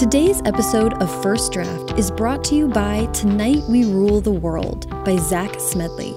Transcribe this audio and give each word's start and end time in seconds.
Today's 0.00 0.40
episode 0.46 0.94
of 0.94 1.22
First 1.22 1.52
Draft 1.52 1.98
is 1.98 2.10
brought 2.10 2.42
to 2.44 2.54
you 2.54 2.68
by 2.68 3.04
Tonight 3.12 3.60
We 3.68 3.84
Rule 3.84 4.22
the 4.22 4.32
World 4.32 4.88
by 5.04 5.18
Zack 5.18 5.60
Smedley. 5.60 6.14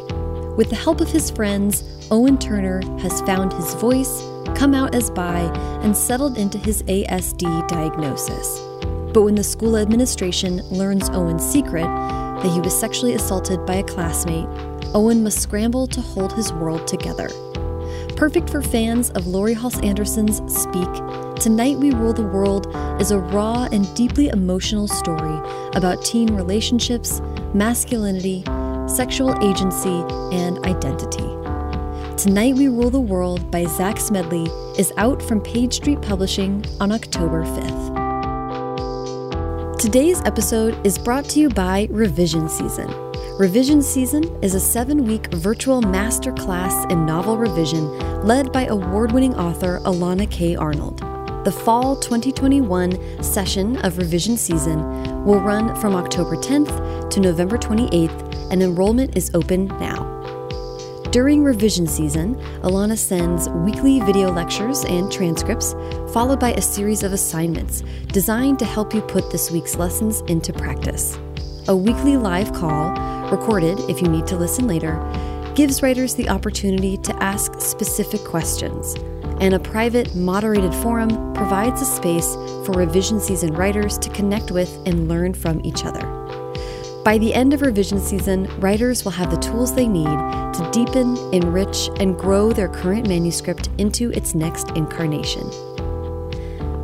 With 0.55 0.69
the 0.69 0.77
help 0.77 1.01
of 1.01 1.09
his 1.09 1.29
friends, 1.29 1.83
Owen 2.09 2.37
Turner 2.37 2.79
has 3.01 3.19
found 3.23 3.51
his 3.51 3.73
voice, 3.73 4.21
come 4.55 4.73
out 4.73 4.95
as 4.95 5.11
bi, 5.11 5.41
and 5.83 5.97
settled 5.97 6.37
into 6.37 6.57
his 6.57 6.81
ASD 6.83 7.67
diagnosis. 7.67 8.61
But 9.13 9.23
when 9.23 9.35
the 9.35 9.43
school 9.43 9.75
administration 9.75 10.61
learns 10.69 11.09
Owen's 11.09 11.45
secret, 11.45 11.83
that 11.83 12.53
he 12.53 12.61
was 12.61 12.79
sexually 12.79 13.15
assaulted 13.15 13.65
by 13.65 13.75
a 13.75 13.83
classmate, 13.83 14.47
Owen 14.95 15.25
must 15.25 15.41
scramble 15.41 15.87
to 15.87 15.99
hold 15.99 16.31
his 16.31 16.53
world 16.53 16.87
together. 16.87 17.27
Perfect 18.15 18.49
for 18.49 18.61
fans 18.61 19.09
of 19.11 19.25
Laurie 19.25 19.55
Halse 19.55 19.79
Anderson's 19.81 20.37
Speak, 20.53 20.87
Tonight 21.41 21.77
We 21.79 21.91
Rule 21.91 22.13
the 22.13 22.21
World 22.21 22.67
is 23.01 23.09
a 23.09 23.17
raw 23.17 23.67
and 23.71 23.91
deeply 23.95 24.27
emotional 24.29 24.87
story 24.87 25.39
about 25.73 26.05
teen 26.05 26.33
relationships, 26.35 27.21
masculinity, 27.53 28.43
sexual 28.87 29.35
agency, 29.43 30.05
and 30.31 30.63
identity. 30.65 31.27
Tonight 32.15 32.55
We 32.55 32.67
Rule 32.67 32.91
the 32.91 33.01
World 33.01 33.49
by 33.49 33.65
Zack 33.65 33.99
Smedley 33.99 34.45
is 34.77 34.93
out 34.97 35.19
from 35.21 35.41
Page 35.41 35.73
Street 35.73 36.01
Publishing 36.01 36.63
on 36.79 36.91
October 36.91 37.43
5th. 37.43 38.03
Today's 39.79 40.21
episode 40.21 40.85
is 40.85 40.99
brought 40.99 41.25
to 41.25 41.39
you 41.39 41.49
by 41.49 41.87
Revision 41.89 42.47
Season. 42.47 43.12
Revision 43.39 43.81
Season 43.81 44.23
is 44.43 44.53
a 44.53 44.59
seven 44.59 45.05
week 45.07 45.33
virtual 45.33 45.81
masterclass 45.81 46.89
in 46.91 47.03
novel 47.03 47.35
revision 47.35 47.89
led 48.23 48.51
by 48.51 48.67
award 48.67 49.11
winning 49.11 49.33
author 49.35 49.79
Elana 49.85 50.29
K. 50.29 50.55
Arnold. 50.55 50.99
The 51.43 51.51
fall 51.51 51.95
2021 51.95 53.23
session 53.23 53.77
of 53.77 53.97
Revision 53.97 54.37
Season 54.37 55.25
will 55.25 55.39
run 55.39 55.75
from 55.81 55.95
October 55.95 56.35
10th 56.35 57.09
to 57.09 57.19
November 57.19 57.57
28th, 57.57 58.51
and 58.51 58.61
enrollment 58.61 59.17
is 59.17 59.31
open 59.33 59.65
now. 59.79 60.11
During 61.09 61.43
revision 61.43 61.87
season, 61.87 62.35
Alana 62.61 62.97
sends 62.97 63.49
weekly 63.49 63.99
video 64.01 64.31
lectures 64.31 64.85
and 64.85 65.11
transcripts, 65.11 65.73
followed 66.13 66.39
by 66.39 66.51
a 66.53 66.61
series 66.61 67.01
of 67.01 67.13
assignments 67.13 67.81
designed 68.09 68.59
to 68.59 68.65
help 68.65 68.93
you 68.93 69.01
put 69.01 69.31
this 69.31 69.49
week's 69.49 69.75
lessons 69.75 70.21
into 70.27 70.53
practice. 70.53 71.17
A 71.67 71.75
weekly 71.75 72.17
live 72.17 72.51
call, 72.51 72.93
recorded 73.31 73.79
if 73.89 74.01
you 74.01 74.07
need 74.07 74.27
to 74.27 74.35
listen 74.35 74.67
later, 74.67 74.99
gives 75.55 75.81
writers 75.81 76.15
the 76.15 76.29
opportunity 76.29 76.97
to 76.97 77.15
ask 77.23 77.59
specific 77.59 78.23
questions 78.23 78.95
and 79.39 79.53
a 79.53 79.59
private, 79.59 80.15
moderated 80.15 80.73
forum 80.75 81.33
provides 81.33 81.81
a 81.81 81.85
space 81.85 82.35
for 82.65 82.71
revision 82.71 83.19
season 83.19 83.53
writers 83.53 83.97
to 83.97 84.09
connect 84.11 84.51
with 84.51 84.71
and 84.85 85.09
learn 85.09 85.33
from 85.33 85.59
each 85.65 85.83
other. 85.85 86.01
By 87.03 87.17
the 87.17 87.33
end 87.33 87.53
of 87.53 87.61
revision 87.61 87.99
season, 87.99 88.45
writers 88.61 89.03
will 89.03 89.11
have 89.11 89.31
the 89.31 89.37
tools 89.37 89.75
they 89.75 89.87
need 89.87 90.05
to 90.05 90.69
deepen, 90.71 91.17
enrich, 91.33 91.89
and 91.99 92.17
grow 92.17 92.53
their 92.53 92.69
current 92.69 93.09
manuscript 93.09 93.69
into 93.77 94.11
its 94.11 94.33
next 94.33 94.69
incarnation. 94.77 95.72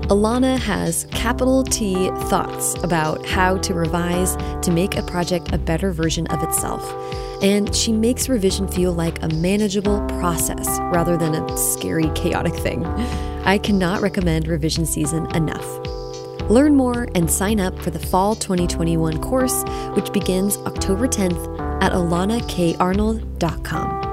Elana 0.09 0.57
has 0.57 1.05
capital 1.11 1.63
T 1.63 2.09
thoughts 2.29 2.75
about 2.83 3.25
how 3.25 3.57
to 3.59 3.73
revise 3.73 4.35
to 4.63 4.71
make 4.71 4.97
a 4.97 5.03
project 5.03 5.53
a 5.53 5.57
better 5.57 5.91
version 5.91 6.27
of 6.27 6.43
itself 6.43 6.83
and 7.41 7.73
she 7.75 7.91
makes 7.91 8.27
revision 8.27 8.67
feel 8.67 8.93
like 8.93 9.21
a 9.23 9.29
manageable 9.29 10.05
process 10.07 10.67
rather 10.91 11.15
than 11.15 11.35
a 11.35 11.57
scary, 11.57 12.09
chaotic 12.15 12.53
thing. 12.55 12.85
I 13.45 13.57
cannot 13.57 14.01
recommend 14.01 14.47
revision 14.47 14.85
season 14.85 15.33
enough. 15.35 15.65
Learn 16.49 16.75
more 16.75 17.07
and 17.15 17.29
sign 17.29 17.59
up 17.59 17.77
for 17.79 17.91
the 17.91 17.99
Fall 17.99 18.35
2021 18.35 19.21
course, 19.21 19.63
which 19.93 20.11
begins 20.11 20.57
October 20.57 21.07
10th 21.07 21.59
at 21.81 21.93
elanakarnold.com. 21.93 24.08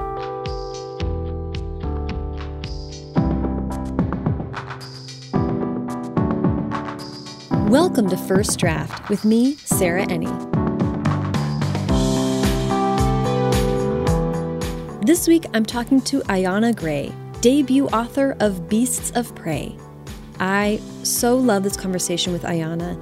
Welcome 7.67 8.09
to 8.11 8.15
First 8.15 8.59
Draft 8.59 9.09
with 9.09 9.25
me, 9.25 9.55
Sarah 9.55 10.05
Enni. 10.05 10.31
This 15.05 15.27
week, 15.27 15.43
I'm 15.53 15.65
talking 15.65 15.99
to 16.03 16.21
Ayana 16.21 16.73
Gray, 16.73 17.11
debut 17.41 17.87
author 17.87 18.37
of 18.39 18.69
Beasts 18.69 19.11
of 19.17 19.35
Prey. 19.35 19.75
I 20.39 20.79
so 21.03 21.35
love 21.35 21.63
this 21.63 21.75
conversation 21.75 22.31
with 22.31 22.43
Ayana. 22.43 22.97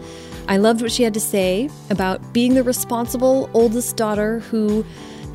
I 0.48 0.58
loved 0.58 0.82
what 0.82 0.92
she 0.92 1.04
had 1.04 1.14
to 1.14 1.20
say 1.20 1.70
about 1.92 2.34
being 2.34 2.56
the 2.56 2.64
responsible 2.64 3.52
oldest 3.54 3.98
daughter 3.98 4.40
who 4.40 4.84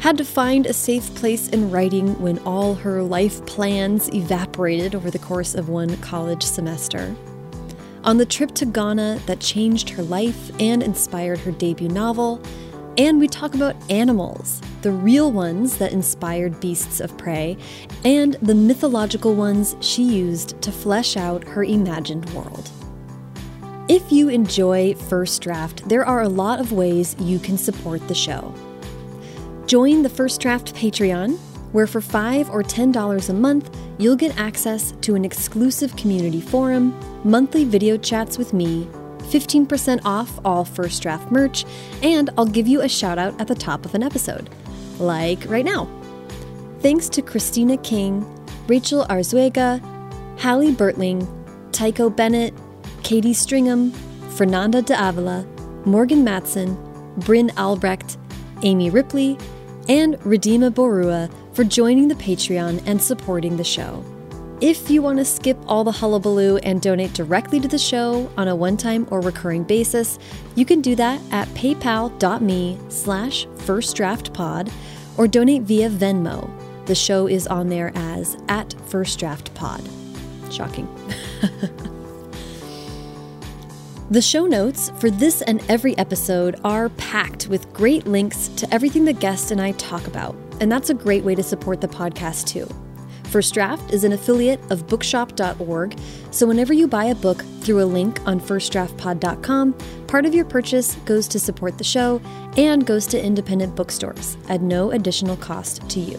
had 0.01 0.19
to 0.19 0.25
find 0.25 0.67
a 0.67 0.73
safe 0.73 1.15
place 1.15 1.49
in 1.51 1.71
writing 1.71 2.21
when 2.21 2.41
all 2.41 2.75
her 2.75 3.01
life 3.01 3.47
plans 3.47 4.13
evaporated 4.13 4.97
over 4.97 5.09
the 5.09 5.21
course 5.21 5.55
of 5.55 5.69
one 5.69 5.97
college 5.99 6.43
semester. 6.43 7.15
On 8.03 8.17
the 8.17 8.25
trip 8.25 8.53
to 8.55 8.65
Ghana 8.65 9.21
that 9.27 9.41
changed 9.41 9.91
her 9.91 10.03
life 10.03 10.51
and 10.59 10.83
inspired 10.83 11.39
her 11.41 11.53
debut 11.53 11.89
novel, 11.89 12.41
and 12.97 13.21
we 13.21 13.29
talk 13.29 13.55
about 13.55 13.77
animals, 13.91 14.63
the 14.81 14.91
real 14.91 15.31
ones 15.31 15.77
that 15.77 15.93
inspired 15.93 16.61
Beasts 16.61 17.01
of 17.01 17.17
Prey, 17.19 17.59
and 18.05 18.35
the 18.41 18.55
mythological 18.55 19.35
ones 19.35 19.77
she 19.81 20.03
used 20.03 20.61
to 20.63 20.73
flesh 20.73 21.17
out 21.17 21.45
her 21.45 21.63
imagined 21.63 22.29
world. 22.31 22.71
If 23.89 24.11
you 24.11 24.29
enjoy 24.29 24.95
First 24.95 25.43
Draft, 25.43 25.87
there 25.89 26.05
are 26.05 26.23
a 26.23 26.29
lot 26.29 26.59
of 26.59 26.73
ways 26.73 27.15
you 27.19 27.39
can 27.39 27.59
support 27.59 28.07
the 28.09 28.15
show. 28.15 28.55
Join 29.67 30.03
the 30.03 30.09
First 30.09 30.41
Draft 30.41 30.75
Patreon, 30.75 31.39
where 31.73 31.87
for 31.87 32.01
5 32.01 32.51
or 32.51 32.63
$10 32.63 33.29
a 33.29 33.33
month, 33.33 33.77
you'll 33.99 34.17
get 34.17 34.39
access 34.39 34.93
to 35.03 35.15
an 35.15 35.25
exclusive 35.25 35.95
community 35.97 36.41
forum, 36.41 36.99
monthly 37.25 37.65
video 37.65 37.97
chats 37.97 38.39
with 38.39 38.53
me, 38.53 38.89
15% 39.31 40.01
off 40.05 40.39
all 40.45 40.65
First 40.65 41.03
Draft 41.03 41.31
merch, 41.31 41.65
and 42.03 42.31
I'll 42.37 42.47
give 42.47 42.67
you 42.67 42.81
a 42.81 42.89
shout 42.89 43.19
out 43.19 43.41
at 43.41 43.47
the 43.47 43.55
top 43.55 43.85
of 43.85 43.95
an 43.95 44.03
episode, 44.03 44.51
like 44.99 45.45
right 45.49 45.65
now. 45.65 45.89
Thanks 46.81 47.09
to 47.11 47.23
Christina 47.23 47.77
King, 47.77 48.27
Rachel 48.67 49.05
Arzuega, 49.09 49.81
Hallie 50.39 50.73
Bertling, 50.73 51.29
Tycho 51.73 52.11
Bennett, 52.11 52.55
Katie 53.03 53.35
Stringham, 53.35 53.93
Fernanda 54.37 54.83
de 54.83 54.95
Avila, 54.95 55.45
Morgan 55.85 56.25
Matson, 56.25 56.77
Bryn 57.19 57.51
Albrecht, 57.57 58.17
Amy 58.63 58.91
Ripley, 58.91 59.37
and 59.89 60.19
Redima 60.21 60.71
Borua 60.71 61.31
for 61.53 61.65
joining 61.65 62.09
the 62.09 62.15
Patreon 62.15 62.83
and 62.87 63.01
supporting 63.01 63.57
the 63.57 63.65
show. 63.65 64.05
If 64.61 64.91
you 64.91 65.01
want 65.01 65.19
to 65.19 65.25
skip 65.25 65.57
all 65.67 65.85
the 65.85 65.93
hullabaloo 65.93 66.59
and 66.59 66.83
donate 66.83 67.15
directly 67.15 67.61
to 67.61 67.69
the 67.69 67.79
show 67.79 68.31
on 68.37 68.49
a 68.49 68.55
one-time 68.55 69.09
or 69.11 69.21
recurring 69.21 69.65
basis, 69.65 70.19
you 70.55 70.67
can 70.67 70.81
do 70.81 70.95
that 70.97 71.21
at 71.31 71.49
paypal.me 71.49 72.79
slash 72.89 73.47
firstdraftpod 73.47 74.71
or 75.17 75.27
donate 75.27 75.63
via 75.63 75.89
Venmo. 75.89 76.51
The 76.87 76.95
show 76.95 77.27
is 77.27 77.47
on 77.47 77.69
there 77.69 77.91
as 77.95 78.37
at 78.49 78.69
firstdraftpod. 78.69 79.89
Shocking. 80.53 80.89
The 84.11 84.21
show 84.21 84.47
notes 84.47 84.91
for 84.99 85.09
this 85.09 85.41
and 85.41 85.63
every 85.71 85.97
episode 85.97 86.59
are 86.65 86.89
packed 86.89 87.47
with 87.47 87.73
great 87.73 88.09
links 88.09 88.49
to 88.57 88.75
everything 88.75 89.05
the 89.05 89.13
guest 89.13 89.53
and 89.53 89.61
I 89.61 89.71
talk 89.71 90.05
about, 90.09 90.35
and 90.61 90.71
that's 90.71 90.91
a 90.91 90.95
great 90.95 91.25
way 91.25 91.35
to 91.35 91.43
support 91.43 91.81
the 91.81 91.89
podcast 91.89 92.47
too. 92.47 92.69
First 93.31 93.55
Draft 93.55 93.93
is 93.93 94.03
an 94.03 94.13
affiliate 94.13 94.61
of 94.73 94.89
bookshop.org, 94.89 95.99
so 96.33 96.47
whenever 96.47 96.73
you 96.73 96.89
buy 96.89 97.05
a 97.05 97.15
book 97.15 97.45
through 97.61 97.81
a 97.81 97.85
link 97.85 98.21
on 98.27 98.41
firstdraftpod.com, 98.41 99.73
part 100.09 100.27
of 100.27 100.35
your 100.35 100.45
purchase 100.45 100.97
goes 101.05 101.29
to 101.29 101.39
support 101.39 101.79
the 101.79 101.85
show 101.85 102.21
and 102.57 102.85
goes 102.85 103.07
to 103.07 103.25
independent 103.25 103.77
bookstores 103.77 104.37
at 104.49 104.63
no 104.63 104.91
additional 104.91 105.37
cost 105.37 105.89
to 105.91 106.01
you. 106.01 106.17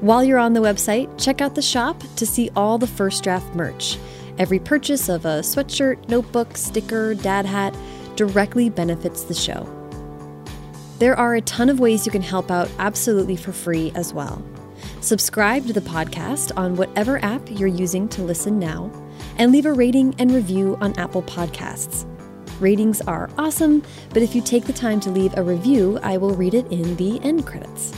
While 0.00 0.24
you're 0.24 0.38
on 0.38 0.52
the 0.52 0.60
website, 0.60 1.10
check 1.18 1.40
out 1.40 1.54
the 1.54 1.62
shop 1.62 2.02
to 2.16 2.26
see 2.26 2.50
all 2.54 2.76
the 2.76 2.86
First 2.86 3.24
Draft 3.24 3.54
merch. 3.54 3.98
Every 4.38 4.58
purchase 4.58 5.08
of 5.08 5.24
a 5.24 5.40
sweatshirt, 5.40 6.08
notebook, 6.08 6.56
sticker, 6.56 7.14
dad 7.14 7.46
hat 7.46 7.74
directly 8.14 8.68
benefits 8.68 9.24
the 9.24 9.34
show. 9.34 9.79
There 11.00 11.16
are 11.16 11.34
a 11.34 11.40
ton 11.40 11.70
of 11.70 11.80
ways 11.80 12.04
you 12.04 12.12
can 12.12 12.20
help 12.20 12.50
out 12.50 12.70
absolutely 12.78 13.34
for 13.34 13.52
free 13.52 13.90
as 13.94 14.12
well. 14.12 14.44
Subscribe 15.00 15.66
to 15.66 15.72
the 15.72 15.80
podcast 15.80 16.52
on 16.58 16.76
whatever 16.76 17.24
app 17.24 17.40
you're 17.50 17.68
using 17.68 18.06
to 18.10 18.22
listen 18.22 18.58
now, 18.58 18.92
and 19.38 19.50
leave 19.50 19.64
a 19.64 19.72
rating 19.72 20.14
and 20.18 20.30
review 20.30 20.76
on 20.82 20.92
Apple 20.98 21.22
Podcasts. 21.22 22.04
Ratings 22.60 23.00
are 23.00 23.30
awesome, 23.38 23.82
but 24.10 24.22
if 24.22 24.34
you 24.34 24.42
take 24.42 24.66
the 24.66 24.74
time 24.74 25.00
to 25.00 25.10
leave 25.10 25.34
a 25.38 25.42
review, 25.42 25.98
I 26.02 26.18
will 26.18 26.34
read 26.34 26.52
it 26.52 26.70
in 26.70 26.94
the 26.96 27.18
end 27.22 27.46
credits. 27.46 27.94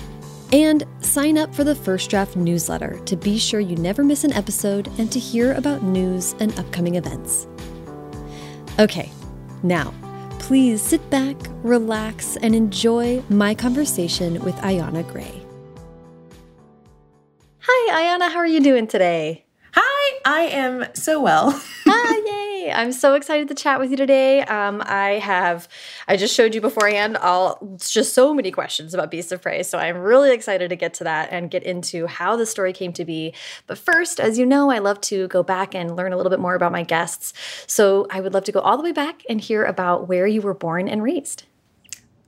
And 0.53 0.87
sign 1.01 1.39
up 1.39 1.53
for 1.53 1.65
the 1.65 1.75
First 1.75 2.09
Draft 2.09 2.37
newsletter 2.37 3.01
to 3.07 3.17
be 3.17 3.37
sure 3.37 3.59
you 3.59 3.75
never 3.75 4.05
miss 4.05 4.23
an 4.23 4.33
episode 4.33 4.87
and 5.01 5.11
to 5.11 5.19
hear 5.19 5.55
about 5.55 5.83
news 5.83 6.37
and 6.39 6.57
upcoming 6.57 6.95
events. 6.95 7.49
Okay, 8.79 9.11
now 9.65 9.93
please 10.43 10.83
sit 10.83 11.09
back, 11.09 11.37
relax, 11.63 12.37
and 12.39 12.55
enjoy 12.55 13.23
my 13.31 13.55
conversation 13.55 14.43
with 14.43 14.55
Ayana 14.57 15.07
Gray. 15.11 15.41
Hi, 17.61 18.03
Ayana, 18.03 18.31
how 18.31 18.39
are 18.39 18.47
you 18.47 18.61
doing 18.61 18.87
today? 18.89 19.47
Hi, 19.73 20.19
I 20.27 20.43
am 20.43 20.87
so 20.95 21.23
well. 21.23 21.59
ah, 21.87 22.15
yay! 22.27 22.42
I'm 22.73 22.93
so 22.93 23.15
excited 23.15 23.49
to 23.49 23.55
chat 23.55 23.79
with 23.79 23.91
you 23.91 23.97
today. 23.97 24.43
Um, 24.43 24.83
I 24.87 25.19
have, 25.19 25.69
I 26.09 26.17
just 26.17 26.35
showed 26.35 26.55
you 26.55 26.61
beforehand, 26.61 27.17
all 27.17 27.77
just 27.79 28.15
so 28.15 28.35
many 28.35 28.51
questions 28.51 28.95
about 28.95 29.11
Beast 29.11 29.33
of 29.33 29.41
Prey. 29.43 29.63
So 29.63 29.79
I'm 29.79 29.99
really 29.99 30.33
excited 30.33 30.71
to 30.71 30.77
get 30.77 30.95
to 30.95 31.05
that 31.05 31.29
and 31.31 31.51
get 31.51 31.63
into 31.63 32.07
how 32.07 32.37
the 32.37 32.47
story 32.47 32.73
came 32.73 32.93
to 32.95 33.05
be. 33.05 33.35
But 33.67 33.79
first, 33.79 34.21
as 34.21 34.39
you 34.39 34.47
know, 34.47 34.71
I 34.71 34.79
love 34.79 35.01
to 35.03 35.29
go 35.29 35.43
back 35.43 35.75
and 35.75 35.97
learn 35.97 36.13
a 36.13 36.17
little 36.17 36.31
bit 36.31 36.41
more 36.41 36.55
about 36.55 36.73
my 36.73 36.83
guests. 36.83 37.33
So 37.67 38.07
I 38.11 38.21
would 38.21 38.35
love 38.35 38.45
to 38.45 38.53
go 38.53 38.61
all 38.61 38.77
the 38.77 38.83
way 38.83 38.93
back 38.93 39.23
and 39.29 39.41
hear 39.41 39.65
about 39.65 40.09
where 40.09 40.27
you 40.27 40.43
were 40.43 40.55
born 40.55 40.89
and 40.89 41.03
raised. 41.03 41.45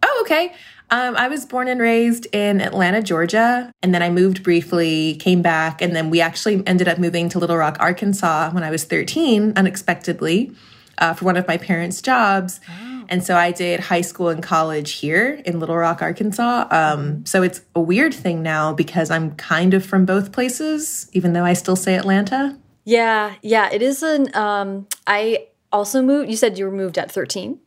Oh, 0.02 0.18
okay. 0.24 0.52
Um, 0.94 1.16
I 1.16 1.26
was 1.26 1.44
born 1.44 1.66
and 1.66 1.80
raised 1.80 2.28
in 2.32 2.60
Atlanta, 2.60 3.02
Georgia, 3.02 3.72
and 3.82 3.92
then 3.92 4.00
I 4.00 4.10
moved 4.10 4.44
briefly, 4.44 5.16
came 5.16 5.42
back, 5.42 5.82
and 5.82 5.94
then 5.96 6.08
we 6.08 6.20
actually 6.20 6.64
ended 6.68 6.86
up 6.86 6.98
moving 6.98 7.28
to 7.30 7.40
Little 7.40 7.56
Rock, 7.56 7.78
Arkansas 7.80 8.52
when 8.52 8.62
I 8.62 8.70
was 8.70 8.84
13, 8.84 9.54
unexpectedly, 9.56 10.52
uh, 10.98 11.12
for 11.14 11.24
one 11.24 11.36
of 11.36 11.48
my 11.48 11.56
parents' 11.56 12.00
jobs. 12.00 12.60
Oh. 12.68 13.06
And 13.08 13.24
so 13.24 13.34
I 13.36 13.50
did 13.50 13.80
high 13.80 14.02
school 14.02 14.28
and 14.28 14.40
college 14.40 14.92
here 14.92 15.42
in 15.44 15.58
Little 15.58 15.76
Rock, 15.76 16.00
Arkansas. 16.00 16.68
Um, 16.70 17.26
so 17.26 17.42
it's 17.42 17.60
a 17.74 17.80
weird 17.80 18.14
thing 18.14 18.44
now 18.44 18.72
because 18.72 19.10
I'm 19.10 19.34
kind 19.34 19.74
of 19.74 19.84
from 19.84 20.06
both 20.06 20.30
places, 20.30 21.10
even 21.12 21.32
though 21.32 21.44
I 21.44 21.54
still 21.54 21.74
say 21.74 21.96
Atlanta. 21.96 22.56
Yeah, 22.84 23.34
yeah, 23.42 23.68
it 23.72 23.82
is 23.82 24.04
an. 24.04 24.32
Um, 24.36 24.86
I 25.08 25.48
also 25.72 26.02
moved. 26.02 26.30
You 26.30 26.36
said 26.36 26.56
you 26.56 26.66
were 26.66 26.70
moved 26.70 26.98
at 26.98 27.10
13. 27.10 27.58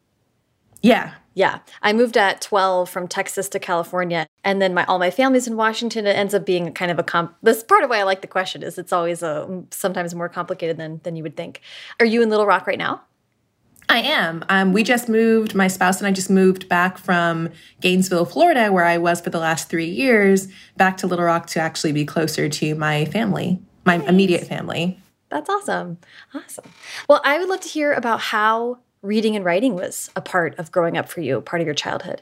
Yeah, 0.81 1.15
yeah, 1.37 1.59
I 1.83 1.93
moved 1.93 2.17
at 2.17 2.41
12 2.41 2.89
from 2.89 3.07
Texas 3.07 3.47
to 3.49 3.59
California, 3.59 4.25
and 4.43 4.59
then 4.59 4.73
my 4.73 4.83
all 4.85 4.97
my 4.97 5.11
family's 5.11 5.45
in 5.45 5.55
Washington. 5.55 6.07
It 6.07 6.15
ends 6.15 6.33
up 6.33 6.47
being 6.47 6.73
kind 6.73 6.89
of 6.89 6.97
a 6.97 7.03
comp. 7.03 7.35
This 7.43 7.61
part 7.61 7.83
of 7.83 7.91
why 7.91 7.99
I 7.99 8.03
like 8.03 8.21
the 8.21 8.27
question 8.27 8.63
is 8.63 8.79
it's 8.79 8.91
always 8.91 9.21
a 9.21 9.63
sometimes 9.69 10.15
more 10.15 10.29
complicated 10.29 10.77
than 10.77 10.99
than 11.03 11.15
you 11.15 11.21
would 11.21 11.37
think. 11.37 11.61
Are 11.99 12.07
you 12.07 12.23
in 12.23 12.31
Little 12.31 12.47
Rock 12.47 12.65
right 12.65 12.79
now? 12.79 13.03
I 13.87 13.99
am. 13.99 14.43
Um, 14.49 14.73
we 14.73 14.83
just 14.83 15.07
moved. 15.07 15.53
My 15.53 15.67
spouse 15.67 15.99
and 15.99 16.07
I 16.07 16.11
just 16.11 16.31
moved 16.31 16.67
back 16.67 16.97
from 16.97 17.49
Gainesville, 17.81 18.25
Florida, 18.25 18.71
where 18.71 18.85
I 18.85 18.97
was 18.97 19.21
for 19.21 19.29
the 19.29 19.39
last 19.39 19.69
three 19.69 19.85
years, 19.89 20.47
back 20.75 20.97
to 20.97 21.07
Little 21.07 21.25
Rock 21.25 21.45
to 21.47 21.59
actually 21.59 21.91
be 21.91 22.03
closer 22.03 22.49
to 22.49 22.73
my 22.73 23.05
family, 23.05 23.61
my 23.85 23.97
nice. 23.97 24.09
immediate 24.09 24.47
family. 24.47 24.99
That's 25.29 25.51
awesome. 25.51 25.99
Awesome. 26.33 26.65
Well, 27.07 27.21
I 27.23 27.37
would 27.37 27.47
love 27.47 27.59
to 27.59 27.69
hear 27.69 27.93
about 27.93 28.21
how 28.21 28.79
reading 29.07 29.35
and 29.35 29.45
writing 29.45 29.73
was 29.73 30.11
a 30.15 30.21
part 30.21 30.57
of 30.59 30.71
growing 30.71 30.97
up 30.97 31.09
for 31.09 31.21
you, 31.21 31.41
part 31.41 31.61
of 31.61 31.65
your 31.65 31.73
childhood? 31.73 32.21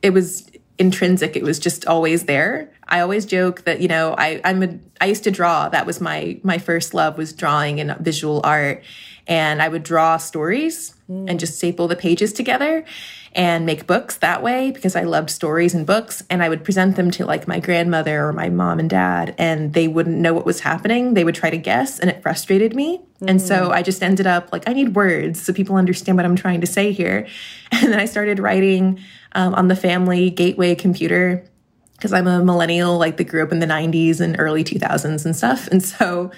It 0.00 0.10
was 0.10 0.48
intrinsic. 0.78 1.36
It 1.36 1.42
was 1.42 1.58
just 1.58 1.86
always 1.86 2.24
there. 2.24 2.72
I 2.88 3.00
always 3.00 3.26
joke 3.26 3.64
that, 3.64 3.80
you 3.80 3.88
know, 3.88 4.14
I, 4.16 4.40
I'm 4.44 4.62
a, 4.62 4.78
I 5.00 5.06
used 5.06 5.24
to 5.24 5.30
draw. 5.30 5.68
That 5.68 5.84
was 5.84 6.00
my, 6.00 6.40
my 6.42 6.56
first 6.56 6.94
love 6.94 7.18
was 7.18 7.34
drawing 7.34 7.80
and 7.80 7.96
visual 7.98 8.40
art. 8.44 8.82
And 9.26 9.62
I 9.62 9.68
would 9.68 9.82
draw 9.82 10.16
stories 10.16 10.94
mm. 11.08 11.28
and 11.28 11.38
just 11.38 11.56
staple 11.56 11.88
the 11.88 11.96
pages 11.96 12.32
together 12.32 12.84
and 13.32 13.64
make 13.64 13.86
books 13.86 14.16
that 14.16 14.42
way 14.42 14.72
because 14.72 14.96
I 14.96 15.04
loved 15.04 15.30
stories 15.30 15.72
and 15.72 15.86
books. 15.86 16.22
And 16.28 16.42
I 16.42 16.48
would 16.48 16.64
present 16.64 16.96
them 16.96 17.10
to 17.12 17.24
like 17.24 17.46
my 17.46 17.60
grandmother 17.60 18.26
or 18.26 18.32
my 18.32 18.48
mom 18.48 18.80
and 18.80 18.90
dad, 18.90 19.34
and 19.38 19.72
they 19.72 19.86
wouldn't 19.86 20.18
know 20.18 20.34
what 20.34 20.44
was 20.44 20.60
happening. 20.60 21.14
They 21.14 21.24
would 21.24 21.34
try 21.34 21.50
to 21.50 21.58
guess, 21.58 21.98
and 21.98 22.10
it 22.10 22.22
frustrated 22.22 22.74
me. 22.74 22.98
Mm-hmm. 22.98 23.28
And 23.28 23.42
so 23.42 23.68
mm. 23.68 23.72
I 23.72 23.82
just 23.82 24.02
ended 24.02 24.26
up 24.26 24.52
like, 24.52 24.68
I 24.68 24.72
need 24.72 24.96
words 24.96 25.40
so 25.42 25.52
people 25.52 25.76
understand 25.76 26.16
what 26.16 26.24
I'm 26.24 26.36
trying 26.36 26.60
to 26.60 26.66
say 26.66 26.92
here. 26.92 27.26
And 27.72 27.92
then 27.92 28.00
I 28.00 28.06
started 28.06 28.40
writing 28.40 28.98
um, 29.32 29.54
on 29.54 29.68
the 29.68 29.76
family 29.76 30.28
gateway 30.28 30.74
computer 30.74 31.44
because 31.92 32.12
I'm 32.12 32.26
a 32.26 32.44
millennial, 32.44 32.98
like 32.98 33.16
that 33.18 33.24
grew 33.24 33.44
up 33.44 33.52
in 33.52 33.60
the 33.60 33.66
90s 33.66 34.20
and 34.20 34.34
early 34.40 34.64
2000s 34.64 35.24
and 35.24 35.36
stuff. 35.36 35.68
And 35.68 35.80
so 35.80 36.32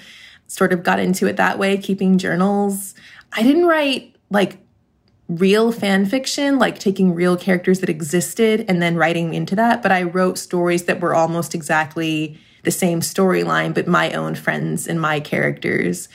sort 0.53 0.71
of 0.71 0.83
got 0.83 0.99
into 0.99 1.25
it 1.25 1.35
that 1.37 1.57
way, 1.57 1.75
keeping 1.77 2.19
journals. 2.19 2.93
I 3.31 3.41
didn't 3.41 3.65
write 3.65 4.15
like 4.29 4.59
real 5.27 5.71
fan 5.71 6.05
fiction, 6.05 6.59
like 6.59 6.77
taking 6.77 7.15
real 7.15 7.35
characters 7.35 7.79
that 7.79 7.89
existed 7.89 8.63
and 8.67 8.79
then 8.79 8.95
writing 8.95 9.33
into 9.33 9.55
that. 9.55 9.81
But 9.81 9.91
I 9.91 10.03
wrote 10.03 10.37
stories 10.37 10.83
that 10.83 11.01
were 11.01 11.15
almost 11.15 11.55
exactly 11.55 12.39
the 12.61 12.69
same 12.69 12.99
storyline, 13.01 13.73
but 13.73 13.87
my 13.87 14.11
own 14.11 14.35
friends 14.35 14.87
and 14.87 15.01
my 15.01 15.19
characters. 15.19 16.07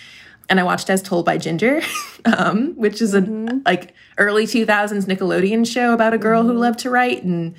And 0.48 0.60
I 0.60 0.62
watched 0.62 0.88
As 0.88 1.02
Told 1.02 1.26
by 1.26 1.36
Ginger, 1.36 1.82
um, 2.24 2.74
which 2.76 3.02
is 3.02 3.14
a 3.14 3.22
mm-hmm. 3.22 3.58
like 3.66 3.92
early 4.18 4.46
2000s 4.46 5.06
Nickelodeon 5.06 5.66
show 5.66 5.92
about 5.92 6.14
a 6.14 6.18
girl 6.18 6.42
mm-hmm. 6.42 6.52
who 6.52 6.58
loved 6.58 6.78
to 6.80 6.90
write. 6.90 7.24
And 7.24 7.56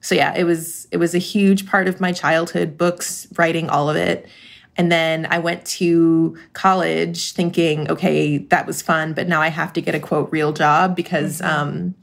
so 0.00 0.14
yeah, 0.14 0.32
it 0.36 0.44
was 0.44 0.86
it 0.92 0.98
was 0.98 1.12
a 1.12 1.18
huge 1.18 1.66
part 1.66 1.88
of 1.88 2.00
my 2.00 2.12
childhood, 2.12 2.78
books, 2.78 3.26
writing, 3.36 3.68
all 3.68 3.90
of 3.90 3.96
it. 3.96 4.28
And 4.76 4.90
then 4.90 5.26
I 5.30 5.38
went 5.38 5.64
to 5.66 6.38
college 6.52 7.32
thinking, 7.32 7.90
okay, 7.90 8.38
that 8.38 8.66
was 8.66 8.80
fun, 8.80 9.12
but 9.12 9.28
now 9.28 9.40
I 9.40 9.48
have 9.48 9.72
to 9.74 9.80
get 9.80 9.94
a 9.94 10.00
quote 10.00 10.30
real 10.32 10.52
job 10.52 10.96
because 10.96 11.40
mm-hmm. 11.40 11.60
um, 11.60 11.94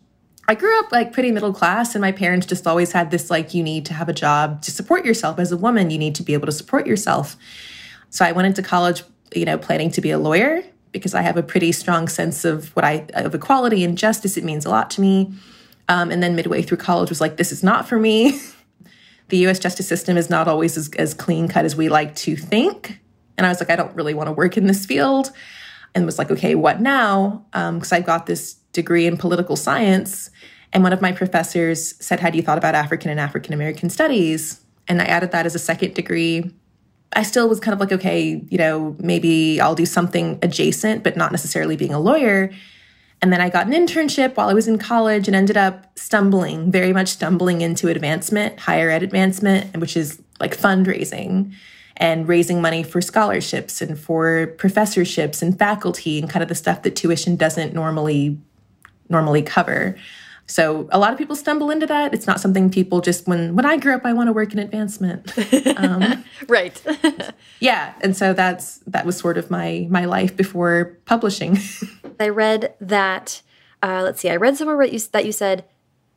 I 0.47 0.55
grew 0.55 0.77
up 0.79 0.91
like 0.91 1.11
pretty 1.11 1.31
middle 1.31 1.53
class, 1.53 1.95
and 1.95 2.01
my 2.01 2.11
parents 2.11 2.45
just 2.45 2.67
always 2.67 2.91
had 2.91 3.11
this 3.11 3.29
like, 3.29 3.53
you 3.53 3.63
need 3.63 3.85
to 3.87 3.93
have 3.93 4.07
a 4.07 4.13
job 4.13 4.61
to 4.63 4.71
support 4.71 5.05
yourself 5.05 5.39
as 5.39 5.51
a 5.51 5.57
woman. 5.57 5.89
You 5.89 5.97
need 5.97 6.15
to 6.15 6.23
be 6.23 6.33
able 6.33 6.45
to 6.45 6.51
support 6.53 6.87
yourself. 6.87 7.35
So 8.09 8.23
I 8.23 8.31
went 8.31 8.47
into 8.47 8.61
college, 8.61 9.03
you 9.33 9.45
know, 9.45 9.57
planning 9.57 9.91
to 9.91 10.01
be 10.01 10.11
a 10.11 10.17
lawyer 10.17 10.63
because 10.93 11.13
I 11.13 11.21
have 11.21 11.35
a 11.35 11.43
pretty 11.43 11.73
strong 11.73 12.07
sense 12.07 12.45
of 12.45 12.73
what 12.75 12.85
I 12.85 13.07
of 13.13 13.35
equality 13.35 13.83
and 13.83 13.97
justice. 13.97 14.37
It 14.37 14.43
means 14.43 14.65
a 14.65 14.69
lot 14.69 14.89
to 14.91 15.01
me. 15.01 15.33
Um, 15.89 16.11
and 16.11 16.21
then 16.21 16.35
midway 16.35 16.61
through 16.61 16.77
college 16.77 17.09
was 17.09 17.21
like, 17.21 17.37
this 17.37 17.51
is 17.51 17.63
not 17.63 17.87
for 17.87 17.97
me. 17.99 18.39
the 19.29 19.45
US 19.47 19.59
justice 19.59 19.87
system 19.87 20.17
is 20.17 20.29
not 20.29 20.47
always 20.47 20.77
as, 20.77 20.89
as 20.97 21.13
clean 21.13 21.47
cut 21.47 21.65
as 21.65 21.75
we 21.75 21.89
like 21.89 22.15
to 22.17 22.35
think. 22.35 22.99
And 23.37 23.45
I 23.45 23.49
was 23.49 23.59
like, 23.59 23.69
I 23.69 23.75
don't 23.75 23.95
really 23.95 24.13
want 24.13 24.27
to 24.27 24.33
work 24.33 24.57
in 24.57 24.67
this 24.67 24.85
field. 24.85 25.31
And 25.93 26.05
was 26.05 26.17
like, 26.17 26.31
okay, 26.31 26.55
what 26.55 26.81
now? 26.81 27.45
Because 27.51 27.91
um, 27.91 27.95
I've 27.95 28.05
got 28.05 28.25
this 28.25 28.55
degree 28.73 29.07
in 29.07 29.17
political 29.17 29.55
science. 29.55 30.29
And 30.73 30.83
one 30.83 30.93
of 30.93 31.01
my 31.01 31.11
professors 31.11 31.95
said, 32.03 32.19
Had 32.19 32.35
you 32.35 32.41
thought 32.41 32.57
about 32.57 32.75
African 32.75 33.09
and 33.09 33.19
African 33.19 33.53
American 33.53 33.89
studies? 33.89 34.61
And 34.87 35.01
I 35.01 35.05
added 35.05 35.31
that 35.31 35.45
as 35.45 35.55
a 35.55 35.59
second 35.59 35.95
degree. 35.95 36.53
I 37.13 37.23
still 37.23 37.47
was 37.49 37.59
kind 37.59 37.73
of 37.73 37.79
like, 37.79 37.91
okay, 37.91 38.43
you 38.49 38.57
know, 38.57 38.95
maybe 38.99 39.59
I'll 39.61 39.75
do 39.75 39.85
something 39.85 40.39
adjacent, 40.41 41.03
but 41.03 41.15
not 41.15 41.31
necessarily 41.31 41.75
being 41.77 41.93
a 41.93 41.99
lawyer. 41.99 42.51
And 43.21 43.33
then 43.33 43.41
I 43.41 43.49
got 43.49 43.65
an 43.65 43.73
internship 43.73 44.35
while 44.35 44.49
I 44.49 44.53
was 44.53 44.67
in 44.67 44.77
college 44.77 45.27
and 45.27 45.35
ended 45.35 45.57
up 45.57 45.97
stumbling, 45.97 46.71
very 46.71 46.93
much 46.93 47.09
stumbling 47.09 47.61
into 47.61 47.87
advancement, 47.87 48.59
higher 48.59 48.89
ed 48.89 49.01
advancement, 49.01 49.75
which 49.77 49.97
is 49.97 50.21
like 50.39 50.55
fundraising 50.55 51.53
and 51.97 52.27
raising 52.27 52.61
money 52.61 52.83
for 52.83 53.01
scholarships 53.01 53.81
and 53.81 53.99
for 53.99 54.47
professorships 54.57 55.41
and 55.41 55.57
faculty 55.57 56.19
and 56.19 56.29
kind 56.29 56.43
of 56.43 56.49
the 56.49 56.55
stuff 56.55 56.83
that 56.83 56.95
tuition 56.95 57.35
doesn't 57.35 57.73
normally 57.73 58.37
normally 59.09 59.41
cover. 59.41 59.97
So 60.49 60.87
a 60.91 60.99
lot 60.99 61.11
of 61.11 61.17
people 61.17 61.35
stumble 61.35 61.69
into 61.69 61.85
that. 61.87 62.13
It's 62.13 62.25
not 62.25 62.39
something 62.39 62.69
people 62.69 63.01
just 63.01 63.27
when 63.27 63.53
when 63.55 63.65
I 63.65 63.75
grew 63.75 63.93
up, 63.93 64.05
I 64.05 64.13
want 64.13 64.27
to 64.27 64.33
work 64.33 64.53
in 64.53 64.59
advancement. 64.59 65.33
Um, 65.77 66.23
right. 66.47 66.81
yeah, 67.59 67.93
and 68.01 68.15
so 68.15 68.31
that's 68.33 68.77
that 68.87 69.05
was 69.05 69.17
sort 69.17 69.37
of 69.37 69.51
my 69.51 69.87
my 69.89 70.05
life 70.05 70.37
before 70.37 70.97
publishing. 71.05 71.59
I 72.19 72.29
read 72.29 72.75
that. 72.81 73.41
Uh, 73.81 74.01
let's 74.03 74.21
see. 74.21 74.29
I 74.29 74.35
read 74.35 74.57
somewhere 74.57 74.77
that 74.85 74.93
you, 74.93 74.99
that 74.99 75.25
you 75.25 75.31
said 75.31 75.65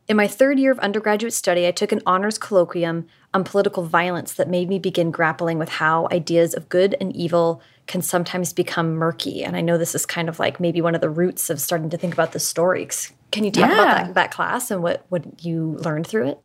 in 0.08 0.16
my 0.16 0.26
third 0.26 0.58
year 0.58 0.72
of 0.72 0.78
undergraduate 0.80 1.32
study, 1.32 1.68
I 1.68 1.70
took 1.70 1.92
an 1.92 2.02
honors 2.04 2.36
colloquium 2.36 3.06
on 3.32 3.44
political 3.44 3.84
violence 3.84 4.32
that 4.32 4.48
made 4.48 4.68
me 4.68 4.80
begin 4.80 5.12
grappling 5.12 5.56
with 5.56 5.68
how 5.68 6.08
ideas 6.10 6.52
of 6.52 6.68
good 6.68 6.96
and 7.00 7.14
evil 7.14 7.62
can 7.86 8.02
sometimes 8.02 8.52
become 8.52 8.94
murky. 8.94 9.44
And 9.44 9.56
I 9.56 9.60
know 9.60 9.78
this 9.78 9.94
is 9.94 10.04
kind 10.04 10.28
of 10.28 10.40
like 10.40 10.58
maybe 10.58 10.80
one 10.80 10.96
of 10.96 11.00
the 11.00 11.08
roots 11.08 11.48
of 11.48 11.60
starting 11.60 11.90
to 11.90 11.96
think 11.96 12.12
about 12.12 12.32
the 12.32 12.40
stories. 12.40 13.12
Can 13.30 13.44
you 13.44 13.52
talk 13.52 13.70
yeah. 13.70 13.74
about 13.74 14.06
that, 14.06 14.14
that 14.14 14.30
class 14.32 14.72
and 14.72 14.82
what, 14.82 15.06
what 15.10 15.44
you 15.44 15.76
learned 15.78 16.08
through 16.08 16.30
it? 16.30 16.40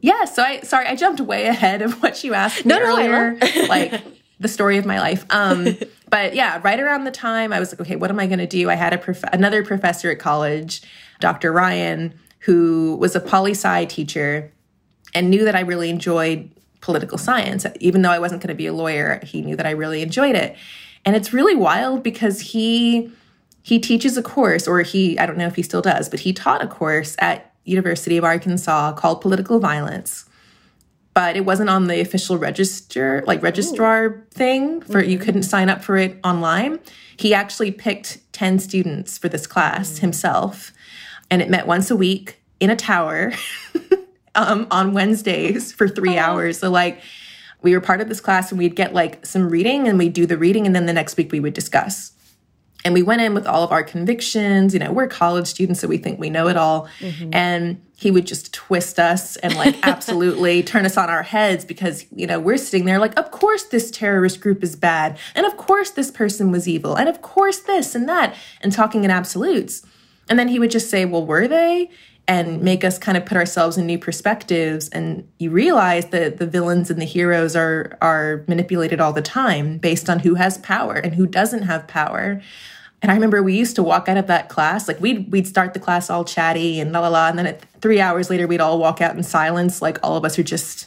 Yeah, 0.00 0.24
so 0.24 0.42
I 0.42 0.60
sorry, 0.60 0.86
I 0.86 0.96
jumped 0.96 1.20
way 1.20 1.46
ahead 1.48 1.82
of 1.82 2.02
what 2.02 2.24
you 2.24 2.32
asked 2.32 2.64
no, 2.64 2.80
earlier. 2.80 3.32
No, 3.32 3.62
like 3.68 4.02
the 4.40 4.48
story 4.48 4.78
of 4.78 4.86
my 4.86 4.98
life. 4.98 5.26
Um, 5.28 5.76
but 6.12 6.34
yeah, 6.34 6.60
right 6.62 6.78
around 6.78 7.04
the 7.04 7.10
time 7.10 7.54
I 7.54 7.58
was 7.58 7.72
like, 7.72 7.80
okay, 7.80 7.96
what 7.96 8.10
am 8.10 8.20
I 8.20 8.26
going 8.26 8.38
to 8.38 8.46
do? 8.46 8.68
I 8.68 8.74
had 8.74 8.92
a 8.92 8.98
prof- 8.98 9.24
another 9.32 9.64
professor 9.64 10.10
at 10.10 10.18
college, 10.18 10.82
Dr. 11.20 11.50
Ryan, 11.50 12.12
who 12.40 12.96
was 13.00 13.16
a 13.16 13.20
poli 13.20 13.52
sci 13.52 13.86
teacher 13.86 14.52
and 15.14 15.30
knew 15.30 15.46
that 15.46 15.56
I 15.56 15.60
really 15.60 15.88
enjoyed 15.88 16.50
political 16.82 17.16
science. 17.16 17.64
Even 17.80 18.02
though 18.02 18.10
I 18.10 18.18
wasn't 18.18 18.42
going 18.42 18.50
to 18.50 18.54
be 18.54 18.66
a 18.66 18.74
lawyer, 18.74 19.20
he 19.22 19.40
knew 19.40 19.56
that 19.56 19.64
I 19.64 19.70
really 19.70 20.02
enjoyed 20.02 20.36
it. 20.36 20.54
And 21.06 21.16
it's 21.16 21.32
really 21.32 21.56
wild 21.56 22.02
because 22.02 22.40
he 22.40 23.10
he 23.62 23.78
teaches 23.78 24.18
a 24.18 24.22
course, 24.22 24.68
or 24.68 24.82
he, 24.82 25.18
I 25.18 25.24
don't 25.24 25.38
know 25.38 25.46
if 25.46 25.54
he 25.54 25.62
still 25.62 25.80
does, 25.82 26.10
but 26.10 26.20
he 26.20 26.34
taught 26.34 26.62
a 26.62 26.66
course 26.66 27.16
at 27.20 27.54
University 27.64 28.18
of 28.18 28.24
Arkansas 28.24 28.92
called 28.92 29.22
Political 29.22 29.60
Violence. 29.60 30.26
But 31.14 31.36
it 31.36 31.44
wasn't 31.44 31.68
on 31.68 31.86
the 31.86 32.00
official 32.00 32.38
register, 32.38 33.22
like 33.26 33.42
registrar 33.42 34.04
Ooh. 34.04 34.22
thing 34.30 34.80
for 34.80 35.00
mm 35.00 35.04
-hmm. 35.04 35.10
you 35.10 35.18
couldn't 35.18 35.42
sign 35.42 35.68
up 35.68 35.82
for 35.82 35.96
it 35.96 36.16
online. 36.24 36.78
He 37.16 37.34
actually 37.34 37.72
picked 37.72 38.18
10 38.32 38.58
students 38.58 39.18
for 39.18 39.28
this 39.28 39.46
class 39.46 39.88
mm 39.88 39.94
-hmm. 39.94 40.00
himself, 40.00 40.72
and 41.30 41.42
it 41.42 41.48
met 41.48 41.66
once 41.66 41.94
a 41.94 41.96
week 41.96 42.40
in 42.58 42.70
a 42.70 42.76
tower 42.76 43.32
um, 44.34 44.66
on 44.70 44.94
Wednesdays 44.94 45.72
for 45.72 45.88
three 45.88 46.18
oh. 46.18 46.24
hours. 46.24 46.58
So, 46.58 46.70
like, 46.70 46.98
we 47.62 47.70
were 47.70 47.80
part 47.80 48.00
of 48.00 48.08
this 48.08 48.20
class 48.20 48.52
and 48.52 48.58
we'd 48.60 48.76
get 48.76 48.92
like 48.92 49.26
some 49.26 49.48
reading 49.48 49.88
and 49.88 49.98
we'd 49.98 50.12
do 50.12 50.26
the 50.26 50.36
reading, 50.36 50.66
and 50.66 50.74
then 50.74 50.86
the 50.86 50.92
next 50.92 51.16
week 51.16 51.32
we 51.32 51.40
would 51.40 51.54
discuss. 51.54 52.12
And 52.84 52.94
we 52.94 53.02
went 53.02 53.22
in 53.22 53.34
with 53.34 53.46
all 53.46 53.62
of 53.62 53.70
our 53.70 53.82
convictions. 53.82 54.74
You 54.74 54.80
know, 54.80 54.92
we're 54.92 55.06
college 55.06 55.46
students, 55.46 55.80
so 55.80 55.88
we 55.88 55.98
think 55.98 56.18
we 56.18 56.30
know 56.30 56.48
it 56.48 56.56
all. 56.56 56.88
Mm-hmm. 56.98 57.30
And 57.32 57.80
he 57.96 58.10
would 58.10 58.26
just 58.26 58.52
twist 58.52 58.98
us 58.98 59.36
and 59.36 59.54
like 59.54 59.76
absolutely 59.86 60.62
turn 60.62 60.84
us 60.84 60.96
on 60.96 61.08
our 61.08 61.22
heads 61.22 61.64
because, 61.64 62.04
you 62.14 62.26
know, 62.26 62.40
we're 62.40 62.56
sitting 62.56 62.84
there 62.84 62.98
like, 62.98 63.16
of 63.16 63.30
course 63.30 63.64
this 63.64 63.90
terrorist 63.92 64.40
group 64.40 64.64
is 64.64 64.74
bad. 64.74 65.16
And 65.36 65.46
of 65.46 65.56
course 65.56 65.90
this 65.90 66.10
person 66.10 66.50
was 66.50 66.66
evil. 66.68 66.96
And 66.96 67.08
of 67.08 67.22
course 67.22 67.60
this 67.60 67.94
and 67.94 68.08
that, 68.08 68.34
and 68.60 68.72
talking 68.72 69.04
in 69.04 69.10
absolutes. 69.12 69.86
And 70.28 70.36
then 70.36 70.48
he 70.48 70.58
would 70.58 70.72
just 70.72 70.90
say, 70.90 71.04
well, 71.04 71.24
were 71.24 71.46
they? 71.46 71.90
and 72.28 72.62
make 72.62 72.84
us 72.84 72.98
kind 72.98 73.18
of 73.18 73.26
put 73.26 73.36
ourselves 73.36 73.76
in 73.76 73.84
new 73.84 73.98
perspectives 73.98 74.88
and 74.90 75.28
you 75.38 75.50
realize 75.50 76.06
that 76.10 76.38
the 76.38 76.46
villains 76.46 76.88
and 76.88 77.00
the 77.00 77.04
heroes 77.04 77.56
are 77.56 77.98
are 78.00 78.44
manipulated 78.46 79.00
all 79.00 79.12
the 79.12 79.22
time 79.22 79.78
based 79.78 80.08
on 80.08 80.20
who 80.20 80.36
has 80.36 80.56
power 80.58 80.94
and 80.94 81.16
who 81.16 81.26
doesn't 81.26 81.62
have 81.62 81.86
power 81.88 82.40
and 83.02 83.10
I 83.10 83.14
remember 83.14 83.42
we 83.42 83.54
used 83.54 83.74
to 83.76 83.82
walk 83.82 84.08
out 84.08 84.16
of 84.16 84.28
that 84.28 84.48
class, 84.48 84.86
like 84.86 85.00
we'd 85.00 85.30
we'd 85.32 85.46
start 85.46 85.74
the 85.74 85.80
class 85.80 86.08
all 86.08 86.24
chatty 86.24 86.78
and 86.80 86.92
la 86.92 87.00
la 87.00 87.08
la, 87.08 87.28
and 87.28 87.38
then 87.38 87.46
at 87.46 87.60
three 87.80 88.00
hours 88.00 88.30
later 88.30 88.46
we'd 88.46 88.60
all 88.60 88.78
walk 88.78 89.00
out 89.00 89.16
in 89.16 89.22
silence, 89.24 89.82
like 89.82 89.98
all 90.04 90.16
of 90.16 90.24
us 90.24 90.38
are 90.38 90.44
just 90.44 90.86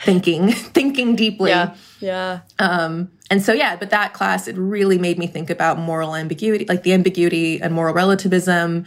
thinking, 0.00 0.50
thinking 0.52 1.14
deeply. 1.14 1.50
Yeah. 1.50 1.74
Yeah. 2.00 2.40
Um, 2.58 3.10
and 3.30 3.42
so 3.42 3.52
yeah, 3.52 3.76
but 3.76 3.90
that 3.90 4.14
class 4.14 4.48
it 4.48 4.56
really 4.56 4.98
made 4.98 5.18
me 5.18 5.26
think 5.26 5.50
about 5.50 5.78
moral 5.78 6.16
ambiguity, 6.16 6.64
like 6.64 6.82
the 6.82 6.92
ambiguity 6.92 7.60
and 7.60 7.74
moral 7.74 7.94
relativism. 7.94 8.86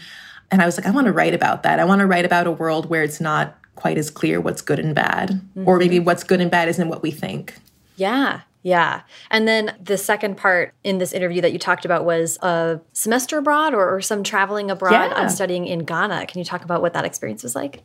And 0.49 0.61
I 0.61 0.65
was 0.65 0.77
like, 0.77 0.87
I 0.87 0.91
want 0.91 1.07
to 1.07 1.13
write 1.13 1.33
about 1.33 1.63
that. 1.63 1.79
I 1.79 1.85
want 1.85 1.99
to 1.99 2.07
write 2.07 2.25
about 2.25 2.47
a 2.47 2.51
world 2.51 2.89
where 2.89 3.03
it's 3.03 3.21
not 3.21 3.57
quite 3.75 3.97
as 3.97 4.09
clear 4.09 4.41
what's 4.41 4.61
good 4.61 4.79
and 4.79 4.95
bad, 4.95 5.29
mm 5.29 5.41
-hmm. 5.55 5.67
or 5.67 5.77
maybe 5.77 5.99
what's 5.99 6.23
good 6.23 6.41
and 6.41 6.49
bad 6.49 6.67
isn't 6.67 6.89
what 6.89 7.03
we 7.03 7.11
think. 7.11 7.53
Yeah. 7.95 8.41
Yeah. 8.63 9.01
And 9.31 9.47
then 9.47 9.75
the 9.81 9.97
second 9.97 10.35
part 10.35 10.73
in 10.83 10.97
this 10.97 11.13
interview 11.13 11.41
that 11.41 11.53
you 11.53 11.59
talked 11.59 11.85
about 11.85 12.05
was 12.05 12.37
a 12.41 12.81
semester 12.93 13.37
abroad 13.37 13.73
or, 13.73 13.95
or 13.95 14.01
some 14.01 14.23
traveling 14.23 14.69
abroad 14.69 15.11
yeah. 15.11 15.13
on 15.13 15.29
studying 15.29 15.65
in 15.65 15.79
Ghana. 15.79 16.25
Can 16.25 16.39
you 16.39 16.45
talk 16.45 16.63
about 16.63 16.81
what 16.81 16.93
that 16.93 17.05
experience 17.05 17.43
was 17.43 17.55
like? 17.55 17.83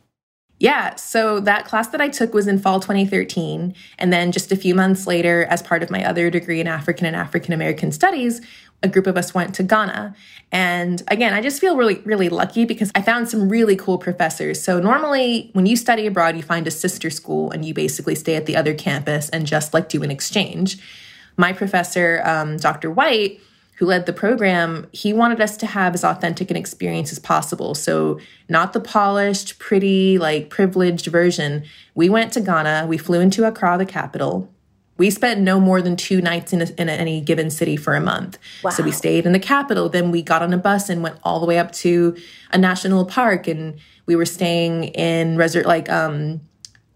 Yeah, 0.59 0.95
so 0.95 1.39
that 1.41 1.65
class 1.65 1.89
that 1.89 1.99
I 1.99 2.07
took 2.07 2.33
was 2.33 2.47
in 2.47 2.57
fall 2.57 2.79
2013. 2.79 3.73
And 3.97 4.13
then 4.13 4.31
just 4.31 4.51
a 4.51 4.55
few 4.55 4.73
months 4.75 5.07
later, 5.07 5.45
as 5.49 5.61
part 5.61 5.83
of 5.83 5.89
my 5.89 6.05
other 6.05 6.29
degree 6.29 6.61
in 6.61 6.67
African 6.67 7.05
and 7.05 7.15
African 7.15 7.53
American 7.53 7.91
studies, 7.91 8.39
a 8.83 8.87
group 8.87 9.07
of 9.07 9.17
us 9.17 9.33
went 9.33 9.55
to 9.55 9.63
Ghana. 9.63 10.13
And 10.51 11.01
again, 11.07 11.33
I 11.33 11.41
just 11.41 11.59
feel 11.59 11.75
really, 11.75 11.99
really 12.05 12.29
lucky 12.29 12.65
because 12.65 12.91
I 12.93 13.01
found 13.01 13.27
some 13.29 13.49
really 13.49 13.75
cool 13.75 13.97
professors. 13.97 14.61
So 14.61 14.79
normally 14.79 15.49
when 15.53 15.65
you 15.65 15.75
study 15.75 16.05
abroad, 16.05 16.35
you 16.35 16.43
find 16.43 16.67
a 16.67 16.71
sister 16.71 17.09
school 17.09 17.49
and 17.49 17.65
you 17.65 17.73
basically 17.73 18.13
stay 18.13 18.35
at 18.35 18.45
the 18.45 18.55
other 18.55 18.73
campus 18.73 19.29
and 19.29 19.47
just 19.47 19.73
like 19.73 19.89
do 19.89 20.03
an 20.03 20.11
exchange. 20.11 20.77
My 21.37 21.53
professor, 21.53 22.21
um, 22.23 22.57
Dr. 22.57 22.91
White, 22.91 23.39
who 23.77 23.87
led 23.87 24.05
the 24.05 24.13
program, 24.13 24.87
he 24.91 25.13
wanted 25.13 25.41
us 25.41 25.57
to 25.57 25.65
have 25.65 25.95
as 25.95 26.03
authentic 26.03 26.51
an 26.51 26.57
experience 26.57 27.11
as 27.11 27.17
possible. 27.17 27.73
So, 27.73 28.19
not 28.47 28.73
the 28.73 28.79
polished, 28.79 29.57
pretty, 29.57 30.19
like 30.19 30.51
privileged 30.51 31.07
version. 31.07 31.63
We 31.95 32.07
went 32.07 32.31
to 32.33 32.41
Ghana, 32.41 32.85
we 32.87 32.99
flew 32.99 33.19
into 33.19 33.45
Accra, 33.45 33.79
the 33.79 33.85
capital. 33.85 34.53
We 34.97 35.09
spent 35.09 35.41
no 35.41 35.59
more 35.59 35.81
than 35.81 35.95
two 35.95 36.21
nights 36.21 36.53
in, 36.53 36.61
a, 36.61 36.65
in 36.77 36.87
any 36.87 37.19
given 37.19 37.49
city 37.49 37.75
for 37.75 37.95
a 37.95 38.01
month. 38.01 38.37
Wow. 38.63 38.71
So 38.71 38.83
we 38.83 38.91
stayed 38.91 39.25
in 39.25 39.33
the 39.33 39.39
capital. 39.39 39.89
Then 39.89 40.11
we 40.11 40.21
got 40.21 40.41
on 40.41 40.53
a 40.53 40.57
bus 40.57 40.89
and 40.89 41.01
went 41.01 41.17
all 41.23 41.39
the 41.39 41.45
way 41.45 41.57
up 41.57 41.71
to 41.73 42.15
a 42.51 42.57
national 42.57 43.05
park. 43.05 43.47
And 43.47 43.79
we 44.05 44.15
were 44.15 44.25
staying 44.25 44.85
in 44.85 45.37
resort, 45.37 45.65
like, 45.65 45.89
um, 45.89 46.41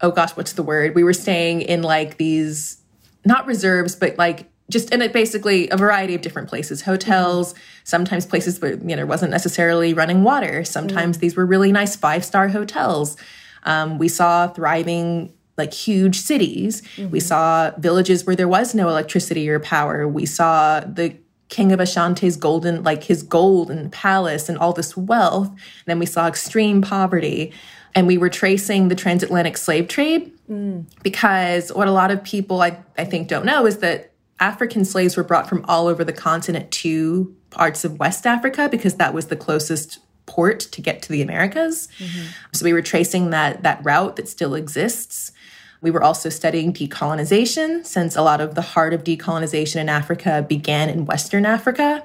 oh 0.00 0.10
gosh, 0.12 0.30
what's 0.32 0.52
the 0.52 0.62
word? 0.62 0.94
We 0.94 1.02
were 1.02 1.12
staying 1.12 1.62
in 1.62 1.82
like 1.82 2.18
these, 2.18 2.78
not 3.24 3.46
reserves, 3.46 3.96
but 3.96 4.16
like 4.16 4.48
just 4.70 4.92
in 4.92 5.02
it 5.02 5.12
basically 5.12 5.68
a 5.70 5.76
variety 5.76 6.14
of 6.14 6.20
different 6.20 6.48
places 6.48 6.82
hotels 6.82 7.54
sometimes 7.84 8.26
places 8.26 8.60
where 8.60 8.74
you 8.74 8.94
know 8.94 9.06
wasn't 9.06 9.30
necessarily 9.30 9.94
running 9.94 10.22
water 10.22 10.64
sometimes 10.64 11.16
mm-hmm. 11.16 11.22
these 11.22 11.36
were 11.36 11.46
really 11.46 11.72
nice 11.72 11.96
five 11.96 12.24
star 12.24 12.48
hotels 12.48 13.16
um, 13.64 13.98
we 13.98 14.08
saw 14.08 14.46
thriving 14.48 15.32
like 15.58 15.74
huge 15.74 16.20
cities. 16.20 16.82
Mm-hmm. 16.96 17.10
We 17.10 17.20
saw 17.20 17.72
villages 17.78 18.24
where 18.24 18.36
there 18.36 18.48
was 18.48 18.74
no 18.74 18.88
electricity 18.88 19.48
or 19.48 19.60
power. 19.60 20.06
We 20.08 20.24
saw 20.24 20.80
the 20.80 21.16
king 21.48 21.72
of 21.72 21.80
Ashanti's 21.80 22.36
golden, 22.36 22.82
like 22.82 23.04
his 23.04 23.22
golden 23.22 23.90
palace 23.90 24.48
and 24.48 24.58
all 24.58 24.72
this 24.72 24.96
wealth. 24.96 25.48
And 25.48 25.86
then 25.86 25.98
we 25.98 26.06
saw 26.06 26.26
extreme 26.26 26.82
poverty. 26.82 27.52
And 27.94 28.06
we 28.06 28.18
were 28.18 28.28
tracing 28.28 28.88
the 28.88 28.94
transatlantic 28.94 29.56
slave 29.56 29.88
trade 29.88 30.30
mm. 30.48 30.84
because 31.02 31.72
what 31.72 31.88
a 31.88 31.90
lot 31.90 32.10
of 32.10 32.22
people 32.22 32.60
I, 32.60 32.78
I 32.96 33.04
think 33.04 33.28
don't 33.28 33.46
know 33.46 33.66
is 33.66 33.78
that 33.78 34.12
African 34.40 34.84
slaves 34.84 35.16
were 35.16 35.24
brought 35.24 35.48
from 35.48 35.64
all 35.66 35.88
over 35.88 36.04
the 36.04 36.12
continent 36.12 36.70
to 36.70 37.34
parts 37.50 37.84
of 37.84 37.98
West 37.98 38.26
Africa 38.26 38.68
because 38.70 38.96
that 38.96 39.14
was 39.14 39.26
the 39.26 39.36
closest 39.36 39.98
port 40.26 40.60
to 40.60 40.80
get 40.80 41.02
to 41.02 41.10
the 41.10 41.22
Americas. 41.22 41.88
Mm-hmm. 41.98 42.26
So 42.52 42.64
we 42.64 42.72
were 42.72 42.82
tracing 42.82 43.30
that 43.30 43.62
that 43.62 43.84
route 43.84 44.16
that 44.16 44.28
still 44.28 44.54
exists. 44.54 45.32
We 45.80 45.90
were 45.90 46.02
also 46.02 46.28
studying 46.28 46.72
decolonization, 46.72 47.84
since 47.86 48.16
a 48.16 48.22
lot 48.22 48.40
of 48.40 48.54
the 48.54 48.62
heart 48.62 48.92
of 48.92 49.04
decolonization 49.04 49.76
in 49.76 49.88
Africa 49.88 50.44
began 50.48 50.88
in 50.88 51.06
Western 51.06 51.46
Africa. 51.46 52.04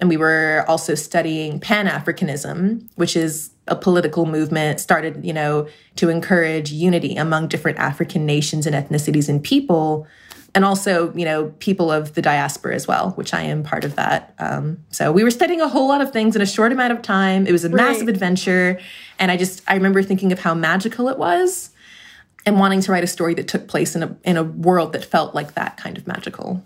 And 0.00 0.08
we 0.08 0.16
were 0.16 0.64
also 0.68 0.94
studying 0.94 1.58
Pan 1.58 1.88
Africanism, 1.88 2.84
which 2.94 3.16
is 3.16 3.50
a 3.66 3.74
political 3.74 4.26
movement 4.26 4.78
started, 4.78 5.24
you 5.24 5.32
know, 5.32 5.66
to 5.96 6.08
encourage 6.08 6.70
unity 6.70 7.16
among 7.16 7.48
different 7.48 7.78
African 7.78 8.24
nations 8.24 8.66
and 8.66 8.76
ethnicities 8.76 9.28
and 9.28 9.42
people, 9.42 10.06
and 10.54 10.64
also, 10.64 11.12
you 11.14 11.24
know, 11.24 11.52
people 11.58 11.90
of 11.90 12.14
the 12.14 12.22
diaspora 12.22 12.74
as 12.74 12.86
well, 12.86 13.10
which 13.10 13.34
I 13.34 13.42
am 13.42 13.62
part 13.64 13.84
of 13.84 13.96
that. 13.96 14.34
Um, 14.38 14.78
so 14.90 15.10
we 15.12 15.24
were 15.24 15.30
studying 15.30 15.60
a 15.60 15.68
whole 15.68 15.88
lot 15.88 16.00
of 16.00 16.12
things 16.12 16.36
in 16.36 16.42
a 16.42 16.46
short 16.46 16.72
amount 16.72 16.92
of 16.92 17.02
time. 17.02 17.46
It 17.46 17.52
was 17.52 17.64
a 17.64 17.68
right. 17.68 17.76
massive 17.76 18.08
adventure, 18.08 18.78
and 19.18 19.30
I 19.30 19.36
just 19.36 19.62
I 19.66 19.74
remember 19.74 20.02
thinking 20.02 20.32
of 20.32 20.38
how 20.38 20.54
magical 20.54 21.08
it 21.08 21.18
was 21.18 21.70
and 22.48 22.58
wanting 22.58 22.80
to 22.80 22.90
write 22.90 23.04
a 23.04 23.08
story 23.08 23.34
that 23.34 23.46
took 23.46 23.68
place 23.68 23.94
in 23.94 24.02
a 24.02 24.16
in 24.24 24.36
a 24.36 24.42
world 24.42 24.94
that 24.94 25.04
felt 25.04 25.34
like 25.34 25.54
that 25.54 25.76
kind 25.76 25.98
of 25.98 26.06
magical. 26.06 26.64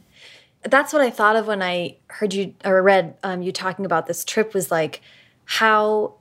That's 0.62 0.92
what 0.92 1.02
I 1.02 1.10
thought 1.10 1.34
of 1.34 1.48
when 1.48 1.60
I 1.60 1.96
heard 2.06 2.32
you 2.32 2.54
or 2.64 2.80
read 2.82 3.16
um, 3.24 3.42
you 3.42 3.50
talking 3.50 3.84
about 3.84 4.06
this 4.06 4.24
trip 4.24 4.54
was 4.54 4.70
like 4.70 5.02
how 5.44 6.14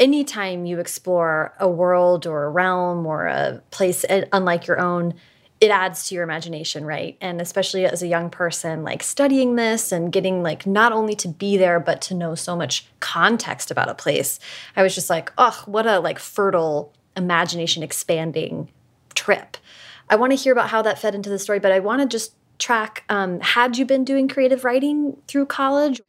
anytime 0.00 0.66
you 0.66 0.80
explore 0.80 1.54
a 1.60 1.68
world 1.68 2.26
or 2.26 2.44
a 2.44 2.50
realm 2.50 3.06
or 3.06 3.26
a 3.26 3.62
place 3.70 4.04
unlike 4.32 4.66
your 4.66 4.80
own 4.80 5.14
it 5.58 5.70
adds 5.70 6.08
to 6.08 6.14
your 6.14 6.24
imagination 6.24 6.84
right 6.84 7.16
and 7.22 7.40
especially 7.40 7.86
as 7.86 8.02
a 8.02 8.06
young 8.06 8.28
person 8.28 8.82
like 8.82 9.02
studying 9.02 9.56
this 9.56 9.90
and 9.92 10.12
getting 10.12 10.42
like 10.42 10.66
not 10.66 10.92
only 10.92 11.14
to 11.14 11.28
be 11.28 11.56
there 11.56 11.80
but 11.80 12.02
to 12.02 12.12
know 12.12 12.34
so 12.34 12.54
much 12.54 12.86
context 13.00 13.70
about 13.70 13.88
a 13.88 13.94
place 13.94 14.38
i 14.76 14.82
was 14.82 14.94
just 14.94 15.08
like 15.08 15.32
oh 15.38 15.62
what 15.64 15.86
a 15.86 15.98
like 15.98 16.18
fertile 16.18 16.92
imagination 17.16 17.82
expanding 17.82 18.68
trip. 19.26 19.56
I 20.08 20.14
want 20.14 20.30
to 20.30 20.36
hear 20.36 20.52
about 20.52 20.70
how 20.70 20.82
that 20.82 21.00
fed 21.00 21.14
into 21.16 21.28
the 21.28 21.38
story, 21.38 21.58
but 21.58 21.72
I 21.72 21.80
want 21.80 22.00
to 22.00 22.06
just 22.06 22.32
track 22.58 23.02
um, 23.08 23.40
had 23.40 23.76
you 23.76 23.84
been 23.84 24.04
doing 24.04 24.28
creative 24.28 24.64
writing 24.64 25.16
through 25.26 25.46
college? 25.46 26.00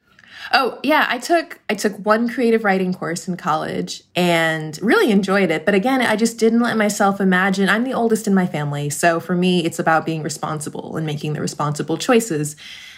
Oh, 0.53 0.79
yeah, 0.83 1.07
I 1.09 1.17
took 1.17 1.59
I 1.67 1.73
took 1.73 1.93
one 2.05 2.29
creative 2.29 2.63
writing 2.63 2.93
course 2.93 3.27
in 3.27 3.37
college 3.37 4.03
and 4.15 4.79
really 4.83 5.09
enjoyed 5.11 5.49
it, 5.49 5.65
but 5.65 5.73
again, 5.73 5.99
I 6.01 6.15
just 6.15 6.37
didn't 6.37 6.59
let 6.59 6.77
myself 6.77 7.19
imagine 7.19 7.67
I'm 7.69 7.85
the 7.85 7.93
oldest 7.93 8.27
in 8.27 8.35
my 8.35 8.45
family, 8.45 8.91
so 8.91 9.19
for 9.19 9.35
me 9.35 9.65
it's 9.65 9.79
about 9.79 10.05
being 10.05 10.21
responsible 10.21 10.95
and 10.95 11.05
making 11.07 11.33
the 11.33 11.41
responsible 11.41 11.97
choices. 11.97 12.55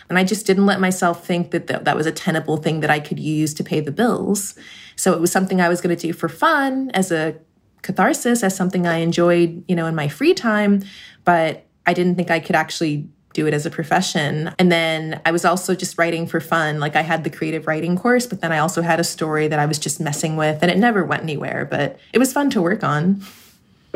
And 0.10 0.18
I 0.18 0.26
just 0.26 0.46
didn't 0.46 0.66
let 0.66 0.82
myself 0.82 1.26
think 1.26 1.52
that 1.52 1.68
th 1.68 1.80
that 1.86 1.96
was 1.96 2.08
a 2.08 2.12
tenable 2.12 2.58
thing 2.58 2.82
that 2.82 2.90
I 2.90 3.00
could 3.00 3.20
use 3.20 3.54
to 3.54 3.64
pay 3.64 3.80
the 3.80 3.96
bills. 4.02 4.56
So 4.98 5.14
it 5.14 5.22
was 5.22 5.32
something 5.32 5.62
I 5.62 5.70
was 5.70 5.80
going 5.80 5.96
to 5.96 6.08
do 6.08 6.14
for 6.14 6.28
fun 6.28 6.92
as 6.94 7.10
a 7.10 7.36
catharsis 7.82 8.44
as 8.44 8.56
something 8.56 8.88
I 8.88 8.98
enjoyed, 8.98 9.64
you 9.68 9.76
know, 9.76 9.86
in 9.86 9.96
my 9.96 10.08
free 10.08 10.34
time, 10.34 10.84
but 11.26 11.66
I 11.86 11.94
didn't 11.94 12.16
think 12.16 12.30
I 12.32 12.40
could 12.40 12.56
actually 12.56 13.08
do 13.34 13.46
it 13.48 13.54
as 13.54 13.66
a 13.66 13.70
profession. 13.70 14.54
And 14.58 14.72
then 14.72 15.22
I 15.26 15.32
was 15.32 15.46
also 15.46 15.76
just 15.76 15.98
writing 15.98 16.28
for 16.28 16.40
fun. 16.40 16.80
Like 16.80 16.96
I 16.96 17.02
had 17.02 17.24
the 17.24 17.30
creative 17.30 17.68
writing 17.68 17.98
course, 17.98 18.26
but 18.26 18.42
then 18.42 18.52
I 18.52 18.60
also 18.60 18.82
had 18.82 19.00
a 19.00 19.04
story 19.04 19.48
that 19.48 19.60
I 19.60 19.66
was 19.66 19.78
just 19.78 20.00
messing 20.00 20.36
with 20.36 20.62
and 20.62 20.72
it 20.72 20.78
never 20.78 21.06
went 21.06 21.24
anywhere, 21.24 21.66
but 21.70 22.00
it 22.12 22.20
was 22.20 22.34
fun 22.34 22.50
to 22.52 22.62
work 22.62 22.84
on. 22.84 23.22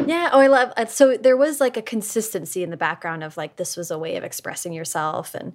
Yeah. 0.05 0.29
Oh, 0.31 0.39
I 0.39 0.47
love 0.47 0.71
uh, 0.75 0.85
so 0.85 1.17
there 1.17 1.37
was 1.37 1.59
like 1.59 1.77
a 1.77 1.81
consistency 1.81 2.63
in 2.63 2.69
the 2.69 2.77
background 2.77 3.23
of 3.23 3.37
like 3.37 3.57
this 3.57 3.77
was 3.77 3.91
a 3.91 3.97
way 3.97 4.15
of 4.15 4.23
expressing 4.23 4.73
yourself 4.73 5.35
and 5.35 5.53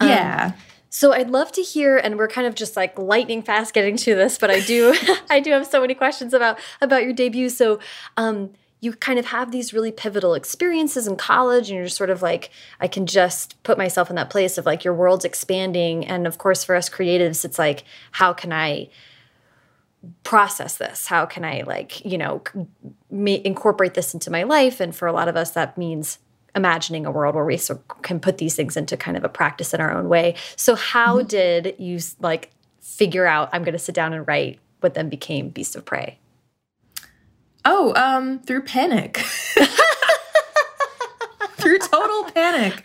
um, 0.00 0.08
yeah. 0.08 0.52
So 0.92 1.12
I'd 1.12 1.30
love 1.30 1.52
to 1.52 1.62
hear, 1.62 1.96
and 1.96 2.18
we're 2.18 2.28
kind 2.28 2.48
of 2.48 2.56
just 2.56 2.76
like 2.76 2.98
lightning 2.98 3.42
fast 3.42 3.72
getting 3.72 3.96
to 3.98 4.16
this, 4.16 4.36
but 4.36 4.50
I 4.50 4.60
do, 4.60 4.94
I 5.30 5.40
do 5.40 5.52
have 5.52 5.66
so 5.66 5.80
many 5.80 5.94
questions 5.94 6.34
about 6.34 6.58
about 6.80 7.04
your 7.04 7.12
debut. 7.12 7.48
So, 7.48 7.78
um, 8.16 8.50
you 8.80 8.94
kind 8.94 9.18
of 9.18 9.26
have 9.26 9.52
these 9.52 9.72
really 9.72 9.92
pivotal 9.92 10.34
experiences 10.34 11.06
in 11.06 11.16
college 11.16 11.68
and 11.68 11.78
you're 11.78 11.86
sort 11.88 12.08
of 12.08 12.22
like 12.22 12.48
i 12.80 12.88
can 12.88 13.04
just 13.04 13.62
put 13.62 13.76
myself 13.76 14.08
in 14.08 14.16
that 14.16 14.30
place 14.30 14.56
of 14.56 14.64
like 14.64 14.84
your 14.84 14.94
world's 14.94 15.24
expanding. 15.24 16.06
And 16.06 16.26
of 16.26 16.38
course 16.38 16.64
for 16.64 16.74
us 16.74 16.88
creatives 16.88 17.44
it's 17.44 17.58
like 17.58 17.84
how 18.12 18.32
can 18.32 18.52
i 18.52 18.88
process 20.24 20.78
this? 20.78 21.06
How 21.06 21.26
can 21.26 21.44
i 21.44 21.62
like 21.66 22.04
you 22.04 22.18
know 22.18 22.42
incorporate 23.10 23.94
this 23.94 24.14
into 24.14 24.30
my 24.30 24.42
life? 24.42 24.80
And 24.80 24.96
for 24.96 25.06
a 25.06 25.12
lot 25.12 25.28
of 25.28 25.36
us 25.36 25.50
that 25.50 25.76
means 25.76 26.18
imagining 26.54 27.06
a 27.06 27.10
world 27.10 27.34
where 27.34 27.44
we 27.44 27.56
so 27.56 27.80
can 28.02 28.20
put 28.20 28.38
these 28.38 28.54
things 28.54 28.76
into 28.76 28.96
kind 28.96 29.16
of 29.16 29.24
a 29.24 29.28
practice 29.28 29.72
in 29.74 29.80
our 29.80 29.92
own 29.92 30.08
way 30.08 30.34
so 30.56 30.74
how 30.74 31.16
mm 31.16 31.22
-hmm. 31.22 31.28
did 31.28 31.74
you 31.78 31.98
like 32.20 32.50
figure 32.80 33.26
out 33.26 33.48
i'm 33.52 33.62
going 33.62 33.78
to 33.78 33.84
sit 33.84 33.94
down 33.94 34.12
and 34.12 34.26
write 34.28 34.58
what 34.80 34.94
then 34.94 35.08
became 35.08 35.48
beast 35.48 35.76
of 35.76 35.84
prey 35.84 36.18
Oh, 37.64 37.94
um, 37.94 38.40
through 38.40 38.62
panic. 38.62 39.18
through 41.56 41.78
total 41.78 42.24
panic. 42.32 42.82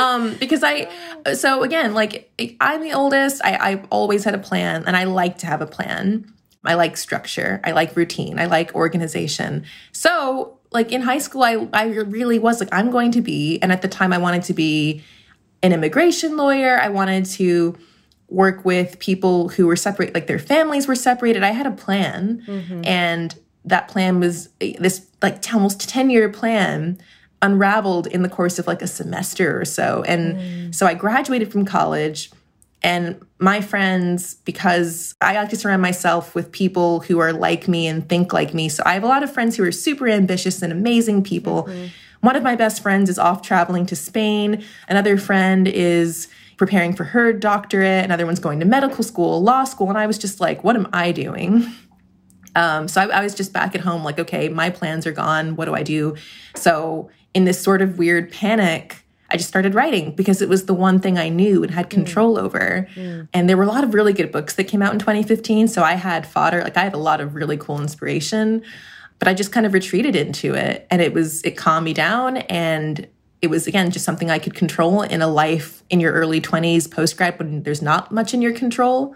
Um, 0.00 0.34
because 0.34 0.62
I, 0.62 0.88
so 1.34 1.62
again, 1.62 1.94
like 1.94 2.30
I'm 2.60 2.82
the 2.82 2.92
oldest, 2.92 3.42
I, 3.44 3.56
I've 3.56 3.86
always 3.90 4.24
had 4.24 4.34
a 4.34 4.38
plan 4.38 4.84
and 4.86 4.96
I 4.96 5.04
like 5.04 5.38
to 5.38 5.46
have 5.46 5.62
a 5.62 5.66
plan. 5.66 6.30
I 6.64 6.74
like 6.74 6.96
structure. 6.96 7.60
I 7.64 7.72
like 7.72 7.96
routine. 7.96 8.38
I 8.38 8.46
like 8.46 8.74
organization. 8.74 9.64
So 9.92 10.57
like 10.70 10.92
in 10.92 11.02
high 11.02 11.18
school, 11.18 11.42
I, 11.42 11.68
I 11.72 11.86
really 11.86 12.38
was 12.38 12.60
like, 12.60 12.68
I'm 12.72 12.90
going 12.90 13.12
to 13.12 13.20
be, 13.20 13.58
and 13.62 13.72
at 13.72 13.82
the 13.82 13.88
time 13.88 14.12
I 14.12 14.18
wanted 14.18 14.42
to 14.44 14.54
be 14.54 15.02
an 15.62 15.72
immigration 15.72 16.36
lawyer. 16.36 16.78
I 16.78 16.88
wanted 16.88 17.26
to 17.26 17.76
work 18.28 18.64
with 18.64 18.98
people 18.98 19.48
who 19.48 19.66
were 19.66 19.76
separate, 19.76 20.14
like 20.14 20.26
their 20.26 20.38
families 20.38 20.86
were 20.86 20.94
separated. 20.94 21.42
I 21.42 21.50
had 21.50 21.66
a 21.66 21.70
plan 21.70 22.42
mm 22.46 22.60
-hmm. 22.68 22.86
and 22.86 23.34
that 23.64 23.88
plan 23.88 24.20
was 24.20 24.48
this 24.58 25.06
like 25.22 25.52
almost 25.52 25.88
10 25.88 26.10
year 26.10 26.28
plan 26.28 26.98
unraveled 27.40 28.06
in 28.06 28.22
the 28.22 28.28
course 28.28 28.58
of 28.58 28.66
like 28.66 28.82
a 28.84 28.86
semester 28.86 29.60
or 29.60 29.64
so. 29.64 30.02
And 30.06 30.36
mm. 30.36 30.74
so 30.74 30.86
I 30.86 30.94
graduated 30.94 31.52
from 31.52 31.64
college 31.64 32.30
and 32.82 33.20
my 33.38 33.60
friends, 33.60 34.34
because 34.44 35.14
I 35.20 35.34
like 35.34 35.48
to 35.50 35.56
surround 35.56 35.82
myself 35.82 36.34
with 36.34 36.52
people 36.52 37.00
who 37.00 37.18
are 37.18 37.32
like 37.32 37.66
me 37.66 37.86
and 37.86 38.08
think 38.08 38.32
like 38.32 38.54
me. 38.54 38.68
So 38.68 38.82
I 38.86 38.94
have 38.94 39.02
a 39.02 39.08
lot 39.08 39.22
of 39.22 39.32
friends 39.32 39.56
who 39.56 39.64
are 39.64 39.72
super 39.72 40.08
ambitious 40.08 40.62
and 40.62 40.72
amazing 40.72 41.22
people. 41.22 41.66
Mm 41.68 41.72
-hmm. 41.72 41.88
One 42.20 42.36
of 42.36 42.42
my 42.42 42.56
best 42.56 42.82
friends 42.82 43.10
is 43.10 43.18
off 43.18 43.42
traveling 43.42 43.86
to 43.86 43.96
Spain. 43.96 44.62
Another 44.88 45.18
friend 45.18 45.68
is 45.68 46.28
preparing 46.56 46.96
for 46.96 47.04
her 47.04 47.32
doctorate. 47.32 48.04
Another 48.04 48.26
one's 48.26 48.40
going 48.40 48.60
to 48.60 48.66
medical 48.66 49.04
school, 49.04 49.42
law 49.42 49.64
school. 49.64 49.88
And 49.88 49.98
I 49.98 50.06
was 50.06 50.18
just 50.18 50.40
like, 50.40 50.64
what 50.64 50.76
am 50.76 50.86
I 50.92 51.12
doing? 51.12 51.66
Um, 52.56 52.88
so 52.88 53.00
I, 53.00 53.20
I 53.20 53.22
was 53.22 53.34
just 53.34 53.52
back 53.52 53.74
at 53.74 53.80
home, 53.80 54.02
like, 54.02 54.18
okay, 54.18 54.48
my 54.48 54.70
plans 54.70 55.06
are 55.06 55.12
gone. 55.12 55.54
What 55.54 55.66
do 55.66 55.74
I 55.74 55.84
do? 55.84 56.16
So 56.56 57.08
in 57.32 57.44
this 57.44 57.62
sort 57.62 57.80
of 57.82 57.98
weird 57.98 58.32
panic, 58.32 58.97
I 59.30 59.36
just 59.36 59.48
started 59.48 59.74
writing 59.74 60.14
because 60.14 60.40
it 60.40 60.48
was 60.48 60.66
the 60.66 60.74
one 60.74 61.00
thing 61.00 61.18
I 61.18 61.28
knew 61.28 61.62
and 61.62 61.72
had 61.72 61.86
mm. 61.86 61.90
control 61.90 62.36
mm. 62.36 62.42
over. 62.42 62.88
Mm. 62.94 63.28
And 63.32 63.48
there 63.48 63.56
were 63.56 63.64
a 63.64 63.68
lot 63.68 63.84
of 63.84 63.94
really 63.94 64.12
good 64.12 64.32
books 64.32 64.54
that 64.54 64.64
came 64.64 64.82
out 64.82 64.92
in 64.92 64.98
2015. 64.98 65.68
So 65.68 65.82
I 65.82 65.94
had 65.94 66.26
fodder, 66.26 66.62
like 66.62 66.76
I 66.76 66.82
had 66.82 66.94
a 66.94 66.98
lot 66.98 67.20
of 67.20 67.34
really 67.34 67.56
cool 67.56 67.80
inspiration, 67.80 68.62
but 69.18 69.28
I 69.28 69.34
just 69.34 69.52
kind 69.52 69.66
of 69.66 69.74
retreated 69.74 70.16
into 70.16 70.54
it. 70.54 70.86
And 70.90 71.02
it 71.02 71.12
was, 71.12 71.42
it 71.42 71.56
calmed 71.56 71.84
me 71.84 71.92
down. 71.92 72.38
And 72.38 73.06
it 73.42 73.48
was, 73.48 73.66
again, 73.66 73.90
just 73.90 74.04
something 74.04 74.30
I 74.30 74.38
could 74.38 74.54
control 74.54 75.02
in 75.02 75.22
a 75.22 75.28
life 75.28 75.82
in 75.90 76.00
your 76.00 76.12
early 76.12 76.40
20s, 76.40 76.90
post 76.90 77.16
grad, 77.16 77.38
when 77.38 77.62
there's 77.62 77.82
not 77.82 78.10
much 78.10 78.34
in 78.34 78.42
your 78.42 78.52
control 78.52 79.14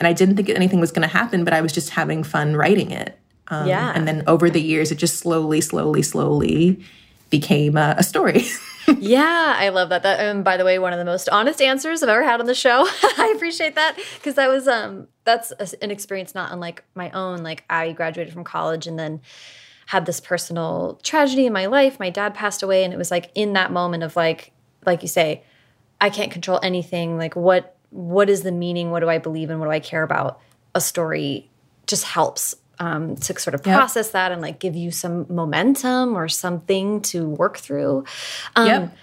and 0.00 0.06
I 0.06 0.12
didn't 0.12 0.36
think 0.36 0.48
anything 0.48 0.80
was 0.80 0.90
going 0.90 1.06
to 1.06 1.08
happen, 1.08 1.44
but 1.44 1.52
I 1.52 1.60
was 1.60 1.72
just 1.72 1.90
having 1.90 2.24
fun 2.24 2.56
writing 2.56 2.90
it. 2.90 3.18
Um, 3.48 3.68
yeah. 3.68 3.92
And 3.94 4.08
then 4.08 4.22
over 4.26 4.50
the 4.50 4.60
years, 4.60 4.90
it 4.90 4.96
just 4.96 5.18
slowly, 5.18 5.60
slowly, 5.60 6.02
slowly 6.02 6.84
became 7.30 7.76
a, 7.76 8.02
story. 8.02 8.44
yeah, 8.98 9.54
I 9.56 9.70
love 9.70 9.88
that. 9.88 10.02
That, 10.02 10.20
and 10.20 10.38
um, 10.38 10.42
by 10.42 10.56
the 10.56 10.64
way, 10.64 10.78
one 10.78 10.92
of 10.92 10.98
the 10.98 11.04
most 11.04 11.28
honest 11.28 11.60
answers 11.60 12.02
I've 12.02 12.08
ever 12.08 12.22
had 12.22 12.40
on 12.40 12.46
the 12.46 12.54
show. 12.54 12.84
I 13.02 13.32
appreciate 13.34 13.74
that 13.74 13.96
because 14.16 14.34
that 14.34 14.48
was 14.48 14.68
um 14.68 15.08
that's 15.24 15.52
a, 15.58 15.66
an 15.82 15.90
experience 15.90 16.34
not 16.34 16.52
unlike 16.52 16.84
my 16.94 17.10
own. 17.10 17.42
Like 17.42 17.64
I 17.68 17.92
graduated 17.92 18.32
from 18.32 18.44
college 18.44 18.86
and 18.86 18.98
then 18.98 19.20
had 19.86 20.06
this 20.06 20.20
personal 20.20 20.98
tragedy 21.02 21.46
in 21.46 21.52
my 21.52 21.66
life. 21.66 21.98
My 21.98 22.10
dad 22.10 22.34
passed 22.34 22.62
away, 22.62 22.84
and 22.84 22.92
it 22.92 22.96
was 22.96 23.10
like 23.10 23.30
in 23.34 23.54
that 23.54 23.72
moment 23.72 24.02
of 24.02 24.16
like, 24.16 24.52
like 24.86 25.02
you 25.02 25.08
say, 25.08 25.42
I 26.00 26.10
can't 26.10 26.30
control 26.30 26.60
anything. 26.62 27.18
Like 27.18 27.34
what 27.34 27.76
what 27.90 28.28
is 28.28 28.42
the 28.42 28.52
meaning? 28.52 28.90
What 28.90 29.00
do 29.00 29.08
I 29.08 29.18
believe 29.18 29.50
in? 29.50 29.58
What 29.58 29.66
do 29.66 29.72
I 29.72 29.80
care 29.80 30.02
about? 30.02 30.40
A 30.74 30.80
story 30.80 31.48
just 31.86 32.04
helps 32.04 32.54
um, 32.78 33.16
to 33.16 33.38
sort 33.38 33.54
of 33.54 33.62
process 33.62 34.06
yep. 34.06 34.12
that 34.12 34.32
and 34.32 34.42
like 34.42 34.58
give 34.58 34.74
you 34.74 34.90
some 34.90 35.26
momentum 35.28 36.16
or 36.16 36.28
something 36.28 37.00
to 37.02 37.28
work 37.28 37.58
through. 37.58 38.04
Um, 38.56 38.66
yep. 38.66 38.96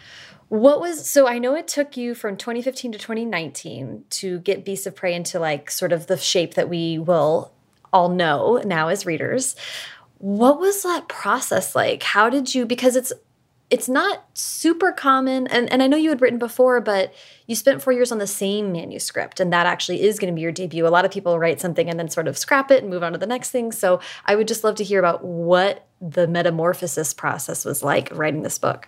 What 0.50 0.82
was 0.82 1.10
so? 1.10 1.28
I 1.28 1.38
know 1.38 1.56
it 1.56 1.68
took 1.68 1.96
you 1.96 2.14
from 2.14 2.36
2015 2.36 2.92
to 2.92 2.98
2019 2.98 4.04
to 4.10 4.40
get 4.40 4.66
Beasts 4.66 4.86
of 4.86 4.96
Prey 4.96 5.14
into 5.14 5.40
like 5.40 5.72
sort 5.72 5.94
of 5.94 6.08
the 6.08 6.18
shape 6.18 6.56
that 6.56 6.68
we 6.68 7.00
will 7.00 7.54
all 7.94 8.10
know 8.10 8.62
now 8.66 8.90
as 8.90 9.06
readers. 9.06 9.56
What 10.18 10.60
was 10.60 10.84
that 10.84 11.08
process 11.08 11.74
like? 11.74 12.04
How 12.04 12.30
did 12.30 12.54
you? 12.54 12.66
Because 12.66 12.96
it's 12.96 13.14
it's 13.72 13.90
not 13.90 14.26
super 14.34 14.92
common 14.92 15.48
and, 15.48 15.72
and 15.72 15.82
i 15.82 15.88
know 15.88 15.98
you 15.98 16.10
had 16.10 16.22
written 16.22 16.38
before 16.38 16.80
but 16.80 17.14
you 17.52 17.56
spent 17.56 17.82
four 17.82 17.92
years 17.92 18.14
on 18.14 18.18
the 18.18 18.26
same 18.26 18.72
manuscript 18.72 19.42
and 19.42 19.52
that 19.52 19.66
actually 19.66 20.02
is 20.02 20.20
going 20.20 20.32
to 20.32 20.36
be 20.36 20.42
your 20.42 20.54
debut. 20.54 20.88
A 20.88 20.90
lot 20.90 21.04
of 21.04 21.12
people 21.12 21.38
write 21.38 21.60
something 21.60 21.90
and 21.90 22.00
then 22.00 22.08
sort 22.08 22.30
of 22.30 22.38
scrap 22.38 22.72
it 22.72 22.82
and 22.82 22.90
move 22.90 23.04
on 23.04 23.12
to 23.12 23.18
the 23.18 23.28
next 23.28 23.52
thing. 23.52 23.74
So 23.74 24.00
i 24.26 24.38
would 24.38 24.48
just 24.48 24.64
love 24.64 24.76
to 24.76 24.86
hear 24.86 25.00
about 25.00 25.22
what 25.22 25.86
the 26.00 26.30
metamorphosis 26.30 27.14
process 27.14 27.66
was 27.66 27.84
like 27.84 28.10
writing 28.14 28.44
this 28.44 28.58
book. 28.58 28.88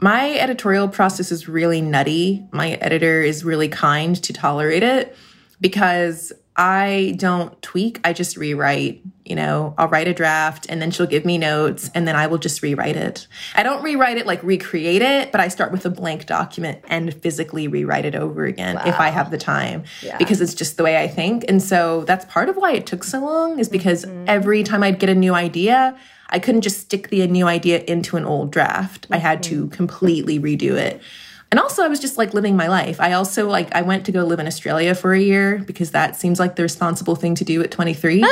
My 0.00 0.38
editorial 0.38 0.88
process 0.88 1.30
is 1.30 1.48
really 1.48 1.82
nutty. 1.82 2.46
My 2.50 2.70
editor 2.80 3.20
is 3.20 3.44
really 3.44 3.68
kind 3.68 4.16
to 4.22 4.32
tolerate 4.32 4.82
it 4.82 5.14
because 5.60 6.32
I 6.56 7.14
don't 7.16 7.60
tweak, 7.62 8.00
I 8.04 8.12
just 8.12 8.36
rewrite. 8.36 9.02
You 9.24 9.36
know, 9.36 9.74
I'll 9.78 9.88
write 9.88 10.08
a 10.08 10.12
draft 10.12 10.66
and 10.68 10.82
then 10.82 10.90
she'll 10.90 11.06
give 11.06 11.24
me 11.24 11.38
notes 11.38 11.88
and 11.94 12.06
then 12.06 12.16
I 12.16 12.26
will 12.26 12.38
just 12.38 12.62
rewrite 12.62 12.96
it. 12.96 13.28
I 13.54 13.62
don't 13.62 13.82
rewrite 13.82 14.18
it 14.18 14.26
like 14.26 14.42
recreate 14.42 15.02
it, 15.02 15.30
but 15.30 15.40
I 15.40 15.48
start 15.48 15.70
with 15.70 15.86
a 15.86 15.90
blank 15.90 16.26
document 16.26 16.80
and 16.88 17.14
physically 17.14 17.68
rewrite 17.68 18.04
it 18.04 18.16
over 18.16 18.44
again 18.44 18.74
wow. 18.74 18.82
if 18.86 18.98
I 18.98 19.08
have 19.08 19.30
the 19.30 19.38
time 19.38 19.84
yeah. 20.02 20.18
because 20.18 20.40
it's 20.40 20.52
just 20.52 20.76
the 20.76 20.82
way 20.82 21.00
I 21.00 21.06
think. 21.06 21.44
And 21.48 21.62
so 21.62 22.02
that's 22.04 22.24
part 22.24 22.48
of 22.48 22.56
why 22.56 22.72
it 22.72 22.86
took 22.86 23.04
so 23.04 23.20
long 23.20 23.60
is 23.60 23.68
because 23.68 24.04
mm 24.04 24.10
-hmm. 24.10 24.24
every 24.28 24.62
time 24.64 24.82
I'd 24.82 24.98
get 24.98 25.10
a 25.10 25.14
new 25.14 25.34
idea, 25.34 25.94
I 26.28 26.40
couldn't 26.40 26.64
just 26.64 26.80
stick 26.80 27.08
the 27.08 27.26
new 27.26 27.48
idea 27.48 27.78
into 27.86 28.16
an 28.16 28.24
old 28.24 28.50
draft. 28.50 29.06
Mm 29.06 29.12
-hmm. 29.12 29.16
I 29.16 29.28
had 29.28 29.42
to 29.42 29.54
mm-hmm. 29.54 29.76
completely 29.76 30.40
redo 30.40 30.76
it. 30.76 31.00
And 31.50 31.58
also, 31.58 31.82
I 31.82 31.88
was 31.88 31.98
just 31.98 32.16
like 32.16 32.32
living 32.32 32.56
my 32.56 32.68
life. 32.68 33.00
I 33.00 33.12
also 33.12 33.48
like 33.48 33.74
I 33.74 33.82
went 33.82 34.06
to 34.06 34.12
go 34.12 34.24
live 34.24 34.38
in 34.38 34.46
Australia 34.46 34.94
for 34.94 35.12
a 35.12 35.20
year 35.20 35.58
because 35.58 35.90
that 35.90 36.14
seems 36.14 36.38
like 36.38 36.56
the 36.56 36.62
responsible 36.62 37.16
thing 37.16 37.34
to 37.36 37.44
do 37.44 37.60
at 37.62 37.70
23. 37.70 38.22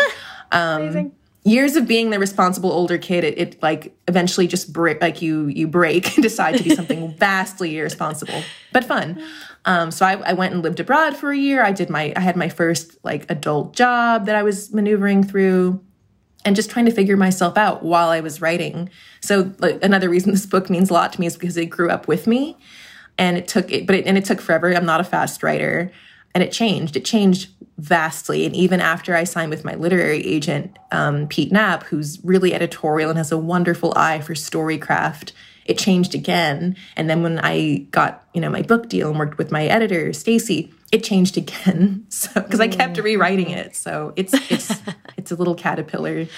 um, 0.53 0.83
amazing. 0.83 1.13
Years 1.45 1.77
of 1.77 1.89
being 1.89 2.11
the 2.11 2.19
responsible 2.19 2.71
older 2.71 2.99
kid, 2.99 3.25
it, 3.25 3.39
it 3.39 3.63
like 3.63 3.97
eventually 4.07 4.47
just 4.47 4.73
break 4.73 5.01
like 5.01 5.21
you 5.21 5.47
you 5.47 5.67
break 5.67 6.15
and 6.17 6.23
decide 6.23 6.57
to 6.59 6.63
be 6.63 6.75
something 6.75 7.13
vastly 7.19 7.77
irresponsible 7.79 8.43
but 8.73 8.85
fun. 8.85 9.21
Um, 9.65 9.91
so 9.91 10.07
I, 10.07 10.13
I 10.13 10.33
went 10.35 10.55
and 10.55 10.63
lived 10.63 10.79
abroad 10.79 11.17
for 11.17 11.31
a 11.31 11.37
year. 11.37 11.65
I 11.65 11.73
did 11.73 11.91
my 11.91 12.13
I 12.15 12.21
had 12.21 12.37
my 12.37 12.49
first 12.49 12.99
like 13.03 13.29
adult 13.31 13.75
job 13.75 14.27
that 14.27 14.37
I 14.37 14.45
was 14.45 14.73
maneuvering 14.73 15.25
through 15.25 15.83
and 16.45 16.55
just 16.55 16.71
trying 16.71 16.85
to 16.85 16.93
figure 16.93 17.17
myself 17.17 17.57
out 17.57 17.83
while 17.83 18.11
I 18.11 18.21
was 18.21 18.41
writing. 18.41 18.91
So 19.21 19.53
like, 19.59 19.83
another 19.83 20.09
reason 20.09 20.31
this 20.31 20.47
book 20.47 20.71
means 20.71 20.89
a 20.89 20.93
lot 20.93 21.13
to 21.15 21.21
me 21.21 21.27
is 21.27 21.37
because 21.37 21.57
it 21.57 21.67
grew 21.67 21.91
up 21.91 22.07
with 22.07 22.29
me 22.29 22.57
and 23.19 23.37
it 23.37 23.49
took 23.49 23.71
it 23.71 23.87
but 23.87 23.97
it, 23.97 24.07
and 24.07 24.17
it 24.17 24.25
took 24.25 24.41
forever. 24.41 24.75
I'm 24.75 24.87
not 24.87 25.01
a 25.01 25.05
fast 25.05 25.43
writer. 25.43 25.93
And 26.35 26.45
it 26.45 26.53
changed. 26.53 26.97
It 26.97 27.05
changed 27.05 27.51
vastly. 27.79 28.45
And 28.47 28.55
even 28.55 28.81
after 28.81 29.15
i 29.15 29.25
signed 29.25 29.51
with 29.51 29.65
my 29.65 29.75
literary 29.75 30.25
agent 30.25 30.79
um, 30.93 31.27
pete 31.29 31.53
knapp 31.53 31.85
who's 31.85 32.23
really 32.25 32.55
editorial 32.55 33.11
and 33.11 33.19
has 33.19 33.33
a 33.33 33.39
wonderful 33.39 33.93
eye 33.97 34.21
for 34.21 34.35
storycraft 34.35 35.33
it 35.65 35.77
changed 35.77 36.15
again. 36.15 36.77
And 36.97 37.11
then 37.11 37.23
when 37.23 37.39
i 37.41 37.87
got 37.91 38.25
you 38.35 38.41
know 38.41 38.51
my 38.51 38.63
book 38.63 38.89
deal 38.89 39.11
and 39.11 39.19
worked 39.19 39.39
with 39.39 39.51
my 39.51 39.67
editor 39.67 40.13
stacey 40.13 40.73
it 40.91 41.05
changed 41.05 41.37
again. 41.37 42.07
So 42.11 42.41
because 42.41 42.61
i 42.61 42.69
kept 42.69 42.97
mm. 42.97 43.05
rewriting 43.05 43.51
it. 43.51 43.77
So 43.77 44.13
it's 44.17 44.35
it's 44.51 44.81
it's 45.17 45.31
a 45.31 45.37
little 45.37 45.55
caterpillar. 45.55 46.27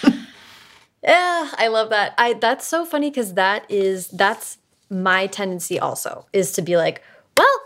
Yeah 1.03 1.51
i 1.57 1.69
love 1.69 1.89
that. 1.89 2.13
I 2.19 2.35
that's 2.35 2.67
so 2.67 2.85
funny 2.85 3.09
because 3.09 3.33
that 3.33 3.65
is 3.71 4.09
that's 4.09 4.59
my 4.91 5.27
tendency 5.29 5.79
also 5.79 6.27
is 6.33 6.53
to 6.53 6.63
be 6.63 6.77
like, 6.77 7.03
well, 7.37 7.61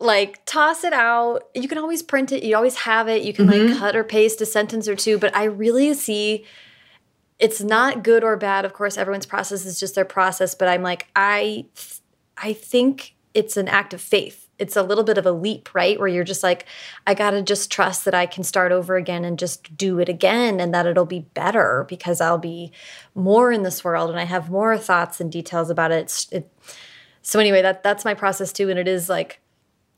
like 0.00 0.44
toss 0.46 0.84
it 0.84 0.92
out. 0.92 1.44
You 1.54 1.68
can 1.68 1.78
always 1.78 2.02
print 2.02 2.32
it. 2.32 2.42
You 2.42 2.56
always 2.56 2.76
have 2.76 3.08
it. 3.08 3.22
You 3.22 3.32
can 3.32 3.46
mm 3.46 3.50
-hmm. 3.50 3.58
like 3.58 3.70
mm-hmm. 3.70 3.78
cut 3.78 3.96
or 3.96 4.04
paste 4.04 4.40
a 4.40 4.46
sentence 4.46 4.88
or 4.90 4.96
two. 4.96 5.18
But 5.18 5.36
I 5.36 5.44
really 5.44 5.94
see 5.94 6.44
it's 7.38 7.60
not 7.60 8.02
good 8.02 8.24
or 8.24 8.36
bad. 8.36 8.64
Of 8.64 8.72
course, 8.72 9.00
everyone's 9.00 9.26
process 9.26 9.64
is 9.64 9.78
just 9.80 9.94
their 9.94 10.04
process. 10.04 10.54
But 10.54 10.68
I'm 10.68 10.82
like, 10.82 11.06
I, 11.14 11.66
I 12.36 12.54
think 12.54 13.14
it's 13.34 13.56
an 13.56 13.68
act 13.68 13.94
of 13.94 14.00
faith 14.00 14.47
it's 14.58 14.76
a 14.76 14.82
little 14.82 15.04
bit 15.04 15.18
of 15.18 15.26
a 15.26 15.32
leap, 15.32 15.74
right? 15.74 15.98
Where 15.98 16.08
you're 16.08 16.24
just 16.24 16.42
like, 16.42 16.66
I 17.06 17.14
got 17.14 17.30
to 17.30 17.42
just 17.42 17.70
trust 17.70 18.04
that 18.04 18.14
I 18.14 18.26
can 18.26 18.42
start 18.42 18.72
over 18.72 18.96
again 18.96 19.24
and 19.24 19.38
just 19.38 19.76
do 19.76 19.98
it 19.98 20.08
again 20.08 20.60
and 20.60 20.74
that 20.74 20.86
it'll 20.86 21.06
be 21.06 21.26
better 21.34 21.86
because 21.88 22.20
I'll 22.20 22.38
be 22.38 22.72
more 23.14 23.52
in 23.52 23.62
this 23.62 23.84
world 23.84 24.10
and 24.10 24.18
I 24.18 24.24
have 24.24 24.50
more 24.50 24.76
thoughts 24.76 25.20
and 25.20 25.30
details 25.30 25.70
about 25.70 25.92
it. 25.92 26.26
it 26.32 26.52
so 27.22 27.38
anyway, 27.38 27.62
that 27.62 27.82
that's 27.82 28.04
my 28.04 28.14
process 28.14 28.52
too 28.52 28.68
and 28.68 28.78
it 28.78 28.88
is 28.88 29.08
like 29.08 29.40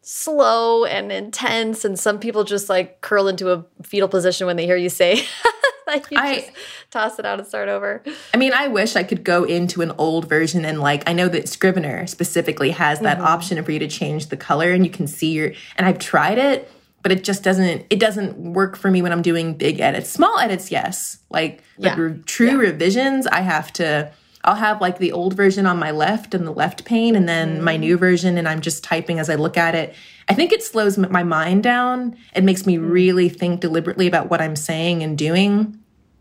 slow 0.03 0.85
and 0.85 1.13
intense 1.13 1.85
and 1.85 1.99
some 1.99 2.19
people 2.19 2.43
just 2.43 2.69
like 2.69 3.01
curl 3.01 3.29
into 3.29 3.53
a 3.53 3.65
fetal 3.83 4.09
position 4.09 4.47
when 4.47 4.57
they 4.57 4.65
hear 4.65 4.77
you 4.77 4.89
say 4.89 5.23
like 5.91 6.11
you 6.11 6.19
I, 6.19 6.35
just 6.37 6.51
toss 6.91 7.19
it 7.19 7.27
out 7.27 7.39
and 7.39 7.47
start 7.47 7.69
over. 7.69 8.03
I 8.35 8.37
mean, 8.37 8.53
I 8.53 8.69
wish 8.69 8.97
I 8.97 9.03
could 9.03 9.25
go 9.25 9.45
into 9.45 9.83
an 9.83 9.93
old 9.99 10.29
version 10.29 10.65
and 10.65 10.81
like 10.81 11.09
I 11.09 11.13
know 11.13 11.29
that 11.29 11.49
Scrivener 11.49 12.07
specifically 12.07 12.71
has 12.71 13.01
that 13.01 13.19
mm 13.19 13.25
-hmm. 13.25 13.35
option 13.35 13.65
for 13.65 13.73
you 13.73 13.81
to 13.81 13.89
change 13.89 14.27
the 14.29 14.37
color 14.37 14.73
and 14.73 14.85
you 14.85 14.93
can 14.93 15.07
see 15.07 15.33
your 15.33 15.53
and 15.77 15.89
I've 15.89 15.99
tried 15.99 16.39
it, 16.39 16.71
but 17.03 17.13
it 17.13 17.27
just 17.27 17.43
doesn't 17.43 17.87
it 17.91 18.01
doesn't 18.01 18.37
work 18.37 18.77
for 18.77 18.91
me 18.91 19.03
when 19.03 19.13
I'm 19.13 19.23
doing 19.23 19.57
big 19.57 19.81
edits. 19.81 20.11
Small 20.11 20.39
edits, 20.39 20.71
yes. 20.71 21.19
Like 21.31 21.63
yeah. 21.79 21.97
like 21.97 22.25
true 22.27 22.55
yeah. 22.55 22.69
revisions, 22.69 23.27
I 23.27 23.43
have 23.43 23.73
to 23.73 24.11
I'll 24.43 24.55
have 24.55 24.81
like 24.81 24.99
the 24.99 25.13
old 25.13 25.35
version 25.35 25.67
on 25.67 25.79
my 25.79 25.91
left 25.91 26.35
and 26.35 26.47
the 26.47 26.53
left 26.53 26.85
pane, 26.85 27.15
and 27.15 27.29
then 27.29 27.59
mm. 27.59 27.63
my 27.63 27.77
new 27.77 27.99
version, 27.99 28.39
and 28.39 28.49
I'm 28.49 28.61
just 28.61 28.83
typing 28.83 29.19
as 29.19 29.29
I 29.29 29.35
look 29.35 29.57
at 29.57 29.75
it. 29.75 29.95
I 30.29 30.35
think 30.35 30.53
it 30.53 30.63
slows 30.63 30.97
my 30.97 31.23
mind 31.23 31.63
down. 31.63 32.17
It 32.35 32.45
makes 32.45 32.65
me 32.65 32.77
mm. 32.77 32.91
really 32.91 33.29
think 33.29 33.61
deliberately 33.61 34.07
about 34.07 34.31
what 34.31 34.41
I'm 34.41 34.57
saying 34.57 35.03
and 35.03 35.19
doing 35.19 35.80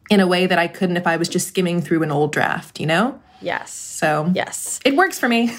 in 0.10 0.20
a 0.20 0.28
way 0.28 0.48
that 0.48 0.60
I 0.60 0.68
couldn't 0.68 0.98
if 0.98 1.08
I 1.08 1.18
was 1.18 1.30
just 1.30 1.48
skimming 1.48 1.82
through 1.82 2.04
an 2.04 2.12
old 2.12 2.32
draft, 2.32 2.80
you 2.80 2.86
know? 2.86 3.20
Yes. 3.42 3.72
So, 3.72 4.32
yes. 4.34 4.80
It 4.84 4.96
works 4.96 5.20
for 5.20 5.30
me. 5.30 5.56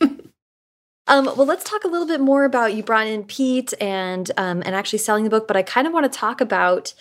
Um, 1.10 1.24
well, 1.24 1.44
let's 1.44 1.64
talk 1.64 1.82
a 1.82 1.88
little 1.88 2.06
bit 2.06 2.20
more 2.20 2.44
about 2.44 2.72
you 2.72 2.84
brought 2.84 3.08
in 3.08 3.24
Pete 3.24 3.74
and 3.80 4.30
um, 4.36 4.62
and 4.64 4.76
actually 4.76 5.00
selling 5.00 5.24
the 5.24 5.30
book, 5.30 5.48
but 5.48 5.56
I 5.56 5.62
kind 5.62 5.88
of 5.88 5.92
want 5.92 6.10
to 6.10 6.18
talk 6.18 6.40
about 6.40 6.94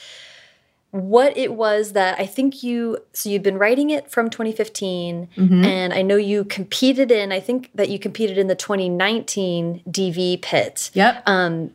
what 0.91 1.38
it 1.38 1.53
was 1.53 1.91
that 1.93 2.19
I 2.19 2.25
think 2.25 2.63
you 2.63 2.97
so 3.13 3.29
you've 3.29 3.43
been 3.43 3.59
writing 3.59 3.91
it 3.91 4.09
from 4.09 4.31
2015 4.31 5.29
mm 5.35 5.47
-hmm. 5.47 5.63
and 5.63 5.93
I 5.93 6.01
know 6.01 6.17
you 6.17 6.43
competed 6.43 7.12
in 7.12 7.31
I 7.31 7.39
think 7.39 7.69
that 7.75 7.89
you 7.89 7.99
competed 7.99 8.38
in 8.38 8.47
the 8.47 8.55
2019 8.55 9.81
DV 9.85 10.38
pit. 10.41 10.89
Yep. 10.93 11.21
Um 11.27 11.69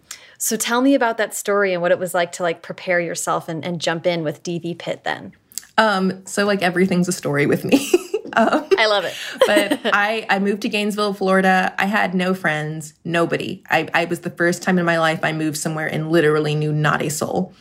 so 0.45 0.59
tell 0.59 0.83
me 0.83 0.95
about 0.95 1.17
that 1.17 1.35
story 1.35 1.73
and 1.73 1.81
what 1.81 1.91
it 1.91 1.99
was 1.99 2.13
like 2.13 2.33
to 2.33 2.43
like 2.43 2.61
prepare 2.61 3.01
yourself 3.01 3.49
and, 3.49 3.65
and 3.65 3.81
jump 3.81 4.07
in 4.07 4.23
with 4.23 4.43
DV 4.43 4.79
pit 4.79 5.03
then. 5.03 5.33
Um 5.79 6.27
so 6.27 6.45
like 6.45 6.61
everything's 6.61 7.09
a 7.09 7.13
story 7.13 7.47
with 7.47 7.65
me. 7.65 7.91
um, 8.35 8.67
I 8.77 8.85
love 8.85 9.07
it. 9.07 9.15
but 9.47 9.81
I 9.95 10.27
I 10.29 10.39
moved 10.41 10.61
to 10.63 10.69
Gainesville, 10.69 11.15
Florida. 11.15 11.75
I 11.79 11.87
had 11.87 12.15
no 12.15 12.35
friends, 12.35 12.93
nobody. 13.07 13.63
I 13.71 13.89
I 13.95 14.05
was 14.05 14.21
the 14.21 14.29
first 14.29 14.63
time 14.63 14.79
in 14.79 14.85
my 14.85 14.99
life 14.99 15.21
I 15.23 15.33
moved 15.33 15.57
somewhere 15.57 15.87
and 15.87 16.13
literally 16.13 16.55
knew 16.55 16.75
not 16.75 17.01
a 17.01 17.09
soul 17.09 17.55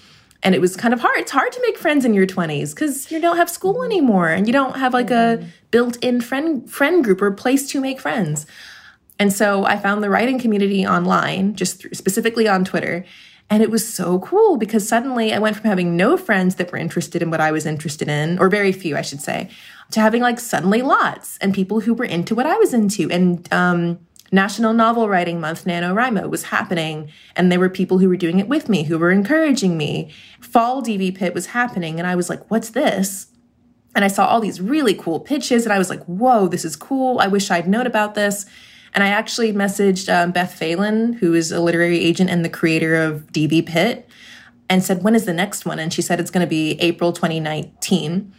and 0.43 0.53
it 0.53 0.59
was 0.59 0.75
kind 0.75 0.93
of 0.93 0.99
hard. 0.99 1.19
It's 1.19 1.31
hard 1.31 1.53
to 1.53 1.61
make 1.61 1.77
friends 1.77 2.03
in 2.03 2.13
your 2.13 2.27
20s 2.27 2.75
because 2.75 3.09
you 3.09 3.21
don't 3.21 3.37
have 3.37 3.49
school 3.49 3.81
anymore 3.81 4.27
and 4.27 4.45
you 4.45 4.51
don't 4.51 4.75
have 4.75 4.93
like 4.93 5.09
a 5.09 5.39
mm-hmm. 5.39 5.47
built-in 5.71 6.19
friend 6.19 6.69
friend 6.69 7.01
group 7.01 7.21
or 7.21 7.31
place 7.31 7.69
to 7.69 7.79
make 7.79 8.01
friends. 8.01 8.45
And 9.23 9.31
so 9.31 9.63
I 9.63 9.77
found 9.77 10.03
the 10.03 10.09
writing 10.09 10.37
community 10.37 10.85
online, 10.85 11.55
just 11.55 11.87
specifically 11.95 12.45
on 12.45 12.65
Twitter. 12.65 13.05
And 13.49 13.63
it 13.63 13.71
was 13.71 13.87
so 13.87 14.19
cool 14.19 14.57
because 14.57 14.85
suddenly 14.85 15.31
I 15.33 15.39
went 15.39 15.55
from 15.55 15.69
having 15.69 15.95
no 15.95 16.17
friends 16.17 16.55
that 16.55 16.69
were 16.69 16.77
interested 16.77 17.21
in 17.21 17.31
what 17.31 17.39
I 17.39 17.49
was 17.49 17.65
interested 17.65 18.09
in, 18.09 18.37
or 18.37 18.49
very 18.49 18.73
few, 18.73 18.97
I 18.97 19.01
should 19.01 19.21
say, 19.21 19.49
to 19.91 20.01
having 20.01 20.21
like 20.21 20.41
suddenly 20.41 20.81
lots 20.81 21.37
and 21.37 21.53
people 21.53 21.79
who 21.79 21.93
were 21.93 22.03
into 22.03 22.35
what 22.35 22.45
I 22.45 22.57
was 22.57 22.73
into. 22.73 23.09
And 23.09 23.47
um, 23.53 23.97
National 24.33 24.73
Novel 24.73 25.07
Writing 25.07 25.39
Month 25.39 25.63
NaNoWriMo 25.63 26.29
was 26.29 26.43
happening, 26.43 27.09
and 27.37 27.49
there 27.49 27.61
were 27.61 27.69
people 27.69 27.99
who 27.99 28.09
were 28.09 28.17
doing 28.17 28.39
it 28.39 28.49
with 28.49 28.67
me, 28.67 28.83
who 28.83 28.99
were 28.99 29.11
encouraging 29.11 29.77
me. 29.77 30.11
Fall 30.41 30.83
DV 30.83 31.15
Pit 31.15 31.33
was 31.33 31.45
happening, 31.45 31.97
and 31.97 32.05
I 32.05 32.15
was 32.15 32.29
like, 32.29 32.51
what's 32.51 32.71
this? 32.71 33.27
And 33.95 34.03
I 34.03 34.09
saw 34.09 34.25
all 34.25 34.41
these 34.41 34.59
really 34.59 34.95
cool 34.95 35.21
pitches, 35.21 35.63
and 35.63 35.71
I 35.71 35.77
was 35.77 35.89
like, 35.89 36.03
whoa, 36.07 36.49
this 36.49 36.65
is 36.65 36.75
cool. 36.75 37.19
I 37.19 37.27
wish 37.27 37.49
I'd 37.49 37.69
known 37.69 37.87
about 37.87 38.15
this. 38.15 38.45
And 38.93 39.03
I 39.03 39.07
actually 39.07 39.51
messaged 39.53 40.13
um, 40.13 40.31
Beth 40.31 40.53
Phelan, 40.53 41.13
who 41.13 41.33
is 41.33 41.51
a 41.51 41.59
literary 41.59 41.99
agent 41.99 42.29
and 42.29 42.45
the 42.45 42.49
creator 42.49 42.95
of 42.95 43.27
DV 43.31 43.65
Pit, 43.65 44.07
and 44.69 44.83
said, 44.83 45.03
when 45.03 45.15
is 45.15 45.25
the 45.25 45.33
next 45.33 45.65
one? 45.65 45.79
And 45.79 45.91
she 45.91 46.01
said 46.01 46.19
it's 46.19 46.31
going 46.31 46.45
to 46.45 46.49
be 46.49 46.73
April 46.79 47.11
2019, 47.11 48.33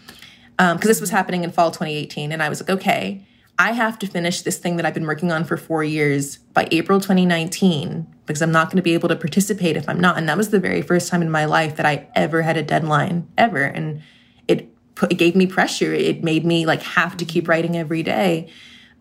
because 0.57 0.73
um, 0.73 0.79
this 0.79 1.01
was 1.01 1.11
happening 1.11 1.45
in 1.45 1.51
fall 1.51 1.71
2018. 1.71 2.33
And 2.33 2.43
I 2.43 2.49
was 2.49 2.61
like, 2.61 2.71
okay. 2.71 3.27
I 3.57 3.71
have 3.71 4.01
to 4.01 4.09
finish 4.09 4.43
this 4.43 4.59
thing 4.59 4.77
that 4.77 4.87
I've 4.87 4.95
been 4.95 5.07
working 5.07 5.31
on 5.31 5.45
for 5.45 5.57
four 5.57 5.85
years 5.85 6.39
by 6.39 6.67
April 6.73 7.01
2019 7.01 8.05
because 8.27 8.43
I'm 8.43 8.51
not 8.51 8.67
going 8.67 8.79
to 8.79 8.83
be 8.83 8.95
able 8.95 9.09
to 9.11 9.15
participate 9.15 9.77
if 9.77 9.89
I'm 9.89 10.01
not. 10.01 10.19
And 10.19 10.29
that 10.29 10.37
was 10.37 10.51
the 10.51 10.59
very 10.59 10.83
first 10.83 11.09
time 11.09 11.23
in 11.23 11.31
my 11.31 11.45
life 11.45 11.77
that 11.77 11.87
I 11.87 12.09
ever 12.17 12.43
had 12.43 12.57
a 12.57 12.65
deadline 12.65 13.29
ever. 13.39 13.63
And 13.63 14.03
it 14.49 14.75
put, 14.97 15.13
it 15.13 15.17
gave 15.17 15.37
me 15.37 15.47
pressure. 15.47 15.95
It 15.95 16.25
made 16.25 16.45
me 16.45 16.67
like 16.67 16.83
have 16.83 17.17
to 17.19 17.25
keep 17.25 17.47
writing 17.47 17.77
every 17.77 18.03
day. 18.03 18.51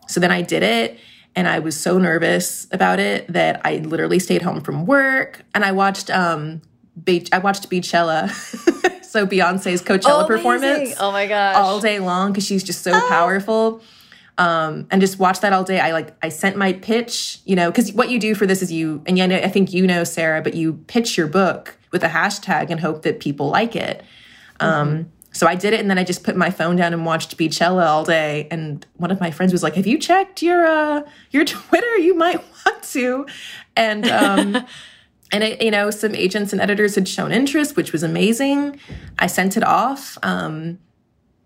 So 0.07 0.19
then 0.19 0.29
I 0.29 0.43
did 0.43 0.61
it 0.61 0.99
and 1.35 1.47
I 1.47 1.59
was 1.59 1.79
so 1.79 1.97
nervous 1.97 2.67
about 2.71 2.99
it 2.99 3.27
that 3.27 3.61
I 3.65 3.77
literally 3.77 4.19
stayed 4.19 4.41
home 4.41 4.61
from 4.61 4.85
work 4.85 5.41
and 5.53 5.63
I 5.65 5.71
watched 5.71 6.09
um 6.09 6.61
Be- 7.03 7.27
I 7.31 7.39
watched 7.39 7.69
Beachella. 7.69 8.29
so 9.03 9.25
Beyonce's 9.25 9.81
Coachella 9.81 10.23
oh, 10.23 10.27
performance. 10.27 10.93
Oh 10.99 11.11
my 11.11 11.25
gosh. 11.27 11.55
All 11.55 11.79
day 11.79 11.99
long 11.99 12.31
because 12.31 12.45
she's 12.45 12.63
just 12.63 12.83
so 12.83 12.91
ah. 12.93 13.07
powerful 13.09 13.81
um, 14.37 14.87
and 14.89 14.99
just 14.99 15.19
watch 15.19 15.41
that 15.41 15.53
all 15.53 15.63
day. 15.63 15.79
I 15.79 15.91
like 15.91 16.15
I 16.23 16.29
sent 16.29 16.57
my 16.57 16.73
pitch, 16.73 17.39
you 17.45 17.55
know, 17.55 17.69
because 17.69 17.93
what 17.93 18.09
you 18.09 18.19
do 18.19 18.35
for 18.35 18.45
this 18.45 18.61
is 18.61 18.71
you 18.71 19.03
and 19.05 19.17
yeah, 19.17 19.25
I 19.43 19.49
think 19.49 19.73
you 19.73 19.85
know 19.85 20.03
Sarah, 20.03 20.41
but 20.41 20.55
you 20.55 20.73
pitch 20.87 21.17
your 21.17 21.27
book 21.27 21.77
with 21.91 22.03
a 22.03 22.07
hashtag 22.07 22.69
and 22.69 22.79
hope 22.79 23.03
that 23.03 23.19
people 23.19 23.49
like 23.49 23.75
it. 23.75 24.03
Um, 24.59 24.89
mm 24.89 24.97
-hmm. 24.97 25.05
So 25.33 25.47
I 25.47 25.55
did 25.55 25.73
it, 25.73 25.79
and 25.79 25.89
then 25.89 25.97
I 25.97 26.03
just 26.03 26.23
put 26.23 26.35
my 26.35 26.51
phone 26.51 26.75
down 26.75 26.93
and 26.93 27.05
watched 27.05 27.35
Beachella 27.37 27.85
all 27.85 28.05
day. 28.05 28.47
And 28.51 28.85
one 28.97 29.11
of 29.11 29.19
my 29.19 29.31
friends 29.31 29.51
was 29.51 29.63
like, 29.63 29.75
"Have 29.75 29.87
you 29.87 29.97
checked 29.97 30.41
your 30.41 30.65
uh, 30.65 31.01
your 31.31 31.43
Twitter? 31.45 31.97
You 31.97 32.15
might 32.15 32.37
want 32.37 32.83
to." 32.83 33.25
And 33.75 34.07
um, 34.07 34.55
and 35.31 35.43
it, 35.43 35.61
you 35.61 35.71
know, 35.71 35.89
some 35.89 36.13
agents 36.13 36.53
and 36.53 36.61
editors 36.61 36.95
had 36.95 37.07
shown 37.07 37.31
interest, 37.31 37.75
which 37.75 37.91
was 37.91 38.03
amazing. 38.03 38.79
I 39.17 39.27
sent 39.27 39.57
it 39.57 39.63
off. 39.63 40.17
Um, 40.21 40.77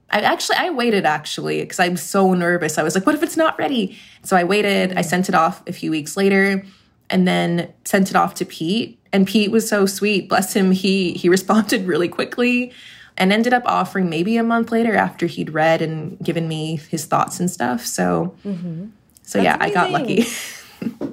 I 0.10 0.20
actually 0.22 0.58
I 0.58 0.70
waited 0.70 1.06
actually 1.06 1.62
because 1.62 1.80
I'm 1.80 1.96
so 1.96 2.34
nervous. 2.34 2.78
I 2.78 2.84
was 2.84 2.94
like, 2.94 3.06
what 3.06 3.16
if 3.16 3.24
it's 3.24 3.38
not 3.38 3.58
ready? 3.58 3.98
So 4.24 4.36
I 4.36 4.44
waited. 4.44 4.98
I 4.98 5.02
sent 5.02 5.30
it 5.30 5.36
off 5.36 5.66
a 5.68 5.74
few 5.74 5.92
weeks 5.92 6.18
later 6.18 6.66
and 7.10 7.26
then 7.26 7.74
sent 7.86 8.10
it 8.10 8.16
off 8.18 8.34
to 8.36 8.46
Pete. 8.46 9.00
And 9.14 9.26
Pete 9.26 9.52
was 9.52 9.68
so 9.68 9.86
sweet. 9.86 10.28
Bless 10.28 10.54
him. 10.54 10.72
He 10.72 11.14
he 11.14 11.30
responded 11.38 11.88
really 11.88 12.10
quickly 12.10 12.74
and 13.18 13.34
ended 13.34 13.54
up 13.54 13.64
offering 13.66 14.10
maybe 14.10 14.38
a 14.38 14.44
month 14.44 14.72
later 14.72 14.96
after 14.96 15.26
he'd 15.26 15.50
read 15.50 15.82
and 15.82 16.20
given 16.20 16.48
me 16.48 16.80
his 16.90 17.06
thoughts 17.06 17.40
and 17.40 17.50
stuff. 17.50 17.86
So 17.86 18.36
mm 18.46 18.58
-hmm. 18.58 18.90
so 19.24 19.40
That's 19.40 19.44
yeah, 19.44 19.56
amazing. 19.56 19.78
I 19.78 19.82
got 19.82 19.92
lucky. 19.92 20.28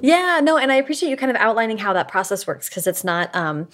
yeah, 0.01 0.39
no, 0.43 0.57
and 0.57 0.71
I 0.71 0.75
appreciate 0.75 1.09
you 1.09 1.17
kind 1.17 1.31
of 1.31 1.41
outlining 1.41 1.79
how 1.79 1.93
that 1.93 2.07
process 2.07 2.47
works 2.47 2.69
because 2.69 2.89
it's 2.89 3.03
not 3.03 3.35
um 3.35 3.67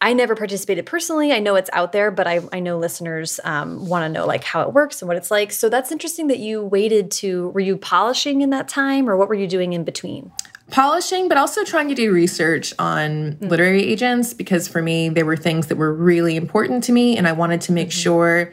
I 0.00 0.12
never 0.12 0.34
participated 0.34 0.84
personally. 0.84 1.32
I 1.32 1.38
know 1.38 1.54
it's 1.54 1.70
out 1.72 1.92
there, 1.92 2.10
but 2.10 2.26
I, 2.26 2.42
I 2.52 2.60
know 2.60 2.78
listeners 2.78 3.40
um, 3.42 3.88
want 3.88 4.02
to 4.04 4.10
know 4.10 4.26
like 4.26 4.44
how 4.44 4.60
it 4.60 4.74
works 4.74 5.00
and 5.00 5.08
what 5.08 5.16
it's 5.16 5.30
like. 5.30 5.50
So 5.50 5.70
that's 5.70 5.90
interesting 5.90 6.26
that 6.26 6.38
you 6.38 6.62
waited 6.62 7.10
to, 7.22 7.48
were 7.50 7.60
you 7.60 7.78
polishing 7.78 8.42
in 8.42 8.50
that 8.50 8.68
time 8.68 9.08
or 9.08 9.16
what 9.16 9.28
were 9.28 9.34
you 9.34 9.46
doing 9.46 9.72
in 9.72 9.82
between? 9.82 10.30
Polishing, 10.74 11.28
but 11.28 11.38
also 11.38 11.62
trying 11.62 11.88
to 11.88 11.94
do 11.94 12.10
research 12.10 12.74
on 12.80 13.34
mm. 13.34 13.48
literary 13.48 13.84
agents 13.84 14.34
because 14.34 14.66
for 14.66 14.82
me, 14.82 15.08
there 15.08 15.24
were 15.24 15.36
things 15.36 15.68
that 15.68 15.76
were 15.76 15.94
really 15.94 16.34
important 16.34 16.82
to 16.82 16.92
me. 16.92 17.16
And 17.16 17.28
I 17.28 17.32
wanted 17.32 17.60
to 17.60 17.72
make 17.72 17.86
mm 17.86 17.90
-hmm. 17.90 18.02
sure 18.02 18.52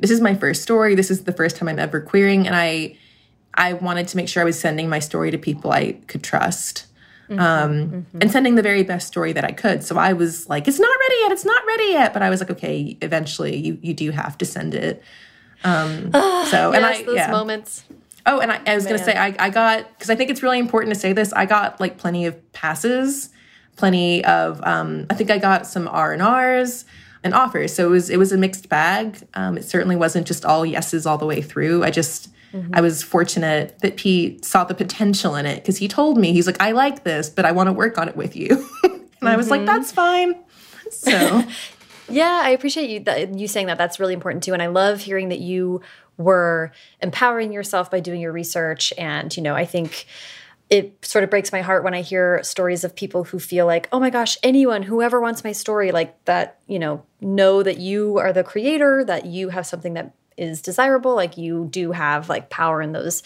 this 0.00 0.10
is 0.10 0.20
my 0.20 0.34
first 0.34 0.62
story. 0.62 0.96
This 0.96 1.10
is 1.10 1.22
the 1.22 1.32
first 1.32 1.56
time 1.56 1.70
I'm 1.70 1.78
ever 1.78 2.00
queering. 2.00 2.48
And 2.48 2.56
I, 2.56 2.96
I 3.54 3.74
wanted 3.74 4.08
to 4.08 4.16
make 4.16 4.28
sure 4.28 4.42
I 4.42 4.46
was 4.46 4.58
sending 4.58 4.88
my 4.88 5.00
story 5.00 5.30
to 5.30 5.38
people 5.38 5.70
I 5.82 5.92
could 6.10 6.24
trust. 6.24 6.86
Mm 7.28 7.38
-hmm, 7.38 7.64
um, 7.64 7.70
mm 7.70 7.90
-hmm. 7.90 8.20
and 8.22 8.30
sending 8.30 8.56
the 8.56 8.62
very 8.62 8.84
best 8.84 9.06
story 9.06 9.32
that 9.32 9.50
I 9.50 9.54
could. 9.62 9.84
So 9.84 9.94
I 9.94 10.12
was 10.14 10.32
like, 10.48 10.70
it's 10.70 10.82
not 10.86 10.94
ready 11.04 11.18
yet, 11.22 11.30
it's 11.36 11.48
not 11.54 11.62
ready 11.72 11.88
yet. 11.98 12.12
But 12.12 12.22
I 12.22 12.28
was 12.32 12.38
like, 12.40 12.52
okay, 12.52 12.96
eventually 13.00 13.54
you 13.66 13.72
you 13.86 13.94
do 14.04 14.08
have 14.22 14.34
to 14.36 14.44
send 14.44 14.74
it. 14.74 15.02
Um, 15.64 16.10
so 16.52 16.58
yes, 16.58 16.76
and 16.76 16.84
I 16.84 17.04
those 17.04 17.16
yeah. 17.16 17.30
moments. 17.30 17.84
Oh, 18.26 18.40
and 18.40 18.52
I, 18.52 18.60
I 18.66 18.74
was 18.74 18.84
gonna 18.84 18.98
say 18.98 19.16
I, 19.16 19.34
I 19.38 19.50
got 19.50 19.88
because 19.90 20.10
I 20.10 20.14
think 20.14 20.30
it's 20.30 20.42
really 20.42 20.58
important 20.58 20.94
to 20.94 21.00
say 21.00 21.12
this. 21.12 21.32
I 21.32 21.46
got 21.46 21.80
like 21.80 21.98
plenty 21.98 22.26
of 22.26 22.52
passes, 22.52 23.30
plenty 23.76 24.24
of 24.24 24.60
um, 24.64 25.06
I 25.10 25.14
think 25.14 25.30
I 25.30 25.38
got 25.38 25.66
some 25.66 25.88
R 25.88 26.12
and 26.12 26.22
R's 26.22 26.84
and 27.24 27.34
offers. 27.34 27.74
So 27.74 27.86
it 27.86 27.90
was 27.90 28.10
it 28.10 28.18
was 28.18 28.32
a 28.32 28.38
mixed 28.38 28.68
bag. 28.68 29.26
Um, 29.34 29.56
it 29.58 29.64
certainly 29.64 29.96
wasn't 29.96 30.26
just 30.26 30.44
all 30.44 30.64
yeses 30.64 31.06
all 31.06 31.18
the 31.18 31.26
way 31.26 31.42
through. 31.42 31.84
I 31.84 31.90
just 31.90 32.28
Mm-hmm. 32.52 32.74
I 32.74 32.80
was 32.80 33.02
fortunate 33.02 33.78
that 33.78 33.96
Pete 33.96 34.44
saw 34.44 34.64
the 34.64 34.74
potential 34.74 35.36
in 35.36 35.46
it 35.46 35.56
because 35.56 35.78
he 35.78 35.88
told 35.88 36.18
me, 36.18 36.32
he's 36.32 36.46
like, 36.46 36.60
I 36.60 36.72
like 36.72 37.04
this, 37.04 37.30
but 37.30 37.44
I 37.44 37.52
want 37.52 37.68
to 37.68 37.72
work 37.72 37.96
on 37.96 38.08
it 38.08 38.16
with 38.16 38.36
you. 38.36 38.48
and 38.82 38.92
mm-hmm. 38.92 39.26
I 39.26 39.36
was 39.36 39.50
like, 39.50 39.60
mm-hmm. 39.60 39.66
that's 39.66 39.90
fine. 39.90 40.34
So. 40.90 41.44
yeah, 42.10 42.42
I 42.44 42.50
appreciate 42.50 42.90
you 42.90 43.00
that, 43.00 43.38
you 43.38 43.48
saying 43.48 43.68
that. 43.68 43.78
That's 43.78 43.98
really 43.98 44.12
important 44.12 44.44
too. 44.44 44.52
And 44.52 44.62
I 44.62 44.66
love 44.66 45.00
hearing 45.00 45.30
that 45.30 45.40
you 45.40 45.80
were 46.18 46.72
empowering 47.00 47.52
yourself 47.52 47.90
by 47.90 48.00
doing 48.00 48.20
your 48.20 48.32
research. 48.32 48.92
And, 48.98 49.34
you 49.36 49.42
know, 49.42 49.54
I 49.54 49.64
think 49.64 50.06
it 50.70 51.04
sort 51.04 51.22
of 51.22 51.28
breaks 51.28 51.52
my 51.52 51.60
heart 51.60 51.84
when 51.84 51.92
I 51.92 52.00
hear 52.00 52.42
stories 52.42 52.82
of 52.82 52.96
people 52.96 53.24
who 53.24 53.38
feel 53.38 53.66
like, 53.66 53.88
oh 53.92 54.00
my 54.00 54.08
gosh, 54.08 54.38
anyone, 54.42 54.82
whoever 54.82 55.20
wants 55.20 55.44
my 55.44 55.52
story, 55.52 55.92
like 55.92 56.24
that, 56.24 56.60
you 56.66 56.78
know, 56.78 57.04
know 57.20 57.62
that 57.62 57.78
you 57.78 58.16
are 58.18 58.32
the 58.32 58.42
creator, 58.42 59.04
that 59.04 59.26
you 59.26 59.50
have 59.50 59.66
something 59.66 59.94
that 59.94 60.14
is 60.38 60.62
desirable, 60.62 61.14
like 61.14 61.36
you 61.36 61.68
do 61.70 61.92
have 61.92 62.30
like 62.30 62.48
power 62.48 62.80
in 62.80 62.92
those, 62.92 63.22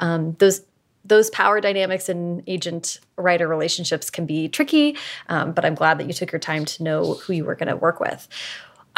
um, 0.00 0.34
those 0.40 0.62
those 1.04 1.30
power 1.30 1.60
dynamics 1.60 2.08
in 2.08 2.42
agent 2.46 3.00
writer 3.16 3.48
relationships 3.48 4.10
can 4.10 4.26
be 4.26 4.48
tricky, 4.48 4.96
um, 5.28 5.52
but 5.52 5.64
I'm 5.64 5.74
glad 5.74 5.98
that 5.98 6.06
you 6.06 6.12
took 6.12 6.32
your 6.32 6.38
time 6.38 6.64
to 6.66 6.82
know 6.82 7.14
who 7.14 7.32
you 7.32 7.44
were 7.44 7.54
going 7.54 7.68
to 7.68 7.76
work 7.76 7.98
with. 7.98 8.28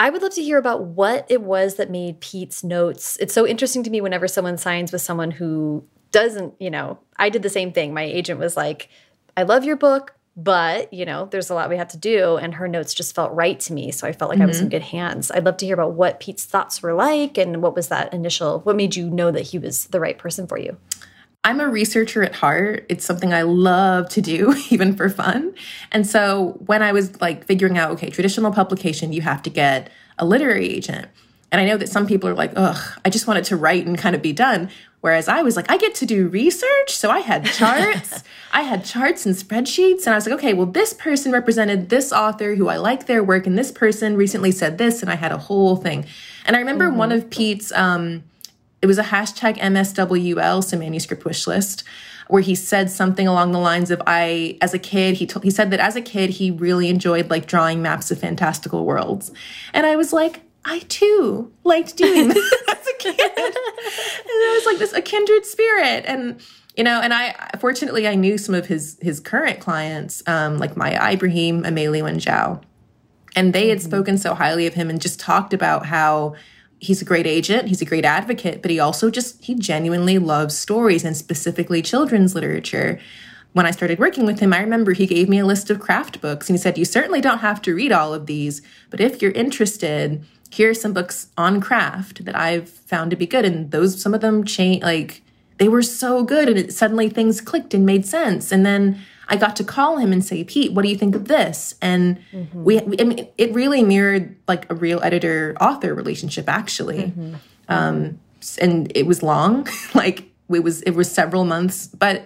I 0.00 0.08
would 0.08 0.22
love 0.22 0.32
to 0.36 0.42
hear 0.42 0.56
about 0.56 0.82
what 0.82 1.26
it 1.28 1.42
was 1.42 1.74
that 1.74 1.90
made 1.90 2.20
Pete's 2.20 2.64
notes. 2.64 3.18
It's 3.20 3.34
so 3.34 3.46
interesting 3.46 3.82
to 3.82 3.90
me 3.90 4.00
whenever 4.00 4.26
someone 4.26 4.56
signs 4.56 4.92
with 4.92 5.02
someone 5.02 5.30
who 5.30 5.84
doesn't, 6.10 6.54
you 6.58 6.70
know, 6.70 6.98
I 7.18 7.28
did 7.28 7.42
the 7.42 7.50
same 7.50 7.70
thing. 7.70 7.92
My 7.92 8.04
agent 8.04 8.40
was 8.40 8.56
like, 8.56 8.88
I 9.36 9.42
love 9.42 9.62
your 9.62 9.76
book, 9.76 10.14
but, 10.38 10.90
you 10.90 11.04
know, 11.04 11.28
there's 11.30 11.50
a 11.50 11.54
lot 11.54 11.68
we 11.68 11.76
have 11.76 11.88
to 11.88 11.98
do. 11.98 12.38
And 12.38 12.54
her 12.54 12.66
notes 12.66 12.94
just 12.94 13.14
felt 13.14 13.30
right 13.34 13.60
to 13.60 13.74
me. 13.74 13.92
So 13.92 14.08
I 14.08 14.12
felt 14.12 14.30
like 14.30 14.38
mm 14.38 14.44
-hmm. 14.44 14.44
I 14.44 14.48
was 14.48 14.60
in 14.60 14.68
mm-hmm. 14.68 14.78
good 14.78 14.98
hands. 14.98 15.30
I'd 15.30 15.44
love 15.44 15.58
to 15.58 15.66
hear 15.66 15.78
about 15.78 15.94
what 15.96 16.18
Pete's 16.18 16.46
thoughts 16.46 16.82
were 16.82 16.94
like 16.94 17.36
and 17.36 17.56
what 17.62 17.76
was 17.76 17.88
that 17.88 18.14
initial, 18.14 18.62
what 18.64 18.76
made 18.76 18.96
you 18.96 19.10
know 19.10 19.30
that 19.30 19.50
he 19.50 19.58
was 19.58 19.88
the 19.88 20.00
right 20.00 20.16
person 20.16 20.46
for 20.46 20.58
you? 20.58 20.78
I'm 21.42 21.60
a 21.60 21.68
researcher 21.68 22.22
at 22.22 22.34
heart. 22.34 22.84
It's 22.88 23.04
something 23.04 23.32
I 23.32 23.42
love 23.42 24.08
to 24.10 24.20
do, 24.20 24.54
even 24.70 24.94
for 24.94 25.08
fun. 25.08 25.54
And 25.90 26.06
so 26.06 26.58
when 26.66 26.82
I 26.82 26.92
was 26.92 27.20
like 27.20 27.46
figuring 27.46 27.78
out, 27.78 27.90
okay, 27.92 28.10
traditional 28.10 28.52
publication, 28.52 29.12
you 29.12 29.22
have 29.22 29.42
to 29.44 29.50
get 29.50 29.90
a 30.18 30.26
literary 30.26 30.68
agent. 30.68 31.08
And 31.52 31.60
I 31.60 31.64
know 31.66 31.76
that 31.78 31.88
some 31.88 32.06
people 32.06 32.28
are 32.28 32.34
like, 32.34 32.52
ugh, 32.56 33.00
I 33.04 33.10
just 33.10 33.26
wanted 33.26 33.44
to 33.44 33.56
write 33.56 33.86
and 33.86 33.98
kind 33.98 34.14
of 34.14 34.22
be 34.22 34.32
done. 34.32 34.70
Whereas 35.00 35.28
I 35.28 35.42
was 35.42 35.56
like, 35.56 35.70
I 35.70 35.78
get 35.78 35.94
to 35.96 36.06
do 36.06 36.28
research. 36.28 36.90
So 36.90 37.10
I 37.10 37.20
had 37.20 37.46
charts. 37.46 38.22
I 38.52 38.62
had 38.62 38.84
charts 38.84 39.24
and 39.24 39.34
spreadsheets. 39.34 40.04
And 40.04 40.08
I 40.08 40.16
was 40.16 40.26
like, 40.26 40.34
okay, 40.36 40.52
well, 40.52 40.66
this 40.66 40.92
person 40.92 41.32
represented 41.32 41.88
this 41.88 42.12
author 42.12 42.54
who 42.54 42.68
I 42.68 42.76
like 42.76 43.06
their 43.06 43.24
work. 43.24 43.46
And 43.46 43.58
this 43.58 43.72
person 43.72 44.16
recently 44.16 44.52
said 44.52 44.78
this. 44.78 45.00
And 45.00 45.10
I 45.10 45.16
had 45.16 45.32
a 45.32 45.38
whole 45.38 45.76
thing. 45.76 46.04
And 46.44 46.54
I 46.54 46.58
remember 46.58 46.84
mm 46.84 46.92
-hmm. 46.92 46.98
one 46.98 47.12
of 47.12 47.30
Pete's, 47.30 47.72
um, 47.72 48.22
it 48.82 48.86
was 48.86 48.98
a 48.98 49.02
hashtag 49.02 49.58
MSWL, 49.58 50.64
so 50.64 50.78
manuscript 50.78 51.24
wish 51.24 51.46
list, 51.46 51.84
where 52.28 52.42
he 52.42 52.54
said 52.54 52.90
something 52.90 53.26
along 53.26 53.52
the 53.52 53.58
lines 53.58 53.90
of, 53.90 54.00
I, 54.06 54.56
as 54.60 54.72
a 54.72 54.78
kid, 54.78 55.16
he, 55.16 55.26
told 55.26 55.44
he 55.44 55.50
said 55.50 55.70
that 55.72 55.80
as 55.80 55.96
a 55.96 56.00
kid, 56.00 56.30
he 56.30 56.50
really 56.50 56.88
enjoyed 56.88 57.28
like 57.28 57.46
drawing 57.46 57.82
maps 57.82 58.10
of 58.10 58.18
fantastical 58.18 58.86
worlds. 58.86 59.32
And 59.74 59.84
I 59.84 59.96
was 59.96 60.12
like, 60.12 60.42
I 60.64 60.80
too 60.80 61.52
liked 61.64 61.96
doing 61.96 62.28
this 62.28 62.54
as 62.68 62.86
a 62.86 62.98
kid. 62.98 63.18
and 63.18 63.30
it 63.36 64.54
was 64.56 64.66
like 64.66 64.78
this 64.78 64.92
a 64.92 65.02
kindred 65.02 65.44
spirit. 65.44 66.04
And 66.06 66.40
you 66.76 66.84
know, 66.84 67.00
and 67.00 67.12
I 67.12 67.50
fortunately 67.58 68.06
I 68.06 68.14
knew 68.14 68.38
some 68.38 68.54
of 68.54 68.66
his 68.66 68.98
his 69.02 69.20
current 69.20 69.60
clients, 69.60 70.22
um, 70.26 70.58
like 70.58 70.74
Maiya 70.74 71.12
Ibrahim, 71.12 71.64
and 71.64 71.76
Zhao. 71.76 72.62
And 73.36 73.52
they 73.52 73.68
had 73.68 73.78
mm 73.78 73.82
-hmm. 73.82 73.86
spoken 73.86 74.18
so 74.18 74.34
highly 74.34 74.66
of 74.66 74.74
him 74.74 74.90
and 74.90 75.02
just 75.02 75.20
talked 75.20 75.54
about 75.54 75.86
how 75.86 76.34
he's 76.80 77.00
a 77.00 77.04
great 77.04 77.26
agent, 77.26 77.68
he's 77.68 77.82
a 77.82 77.84
great 77.84 78.04
advocate, 78.04 78.62
but 78.62 78.70
he 78.70 78.80
also 78.80 79.10
just 79.10 79.44
he 79.44 79.54
genuinely 79.54 80.18
loves 80.18 80.56
stories 80.56 81.04
and 81.04 81.16
specifically 81.16 81.82
children's 81.82 82.34
literature 82.34 82.98
when 83.52 83.66
I 83.66 83.72
started 83.72 83.98
working 83.98 84.26
with 84.26 84.38
him, 84.38 84.52
I 84.52 84.60
remember 84.60 84.92
he 84.92 85.06
gave 85.06 85.28
me 85.28 85.38
a 85.40 85.46
list 85.46 85.70
of 85.70 85.80
craft 85.80 86.20
books 86.20 86.48
and 86.48 86.56
he 86.56 86.62
said, 86.62 86.78
You 86.78 86.84
certainly 86.84 87.20
don't 87.20 87.38
have 87.38 87.60
to 87.62 87.74
read 87.74 87.92
all 87.92 88.14
of 88.14 88.26
these, 88.26 88.62
but 88.90 89.00
if 89.00 89.20
you're 89.20 89.32
interested, 89.32 90.24
here 90.50 90.70
are 90.70 90.74
some 90.74 90.92
books 90.92 91.28
on 91.36 91.60
craft 91.60 92.24
that 92.24 92.36
I've 92.36 92.68
found 92.68 93.10
to 93.10 93.16
be 93.16 93.26
good. 93.26 93.44
And 93.44 93.70
those, 93.70 94.00
some 94.00 94.14
of 94.14 94.20
them 94.20 94.44
change, 94.44 94.82
like, 94.82 95.22
they 95.58 95.68
were 95.68 95.82
so 95.82 96.22
good. 96.22 96.48
And 96.48 96.58
it, 96.58 96.72
suddenly 96.72 97.08
things 97.08 97.40
clicked 97.40 97.74
and 97.74 97.84
made 97.84 98.06
sense. 98.06 98.52
And 98.52 98.64
then 98.64 99.00
I 99.30 99.36
got 99.36 99.56
to 99.56 99.64
call 99.64 99.98
him 99.98 100.12
and 100.12 100.24
say, 100.24 100.42
Pete, 100.44 100.72
what 100.72 100.82
do 100.82 100.88
you 100.88 100.96
think 100.96 101.14
of 101.14 101.28
this? 101.28 101.76
And 101.80 102.18
mm 102.32 102.48
-hmm. 102.52 102.64
we, 102.64 102.78
I 102.78 103.04
mean, 103.04 103.28
it 103.36 103.54
really 103.54 103.82
mirrored 103.84 104.34
like 104.48 104.66
a 104.68 104.74
real 104.74 105.00
editor 105.02 105.54
author 105.60 105.94
relationship, 105.94 106.48
actually. 106.48 107.04
Mm 107.04 107.12
-hmm. 107.16 107.34
um, 107.76 108.18
and 108.60 108.96
it 108.96 109.06
was 109.06 109.22
long, 109.22 109.68
like, 110.02 110.22
it 110.48 110.62
was, 110.64 110.80
it 110.82 110.94
was 110.94 111.14
several 111.14 111.44
months, 111.44 111.88
but 111.98 112.16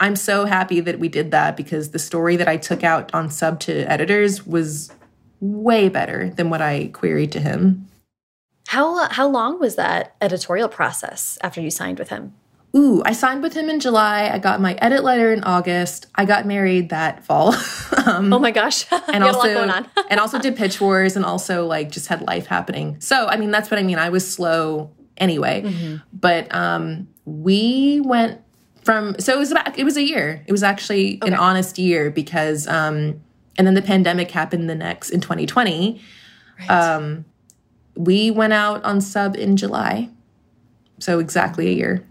I'm 0.00 0.16
so 0.16 0.46
happy 0.46 0.80
that 0.80 0.98
we 0.98 1.08
did 1.08 1.30
that 1.30 1.56
because 1.56 1.90
the 1.90 1.98
story 1.98 2.36
that 2.36 2.48
I 2.48 2.58
took 2.58 2.82
out 2.82 3.14
on 3.14 3.30
sub 3.30 3.60
to 3.60 3.72
editors 3.72 4.46
was 4.46 4.90
way 5.40 5.90
better 5.90 6.30
than 6.36 6.50
what 6.50 6.60
I 6.60 6.90
queried 6.92 7.32
to 7.32 7.40
him. 7.40 7.88
How 8.68 9.08
how 9.08 9.28
long 9.28 9.60
was 9.60 9.74
that 9.74 10.14
editorial 10.20 10.68
process 10.68 11.38
after 11.42 11.60
you 11.60 11.70
signed 11.70 11.98
with 11.98 12.08
him? 12.08 12.32
Ooh, 12.74 13.02
I 13.04 13.12
signed 13.12 13.42
with 13.42 13.52
him 13.54 13.68
in 13.68 13.80
July. 13.80 14.30
I 14.32 14.38
got 14.38 14.60
my 14.60 14.74
edit 14.74 15.02
letter 15.02 15.32
in 15.32 15.42
August. 15.42 16.06
I 16.14 16.24
got 16.24 16.46
married 16.46 16.90
that 16.90 17.24
fall. 17.24 17.54
um, 18.06 18.32
oh 18.32 18.38
my 18.38 18.52
gosh! 18.52 18.86
and 19.08 19.24
also 19.24 19.48
and 20.10 20.20
also 20.20 20.38
did 20.38 20.56
pitch 20.56 20.80
wars 20.80 21.16
and 21.16 21.24
also 21.24 21.66
like 21.66 21.90
just 21.90 22.06
had 22.06 22.22
life 22.22 22.46
happening. 22.46 23.00
So 23.00 23.26
I 23.26 23.36
mean 23.36 23.50
that's 23.50 23.70
what 23.70 23.80
I 23.80 23.82
mean. 23.82 23.98
I 23.98 24.10
was 24.10 24.30
slow 24.30 24.90
anyway, 25.16 25.62
mm 25.62 25.72
-hmm. 25.72 26.02
but 26.12 26.54
um, 26.54 27.08
we 27.24 28.00
went 28.04 28.38
from 28.84 29.14
so 29.18 29.32
it 29.32 29.38
was 29.38 29.50
about 29.50 29.76
it 29.76 29.84
was 29.84 29.96
a 29.96 30.04
year. 30.04 30.42
It 30.46 30.52
was 30.52 30.62
actually 30.62 31.16
okay. 31.16 31.32
an 31.32 31.38
honest 31.38 31.78
year 31.78 32.10
because 32.10 32.68
um, 32.68 33.20
and 33.58 33.66
then 33.66 33.74
the 33.74 33.82
pandemic 33.82 34.30
happened 34.30 34.68
the 34.68 34.74
next 34.76 35.10
in 35.10 35.20
2020. 35.20 36.00
Right. 36.58 36.70
Um, 36.70 37.24
we 37.96 38.30
went 38.30 38.52
out 38.52 38.84
on 38.84 39.00
sub 39.00 39.36
in 39.36 39.56
July. 39.56 40.08
So 40.98 41.18
exactly 41.18 41.66
a 41.68 41.72
year. 41.72 42.04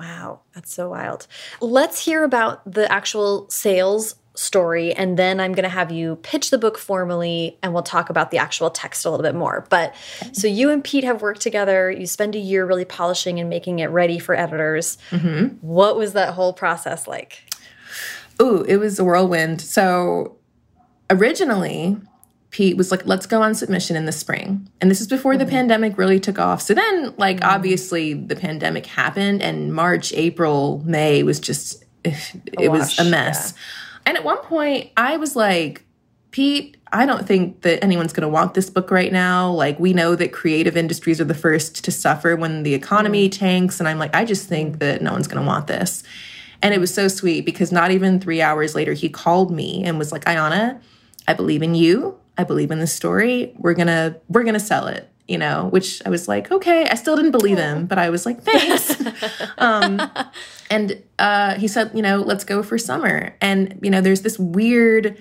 Wow, 0.00 0.40
that's 0.54 0.72
so 0.72 0.88
wild. 0.88 1.26
Let's 1.60 2.02
hear 2.02 2.24
about 2.24 2.64
the 2.64 2.90
actual 2.90 3.50
sales 3.50 4.14
story 4.34 4.94
and 4.94 5.18
then 5.18 5.40
I'm 5.40 5.52
going 5.52 5.64
to 5.64 5.68
have 5.68 5.92
you 5.92 6.16
pitch 6.22 6.48
the 6.48 6.56
book 6.56 6.78
formally 6.78 7.58
and 7.62 7.74
we'll 7.74 7.82
talk 7.82 8.08
about 8.08 8.30
the 8.30 8.38
actual 8.38 8.70
text 8.70 9.04
a 9.04 9.10
little 9.10 9.22
bit 9.22 9.34
more. 9.34 9.66
But 9.68 9.94
so 10.32 10.46
you 10.46 10.70
and 10.70 10.82
Pete 10.82 11.04
have 11.04 11.20
worked 11.20 11.42
together. 11.42 11.90
You 11.90 12.06
spend 12.06 12.34
a 12.34 12.38
year 12.38 12.64
really 12.64 12.86
polishing 12.86 13.38
and 13.38 13.50
making 13.50 13.80
it 13.80 13.88
ready 13.88 14.18
for 14.18 14.34
editors. 14.34 14.96
Mm 15.10 15.18
-hmm. 15.18 15.58
What 15.60 15.96
was 15.96 16.12
that 16.12 16.32
whole 16.34 16.54
process 16.54 17.06
like? 17.06 17.44
Oh, 18.38 18.64
it 18.66 18.78
was 18.78 18.98
a 18.98 19.04
whirlwind. 19.04 19.60
So 19.60 20.36
originally, 21.10 21.98
Pete 22.50 22.76
was 22.76 22.90
like, 22.90 23.06
let's 23.06 23.26
go 23.26 23.42
on 23.42 23.54
submission 23.54 23.96
in 23.96 24.06
the 24.06 24.12
spring. 24.12 24.68
And 24.80 24.90
this 24.90 25.00
is 25.00 25.06
before 25.06 25.36
the 25.36 25.44
mm-hmm. 25.44 25.54
pandemic 25.54 25.96
really 25.96 26.18
took 26.18 26.38
off. 26.38 26.60
So 26.60 26.74
then, 26.74 27.14
like, 27.16 27.36
mm 27.36 27.42
-hmm. 27.42 27.54
obviously 27.54 28.14
the 28.14 28.36
pandemic 28.36 28.86
happened 28.86 29.42
and 29.42 29.72
March, 29.72 30.12
April, 30.16 30.82
May 30.84 31.22
was 31.22 31.38
just, 31.40 31.84
it 32.04 32.70
was 32.70 32.98
a 32.98 33.04
mess. 33.04 33.52
Yeah. 33.52 34.06
And 34.06 34.18
at 34.18 34.24
one 34.24 34.38
point, 34.48 34.88
I 34.96 35.16
was 35.16 35.36
like, 35.36 35.82
Pete, 36.30 36.76
I 36.92 37.06
don't 37.06 37.26
think 37.26 37.62
that 37.62 37.84
anyone's 37.84 38.12
going 38.12 38.28
to 38.28 38.32
want 38.38 38.54
this 38.54 38.70
book 38.70 38.90
right 38.90 39.12
now. 39.12 39.52
Like, 39.64 39.78
we 39.80 39.92
know 39.92 40.16
that 40.16 40.32
creative 40.32 40.76
industries 40.76 41.20
are 41.20 41.26
the 41.26 41.40
first 41.48 41.84
to 41.84 41.90
suffer 41.90 42.36
when 42.36 42.62
the 42.62 42.74
economy 42.74 43.26
mm 43.26 43.32
-hmm. 43.32 43.38
tanks. 43.38 43.80
And 43.80 43.88
I'm 43.88 43.98
like, 43.98 44.14
I 44.22 44.24
just 44.26 44.48
think 44.48 44.78
that 44.78 45.02
no 45.02 45.12
one's 45.12 45.28
going 45.28 45.44
to 45.44 45.50
want 45.52 45.66
this. 45.66 46.02
And 46.62 46.74
it 46.74 46.80
was 46.80 46.94
so 46.94 47.08
sweet 47.08 47.44
because 47.44 47.74
not 47.74 47.90
even 47.90 48.20
three 48.20 48.42
hours 48.42 48.74
later, 48.74 48.92
he 48.92 49.08
called 49.08 49.50
me 49.50 49.84
and 49.86 49.98
was 49.98 50.12
like, 50.12 50.24
Ayana, 50.30 50.78
I 51.26 51.34
believe 51.34 51.64
in 51.64 51.74
you. 51.74 52.19
I 52.40 52.44
believe 52.44 52.70
in 52.70 52.78
the 52.78 52.86
story. 52.86 53.52
We're 53.58 53.74
gonna 53.74 54.16
we're 54.28 54.44
gonna 54.44 54.60
sell 54.60 54.86
it. 54.86 55.06
You 55.28 55.38
know, 55.38 55.68
which 55.68 56.02
I 56.04 56.08
was 56.08 56.26
like, 56.26 56.50
okay. 56.50 56.88
I 56.88 56.96
still 56.96 57.14
didn't 57.14 57.30
believe 57.30 57.56
him, 57.56 57.86
but 57.86 57.98
I 57.98 58.10
was 58.10 58.26
like, 58.26 58.42
thanks. 58.42 59.00
um, 59.58 60.00
and 60.68 61.00
uh, 61.20 61.54
he 61.54 61.68
said, 61.68 61.92
you 61.94 62.02
know, 62.02 62.16
let's 62.16 62.42
go 62.42 62.64
for 62.64 62.78
summer. 62.78 63.36
And 63.40 63.78
you 63.80 63.90
know, 63.90 64.00
there's 64.00 64.22
this 64.22 64.40
weird 64.40 65.16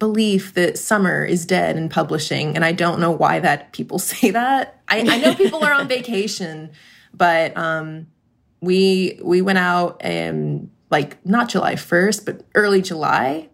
belief 0.00 0.54
that 0.54 0.76
summer 0.76 1.24
is 1.24 1.46
dead 1.46 1.76
in 1.76 1.88
publishing, 1.88 2.56
and 2.56 2.64
I 2.64 2.72
don't 2.72 2.98
know 2.98 3.12
why 3.12 3.38
that 3.40 3.72
people 3.72 3.98
say 4.10 4.30
that. 4.30 4.80
I, 4.88 5.00
I 5.00 5.18
know 5.18 5.34
people 5.34 5.62
are 5.62 5.72
on 5.72 5.86
vacation, 5.86 6.70
but 7.12 7.56
um, 7.56 8.08
we 8.60 9.20
we 9.22 9.40
went 9.40 9.58
out 9.58 9.98
and 10.00 10.70
like 10.90 11.24
not 11.26 11.48
July 11.48 11.74
1st, 11.74 12.24
but 12.24 12.44
early 12.54 12.82
July. 12.82 13.50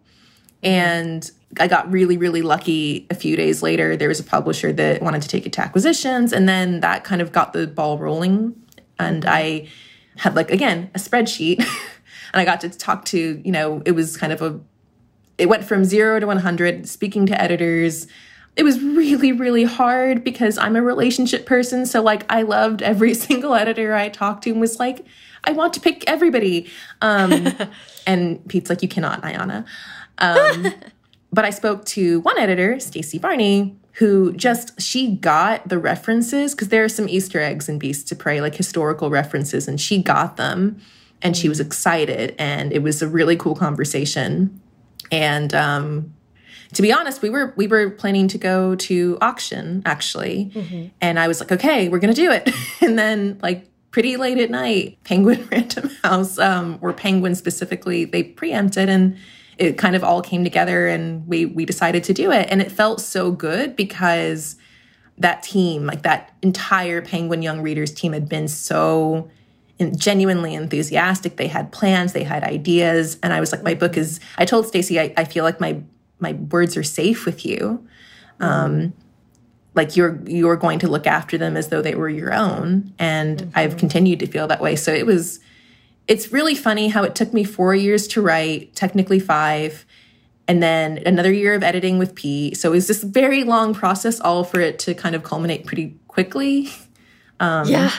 And 0.63 1.29
I 1.59 1.67
got 1.67 1.91
really, 1.91 2.17
really 2.17 2.41
lucky 2.41 3.05
a 3.09 3.15
few 3.15 3.35
days 3.35 3.61
later. 3.61 3.97
There 3.97 4.07
was 4.07 4.19
a 4.19 4.23
publisher 4.23 4.71
that 4.73 5.01
wanted 5.01 5.21
to 5.23 5.27
take 5.27 5.45
it 5.45 5.53
to 5.53 5.61
acquisitions, 5.61 6.31
and 6.31 6.47
then 6.47 6.79
that 6.79 7.03
kind 7.03 7.21
of 7.21 7.31
got 7.31 7.53
the 7.53 7.67
ball 7.67 7.97
rolling. 7.97 8.55
And 8.99 9.25
I 9.25 9.67
had, 10.17 10.35
like, 10.35 10.51
again, 10.51 10.89
a 10.95 10.99
spreadsheet, 10.99 11.59
and 12.33 12.41
I 12.41 12.45
got 12.45 12.61
to 12.61 12.69
talk 12.69 13.05
to, 13.05 13.41
you 13.43 13.51
know, 13.51 13.81
it 13.85 13.91
was 13.91 14.17
kind 14.17 14.31
of 14.31 14.41
a, 14.41 14.59
it 15.37 15.49
went 15.49 15.63
from 15.63 15.83
zero 15.83 16.19
to 16.19 16.27
100, 16.27 16.87
speaking 16.87 17.25
to 17.25 17.41
editors. 17.41 18.07
It 18.55 18.63
was 18.63 18.81
really, 18.81 19.31
really 19.31 19.63
hard 19.63 20.23
because 20.23 20.57
I'm 20.57 20.75
a 20.75 20.81
relationship 20.81 21.45
person. 21.45 21.85
So, 21.85 22.01
like, 22.01 22.31
I 22.31 22.43
loved 22.43 22.81
every 22.81 23.13
single 23.27 23.55
editor 23.55 23.93
I 23.93 24.09
talked 24.09 24.43
to 24.43 24.51
and 24.51 24.61
was 24.61 24.79
like, 24.79 25.05
I 25.43 25.51
want 25.51 25.73
to 25.73 25.79
pick 25.79 26.03
everybody. 26.07 26.69
Um, 27.01 27.47
and 28.07 28.47
Pete's 28.47 28.69
like, 28.69 28.81
you 28.81 28.87
cannot, 28.87 29.21
Ayana. 29.23 29.65
Um, 30.17 30.73
but 31.31 31.45
I 31.45 31.49
spoke 31.49 31.85
to 31.85 32.19
one 32.21 32.37
editor, 32.37 32.79
Stacey 32.79 33.19
Barney, 33.19 33.77
who 33.93 34.33
just 34.33 34.81
she 34.81 35.15
got 35.15 35.67
the 35.67 35.77
references 35.77 36.53
because 36.53 36.69
there 36.69 36.83
are 36.83 36.89
some 36.89 37.09
Easter 37.09 37.39
eggs 37.39 37.67
in 37.69 37.79
Beasts 37.79 38.03
to 38.05 38.15
Prey, 38.15 38.41
like 38.41 38.55
historical 38.55 39.09
references, 39.09 39.67
and 39.67 39.79
she 39.79 40.01
got 40.01 40.37
them. 40.37 40.79
and 41.21 41.37
she 41.37 41.47
was 41.47 41.59
excited 41.59 42.35
and 42.39 42.73
it 42.73 42.81
was 42.81 43.01
a 43.01 43.07
really 43.07 43.35
cool 43.35 43.55
conversation 43.55 44.59
and 45.11 45.53
um 45.53 46.13
to 46.73 46.81
be 46.81 46.91
honest 46.91 47.21
we 47.21 47.29
were 47.29 47.53
we 47.55 47.67
were 47.67 47.89
planning 47.89 48.27
to 48.27 48.37
go 48.37 48.75
to 48.75 49.17
auction 49.21 49.81
actually 49.85 50.51
mm-hmm. 50.53 50.87
and 50.99 51.19
i 51.19 51.27
was 51.27 51.39
like 51.39 51.51
okay 51.51 51.89
we're 51.89 51.99
gonna 51.99 52.13
do 52.13 52.31
it 52.31 52.49
and 52.81 52.97
then 52.97 53.37
like 53.41 53.67
pretty 53.91 54.17
late 54.17 54.37
at 54.37 54.49
night 54.49 54.97
penguin 55.03 55.47
random 55.51 55.89
house 56.03 56.39
um 56.39 56.77
or 56.81 56.93
penguin 56.93 57.35
specifically 57.35 58.05
they 58.05 58.23
preempted 58.23 58.89
and 58.89 59.17
it 59.57 59.77
kind 59.77 59.95
of 59.95 60.03
all 60.03 60.21
came 60.21 60.43
together 60.43 60.87
and 60.87 61.27
we 61.27 61.45
we 61.45 61.65
decided 61.65 62.03
to 62.03 62.13
do 62.13 62.31
it 62.31 62.47
and 62.49 62.61
it 62.61 62.71
felt 62.71 63.01
so 63.01 63.31
good 63.31 63.75
because 63.75 64.55
that 65.17 65.43
team 65.43 65.85
like 65.85 66.01
that 66.03 66.33
entire 66.41 67.01
penguin 67.01 67.41
young 67.41 67.61
readers 67.61 67.93
team 67.93 68.13
had 68.13 68.27
been 68.27 68.47
so 68.47 69.29
genuinely 69.89 70.53
enthusiastic. 70.53 71.37
They 71.37 71.47
had 71.47 71.71
plans, 71.71 72.13
they 72.13 72.23
had 72.23 72.43
ideas, 72.43 73.17
and 73.23 73.33
I 73.33 73.39
was 73.39 73.51
like, 73.51 73.63
my 73.63 73.73
book 73.73 73.97
is. 73.97 74.19
I 74.37 74.45
told 74.45 74.67
Stacey, 74.67 74.99
I, 74.99 75.13
I 75.17 75.23
feel 75.23 75.43
like 75.43 75.59
my 75.59 75.81
my 76.19 76.33
words 76.33 76.77
are 76.77 76.83
safe 76.83 77.25
with 77.25 77.45
you. 77.45 77.85
Um, 78.39 78.93
like 79.73 79.95
you're 79.95 80.21
you're 80.25 80.57
going 80.57 80.79
to 80.79 80.87
look 80.87 81.07
after 81.07 81.37
them 81.37 81.57
as 81.57 81.69
though 81.69 81.81
they 81.81 81.95
were 81.95 82.09
your 82.09 82.33
own, 82.33 82.93
and 82.99 83.39
mm-hmm. 83.39 83.49
I've 83.55 83.77
continued 83.77 84.19
to 84.19 84.27
feel 84.27 84.47
that 84.47 84.61
way. 84.61 84.75
So 84.75 84.93
it 84.93 85.05
was. 85.05 85.39
It's 86.07 86.31
really 86.31 86.55
funny 86.55 86.89
how 86.89 87.03
it 87.03 87.15
took 87.15 87.33
me 87.33 87.43
four 87.43 87.73
years 87.75 88.07
to 88.09 88.21
write, 88.21 88.75
technically 88.75 89.19
five, 89.19 89.85
and 90.47 90.61
then 90.61 91.01
another 91.05 91.31
year 91.31 91.53
of 91.53 91.63
editing 91.63 91.97
with 91.97 92.15
Pete. 92.15 92.57
So 92.57 92.69
it 92.69 92.75
was 92.75 92.87
this 92.87 93.03
very 93.03 93.43
long 93.43 93.73
process, 93.73 94.19
all 94.19 94.43
for 94.43 94.59
it 94.59 94.79
to 94.79 94.93
kind 94.93 95.15
of 95.15 95.23
culminate 95.23 95.65
pretty 95.65 95.95
quickly. 96.07 96.69
Um, 97.39 97.67
yeah. 97.67 97.91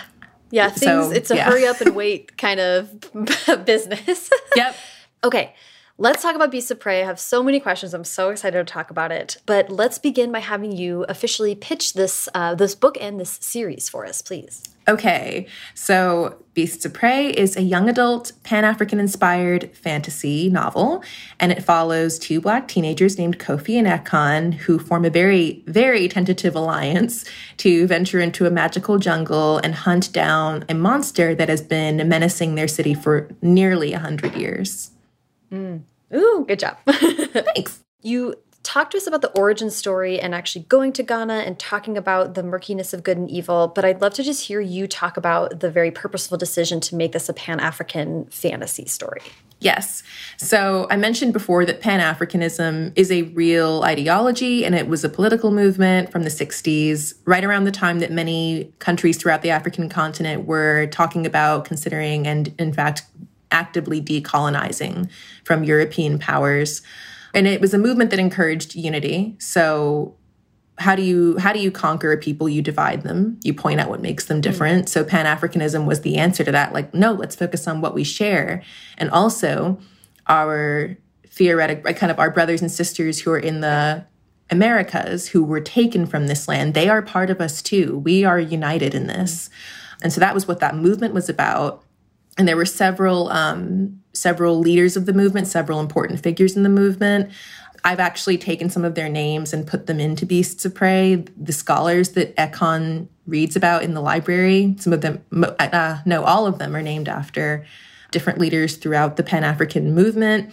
Yeah, 0.51 0.69
things 0.69 0.83
so, 1.07 1.11
it's 1.11 1.31
a 1.31 1.37
yeah. 1.37 1.45
hurry 1.45 1.67
up 1.67 1.81
and 1.81 1.97
wait 1.97 2.37
kind 2.37 2.61
of 2.61 3.01
business. 3.65 4.29
yep. 4.55 4.77
Okay. 5.25 5.55
Let's 6.03 6.21
talk 6.21 6.35
about 6.35 6.51
Beasts 6.51 6.73
of 6.73 6.81
Prey. 6.81 7.01
I 7.01 7.07
have 7.07 7.21
so 7.21 7.45
many 7.45 7.61
questions. 7.61 7.95
I'm 7.95 8.03
so 8.03 8.31
excited 8.31 8.59
to 8.59 8.73
talk 8.73 8.91
about 8.91 9.13
it. 9.13 9.37
But 9.47 9.71
let's 9.71 10.01
begin 10.01 10.33
by 10.33 10.41
having 10.41 10.73
you 10.73 11.05
officially 11.09 11.55
pitch 11.55 11.93
this 11.93 12.29
uh, 12.35 12.57
this 12.57 12.75
book 12.75 12.99
and 13.01 13.21
this 13.21 13.39
series 13.41 13.89
for 13.89 14.05
us, 14.05 14.21
please. 14.21 14.65
Okay, 14.89 15.47
so 15.75 16.43
Beasts 16.55 16.85
of 16.85 16.93
Prey 16.93 17.31
is 17.31 17.57
a 17.57 17.63
young 17.63 17.89
adult, 17.89 18.33
Pan 18.43 18.65
African 18.65 18.99
inspired 18.99 19.71
fantasy 19.77 20.51
novel, 20.51 21.05
and 21.39 21.53
it 21.53 21.63
follows 21.63 22.19
two 22.19 22.41
black 22.41 22.67
teenagers 22.67 23.17
named 23.17 23.39
Koffi 23.39 23.79
and 23.79 23.87
Ekon 23.87 24.55
who 24.55 24.81
form 24.81 25.05
a 25.05 25.11
very, 25.11 25.63
very 25.69 26.09
tentative 26.09 26.57
alliance 26.57 27.25
to 27.59 27.87
venture 27.87 28.19
into 28.19 28.45
a 28.45 28.51
magical 28.51 28.99
jungle 28.99 29.59
and 29.59 29.73
hunt 29.73 30.13
down 30.13 30.65
a 30.69 30.75
monster 30.75 31.33
that 31.37 31.49
has 31.49 31.63
been 31.63 32.09
menacing 32.09 32.57
their 32.57 32.67
city 32.67 32.93
for 32.93 33.31
nearly 33.41 33.93
a 33.93 34.01
hundred 34.01 34.35
years. 34.35 34.91
Mm. 35.53 35.83
Ooh, 36.15 36.45
good 36.47 36.59
job. 36.59 36.77
Thanks. 36.87 37.83
You 38.03 38.35
talk 38.63 38.91
to 38.91 38.97
us 38.97 39.07
about 39.07 39.23
the 39.23 39.31
origin 39.31 39.71
story 39.71 40.21
and 40.21 40.35
actually 40.35 40.65
going 40.65 40.93
to 40.93 41.03
Ghana 41.03 41.35
and 41.47 41.59
talking 41.59 41.97
about 41.97 42.35
the 42.35 42.43
murkiness 42.43 42.93
of 42.93 43.03
good 43.03 43.17
and 43.17 43.31
evil, 43.31 43.69
but 43.69 43.85
I'd 43.85 44.01
love 44.01 44.15
to 44.15 44.23
just 44.23 44.47
hear 44.47 44.61
you 44.61 44.87
talk 44.87 45.17
about 45.17 45.61
the 45.61 45.71
very 45.71 45.91
purposeful 45.91 46.39
decision 46.39 46.81
to 46.81 46.97
make 46.97 47.13
this 47.13 47.29
a 47.29 47.33
Pan 47.33 47.61
African 47.61 48.27
fantasy 48.27 48.87
story. 48.87 49.23
Yes. 49.59 50.03
So 50.39 50.89
I 50.91 50.97
mentioned 50.97 51.33
before 51.33 51.65
that 51.67 51.81
Pan 51.81 52.01
Africanism 52.01 52.93
is 52.97 53.13
a 53.13 53.23
real 53.23 53.83
ideology 53.85 54.65
and 54.65 54.75
it 54.75 54.89
was 54.89 55.05
a 55.05 55.09
political 55.09 55.53
movement 55.53 56.11
from 56.11 56.25
the 56.25 56.31
60s, 56.31 57.15
right 57.25 57.45
around 57.45 57.65
the 57.65 57.73
time 57.73 58.01
that 58.01 58.11
many 58.11 58.73
countries 58.81 59.17
throughout 59.17 59.43
the 59.43 59.51
African 59.51 59.89
continent 59.89 60.47
were 60.47 60.87
talking 60.89 61.27
about 61.27 61.65
considering 61.65 62.27
and, 62.27 62.53
in 62.59 62.73
fact, 62.73 63.03
actively 63.53 64.01
decolonizing 64.01 65.09
from 65.45 65.63
European 65.63 66.19
powers. 66.19 66.83
And 67.35 67.47
it 67.47 67.61
was 67.61 67.73
a 67.73 67.79
movement 67.79 68.11
that 68.11 68.19
encouraged 68.19 68.75
unity. 68.75 69.37
So 69.39 70.17
how 70.79 70.97
do 70.97 71.03
you 71.03 71.39
how 71.39 71.53
do 71.53 71.61
you 71.61 71.71
conquer 71.71 72.13
a 72.13 72.19
people? 72.19 72.49
You 72.49 72.63
divide 72.63 73.03
them. 73.03 73.39
You 73.43 73.55
point 73.55 73.81
out 73.81 73.89
what 73.89 74.01
makes 74.01 74.25
them 74.25 74.41
different. 74.41 74.87
Mm-hmm. 74.87 74.89
so 74.89 75.05
pan-africanism 75.05 75.87
was 75.87 76.01
the 76.01 76.17
answer 76.17 76.45
to 76.45 76.53
that 76.53 76.73
like 76.73 76.93
no 76.95 77.13
let's 77.13 77.37
focus 77.37 77.69
on 77.69 77.81
what 77.81 77.95
we 77.95 78.05
share. 78.05 78.63
And 78.99 79.11
also 79.11 79.79
our 80.27 80.97
theoretic 81.29 81.85
kind 81.97 82.11
of 82.11 82.19
our 82.19 82.31
brothers 82.31 82.61
and 82.61 82.71
sisters 82.71 83.21
who 83.21 83.31
are 83.31 83.39
in 83.39 83.61
the 83.61 84.05
americas 84.51 85.29
who 85.29 85.43
were 85.43 85.61
taken 85.61 86.05
from 86.05 86.27
this 86.27 86.47
land 86.47 86.75
they 86.75 86.89
are 86.89 87.01
part 87.01 87.31
of 87.31 87.41
us 87.41 87.63
too. 87.63 87.99
We 87.99 88.25
are 88.25 88.41
united 88.41 88.95
in 88.95 89.07
this. 89.07 89.51
And 90.03 90.13
so 90.13 90.21
that 90.21 90.35
was 90.35 90.49
what 90.49 90.61
that 90.61 90.75
movement 90.75 91.15
was 91.15 91.29
about 91.29 91.82
and 92.39 92.49
there 92.49 92.57
were 92.57 92.67
several 92.67 93.29
um, 93.31 94.01
several 94.13 94.59
leaders 94.59 94.97
of 94.97 95.07
the 95.07 95.13
movement, 95.13 95.47
several 95.47 95.81
important 95.81 96.23
figures 96.23 96.57
in 96.57 96.63
the 96.63 96.69
movement. 96.69 97.31
I've 97.85 98.01
actually 98.01 98.39
taken 98.39 98.71
some 98.71 98.85
of 98.85 98.95
their 98.95 99.09
names 99.09 99.53
and 99.53 99.67
put 99.67 99.87
them 99.87 99.99
into 99.99 100.25
Beasts 100.25 100.65
of 100.65 100.75
Prey. 100.75 101.25
The 101.37 101.53
scholars 101.53 102.11
that 102.11 102.35
Ekon 102.37 103.09
reads 103.27 103.57
about 103.57 103.83
in 103.83 103.95
the 103.95 104.01
library, 104.01 104.77
some 104.79 104.93
of 104.93 105.01
them, 105.01 105.25
uh, 105.59 105.99
no, 106.07 106.23
all 106.23 106.47
of 106.47 106.59
them 106.59 106.77
are 106.77 106.83
named 106.83 107.09
after 107.09 107.67
different 108.13 108.39
leaders 108.39 108.77
throughout 108.77 109.17
the 109.17 109.23
Pan 109.25 109.43
African 109.43 109.95
movement 109.95 110.53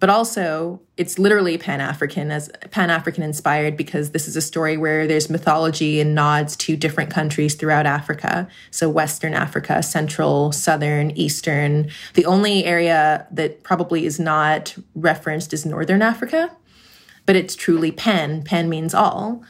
but 0.00 0.10
also 0.10 0.80
it's 0.96 1.18
literally 1.18 1.58
pan-african 1.58 2.30
as 2.30 2.50
pan-african 2.70 3.22
inspired 3.22 3.76
because 3.76 4.10
this 4.10 4.28
is 4.28 4.36
a 4.36 4.40
story 4.40 4.76
where 4.76 5.06
there's 5.06 5.30
mythology 5.30 6.00
and 6.00 6.14
nods 6.14 6.56
to 6.56 6.76
different 6.76 7.10
countries 7.10 7.54
throughout 7.54 7.86
africa. 7.86 8.48
So 8.70 8.88
western 8.88 9.34
africa 9.34 9.82
central 9.82 10.52
southern 10.52 11.10
eastern. 11.12 11.90
The 12.14 12.26
only 12.26 12.64
area 12.64 13.26
that 13.32 13.62
probably 13.62 14.06
is 14.06 14.18
not 14.20 14.76
referenced 14.94 15.52
is 15.52 15.66
northern 15.66 16.02
africa 16.02 16.50
but 17.28 17.36
it's 17.36 17.54
truly 17.54 17.92
pan. 17.92 18.42
Pan 18.42 18.70
means 18.70 18.94
all 18.94 19.42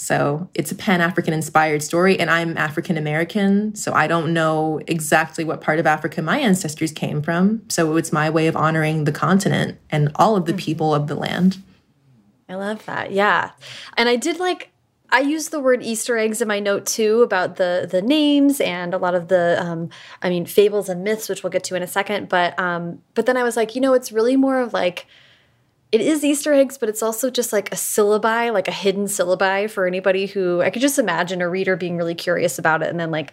so 0.00 0.48
it's 0.54 0.72
a 0.72 0.74
Pan 0.74 1.02
African 1.02 1.34
inspired 1.34 1.82
story, 1.82 2.18
and 2.18 2.30
I'm 2.30 2.56
African 2.56 2.96
American, 2.96 3.74
so 3.74 3.92
I 3.92 4.06
don't 4.06 4.32
know 4.32 4.80
exactly 4.86 5.44
what 5.44 5.60
part 5.60 5.78
of 5.78 5.86
Africa 5.86 6.22
my 6.22 6.38
ancestors 6.38 6.90
came 6.90 7.20
from. 7.20 7.68
So 7.68 7.98
it's 7.98 8.10
my 8.10 8.30
way 8.30 8.46
of 8.46 8.56
honoring 8.56 9.04
the 9.04 9.12
continent 9.12 9.78
and 9.90 10.10
all 10.14 10.36
of 10.36 10.46
the 10.46 10.52
mm-hmm. 10.52 10.58
people 10.58 10.94
of 10.94 11.06
the 11.06 11.14
land. 11.14 11.58
I 12.48 12.54
love 12.54 12.86
that. 12.86 13.12
Yeah. 13.12 13.50
And 13.98 14.08
I 14.08 14.16
did 14.16 14.38
like 14.38 14.70
I 15.10 15.20
use 15.20 15.50
the 15.50 15.60
word 15.60 15.82
Easter 15.82 16.16
eggs 16.16 16.40
in 16.40 16.48
my 16.48 16.60
note 16.60 16.86
too 16.86 17.20
about 17.20 17.56
the 17.56 17.86
the 17.88 18.00
names 18.00 18.58
and 18.58 18.94
a 18.94 18.98
lot 18.98 19.14
of 19.14 19.28
the 19.28 19.62
um, 19.62 19.90
I 20.22 20.30
mean 20.30 20.46
fables 20.46 20.88
and 20.88 21.04
myths, 21.04 21.28
which 21.28 21.42
we'll 21.42 21.50
get 21.50 21.64
to 21.64 21.74
in 21.74 21.82
a 21.82 21.86
second. 21.86 22.30
But 22.30 22.58
um, 22.58 23.02
but 23.12 23.26
then 23.26 23.36
I 23.36 23.42
was 23.42 23.54
like, 23.54 23.74
you 23.74 23.82
know, 23.82 23.92
it's 23.92 24.12
really 24.12 24.36
more 24.36 24.62
of 24.62 24.72
like 24.72 25.06
it 25.92 26.00
is 26.00 26.24
Easter 26.24 26.52
eggs, 26.52 26.78
but 26.78 26.88
it's 26.88 27.02
also 27.02 27.30
just 27.30 27.52
like 27.52 27.72
a 27.72 27.76
syllabi, 27.76 28.52
like 28.52 28.68
a 28.68 28.72
hidden 28.72 29.06
syllabi 29.06 29.68
for 29.68 29.86
anybody 29.86 30.26
who 30.26 30.60
I 30.62 30.70
could 30.70 30.82
just 30.82 30.98
imagine 30.98 31.42
a 31.42 31.48
reader 31.48 31.76
being 31.76 31.96
really 31.96 32.14
curious 32.14 32.58
about 32.58 32.82
it 32.82 32.88
and 32.88 33.00
then 33.00 33.10
like 33.10 33.32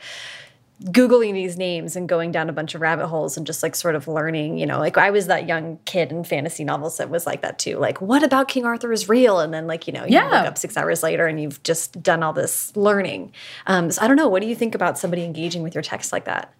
Googling 0.84 1.34
these 1.34 1.58
names 1.58 1.96
and 1.96 2.08
going 2.08 2.32
down 2.32 2.50
a 2.50 2.54
bunch 2.54 2.76
of 2.76 2.82
rabbit 2.82 3.08
holes 3.08 3.36
and 3.36 3.48
just 3.48 3.63
like 3.63 3.76
sort 3.76 3.96
of 3.96 4.08
learning, 4.08 4.60
you 4.60 4.65
know, 4.67 4.78
like 4.78 4.96
I 4.96 5.10
was 5.10 5.26
that 5.26 5.48
young 5.48 5.80
kid 5.86 6.12
in 6.12 6.24
fantasy 6.24 6.63
novels 6.63 6.98
that 6.98 7.10
was 7.10 7.26
like 7.26 7.41
that 7.41 7.58
too. 7.58 7.78
Like, 7.80 8.00
what 8.00 8.22
about 8.22 8.48
King 8.48 8.63
Arthur 8.63 8.91
is 8.91 9.10
real? 9.10 9.39
And 9.39 9.52
then, 9.52 9.65
like, 9.65 9.88
you 9.88 9.93
know, 9.93 10.04
you 10.04 10.13
yeah. 10.13 10.26
look 10.26 10.46
up 10.46 10.58
six 10.58 10.78
hours 10.78 11.02
later 11.02 11.26
and 11.26 11.41
you've 11.41 11.63
just 11.63 12.04
done 12.04 12.22
all 12.22 12.32
this 12.32 12.76
learning. 12.76 13.32
Um, 13.65 13.89
so 13.89 14.04
I 14.04 14.08
don't 14.08 14.17
know. 14.17 14.28
What 14.28 14.43
do 14.43 14.48
you 14.48 14.54
think 14.54 14.76
about 14.76 15.00
somebody 15.00 15.24
engaging 15.24 15.63
with 15.63 15.74
your 15.74 15.82
text 15.82 16.12
like 16.12 16.26
that? 16.26 16.54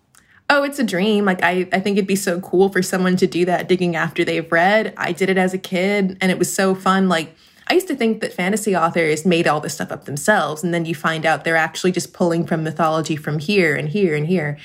Oh, 0.50 0.64
it's 0.64 0.80
a 0.80 0.84
dream. 0.84 1.26
Like, 1.26 1.44
I, 1.44 1.68
I 1.74 1.80
think 1.80 1.98
it'd 1.98 2.08
be 2.08 2.16
so 2.16 2.40
cool 2.40 2.70
for 2.70 2.82
someone 2.82 3.18
to 3.18 3.28
do 3.28 3.46
that 3.46 3.68
digging 3.68 3.96
after 3.96 4.24
they've 4.24 4.50
read. 4.52 4.94
I 4.98 5.12
did 5.12 5.30
it 5.30 5.38
as 5.38 5.54
a 5.54 5.58
kid 5.58 6.18
and 6.22 6.32
it 6.32 6.40
was 6.40 6.54
so 6.54 6.74
fun. 6.74 7.10
Like, 7.10 7.36
I 7.70 7.74
used 7.74 7.88
to 7.90 7.96
think 7.96 8.22
that 8.22 8.34
fantasy 8.34 8.76
authors 8.76 9.26
made 9.26 9.46
all 9.46 9.60
this 9.60 9.74
stuff 9.74 9.92
up 9.92 10.06
themselves. 10.06 10.64
And 10.64 10.74
then 10.74 10.86
you 10.86 10.96
find 10.96 11.26
out 11.26 11.44
they're 11.44 11.58
actually 11.58 11.92
just 11.92 12.14
pulling 12.14 12.46
from 12.46 12.64
mythology 12.64 13.18
from 13.18 13.40
here 13.40 13.76
and 13.76 13.90
here 13.90 14.16
and 14.16 14.28
here. 14.28 14.58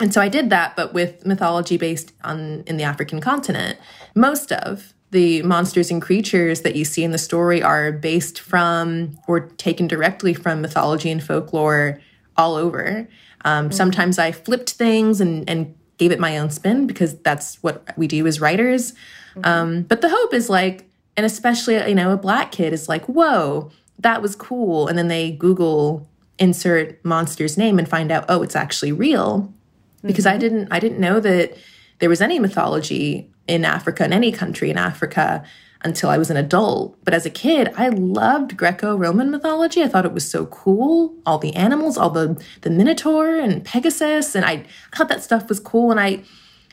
And 0.00 0.12
so 0.14 0.20
I 0.20 0.28
did 0.28 0.50
that, 0.50 0.76
but 0.76 0.92
with 0.92 1.24
mythology 1.26 1.76
based 1.76 2.12
on 2.22 2.62
in 2.66 2.76
the 2.76 2.84
African 2.84 3.20
continent. 3.20 3.78
Most 4.14 4.52
of 4.52 4.92
the 5.10 5.42
monsters 5.42 5.90
and 5.90 6.02
creatures 6.02 6.62
that 6.62 6.74
you 6.74 6.84
see 6.84 7.04
in 7.04 7.12
the 7.12 7.18
story 7.18 7.62
are 7.62 7.92
based 7.92 8.40
from 8.40 9.16
or 9.28 9.40
taken 9.40 9.86
directly 9.86 10.34
from 10.34 10.60
mythology 10.60 11.10
and 11.10 11.22
folklore 11.22 12.00
all 12.36 12.56
over. 12.56 13.08
Um, 13.44 13.66
mm-hmm. 13.66 13.72
Sometimes 13.72 14.18
I 14.18 14.32
flipped 14.32 14.70
things 14.72 15.20
and, 15.20 15.48
and 15.48 15.74
gave 15.98 16.12
it 16.12 16.18
my 16.18 16.38
own 16.38 16.50
spin 16.50 16.86
because 16.86 17.18
that's 17.18 17.62
what 17.62 17.86
we 17.96 18.06
do 18.06 18.26
as 18.26 18.40
writers. 18.40 18.92
Mm-hmm. 19.34 19.44
Um, 19.44 19.82
but 19.82 20.00
the 20.00 20.08
hope 20.08 20.34
is 20.34 20.50
like, 20.50 20.88
and 21.16 21.24
especially, 21.24 21.76
you 21.88 21.94
know, 21.94 22.12
a 22.12 22.16
black 22.16 22.52
kid 22.52 22.72
is 22.72 22.88
like, 22.88 23.04
whoa, 23.06 23.70
that 23.98 24.22
was 24.22 24.34
cool. 24.34 24.88
And 24.88 24.98
then 24.98 25.08
they 25.08 25.32
Google 25.32 26.08
insert 26.38 27.04
monster's 27.04 27.56
name 27.56 27.78
and 27.78 27.88
find 27.88 28.10
out, 28.10 28.24
oh, 28.28 28.42
it's 28.42 28.56
actually 28.56 28.92
real. 28.92 29.52
Because 30.02 30.24
mm-hmm. 30.24 30.34
I 30.34 30.38
didn't 30.38 30.68
I 30.72 30.80
didn't 30.80 30.98
know 30.98 31.20
that 31.20 31.56
there 32.00 32.08
was 32.08 32.20
any 32.20 32.38
mythology 32.38 33.30
in 33.46 33.64
Africa, 33.64 34.04
in 34.04 34.12
any 34.12 34.32
country 34.32 34.70
in 34.70 34.78
Africa, 34.78 35.44
until 35.84 36.08
I 36.08 36.18
was 36.18 36.30
an 36.30 36.36
adult. 36.36 36.96
But 37.04 37.14
as 37.14 37.26
a 37.26 37.30
kid, 37.30 37.72
I 37.76 37.88
loved 37.88 38.56
Greco-Roman 38.56 39.30
mythology. 39.30 39.82
I 39.82 39.88
thought 39.88 40.06
it 40.06 40.12
was 40.12 40.28
so 40.28 40.46
cool. 40.46 41.14
All 41.26 41.38
the 41.38 41.54
animals, 41.54 41.98
all 41.98 42.10
the 42.10 42.42
the 42.62 42.70
Minotaur 42.70 43.36
and 43.36 43.64
Pegasus, 43.64 44.34
and 44.34 44.44
I 44.44 44.64
thought 44.94 45.08
that 45.08 45.22
stuff 45.22 45.48
was 45.48 45.60
cool. 45.60 45.90
And 45.90 46.00
I 46.00 46.22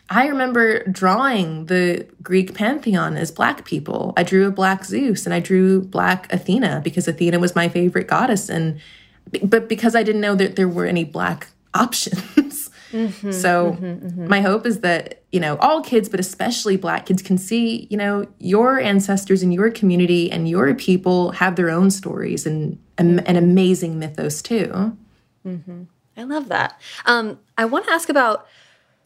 I 0.10 0.28
remember 0.28 0.84
drawing 0.88 1.68
the 1.68 2.06
Greek 2.22 2.54
pantheon 2.54 3.16
as 3.16 3.32
black 3.32 3.64
people. 3.64 4.14
I 4.18 4.24
drew 4.24 4.48
a 4.48 4.52
black 4.52 4.84
Zeus 4.84 5.26
and 5.26 5.34
I 5.34 5.40
drew 5.40 5.82
black 5.82 6.32
Athena 6.34 6.82
because 6.84 7.08
Athena 7.08 7.40
was 7.40 7.56
my 7.56 7.70
favorite 7.70 8.08
goddess 8.08 8.50
and 8.50 8.82
but 9.44 9.70
because 9.70 9.96
I 9.96 10.04
didn't 10.04 10.20
know 10.20 10.36
that 10.36 10.58
there 10.58 10.68
were 10.68 10.86
any 10.86 11.06
black 11.06 11.48
options. 11.74 12.70
Mm-hmm, 12.92 13.32
so 13.32 13.72
mm-hmm, 13.74 13.86
mm-hmm. 13.86 14.28
my 14.28 14.42
hope 14.42 14.66
is 14.66 14.82
that, 14.82 15.24
you 15.32 15.40
know, 15.40 15.58
all 15.58 15.82
kids 15.82 16.10
but 16.10 16.20
especially 16.20 16.78
black 16.78 17.06
kids 17.06 17.22
can 17.22 17.38
see, 17.38 17.88
you 17.90 17.98
know, 17.98 18.28
your 18.40 18.80
ancestors 18.80 19.42
and 19.44 19.54
your 19.54 19.72
community 19.72 20.32
and 20.32 20.48
your 20.50 20.74
people 20.76 21.32
have 21.32 21.56
their 21.56 21.70
own 21.70 21.90
stories 21.92 22.46
and 22.46 22.78
an 22.98 23.36
amazing 23.36 23.98
mythos 23.98 24.42
too. 24.42 24.98
Mm-hmm. 25.46 25.84
I 26.18 26.24
love 26.24 26.50
that. 26.50 26.80
Um, 27.06 27.40
I 27.58 27.66
want 27.66 27.86
to 27.86 27.92
ask 27.92 28.10
about 28.10 28.46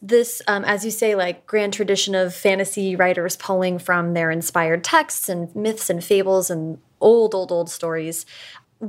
this, 0.02 0.42
um, 0.46 0.64
as 0.64 0.84
you 0.84 0.90
say, 0.90 1.14
like 1.14 1.46
grand 1.46 1.72
tradition 1.72 2.14
of 2.14 2.34
fantasy 2.34 2.94
writers 2.96 3.36
pulling 3.36 3.78
from 3.78 4.14
their 4.14 4.30
inspired 4.30 4.84
texts 4.84 5.28
and 5.28 5.54
myths 5.56 5.88
and 5.88 6.04
fables 6.04 6.50
and 6.50 6.78
old, 7.00 7.34
old, 7.34 7.52
old 7.52 7.70
stories. 7.70 8.26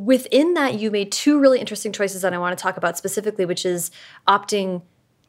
Within 0.06 0.54
that, 0.54 0.80
you 0.80 0.92
made 0.92 1.12
two 1.12 1.40
really 1.40 1.60
interesting 1.60 1.92
choices 1.92 2.22
that 2.22 2.34
I 2.34 2.38
want 2.38 2.58
to 2.58 2.62
talk 2.62 2.78
about 2.78 2.98
specifically, 2.98 3.46
which 3.46 3.66
is 3.66 3.92
opting 4.28 4.82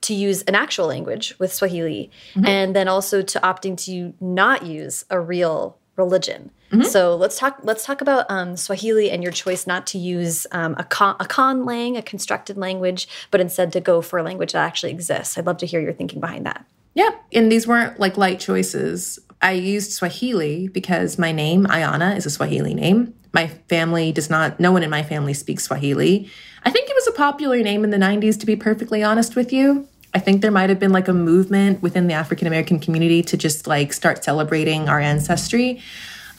to 0.02 0.14
use 0.14 0.42
an 0.42 0.54
actual 0.54 0.86
language 0.86 1.34
with 1.38 1.52
Swahili, 1.52 2.10
mm 2.34 2.42
-hmm. 2.42 2.48
and 2.48 2.76
then 2.76 2.88
also 2.88 3.22
to 3.22 3.40
opting 3.40 3.76
to 3.86 4.14
not 4.20 4.62
use 4.62 5.04
a 5.10 5.18
real 5.18 5.76
religion. 5.96 6.50
Mm 6.70 6.80
-hmm. 6.80 6.84
So 6.84 7.16
let's 7.16 7.38
talk. 7.38 7.54
Let's 7.62 7.84
talk 7.84 8.00
about 8.00 8.24
um, 8.30 8.56
Swahili 8.56 9.10
and 9.10 9.22
your 9.22 9.32
choice 9.32 9.66
not 9.66 9.86
to 9.92 9.98
use 9.98 10.46
um, 10.52 10.74
a 10.78 10.84
con, 10.84 11.14
a 11.18 11.24
conlang, 11.24 11.96
a 11.98 12.02
constructed 12.02 12.56
language, 12.56 13.08
but 13.30 13.40
instead 13.40 13.72
to 13.72 13.80
go 13.80 14.02
for 14.02 14.18
a 14.18 14.22
language 14.22 14.52
that 14.52 14.66
actually 14.66 14.92
exists. 14.94 15.36
I'd 15.36 15.46
love 15.46 15.58
to 15.58 15.66
hear 15.66 15.80
your 15.80 15.94
thinking 15.94 16.20
behind 16.20 16.44
that. 16.44 16.60
Yeah, 16.94 17.10
and 17.36 17.50
these 17.52 17.66
weren't 17.66 17.98
like 18.00 18.16
light 18.20 18.40
choices. 18.40 19.18
I 19.40 19.52
used 19.76 19.92
Swahili 19.92 20.68
because 20.68 21.18
my 21.18 21.32
name 21.32 21.66
Ayana 21.66 22.16
is 22.16 22.26
a 22.26 22.30
Swahili 22.30 22.74
name. 22.74 23.14
My 23.38 23.46
family 23.68 24.10
does 24.10 24.28
not. 24.28 24.58
No 24.58 24.72
one 24.72 24.82
in 24.82 24.90
my 24.90 25.04
family 25.04 25.32
speaks 25.32 25.62
Swahili. 25.62 26.28
I 26.64 26.70
think 26.70 26.90
it 26.90 26.96
was 26.96 27.06
a 27.06 27.12
popular 27.12 27.62
name 27.62 27.84
in 27.84 27.90
the 27.90 27.96
'90s. 27.96 28.40
To 28.40 28.46
be 28.46 28.56
perfectly 28.56 29.04
honest 29.04 29.36
with 29.36 29.52
you, 29.52 29.86
I 30.12 30.18
think 30.18 30.42
there 30.42 30.50
might 30.50 30.70
have 30.70 30.80
been 30.80 30.90
like 30.90 31.06
a 31.06 31.12
movement 31.12 31.80
within 31.80 32.08
the 32.08 32.14
African 32.14 32.48
American 32.48 32.80
community 32.80 33.22
to 33.22 33.36
just 33.36 33.68
like 33.68 33.92
start 33.92 34.24
celebrating 34.24 34.88
our 34.88 34.98
ancestry. 34.98 35.80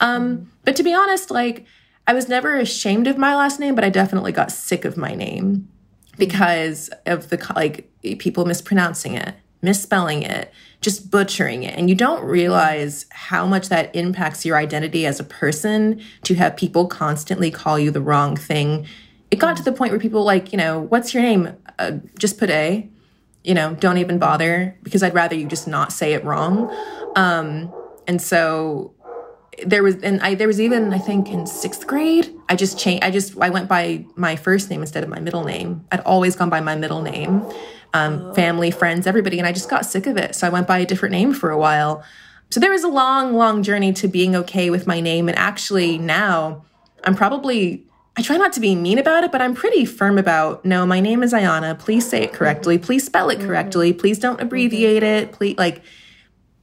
Um, 0.00 0.52
but 0.66 0.76
to 0.76 0.82
be 0.82 0.92
honest, 0.92 1.30
like 1.30 1.64
I 2.06 2.12
was 2.12 2.28
never 2.28 2.56
ashamed 2.56 3.06
of 3.06 3.16
my 3.16 3.34
last 3.34 3.58
name, 3.60 3.74
but 3.74 3.82
I 3.82 3.88
definitely 3.88 4.32
got 4.32 4.52
sick 4.52 4.84
of 4.84 4.98
my 4.98 5.14
name 5.14 5.70
because 6.18 6.90
of 7.06 7.30
the 7.30 7.38
like 7.56 7.90
people 8.18 8.44
mispronouncing 8.44 9.14
it, 9.14 9.34
misspelling 9.62 10.22
it, 10.22 10.52
just 10.80 11.10
butchering 11.10 11.62
it. 11.62 11.76
And 11.76 11.88
you 11.88 11.94
don't 11.94 12.24
realize 12.24 13.06
how 13.10 13.46
much 13.46 13.68
that 13.68 13.94
impacts 13.94 14.44
your 14.44 14.56
identity 14.56 15.06
as 15.06 15.20
a 15.20 15.24
person 15.24 16.00
to 16.24 16.34
have 16.34 16.56
people 16.56 16.86
constantly 16.86 17.50
call 17.50 17.78
you 17.78 17.90
the 17.90 18.00
wrong 18.00 18.36
thing. 18.36 18.86
It 19.30 19.36
got 19.36 19.56
to 19.58 19.62
the 19.62 19.72
point 19.72 19.92
where 19.92 20.00
people 20.00 20.24
like, 20.24 20.52
you 20.52 20.58
know, 20.58 20.80
what's 20.80 21.14
your 21.14 21.22
name? 21.22 21.56
Uh, 21.78 21.92
just 22.18 22.38
put 22.38 22.50
A. 22.50 22.88
You 23.44 23.54
know, 23.54 23.74
don't 23.74 23.98
even 23.98 24.18
bother 24.18 24.76
because 24.82 25.02
I'd 25.02 25.14
rather 25.14 25.34
you 25.34 25.46
just 25.46 25.66
not 25.66 25.92
say 25.92 26.12
it 26.12 26.24
wrong. 26.24 26.70
Um, 27.16 27.72
and 28.06 28.20
so 28.20 28.92
there 29.64 29.82
was 29.82 29.96
and 29.96 30.20
I 30.20 30.34
there 30.34 30.46
was 30.46 30.60
even 30.60 30.92
I 30.92 30.98
think 30.98 31.28
in 31.28 31.46
sixth 31.46 31.86
grade 31.86 32.34
I 32.48 32.56
just 32.56 32.78
changed 32.78 33.04
I 33.04 33.10
just 33.10 33.38
I 33.38 33.50
went 33.50 33.68
by 33.68 34.04
my 34.14 34.36
first 34.36 34.70
name 34.70 34.80
instead 34.80 35.04
of 35.04 35.10
my 35.10 35.20
middle 35.20 35.44
name. 35.44 35.84
I'd 35.92 36.00
always 36.00 36.36
gone 36.36 36.50
by 36.50 36.60
my 36.60 36.76
middle 36.76 37.02
name. 37.02 37.44
Um, 37.92 38.26
oh. 38.26 38.34
family, 38.34 38.70
friends, 38.70 39.06
everybody, 39.06 39.38
and 39.38 39.46
I 39.48 39.52
just 39.52 39.68
got 39.68 39.84
sick 39.84 40.06
of 40.06 40.16
it. 40.16 40.36
So 40.36 40.46
I 40.46 40.50
went 40.50 40.68
by 40.68 40.78
a 40.78 40.86
different 40.86 41.12
name 41.12 41.34
for 41.34 41.50
a 41.50 41.58
while. 41.58 42.04
So 42.50 42.60
there 42.60 42.70
was 42.70 42.84
a 42.84 42.88
long, 42.88 43.34
long 43.34 43.62
journey 43.62 43.92
to 43.94 44.08
being 44.08 44.36
okay 44.36 44.70
with 44.70 44.86
my 44.86 45.00
name. 45.00 45.28
And 45.28 45.36
actually 45.38 45.98
now 45.98 46.64
I'm 47.04 47.14
probably 47.14 47.84
I 48.16 48.22
try 48.22 48.36
not 48.36 48.52
to 48.54 48.60
be 48.60 48.74
mean 48.74 48.98
about 48.98 49.24
it, 49.24 49.32
but 49.32 49.40
I'm 49.40 49.54
pretty 49.54 49.84
firm 49.84 50.18
about 50.18 50.64
no, 50.64 50.84
my 50.84 51.00
name 51.00 51.22
is 51.22 51.32
Ayana. 51.32 51.78
Please 51.78 52.08
say 52.08 52.22
it 52.22 52.32
correctly. 52.32 52.76
Mm-hmm. 52.76 52.84
Please 52.84 53.04
spell 53.04 53.30
it 53.30 53.38
mm-hmm. 53.38 53.46
correctly. 53.46 53.92
Please 53.92 54.18
don't 54.18 54.34
mm-hmm. 54.34 54.46
abbreviate 54.46 55.02
it. 55.02 55.32
Please 55.32 55.56
like 55.58 55.82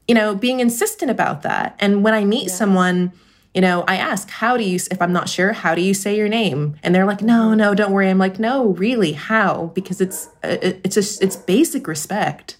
you 0.07 0.15
know, 0.15 0.36
being 0.36 0.59
insistent 0.59 1.11
about 1.11 1.41
that. 1.41 1.75
And 1.80 2.03
when 2.03 2.13
I 2.13 2.23
meet 2.23 2.47
yeah. 2.47 2.53
someone, 2.53 3.11
you 3.58 3.62
know, 3.62 3.84
I 3.88 3.95
ask, 3.95 4.30
how 4.30 4.55
do 4.55 4.64
you, 4.64 4.76
if 4.76 5.01
I'm 5.01 5.12
not 5.12 5.28
sure, 5.28 5.51
how 5.51 5.74
do 5.74 5.82
you 5.82 5.95
say 5.95 6.16
your 6.16 6.30
name? 6.30 6.76
And 6.84 6.93
they're 6.93 7.08
like, 7.08 7.24
no, 7.24 7.55
no, 7.55 7.74
don't 7.74 7.91
worry. 7.91 8.08
I'm 8.08 8.20
like, 8.20 8.38
no, 8.38 8.68
really, 8.74 9.14
how? 9.14 9.72
Because 9.74 9.99
it's, 9.99 10.28
uh, 10.43 10.58
it's 10.62 10.93
just, 10.93 11.24
it's 11.24 11.36
basic 11.36 11.88
respect. 11.88 12.58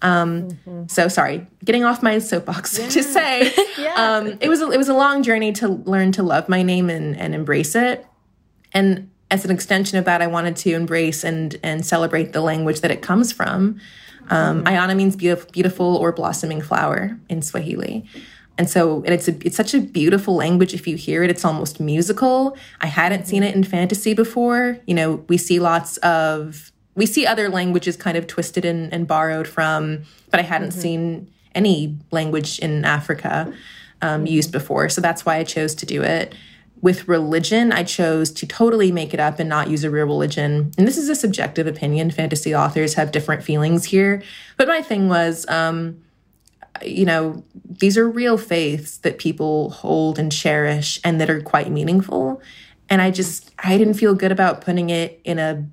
Um, 0.00 0.50
mm-hmm. 0.50 0.86
so 0.86 1.08
sorry, 1.08 1.44
getting 1.64 1.82
off 1.82 2.04
my 2.04 2.20
soapbox 2.20 2.78
yeah. 2.78 2.88
to 2.88 3.02
say, 3.02 3.52
yeah. 3.80 3.94
um, 3.96 4.38
it 4.40 4.48
was, 4.48 4.62
a, 4.62 4.70
it 4.70 4.76
was 4.76 4.88
a 4.88 4.94
long 4.94 5.24
journey 5.24 5.50
to 5.54 5.66
learn 5.66 6.12
to 6.12 6.22
love 6.22 6.48
my 6.48 6.62
name 6.62 6.88
and, 6.88 7.16
and 7.16 7.34
embrace 7.34 7.74
it. 7.74 8.06
And 8.72 9.10
as 9.32 9.44
an 9.44 9.50
extension 9.50 9.98
of 9.98 10.04
that, 10.04 10.22
I 10.22 10.28
wanted 10.28 10.54
to 10.58 10.70
embrace 10.72 11.24
and, 11.24 11.58
and 11.64 11.84
celebrate 11.84 12.32
the 12.32 12.42
language 12.42 12.82
that 12.82 12.92
it 12.92 13.02
comes 13.02 13.32
from. 13.32 13.80
Um, 14.30 14.62
mm-hmm. 14.62 14.68
Ayana 14.68 14.94
means 14.94 15.16
beautiful, 15.16 15.50
beautiful 15.50 15.96
or 15.96 16.12
blossoming 16.12 16.60
flower 16.60 17.18
in 17.28 17.42
Swahili. 17.42 18.08
And 18.58 18.68
so, 18.68 19.02
and 19.04 19.14
it's 19.14 19.28
a, 19.28 19.36
it's 19.46 19.56
such 19.56 19.72
a 19.72 19.80
beautiful 19.80 20.34
language. 20.34 20.74
If 20.74 20.86
you 20.86 20.96
hear 20.96 21.22
it, 21.22 21.30
it's 21.30 21.44
almost 21.44 21.78
musical. 21.80 22.56
I 22.80 22.86
hadn't 22.86 23.26
seen 23.26 23.42
it 23.42 23.54
in 23.54 23.64
fantasy 23.64 24.14
before. 24.14 24.78
You 24.86 24.94
know, 24.94 25.24
we 25.28 25.38
see 25.38 25.60
lots 25.60 25.96
of, 25.98 26.72
we 26.96 27.06
see 27.06 27.24
other 27.24 27.48
languages 27.48 27.96
kind 27.96 28.16
of 28.16 28.26
twisted 28.26 28.64
and, 28.64 28.92
and 28.92 29.06
borrowed 29.06 29.46
from, 29.46 30.02
but 30.30 30.40
I 30.40 30.42
hadn't 30.42 30.70
mm-hmm. 30.70 30.80
seen 30.80 31.32
any 31.54 31.96
language 32.10 32.58
in 32.58 32.84
Africa 32.84 33.52
um, 34.02 34.26
used 34.26 34.50
before. 34.50 34.88
So 34.88 35.00
that's 35.00 35.24
why 35.24 35.36
I 35.36 35.44
chose 35.44 35.74
to 35.76 35.86
do 35.86 36.02
it 36.02 36.34
with 36.80 37.08
religion, 37.08 37.72
I 37.72 37.82
chose 37.82 38.30
to 38.30 38.46
totally 38.46 38.92
make 38.92 39.12
it 39.12 39.20
up 39.20 39.40
and 39.40 39.48
not 39.48 39.68
use 39.68 39.84
a 39.84 39.90
real 39.90 40.06
religion. 40.06 40.70
And 40.78 40.86
this 40.86 40.96
is 40.96 41.08
a 41.08 41.14
subjective 41.14 41.66
opinion. 41.66 42.10
Fantasy 42.10 42.54
authors 42.54 42.94
have 42.94 43.10
different 43.10 43.42
feelings 43.42 43.84
here. 43.86 44.22
But 44.56 44.68
my 44.68 44.80
thing 44.82 45.08
was, 45.08 45.44
um, 45.48 46.00
you 46.86 47.04
know, 47.04 47.44
these 47.64 47.96
are 47.96 48.08
real 48.08 48.38
faiths 48.38 48.98
that 48.98 49.18
people 49.18 49.70
hold 49.70 50.18
and 50.18 50.32
cherish 50.32 51.00
and 51.04 51.20
that 51.20 51.30
are 51.30 51.40
quite 51.40 51.70
meaningful. 51.70 52.40
And 52.88 53.02
I 53.02 53.10
just, 53.10 53.52
I 53.58 53.76
didn't 53.76 53.94
feel 53.94 54.14
good 54.14 54.32
about 54.32 54.60
putting 54.60 54.90
it 54.90 55.20
in 55.24 55.38
a 55.38 55.66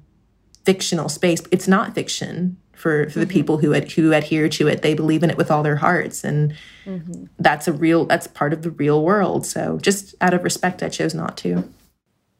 fictional 0.65 1.09
space. 1.09 1.41
It's 1.51 1.67
not 1.67 1.93
fiction 1.93 2.57
for, 2.73 3.09
for 3.09 3.19
the 3.19 3.25
mm-hmm. 3.25 3.33
people 3.33 3.57
who 3.57 3.73
ad, 3.73 3.91
who 3.91 4.11
adhere 4.11 4.49
to 4.49 4.67
it. 4.67 4.81
They 4.81 4.93
believe 4.93 5.23
in 5.23 5.29
it 5.29 5.37
with 5.37 5.49
all 5.49 5.63
their 5.63 5.77
hearts, 5.77 6.23
and 6.23 6.53
mm-hmm. 6.85 7.25
that's 7.39 7.67
a 7.67 7.73
real 7.73 8.05
that's 8.05 8.27
part 8.27 8.53
of 8.53 8.61
the 8.61 8.71
real 8.71 9.03
world. 9.03 9.45
So 9.45 9.79
just 9.79 10.15
out 10.21 10.33
of 10.33 10.43
respect, 10.43 10.83
I 10.83 10.89
chose 10.89 11.13
not 11.13 11.37
to. 11.37 11.67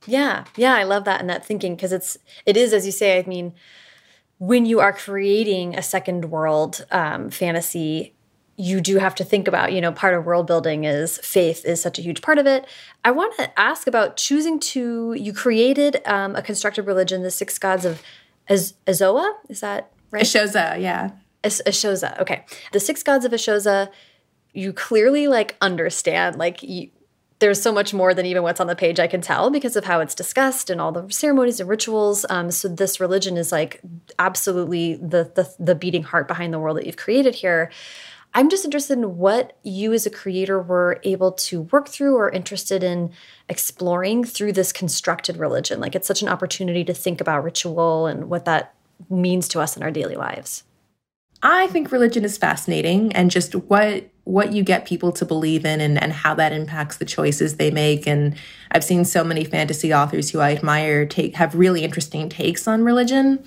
Yeah, 0.06 0.46
yeah, 0.56 0.76
I 0.76 0.84
love 0.84 1.06
that 1.06 1.20
and 1.22 1.30
that 1.30 1.46
thinking 1.46 1.76
because 1.76 1.94
it's 1.94 2.18
it 2.46 2.58
is 2.58 2.74
as 2.74 2.86
you 2.86 2.92
say. 2.92 3.18
I 3.18 3.24
mean, 3.28 3.54
when 4.38 4.66
you 4.66 4.80
are 4.80 4.94
creating 4.94 5.76
a 5.76 5.82
second 5.82 6.26
world 6.26 6.86
um, 6.92 7.30
fantasy, 7.30 8.15
you 8.58 8.80
do 8.80 8.98
have 8.98 9.14
to 9.16 9.24
think 9.24 9.48
about, 9.48 9.74
you 9.74 9.82
know, 9.82 9.92
part 9.92 10.14
of 10.14 10.26
world 10.26 10.48
building 10.48 10.86
is 10.86 11.18
faith 11.18 11.66
is 11.66 11.82
such 11.82 12.00
a 12.00 12.02
huge 12.02 12.22
part 12.22 12.38
of 12.38 12.48
it. 12.48 12.66
I 13.04 13.12
want 13.12 13.36
to 13.38 13.60
ask 13.60 13.86
about 13.86 14.16
choosing 14.16 14.60
to, 14.60 15.14
you 15.14 15.34
created 15.34 16.02
um, 16.06 16.36
a 16.36 16.42
constructed 16.42 16.84
religion, 16.84 17.22
the 17.22 17.32
six 17.32 17.60
gods 17.60 17.84
of 17.84 18.02
Az 18.48 18.74
Azoa. 18.88 19.30
Is 19.50 19.60
that 19.60 19.92
right? 20.12 20.24
Ashoza, 20.24 20.80
yeah. 20.80 21.12
As 21.44 21.62
Ashoza, 21.66 22.20
okay. 22.22 22.46
The 22.72 22.80
six 22.80 23.04
gods 23.04 23.26
of 23.26 23.34
Ashoza, 23.34 23.90
you 24.54 24.72
clearly 24.72 25.28
like 25.28 25.58
understand, 25.60 26.38
like 26.38 26.64
you, 26.64 26.92
there's 27.40 27.62
so 27.62 27.74
much 27.74 27.94
more 27.94 28.14
than 28.14 28.26
even 28.26 28.42
what's 28.42 28.62
on 28.62 28.68
the 28.68 28.76
page 28.76 29.02
I 29.02 29.08
can 29.08 29.20
tell 29.20 29.50
because 29.50 29.76
of 29.76 29.84
how 29.84 30.00
it's 30.00 30.16
discussed 30.16 30.70
and 30.70 30.80
all 30.80 30.94
the 30.94 31.12
ceremonies 31.12 31.60
and 31.60 31.68
rituals. 31.68 32.26
Um, 32.30 32.50
so 32.52 32.70
this 32.70 33.02
religion 33.02 33.36
is 33.36 33.52
like 33.52 33.82
absolutely 34.18 34.96
the, 34.96 35.30
the 35.36 35.54
the 35.60 35.76
beating 35.76 36.04
heart 36.04 36.30
behind 36.30 36.54
the 36.54 36.60
world 36.60 36.78
that 36.78 36.86
you've 36.86 36.96
created 36.96 37.36
here. 37.36 37.70
I'm 38.36 38.50
just 38.50 38.66
interested 38.66 38.98
in 38.98 39.18
what 39.18 39.58
you 39.64 39.94
as 39.94 40.06
a 40.06 40.10
creator 40.10 40.62
were 40.62 41.00
able 41.04 41.32
to 41.32 41.62
work 41.62 41.88
through 41.88 42.18
or 42.18 42.30
interested 42.30 42.84
in 42.84 43.12
exploring 43.48 44.26
through 44.26 44.52
this 44.52 44.74
constructed 44.74 45.38
religion. 45.38 45.80
Like 45.80 45.96
it's 45.96 46.08
such 46.08 46.22
an 46.22 46.28
opportunity 46.28 46.84
to 46.84 46.94
think 46.94 47.22
about 47.22 47.46
ritual 47.46 48.08
and 48.08 48.30
what 48.30 48.44
that 48.44 48.76
means 49.10 49.48
to 49.50 49.62
us 49.62 49.78
in 49.78 49.84
our 49.84 49.92
daily 49.92 50.16
lives? 50.16 50.64
I 51.44 51.68
think 51.68 51.92
religion 51.92 52.26
is 52.26 52.38
fascinating 52.38 53.14
and 53.14 53.32
just 53.32 53.56
what 53.56 54.10
what 54.24 54.52
you 54.54 54.64
get 54.64 54.88
people 54.88 55.12
to 55.12 55.24
believe 55.24 55.64
in 55.64 55.80
and, 55.80 56.02
and 56.02 56.12
how 56.12 56.34
that 56.34 56.52
impacts 56.52 56.98
the 56.98 57.06
choices 57.06 57.58
they 57.58 57.70
make. 57.70 58.08
And 58.08 58.36
I've 58.72 58.84
seen 58.84 59.06
so 59.06 59.24
many 59.24 59.44
fantasy 59.44 59.94
authors 59.94 60.32
who 60.32 60.40
I 60.40 60.52
admire 60.52 61.06
take 61.06 61.36
have 61.36 61.54
really 61.54 61.84
interesting 61.84 62.28
takes 62.28 62.68
on 62.68 62.84
religion. 62.84 63.44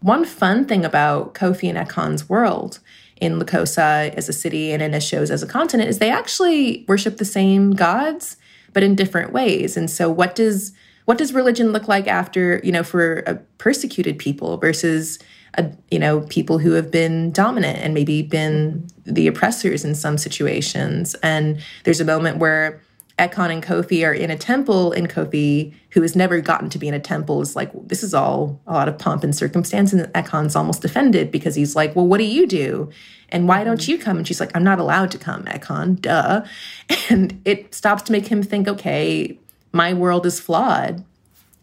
One 0.00 0.24
fun 0.24 0.64
thing 0.64 0.84
about 0.84 1.34
Koffi 1.34 1.68
and 1.68 1.78
Ekon's 1.78 2.28
world 2.28 2.80
in 3.20 3.38
Lkossa 3.38 4.12
as 4.14 4.28
a 4.28 4.32
city 4.32 4.72
and 4.72 4.82
in 4.82 4.92
Ashos 4.92 5.30
as 5.30 5.42
a 5.42 5.46
continent 5.46 5.88
is 5.88 5.98
they 5.98 6.10
actually 6.10 6.84
worship 6.86 7.16
the 7.16 7.24
same 7.24 7.72
gods, 7.72 8.36
but 8.72 8.82
in 8.82 8.94
different 8.94 9.32
ways. 9.32 9.76
And 9.76 9.90
so 9.90 10.10
what 10.10 10.34
does 10.34 10.72
what 11.06 11.18
does 11.18 11.32
religion 11.32 11.72
look 11.72 11.86
like 11.86 12.08
after, 12.08 12.60
you 12.64 12.72
know, 12.72 12.82
for 12.82 13.18
a 13.28 13.36
persecuted 13.58 14.18
people 14.18 14.56
versus 14.56 15.20
a, 15.54 15.70
you 15.90 16.00
know, 16.00 16.22
people 16.22 16.58
who 16.58 16.72
have 16.72 16.90
been 16.90 17.30
dominant 17.30 17.78
and 17.78 17.94
maybe 17.94 18.22
been 18.22 18.86
the 19.04 19.28
oppressors 19.28 19.84
in 19.84 19.94
some 19.94 20.18
situations. 20.18 21.14
And 21.22 21.62
there's 21.84 22.00
a 22.00 22.04
moment 22.04 22.38
where 22.38 22.82
Ekon 23.18 23.50
and 23.50 23.62
Koffi 23.62 24.06
are 24.06 24.12
in 24.12 24.30
a 24.30 24.36
temple, 24.36 24.92
and 24.92 25.08
Koffi, 25.08 25.72
who 25.90 26.02
has 26.02 26.14
never 26.14 26.40
gotten 26.40 26.68
to 26.68 26.78
be 26.78 26.86
in 26.86 26.92
a 26.92 27.00
temple, 27.00 27.40
is 27.40 27.56
like, 27.56 27.70
this 27.88 28.02
is 28.02 28.12
all 28.12 28.60
a 28.66 28.74
lot 28.74 28.88
of 28.88 28.98
pomp 28.98 29.24
and 29.24 29.34
circumstance. 29.34 29.94
And 29.94 30.12
Ekon's 30.12 30.54
almost 30.54 30.84
offended 30.84 31.30
because 31.30 31.54
he's 31.54 31.74
like, 31.74 31.96
well, 31.96 32.06
what 32.06 32.18
do 32.18 32.24
you 32.24 32.46
do? 32.46 32.90
And 33.30 33.48
why 33.48 33.64
don't 33.64 33.88
you 33.88 33.98
come? 33.98 34.18
And 34.18 34.26
she's 34.26 34.38
like, 34.38 34.54
I'm 34.54 34.64
not 34.64 34.78
allowed 34.78 35.10
to 35.12 35.18
come, 35.18 35.44
Ekon, 35.44 36.00
duh. 36.00 36.44
And 37.10 37.40
it 37.44 37.74
stops 37.74 38.02
to 38.04 38.12
make 38.12 38.26
him 38.26 38.42
think, 38.42 38.68
okay, 38.68 39.38
my 39.72 39.94
world 39.94 40.26
is 40.26 40.38
flawed. 40.38 41.04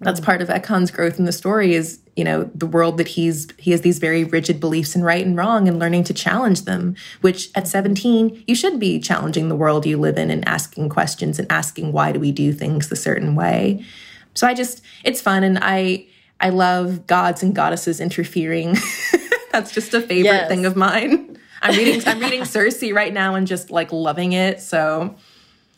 That's 0.04 0.20
mm-hmm. 0.20 0.26
part 0.26 0.41
of 0.41 0.49
Ekon's 0.49 0.91
growth 0.91 1.20
in 1.20 1.26
the 1.26 1.32
story 1.32 1.74
is, 1.74 1.99
you 2.16 2.24
know, 2.24 2.49
the 2.56 2.66
world 2.66 2.97
that 2.97 3.08
he's 3.08 3.47
he 3.58 3.72
has 3.72 3.82
these 3.82 3.99
very 3.99 4.24
rigid 4.24 4.60
beliefs 4.60 4.95
in 4.95 5.04
right 5.04 5.26
and 5.26 5.36
wrong 5.38 5.68
and 5.68 5.80
learning 5.80 6.04
to 6.06 6.14
challenge 6.14 6.64
them, 6.64 6.95
which 7.22 7.49
at 7.56 7.68
17, 7.68 8.43
you 8.47 8.56
should 8.56 8.80
be 8.80 8.99
challenging 8.99 9.49
the 9.49 9.56
world 9.56 9.86
you 9.86 9.97
live 9.97 10.18
in 10.18 10.30
and 10.30 10.47
asking 10.47 10.89
questions 10.89 11.39
and 11.39 11.51
asking 11.51 11.91
why 11.91 12.12
do 12.12 12.20
we 12.20 12.32
do 12.32 12.54
things 12.54 12.89
the 12.89 12.95
certain 12.95 13.36
way. 13.36 13.86
So 14.34 14.47
I 14.47 14.54
just 14.54 14.82
it's 15.04 15.22
fun 15.22 15.43
and 15.43 15.60
I 15.62 16.08
I 16.39 16.49
love 16.49 17.08
gods 17.08 17.43
and 17.43 17.56
goddesses 17.56 17.99
interfering. 17.99 18.76
That's 19.51 19.72
just 19.72 19.93
a 19.93 20.01
favorite 20.01 20.26
yes. 20.26 20.49
thing 20.49 20.66
of 20.66 20.76
mine. 20.76 21.38
I'm 21.62 21.78
reading 21.78 22.01
I'm 22.08 22.20
reading 22.22 22.45
Circe 22.45 22.84
right 22.91 23.14
now 23.14 23.36
and 23.36 23.47
just 23.47 23.72
like 23.72 23.91
loving 23.91 24.34
it. 24.34 24.62
So 24.62 25.16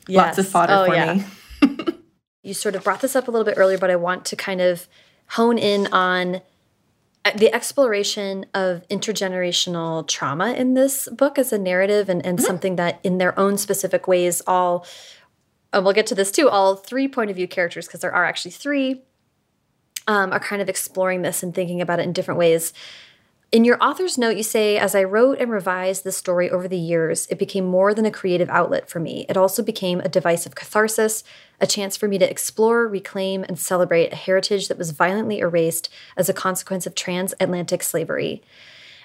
yes. 0.07 0.17
lots 0.17 0.37
of 0.37 0.47
fodder 0.47 0.73
oh, 0.73 0.85
for 0.85 0.95
yeah. 0.95 1.13
me. 1.13 1.23
you 2.45 2.53
sort 2.53 2.75
of 2.75 2.83
brought 2.83 3.01
this 3.01 3.15
up 3.15 3.27
a 3.27 3.31
little 3.31 3.45
bit 3.45 3.55
earlier, 3.57 3.77
but 3.77 3.89
I 3.89 3.95
want 3.95 4.23
to 4.25 4.35
kind 4.35 4.61
of 4.61 4.87
hone 5.29 5.57
in 5.57 5.87
on 5.87 6.41
uh, 7.25 7.31
the 7.35 7.51
exploration 7.53 8.45
of 8.53 8.87
intergenerational 8.87 10.07
trauma 10.07 10.53
in 10.53 10.75
this 10.75 11.09
book 11.09 11.39
as 11.39 11.51
a 11.51 11.57
narrative 11.57 12.07
and, 12.07 12.23
and 12.23 12.37
mm 12.37 12.43
-hmm. 12.43 12.47
something 12.47 12.75
that 12.75 12.99
in 13.01 13.17
their 13.17 13.37
own 13.39 13.57
specific 13.57 14.07
ways 14.07 14.41
all 14.45 14.85
and 15.73 15.83
we'll 15.83 15.95
get 15.95 16.07
to 16.07 16.15
this 16.15 16.31
too 16.31 16.47
all 16.49 16.75
three 16.75 17.07
point 17.07 17.29
of 17.29 17.35
view 17.35 17.47
characters 17.47 17.85
because 17.87 18.01
there 18.01 18.15
are 18.15 18.25
actually 18.25 18.55
three 18.55 19.01
um, 20.07 20.31
are 20.31 20.47
kind 20.49 20.61
of 20.61 20.69
exploring 20.69 21.23
this 21.23 21.43
and 21.43 21.53
thinking 21.53 21.81
about 21.81 21.99
it 21.99 22.05
in 22.05 22.13
different 22.13 22.39
ways 22.39 22.73
in 23.51 23.63
your 23.63 23.81
author's 23.81 24.17
note, 24.17 24.35
you 24.35 24.43
say, 24.43 24.77
as 24.77 24.95
I 24.95 25.03
wrote 25.03 25.39
and 25.39 25.51
revised 25.51 26.03
this 26.03 26.17
story 26.17 26.49
over 26.49 26.67
the 26.67 26.77
years, 26.77 27.27
it 27.29 27.39
became 27.39 27.65
more 27.65 27.93
than 27.93 28.05
a 28.05 28.11
creative 28.11 28.49
outlet 28.49 28.89
for 28.89 28.99
me. 28.99 29.25
It 29.29 29.37
also 29.37 29.63
became 29.63 30.01
a 30.01 30.09
device 30.09 30.45
of 30.45 30.55
catharsis, 30.55 31.23
a 31.59 31.67
chance 31.67 31.95
for 31.95 32.07
me 32.07 32.17
to 32.17 32.29
explore, 32.29 32.87
reclaim, 32.87 33.43
and 33.43 33.57
celebrate 33.57 34.11
a 34.11 34.17
heritage 34.17 34.67
that 34.67 34.77
was 34.77 34.91
violently 34.91 35.39
erased 35.39 35.89
as 36.17 36.29
a 36.29 36.33
consequence 36.33 36.85
of 36.85 36.95
transatlantic 36.95 37.83
slavery. 37.83 38.41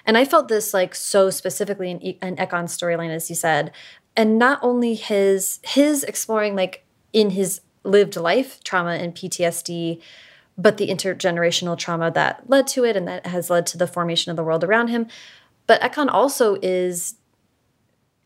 And 0.05 0.17
I 0.17 0.25
felt 0.25 0.47
this 0.47 0.73
like 0.73 0.95
so 0.95 1.29
specifically 1.29 1.91
in, 1.91 1.99
in 1.99 2.35
Ekon's 2.37 2.77
storyline, 2.77 3.11
as 3.11 3.29
you 3.29 3.35
said, 3.35 3.71
and 4.15 4.37
not 4.37 4.59
only 4.61 4.95
his 4.95 5.59
his 5.63 6.03
exploring 6.03 6.55
like 6.55 6.83
in 7.13 7.31
his 7.31 7.61
lived 7.83 8.15
life 8.15 8.63
trauma 8.63 8.91
and 8.91 9.15
PTSD, 9.15 10.01
but 10.57 10.77
the 10.77 10.89
intergenerational 10.89 11.77
trauma 11.77 12.11
that 12.11 12.49
led 12.49 12.67
to 12.67 12.83
it 12.83 12.95
and 12.95 13.07
that 13.07 13.25
has 13.25 13.49
led 13.49 13.65
to 13.67 13.77
the 13.77 13.87
formation 13.87 14.29
of 14.29 14.35
the 14.35 14.43
world 14.43 14.63
around 14.63 14.89
him. 14.89 15.07
But 15.67 15.81
Ekon 15.81 16.09
also 16.11 16.57
is 16.61 17.15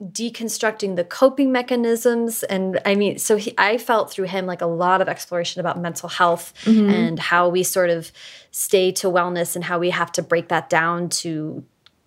deconstructing 0.04 0.98
the 0.98 1.06
coping 1.06 1.54
mechanisms 1.54 2.43
and 2.43 2.82
i 2.86 2.93
mean 2.96 3.18
so 3.18 3.38
he, 3.38 3.54
i 3.58 3.78
felt 3.78 4.12
through 4.12 4.26
him 4.26 4.46
like 4.46 4.62
a 4.62 4.66
lot 4.66 5.02
of 5.02 5.08
exploration 5.08 5.62
about 5.62 5.80
mental 5.80 6.10
health 6.10 6.54
mm 6.66 6.74
-hmm. 6.74 6.93
and 6.93 7.20
how 7.20 7.48
we 7.48 7.64
sort 7.64 7.89
of 7.89 8.12
stay 8.52 8.91
to 8.91 9.10
wellness 9.10 9.56
and 9.56 9.66
how 9.66 9.80
we 9.80 9.89
have 9.91 10.12
to 10.12 10.22
break 10.22 10.48
that 10.50 10.70
down 10.70 11.08
to 11.08 11.64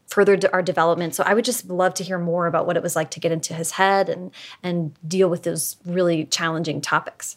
further 0.06 0.38
our 0.52 0.62
development 0.62 1.14
so 1.14 1.22
i 1.24 1.32
would 1.32 1.46
just 1.46 1.70
love 1.70 1.94
to 1.94 2.04
hear 2.04 2.18
more 2.18 2.46
about 2.46 2.66
what 2.66 2.76
it 2.76 2.82
was 2.82 2.94
like 2.94 3.10
to 3.10 3.20
get 3.20 3.32
into 3.32 3.54
his 3.54 3.70
head 3.72 4.08
and 4.08 4.30
and 4.62 4.92
deal 5.02 5.30
with 5.30 5.42
those 5.42 5.76
really 5.84 6.26
challenging 6.26 6.80
topics 6.80 7.36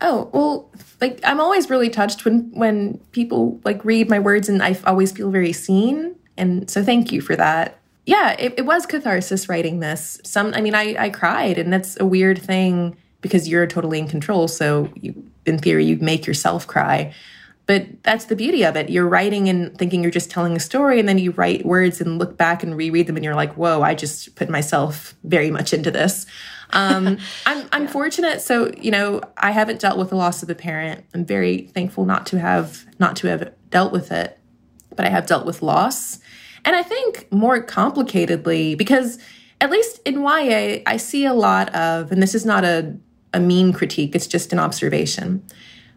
Oh, 0.00 0.28
well, 0.32 0.70
like 1.00 1.20
I'm 1.24 1.40
always 1.40 1.70
really 1.70 1.88
touched 1.88 2.24
when 2.24 2.50
when 2.52 2.98
people 3.12 3.60
like 3.64 3.84
read 3.84 4.10
my 4.10 4.18
words 4.18 4.48
and 4.48 4.62
I 4.62 4.76
always 4.84 5.12
feel 5.12 5.30
very 5.30 5.52
seen. 5.52 6.16
And 6.36 6.68
so 6.68 6.82
thank 6.82 7.12
you 7.12 7.20
for 7.20 7.36
that. 7.36 7.78
Yeah, 8.06 8.36
it, 8.38 8.54
it 8.58 8.66
was 8.66 8.86
catharsis 8.86 9.48
writing 9.48 9.80
this. 9.80 10.20
Some 10.24 10.52
I 10.54 10.60
mean 10.60 10.74
I 10.74 10.96
I 10.98 11.10
cried 11.10 11.58
and 11.58 11.72
that's 11.72 11.98
a 11.98 12.06
weird 12.06 12.40
thing 12.40 12.96
because 13.20 13.48
you're 13.48 13.66
totally 13.66 13.98
in 13.98 14.08
control. 14.08 14.48
So 14.48 14.90
you 14.94 15.30
in 15.46 15.58
theory 15.58 15.84
you 15.84 15.96
make 15.96 16.26
yourself 16.26 16.66
cry. 16.66 17.14
But 17.66 18.02
that's 18.02 18.26
the 18.26 18.36
beauty 18.36 18.62
of 18.62 18.76
it. 18.76 18.90
You're 18.90 19.08
writing 19.08 19.48
and 19.48 19.76
thinking 19.78 20.02
you're 20.02 20.10
just 20.10 20.30
telling 20.30 20.54
a 20.54 20.60
story, 20.60 21.00
and 21.00 21.08
then 21.08 21.16
you 21.16 21.30
write 21.30 21.64
words 21.64 22.00
and 22.00 22.18
look 22.18 22.36
back 22.36 22.62
and 22.62 22.76
reread 22.76 23.06
them, 23.06 23.16
and 23.16 23.24
you're 23.24 23.34
like, 23.34 23.54
whoa, 23.54 23.80
I 23.80 23.94
just 23.94 24.36
put 24.36 24.50
myself 24.50 25.14
very 25.24 25.50
much 25.50 25.72
into 25.72 25.90
this. 25.90 26.26
Um, 26.70 27.16
I'm, 27.46 27.66
I'm 27.72 27.84
yeah. 27.84 27.90
fortunate. 27.90 28.42
So, 28.42 28.70
you 28.78 28.90
know, 28.90 29.22
I 29.38 29.50
haven't 29.50 29.80
dealt 29.80 29.98
with 29.98 30.10
the 30.10 30.16
loss 30.16 30.42
of 30.42 30.50
a 30.50 30.54
parent. 30.54 31.06
I'm 31.14 31.24
very 31.24 31.62
thankful 31.68 32.04
not 32.04 32.26
to 32.26 32.38
have, 32.38 32.84
not 32.98 33.16
to 33.16 33.28
have 33.28 33.54
dealt 33.70 33.92
with 33.92 34.12
it, 34.12 34.38
but 34.94 35.06
I 35.06 35.08
have 35.08 35.26
dealt 35.26 35.46
with 35.46 35.62
loss. 35.62 36.18
And 36.64 36.74
I 36.74 36.82
think 36.82 37.30
more 37.30 37.62
complicatedly, 37.62 38.76
because 38.76 39.18
at 39.60 39.70
least 39.70 40.00
in 40.04 40.22
YA, 40.22 40.82
I 40.86 40.96
see 40.96 41.24
a 41.24 41.34
lot 41.34 41.74
of, 41.74 42.10
and 42.10 42.22
this 42.22 42.34
is 42.34 42.44
not 42.44 42.64
a, 42.64 42.96
a 43.32 43.40
mean 43.40 43.72
critique, 43.72 44.14
it's 44.14 44.26
just 44.26 44.52
an 44.52 44.58
observation. 44.58 45.44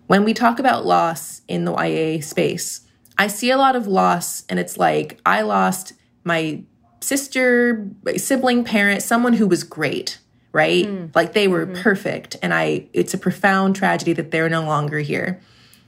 When 0.07 0.23
we 0.23 0.33
talk 0.33 0.59
about 0.59 0.85
loss 0.85 1.41
in 1.47 1.65
the 1.65 1.73
YA 1.73 2.21
space, 2.21 2.81
I 3.17 3.27
see 3.27 3.51
a 3.51 3.57
lot 3.57 3.75
of 3.75 3.87
loss, 3.87 4.43
and 4.47 4.59
it's 4.59 4.77
like 4.77 5.19
I 5.25 5.41
lost 5.41 5.93
my 6.23 6.63
sister, 7.01 7.89
sibling, 8.15 8.63
parent, 8.63 9.01
someone 9.01 9.33
who 9.33 9.47
was 9.47 9.63
great 9.63 10.19
right? 10.57 10.85
Mm. 10.85 11.15
Like 11.15 11.33
they 11.33 11.47
were 11.47 11.67
mm-hmm. 11.67 11.83
perfect. 11.83 12.35
And 12.41 12.51
I, 12.51 12.87
it's 12.91 13.13
a 13.13 13.17
profound 13.19 13.75
tragedy 13.75 14.13
that 14.13 14.31
they're 14.31 14.49
no 14.49 14.63
longer 14.63 14.97
here. 14.97 15.39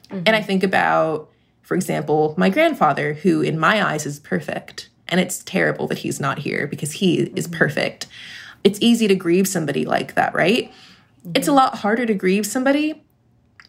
Mm-hmm. 0.10 0.24
And 0.28 0.36
I 0.36 0.44
think 0.44 0.62
about, 0.62 1.32
for 1.70 1.76
example, 1.76 2.34
my 2.36 2.50
grandfather, 2.50 3.14
who 3.14 3.44
in 3.44 3.60
my 3.60 3.86
eyes 3.86 4.08
is 4.08 4.20
perfect. 4.20 4.90
And 5.08 5.20
it's 5.20 5.44
terrible 5.44 5.86
that 5.90 6.00
he's 6.00 6.20
not 6.20 6.40
here 6.40 6.66
because 6.66 6.94
he 6.94 7.20
mm-hmm. 7.20 7.38
is 7.38 7.48
perfect. 7.48 8.08
It's 8.64 8.80
easy 8.82 9.08
to 9.08 9.14
grieve 9.14 9.48
somebody 9.48 9.86
like 9.86 10.16
that, 10.16 10.34
right? 10.34 10.74
It's 11.36 11.48
a 11.48 11.52
mm-hmm. 11.52 11.58
lot 11.58 11.76
harder 11.76 12.08
to 12.08 12.16
grieve 12.16 12.48
somebody 12.48 13.04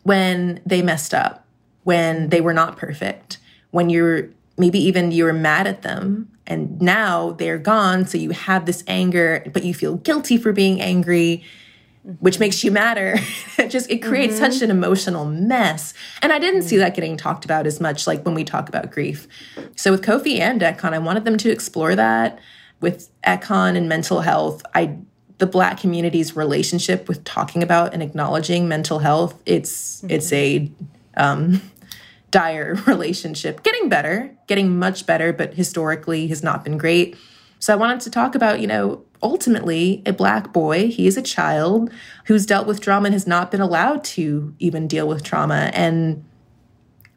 when 0.03 0.63
they 0.65 0.81
messed 0.81 1.13
up, 1.13 1.45
when 1.85 2.31
they 2.31 2.41
were 2.41 2.55
not 2.55 2.79
perfect, 2.79 3.37
when 3.71 3.91
you're 3.91 4.31
maybe 4.57 4.79
even 4.79 5.13
you 5.13 5.25
were 5.25 5.35
mad 5.35 5.67
at 5.67 5.83
them 5.83 6.31
and 6.47 6.81
now 6.81 7.33
they're 7.33 7.59
gone 7.59 8.07
so 8.07 8.17
you 8.17 8.31
have 8.31 8.65
this 8.65 8.83
anger 8.87 9.45
but 9.53 9.63
you 9.63 9.75
feel 9.75 9.97
guilty 9.97 10.39
for 10.39 10.53
being 10.53 10.81
angry 10.81 11.45
which 12.19 12.39
makes 12.39 12.65
you 12.65 12.71
matter. 12.71 13.19
it 13.59 13.69
just 13.69 13.91
it 13.91 13.99
creates 13.99 14.35
mm 14.35 14.43
-hmm. 14.43 14.53
such 14.53 14.63
an 14.63 14.71
emotional 14.71 15.25
mess 15.25 15.95
and 16.23 16.33
i 16.33 16.39
didn't 16.39 16.63
see 16.63 16.79
that 16.79 16.95
getting 16.95 17.17
talked 17.17 17.45
about 17.45 17.67
as 17.67 17.81
much 17.81 18.07
like 18.07 18.23
when 18.25 18.35
we 18.35 18.45
talk 18.45 18.69
about 18.69 18.91
grief 18.91 19.29
so 19.77 19.91
with 19.91 20.03
koffi 20.03 20.41
and 20.41 20.63
ekon 20.63 20.93
i 20.95 20.99
wanted 20.99 21.25
them 21.25 21.37
to 21.37 21.49
explore 21.51 21.95
that 21.97 22.39
with 22.81 23.09
ekon 23.23 23.77
and 23.77 23.89
mental 23.89 24.21
health 24.21 24.63
i 24.75 24.83
the 25.39 25.47
black 25.47 25.81
community's 25.81 26.37
relationship 26.37 27.09
with 27.09 27.21
talking 27.25 27.63
about 27.63 27.95
and 27.95 28.03
acknowledging 28.03 28.69
mental 28.69 28.99
health 28.99 29.35
it's 29.47 29.75
mm 30.03 30.09
-hmm. 30.09 30.15
it's 30.15 30.33
a 30.33 30.47
um 31.25 31.61
dire 32.31 32.75
relationship. 32.87 33.63
Getting 33.63 33.89
better, 33.89 34.35
getting 34.47 34.79
much 34.79 35.07
better, 35.07 35.33
but 35.33 35.55
historically 35.55 36.29
has 36.29 36.43
not 36.43 36.65
been 36.65 36.79
great. 36.79 37.17
So 37.59 37.73
I 37.73 37.77
wanted 37.77 38.01
to 38.01 38.11
talk 38.11 38.35
about, 38.35 38.61
you 38.61 38.67
know, 38.67 39.05
ultimately 39.23 40.03
a 40.07 40.13
black 40.13 40.53
boy, 40.53 40.89
he 40.89 41.07
is 41.07 41.17
a 41.17 41.23
child 41.23 41.91
who's 42.27 42.47
dealt 42.47 42.67
with 42.67 42.81
trauma 42.81 43.07
and 43.07 43.15
has 43.15 43.27
not 43.27 43.51
been 43.51 43.61
allowed 43.61 44.05
to 44.05 44.55
even 44.59 44.87
deal 44.89 45.07
with 45.07 45.23
trauma. 45.23 45.71
And 45.75 46.25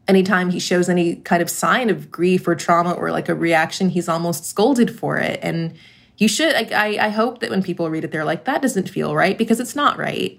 anytime 0.07 0.49
he 0.49 0.59
shows 0.59 0.89
any 0.89 1.15
kind 1.17 1.41
of 1.41 1.49
sign 1.49 1.89
of 1.89 2.11
grief 2.11 2.47
or 2.47 2.55
trauma 2.55 2.93
or 2.93 3.11
like 3.11 3.29
a 3.29 3.35
reaction, 3.35 3.89
he's 3.89 4.09
almost 4.09 4.45
scolded 4.45 4.97
for 4.97 5.17
it. 5.17 5.39
And 5.41 5.73
you 6.17 6.27
should, 6.27 6.53
I, 6.53 7.05
I 7.05 7.09
hope 7.09 7.39
that 7.39 7.49
when 7.49 7.63
people 7.63 7.89
read 7.89 8.03
it, 8.03 8.11
they're 8.11 8.25
like, 8.25 8.45
that 8.45 8.61
doesn't 8.61 8.89
feel 8.89 9.15
right 9.15 9.37
because 9.37 9.59
it's 9.59 9.75
not 9.75 9.97
right 9.97 10.37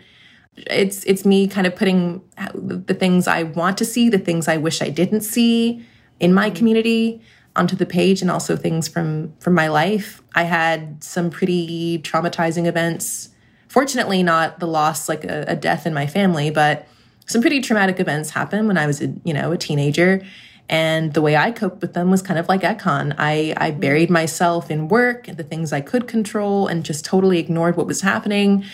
it's 0.57 1.05
it's 1.05 1.25
me 1.25 1.49
kind 1.49 1.67
of 1.67 1.75
putting 1.75 2.23
the 2.55 2.95
things 2.95 3.27
I 3.27 3.43
want 3.43 3.79
to 3.79 3.85
see, 3.85 4.09
the 4.09 4.19
things 4.19 4.49
I 4.49 4.57
wish 4.57 4.81
I 4.83 4.89
didn't 4.89 5.23
see 5.23 5.85
in 6.21 6.33
my 6.33 6.49
mm-hmm. 6.49 6.57
community 6.57 7.23
onto 7.57 7.77
the 7.77 7.87
page 7.87 8.21
and 8.23 8.31
also 8.31 8.57
things 8.57 8.89
from 8.89 9.33
from 9.39 9.55
my 9.55 9.69
life. 9.69 10.23
I 10.35 10.45
had 10.45 11.03
some 11.03 11.31
pretty 11.31 11.99
traumatizing 12.01 12.67
events. 12.67 13.31
Fortunately 13.69 14.23
not 14.23 14.61
the 14.61 14.67
loss 14.67 15.09
like 15.09 15.25
a, 15.25 15.45
a 15.49 15.57
death 15.57 15.87
in 15.87 15.95
my 15.95 16.07
family, 16.07 16.51
but 16.51 16.87
some 17.27 17.41
pretty 17.41 17.61
traumatic 17.61 18.01
events 18.01 18.31
happened 18.31 18.69
when 18.69 18.79
I 18.79 18.87
was 18.87 19.01
a, 19.01 19.13
you 19.25 19.33
know, 19.33 19.53
a 19.53 19.57
teenager. 19.57 20.25
And 20.69 21.13
the 21.13 21.21
way 21.21 21.37
I 21.37 21.51
coped 21.51 21.83
with 21.83 21.93
them 21.93 22.11
was 22.11 22.23
kind 22.23 22.39
of 22.39 22.49
like 22.49 22.63
Ekon. 22.63 23.15
I, 23.19 23.55
I 23.57 23.71
buried 23.71 24.11
myself 24.11 24.71
in 24.71 24.89
work, 24.89 25.29
and 25.29 25.37
the 25.37 25.45
things 25.45 25.75
I 25.75 25.83
could 25.83 26.09
control, 26.09 26.67
and 26.67 26.85
just 26.85 27.05
totally 27.05 27.39
ignored 27.39 27.77
what 27.77 27.87
was 27.87 28.01
happening 28.01 28.65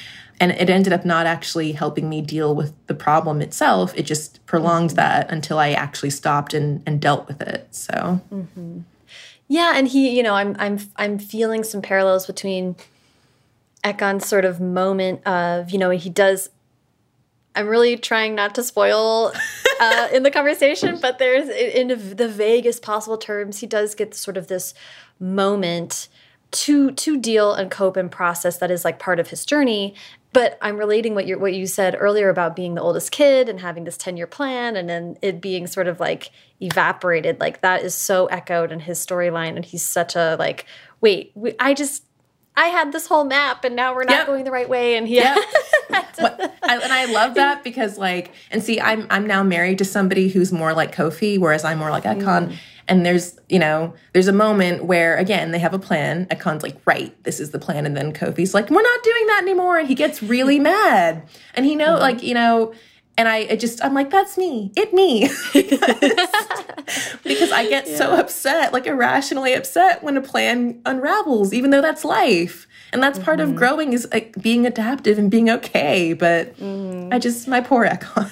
and 0.40 0.52
it 0.52 0.70
ended 0.70 0.92
up 0.92 1.04
not 1.04 1.26
actually 1.26 1.72
helping 1.72 2.08
me 2.08 2.22
deal 2.22 2.54
with 2.54 2.72
the 2.86 2.94
problem 2.94 3.40
itself 3.40 3.92
it 3.94 4.02
just 4.02 4.44
prolonged 4.46 4.90
mm-hmm. 4.90 4.96
that 4.96 5.30
until 5.30 5.58
i 5.58 5.70
actually 5.70 6.10
stopped 6.10 6.54
and, 6.54 6.82
and 6.86 7.00
dealt 7.00 7.28
with 7.28 7.40
it 7.42 7.68
so 7.70 8.20
mm-hmm. 8.32 8.80
yeah 9.46 9.74
and 9.76 9.88
he 9.88 10.16
you 10.16 10.22
know 10.22 10.34
i'm 10.34 10.56
i'm 10.58 10.78
i'm 10.96 11.18
feeling 11.18 11.62
some 11.62 11.82
parallels 11.82 12.26
between 12.26 12.74
ekon's 13.84 14.26
sort 14.26 14.44
of 14.44 14.60
moment 14.60 15.24
of 15.26 15.70
you 15.70 15.78
know 15.78 15.90
he 15.90 16.10
does 16.10 16.48
i'm 17.54 17.68
really 17.68 17.96
trying 17.96 18.34
not 18.34 18.54
to 18.54 18.62
spoil 18.62 19.32
uh, 19.80 20.08
in 20.12 20.22
the 20.22 20.30
conversation 20.30 20.98
but 21.00 21.18
there's 21.18 21.48
in 21.48 21.88
the 21.88 22.28
vaguest 22.28 22.82
possible 22.82 23.18
terms 23.18 23.58
he 23.58 23.66
does 23.66 23.94
get 23.94 24.14
sort 24.14 24.36
of 24.36 24.48
this 24.48 24.74
moment 25.18 26.08
to 26.50 26.90
to 26.92 27.16
deal 27.18 27.52
and 27.54 27.70
cope 27.70 27.96
and 27.96 28.10
process 28.10 28.58
that 28.58 28.70
is 28.70 28.84
like 28.84 28.98
part 28.98 29.20
of 29.20 29.28
his 29.28 29.44
journey 29.44 29.94
but 30.32 30.58
I'm 30.62 30.76
relating 30.76 31.14
what 31.14 31.26
you 31.26 31.38
what 31.38 31.54
you 31.54 31.66
said 31.66 31.96
earlier 31.98 32.28
about 32.28 32.54
being 32.54 32.74
the 32.74 32.82
oldest 32.82 33.10
kid 33.10 33.48
and 33.48 33.60
having 33.60 33.84
this 33.84 33.96
10 33.96 34.16
year 34.16 34.26
plan 34.26 34.76
and 34.76 34.88
then 34.88 35.16
it 35.22 35.40
being 35.40 35.66
sort 35.66 35.88
of 35.88 35.98
like 35.98 36.30
evaporated. 36.60 37.40
Like 37.40 37.62
that 37.62 37.82
is 37.82 37.94
so 37.94 38.26
echoed 38.26 38.70
in 38.70 38.80
his 38.80 39.04
storyline. 39.04 39.56
And 39.56 39.64
he's 39.64 39.84
such 39.84 40.14
a 40.14 40.36
like, 40.38 40.66
wait, 41.00 41.32
we, 41.34 41.54
I 41.58 41.74
just, 41.74 42.04
I 42.56 42.66
had 42.66 42.92
this 42.92 43.06
whole 43.06 43.24
map 43.24 43.64
and 43.64 43.74
now 43.74 43.94
we're 43.94 44.04
not 44.04 44.12
yep. 44.12 44.26
going 44.26 44.44
the 44.44 44.50
right 44.50 44.68
way. 44.68 44.96
And 44.96 45.08
he, 45.08 45.16
yep. 45.16 45.38
I, 45.90 46.50
and 46.62 46.92
I 46.92 47.06
love 47.06 47.34
that 47.34 47.64
because 47.64 47.96
like, 47.96 48.32
and 48.50 48.62
see, 48.62 48.80
I'm, 48.80 49.06
I'm 49.10 49.26
now 49.26 49.42
married 49.42 49.78
to 49.78 49.84
somebody 49.84 50.28
who's 50.28 50.52
more 50.52 50.74
like 50.74 50.94
Koffi, 50.94 51.38
whereas 51.38 51.64
I'm 51.64 51.78
more 51.78 51.90
like 51.90 52.04
Ekon. 52.04 52.48
Mm. 52.48 52.56
And 52.88 53.06
there's, 53.06 53.38
you 53.48 53.60
know, 53.60 53.94
there's 54.12 54.26
a 54.26 54.32
moment 54.32 54.84
where 54.84 55.16
again 55.16 55.52
they 55.52 55.60
have 55.60 55.72
a 55.72 55.78
plan. 55.78 56.26
Ekon's 56.26 56.64
like, 56.64 56.76
right, 56.86 57.14
this 57.22 57.38
is 57.38 57.50
the 57.50 57.58
plan, 57.58 57.86
and 57.86 57.96
then 57.96 58.12
Koffi's 58.12 58.52
like, 58.52 58.68
we're 58.68 58.82
not 58.82 59.04
doing 59.04 59.26
that 59.28 59.42
anymore, 59.42 59.78
and 59.78 59.86
he 59.86 59.94
gets 59.94 60.20
really 60.24 60.58
mad. 60.58 61.22
And 61.54 61.64
he 61.64 61.76
know, 61.76 61.92
mm-hmm. 61.92 62.02
like, 62.02 62.22
you 62.24 62.34
know, 62.34 62.74
and 63.20 63.28
I, 63.28 63.46
I, 63.50 63.56
just 63.56 63.84
I'm 63.84 63.92
like, 63.92 64.08
that's 64.08 64.38
me, 64.38 64.72
it 64.76 64.94
me, 64.94 65.28
because, 67.22 67.52
I 67.52 67.66
get 67.68 67.86
yeah. 67.86 67.96
so 67.98 68.14
upset, 68.14 68.72
like 68.72 68.86
irrationally 68.86 69.52
upset 69.52 70.02
when 70.02 70.16
a 70.16 70.22
plan 70.22 70.80
unravels, 70.86 71.52
even 71.52 71.68
though 71.68 71.82
that's 71.82 72.02
life. 72.02 72.66
And 72.94 73.02
that's 73.02 73.18
mm-hmm. 73.18 73.26
part 73.26 73.40
of 73.40 73.50
mm-hmm. 73.50 73.58
growing 73.58 73.92
is 73.92 74.08
like 74.10 74.40
being 74.40 74.64
adaptive 74.66 75.18
and 75.18 75.30
being 75.30 75.50
okay. 75.50 76.14
But 76.14 76.56
mm-hmm. 76.56 77.12
I 77.12 77.18
just 77.18 77.46
my 77.46 77.60
poor 77.60 77.86
Ekon. 77.86 78.30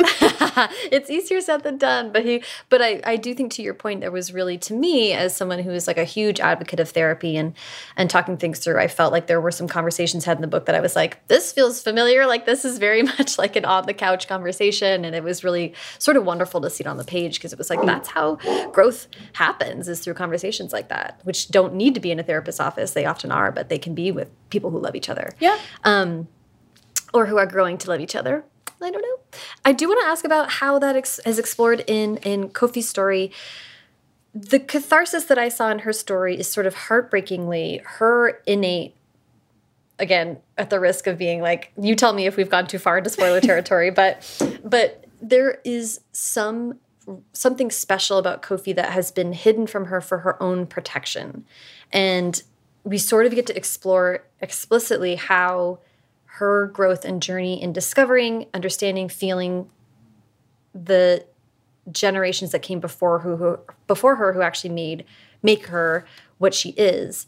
it's 0.90 1.10
easier 1.10 1.40
said 1.40 1.62
than 1.62 1.78
done. 1.78 2.12
But 2.12 2.24
he, 2.24 2.42
but 2.68 2.80
I, 2.80 3.00
I 3.04 3.16
do 3.16 3.34
think 3.34 3.52
to 3.52 3.62
your 3.62 3.74
point, 3.74 4.00
there 4.00 4.10
was 4.10 4.32
really 4.32 4.58
to 4.58 4.74
me 4.74 5.12
as 5.12 5.34
someone 5.34 5.60
who 5.60 5.70
is 5.70 5.86
like 5.86 5.98
a 5.98 6.04
huge 6.04 6.40
advocate 6.40 6.80
of 6.80 6.90
therapy 6.90 7.36
and 7.36 7.54
and 7.96 8.08
talking 8.08 8.36
things 8.36 8.58
through. 8.58 8.78
I 8.78 8.88
felt 8.88 9.12
like 9.12 9.26
there 9.26 9.40
were 9.40 9.50
some 9.50 9.68
conversations 9.68 10.24
had 10.24 10.36
in 10.36 10.42
the 10.42 10.48
book 10.48 10.66
that 10.66 10.74
I 10.74 10.80
was 10.80 10.94
like, 10.94 11.26
this 11.28 11.52
feels 11.52 11.82
familiar. 11.82 12.26
Like 12.26 12.46
this 12.46 12.64
is 12.64 12.78
very 12.78 13.02
much 13.18 13.38
like 13.38 13.56
an 13.56 13.64
on 13.64 13.86
the 13.86 13.94
couch 13.94 14.28
conversation, 14.28 15.04
and 15.04 15.14
it 15.14 15.24
was 15.24 15.42
really 15.42 15.74
sort 15.98 16.16
of 16.16 16.24
wonderful 16.24 16.60
to 16.60 16.70
see 16.70 16.84
it 16.84 16.86
on 16.86 16.96
the 16.96 17.04
page 17.04 17.38
because 17.38 17.52
it 17.52 17.58
was 17.58 17.70
like 17.70 17.82
that's 17.82 18.08
how 18.08 18.36
growth 18.72 19.08
happens 19.34 19.88
is 19.88 20.00
through 20.00 20.14
conversations 20.14 20.72
like 20.72 20.88
that, 20.88 21.20
which 21.24 21.48
don't 21.48 21.74
need 21.74 21.94
to 21.94 22.00
be 22.00 22.10
in 22.10 22.18
a 22.18 22.22
therapist's 22.22 22.60
office. 22.60 22.92
They 22.92 23.04
often 23.04 23.32
are, 23.32 23.50
but 23.50 23.68
they 23.68 23.78
can 23.78 23.94
be 23.94 24.12
with 24.12 24.30
people 24.50 24.70
who 24.70 24.78
love 24.78 24.94
each 24.94 25.08
other. 25.08 25.30
Yeah. 25.40 25.58
Um, 25.84 26.28
or 27.14 27.26
who 27.26 27.38
are 27.38 27.46
growing 27.46 27.78
to 27.78 27.88
love 27.88 28.00
each 28.00 28.14
other 28.14 28.44
I 28.80 28.90
don't 28.90 29.02
know. 29.02 29.38
I 29.64 29.72
do 29.72 29.88
want 29.88 30.00
to 30.02 30.06
ask 30.06 30.24
about 30.24 30.50
how 30.50 30.78
that 30.78 30.96
ex 30.96 31.18
is 31.20 31.38
explored 31.38 31.84
in 31.86 32.18
in 32.18 32.50
Koffi's 32.50 32.88
story. 32.88 33.32
The 34.34 34.60
catharsis 34.60 35.24
that 35.24 35.38
I 35.38 35.48
saw 35.48 35.70
in 35.70 35.80
her 35.80 35.92
story 35.92 36.38
is 36.38 36.48
sort 36.48 36.66
of 36.66 36.74
heartbreakingly 36.74 37.80
her 37.84 38.40
innate 38.46 38.94
again 39.98 40.38
at 40.56 40.70
the 40.70 40.78
risk 40.78 41.06
of 41.06 41.18
being 41.18 41.40
like 41.40 41.72
you 41.80 41.96
tell 41.96 42.12
me 42.12 42.26
if 42.26 42.36
we've 42.36 42.50
gone 42.50 42.66
too 42.66 42.78
far 42.78 42.98
into 42.98 43.10
spoiler 43.10 43.40
territory 43.40 43.90
but 44.02 44.60
but 44.64 45.04
there 45.20 45.60
is 45.64 46.00
some 46.12 46.78
something 47.32 47.70
special 47.70 48.18
about 48.18 48.42
Koffi 48.42 48.76
that 48.76 48.92
has 48.92 49.10
been 49.10 49.32
hidden 49.32 49.66
from 49.66 49.86
her 49.86 50.00
for 50.00 50.18
her 50.18 50.40
own 50.42 50.66
protection 50.66 51.44
and 51.92 52.42
we 52.84 52.98
sort 52.98 53.26
of 53.26 53.34
get 53.34 53.46
to 53.46 53.56
explore 53.56 54.24
explicitly 54.40 55.16
how 55.16 55.78
her 56.38 56.66
growth 56.68 57.04
and 57.04 57.22
journey 57.22 57.60
in 57.60 57.72
discovering, 57.72 58.46
understanding, 58.54 59.08
feeling 59.08 59.68
the 60.74 61.24
generations 61.90 62.52
that 62.52 62.62
came 62.62 62.80
before 62.80 63.20
who, 63.20 63.36
who 63.36 63.58
before 63.86 64.16
her 64.16 64.32
who 64.32 64.42
actually 64.42 64.70
made 64.70 65.04
make 65.42 65.66
her 65.66 66.04
what 66.38 66.54
she 66.54 66.70
is 66.70 67.26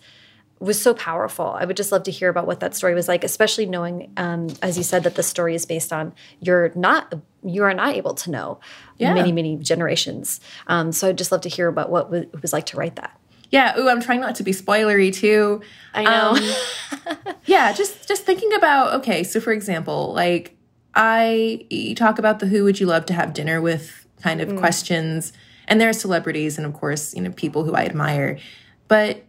was 0.58 0.80
so 0.80 0.92
powerful. 0.92 1.46
I 1.46 1.64
would 1.64 1.76
just 1.76 1.90
love 1.90 2.02
to 2.02 2.10
hear 2.10 2.28
about 2.28 2.46
what 2.46 2.60
that 2.60 2.76
story 2.76 2.94
was 2.94 3.08
like, 3.08 3.24
especially 3.24 3.64
knowing, 3.64 4.12
um, 4.18 4.48
as 4.60 4.76
you 4.76 4.84
said, 4.84 5.04
that 5.04 5.14
the 5.14 5.22
story 5.22 5.54
is 5.54 5.64
based 5.64 5.92
on 5.92 6.12
you're 6.40 6.70
not 6.74 7.14
you 7.42 7.64
are 7.64 7.74
not 7.74 7.94
able 7.94 8.14
to 8.14 8.30
know 8.30 8.60
yeah. 8.98 9.14
many 9.14 9.32
many 9.32 9.56
generations. 9.56 10.40
Um, 10.66 10.92
so 10.92 11.08
I'd 11.08 11.18
just 11.18 11.32
love 11.32 11.40
to 11.42 11.48
hear 11.48 11.68
about 11.68 11.90
what 11.90 12.12
it 12.12 12.42
was 12.42 12.52
like 12.52 12.66
to 12.66 12.76
write 12.76 12.96
that. 12.96 13.19
Yeah. 13.50 13.78
Ooh, 13.78 13.88
I'm 13.88 14.00
trying 14.00 14.20
not 14.20 14.36
to 14.36 14.42
be 14.42 14.52
spoilery 14.52 15.12
too. 15.12 15.60
I 15.94 16.04
know. 16.04 16.36
Um, 16.36 17.34
yeah. 17.46 17.72
Just 17.72 18.06
just 18.08 18.24
thinking 18.24 18.52
about 18.54 18.94
okay. 19.00 19.22
So 19.22 19.40
for 19.40 19.52
example, 19.52 20.12
like 20.12 20.56
I 20.94 21.66
you 21.70 21.94
talk 21.94 22.18
about 22.18 22.38
the 22.38 22.46
who 22.46 22.64
would 22.64 22.80
you 22.80 22.86
love 22.86 23.06
to 23.06 23.12
have 23.12 23.32
dinner 23.32 23.60
with 23.60 24.06
kind 24.22 24.40
of 24.40 24.48
mm. 24.48 24.58
questions, 24.58 25.32
and 25.66 25.80
there 25.80 25.88
are 25.88 25.94
celebrities 25.94 26.58
and 26.58 26.66
of 26.66 26.74
course 26.74 27.14
you 27.14 27.22
know 27.22 27.30
people 27.30 27.64
who 27.64 27.74
I 27.74 27.84
admire, 27.84 28.38
but 28.88 29.24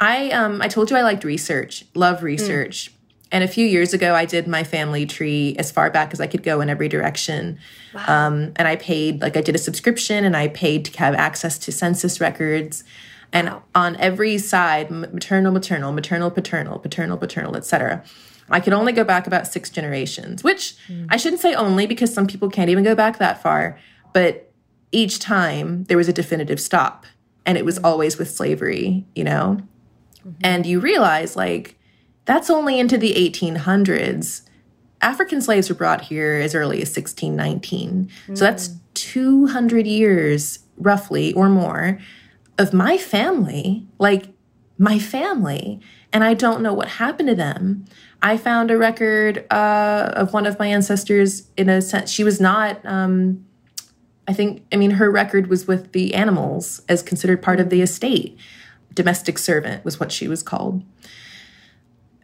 I 0.00 0.30
um 0.30 0.60
I 0.60 0.68
told 0.68 0.90
you 0.90 0.96
I 0.96 1.02
liked 1.02 1.24
research, 1.24 1.84
love 1.94 2.18
mm. 2.18 2.22
research. 2.22 2.90
Mm. 2.90 2.96
And 3.32 3.42
a 3.42 3.48
few 3.48 3.66
years 3.66 3.94
ago, 3.94 4.14
I 4.14 4.26
did 4.26 4.46
my 4.46 4.62
family 4.62 5.06
tree 5.06 5.56
as 5.58 5.70
far 5.70 5.88
back 5.88 6.12
as 6.12 6.20
I 6.20 6.26
could 6.26 6.42
go 6.42 6.60
in 6.60 6.68
every 6.68 6.86
direction. 6.86 7.58
Wow. 7.94 8.26
Um, 8.26 8.52
and 8.56 8.68
I 8.68 8.76
paid, 8.76 9.22
like, 9.22 9.38
I 9.38 9.40
did 9.40 9.54
a 9.54 9.58
subscription 9.58 10.26
and 10.26 10.36
I 10.36 10.48
paid 10.48 10.84
to 10.84 10.98
have 10.98 11.14
access 11.14 11.56
to 11.60 11.72
census 11.72 12.20
records 12.20 12.84
and 13.32 13.52
on 13.74 13.96
every 13.96 14.38
side 14.38 14.90
maternal 14.90 15.52
maternal 15.52 15.92
maternal 15.92 16.30
paternal 16.30 16.78
paternal 16.78 17.16
paternal 17.16 17.56
etc 17.56 18.04
i 18.50 18.60
could 18.60 18.72
only 18.72 18.92
go 18.92 19.04
back 19.04 19.26
about 19.26 19.46
six 19.46 19.70
generations 19.70 20.44
which 20.44 20.76
mm. 20.88 21.06
i 21.10 21.16
shouldn't 21.16 21.40
say 21.40 21.54
only 21.54 21.86
because 21.86 22.12
some 22.12 22.26
people 22.26 22.50
can't 22.50 22.70
even 22.70 22.84
go 22.84 22.94
back 22.94 23.18
that 23.18 23.42
far 23.42 23.78
but 24.12 24.52
each 24.90 25.18
time 25.18 25.84
there 25.84 25.96
was 25.96 26.08
a 26.08 26.12
definitive 26.12 26.60
stop 26.60 27.06
and 27.46 27.56
it 27.56 27.64
was 27.64 27.78
mm. 27.78 27.84
always 27.84 28.18
with 28.18 28.30
slavery 28.30 29.04
you 29.14 29.24
know 29.24 29.58
mm-hmm. 30.18 30.30
and 30.42 30.66
you 30.66 30.80
realize 30.80 31.36
like 31.36 31.78
that's 32.24 32.50
only 32.50 32.78
into 32.78 32.98
the 32.98 33.14
1800s 33.14 34.42
african 35.00 35.40
slaves 35.40 35.68
were 35.68 35.74
brought 35.74 36.02
here 36.02 36.34
as 36.34 36.54
early 36.54 36.82
as 36.82 36.88
1619 36.88 38.10
mm. 38.26 38.38
so 38.38 38.44
that's 38.44 38.76
200 38.94 39.86
years 39.86 40.60
roughly 40.76 41.32
or 41.32 41.48
more 41.48 41.98
of 42.58 42.72
my 42.72 42.98
family, 42.98 43.86
like 43.98 44.28
my 44.78 44.98
family, 44.98 45.80
and 46.12 46.22
I 46.24 46.34
don't 46.34 46.62
know 46.62 46.74
what 46.74 46.88
happened 46.88 47.28
to 47.28 47.34
them. 47.34 47.84
I 48.20 48.36
found 48.36 48.70
a 48.70 48.78
record 48.78 49.46
uh, 49.50 50.12
of 50.14 50.32
one 50.32 50.46
of 50.46 50.58
my 50.58 50.66
ancestors 50.66 51.48
in 51.56 51.68
a 51.68 51.80
sense. 51.80 52.10
She 52.10 52.24
was 52.24 52.40
not, 52.40 52.84
um, 52.84 53.44
I 54.28 54.32
think, 54.32 54.64
I 54.72 54.76
mean, 54.76 54.92
her 54.92 55.10
record 55.10 55.48
was 55.48 55.66
with 55.66 55.92
the 55.92 56.14
animals 56.14 56.82
as 56.88 57.02
considered 57.02 57.42
part 57.42 57.60
of 57.60 57.70
the 57.70 57.82
estate. 57.82 58.38
Domestic 58.94 59.38
servant 59.38 59.84
was 59.84 59.98
what 59.98 60.12
she 60.12 60.28
was 60.28 60.42
called. 60.42 60.82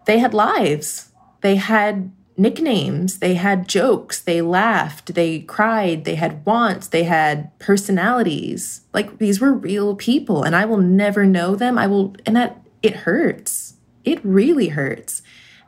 They 0.06 0.18
had 0.18 0.34
lives, 0.34 1.12
they 1.40 1.56
had 1.56 2.10
nicknames, 2.38 3.18
they 3.18 3.34
had 3.34 3.68
jokes, 3.68 4.20
they 4.20 4.40
laughed, 4.40 5.14
they 5.14 5.40
cried, 5.40 6.04
they 6.04 6.14
had 6.14 6.44
wants, 6.46 6.86
they 6.86 7.02
had 7.04 7.56
personalities. 7.58 8.82
Like 8.94 9.18
these 9.18 9.40
were 9.40 9.52
real 9.52 9.96
people 9.96 10.44
and 10.44 10.54
I 10.54 10.64
will 10.64 10.78
never 10.78 11.26
know 11.26 11.56
them. 11.56 11.76
I 11.76 11.86
will 11.88 12.14
and 12.24 12.36
that 12.36 12.60
it 12.82 12.94
hurts. 12.96 13.74
It 14.04 14.24
really 14.24 14.68
hurts. 14.68 15.22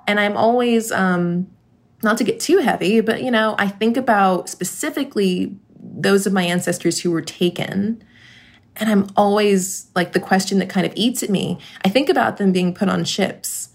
And 0.07 0.21
I'm 0.21 0.37
always 0.37 0.93
um 0.93 1.49
not 2.03 2.16
to 2.18 2.25
get 2.25 2.41
too 2.41 2.59
heavy, 2.59 3.01
but 3.01 3.23
you 3.23 3.31
know, 3.31 3.57
I 3.59 3.68
think 3.68 3.97
about 3.97 4.49
specifically 4.49 5.57
those 5.77 6.27
of 6.27 6.33
my 6.33 6.45
ancestors 6.45 7.01
who 7.01 7.11
were 7.11 7.23
taken. 7.23 8.03
And 8.77 8.89
I'm 8.89 9.09
always 9.16 9.91
like 9.95 10.12
the 10.12 10.21
question 10.21 10.61
that 10.61 10.71
kind 10.71 10.87
of 10.87 10.93
eats 10.95 11.23
at 11.23 11.31
me. 11.31 11.59
I 11.85 11.89
think 11.89 12.09
about 12.09 12.37
them 12.37 12.53
being 12.53 12.73
put 12.73 12.89
on 12.89 13.05
ships 13.05 13.70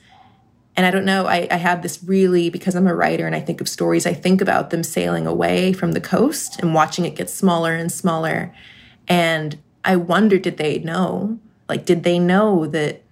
and 0.78 0.86
I 0.86 0.92
don't 0.92 1.06
know, 1.06 1.26
I, 1.26 1.48
I 1.50 1.56
have 1.56 1.82
this 1.82 2.04
really, 2.04 2.50
because 2.50 2.76
I'm 2.76 2.88
a 2.88 2.96
writer 2.96 3.26
and 3.26 3.36
I 3.36 3.40
think 3.40 3.62
of 3.62 3.70
stories, 3.70 4.06
I 4.06 4.14
think 4.14 4.42
about 4.42 4.72
them 4.72 4.84
sailing 4.84 5.26
away 5.26 5.72
from 5.72 5.94
the 5.94 6.02
coast 6.02 6.60
and 6.60 6.74
watching 6.74 7.06
it 7.06 7.16
get 7.16 7.30
smaller 7.30 7.74
and 7.74 7.92
smaller. 7.92 8.54
And 9.08 9.58
I 9.86 9.96
wonder, 9.96 10.38
did 10.38 10.58
they 10.58 10.80
know? 10.80 11.40
Like, 11.70 11.86
did 11.86 12.04
they 12.04 12.20
know 12.20 12.66
that 12.68 13.04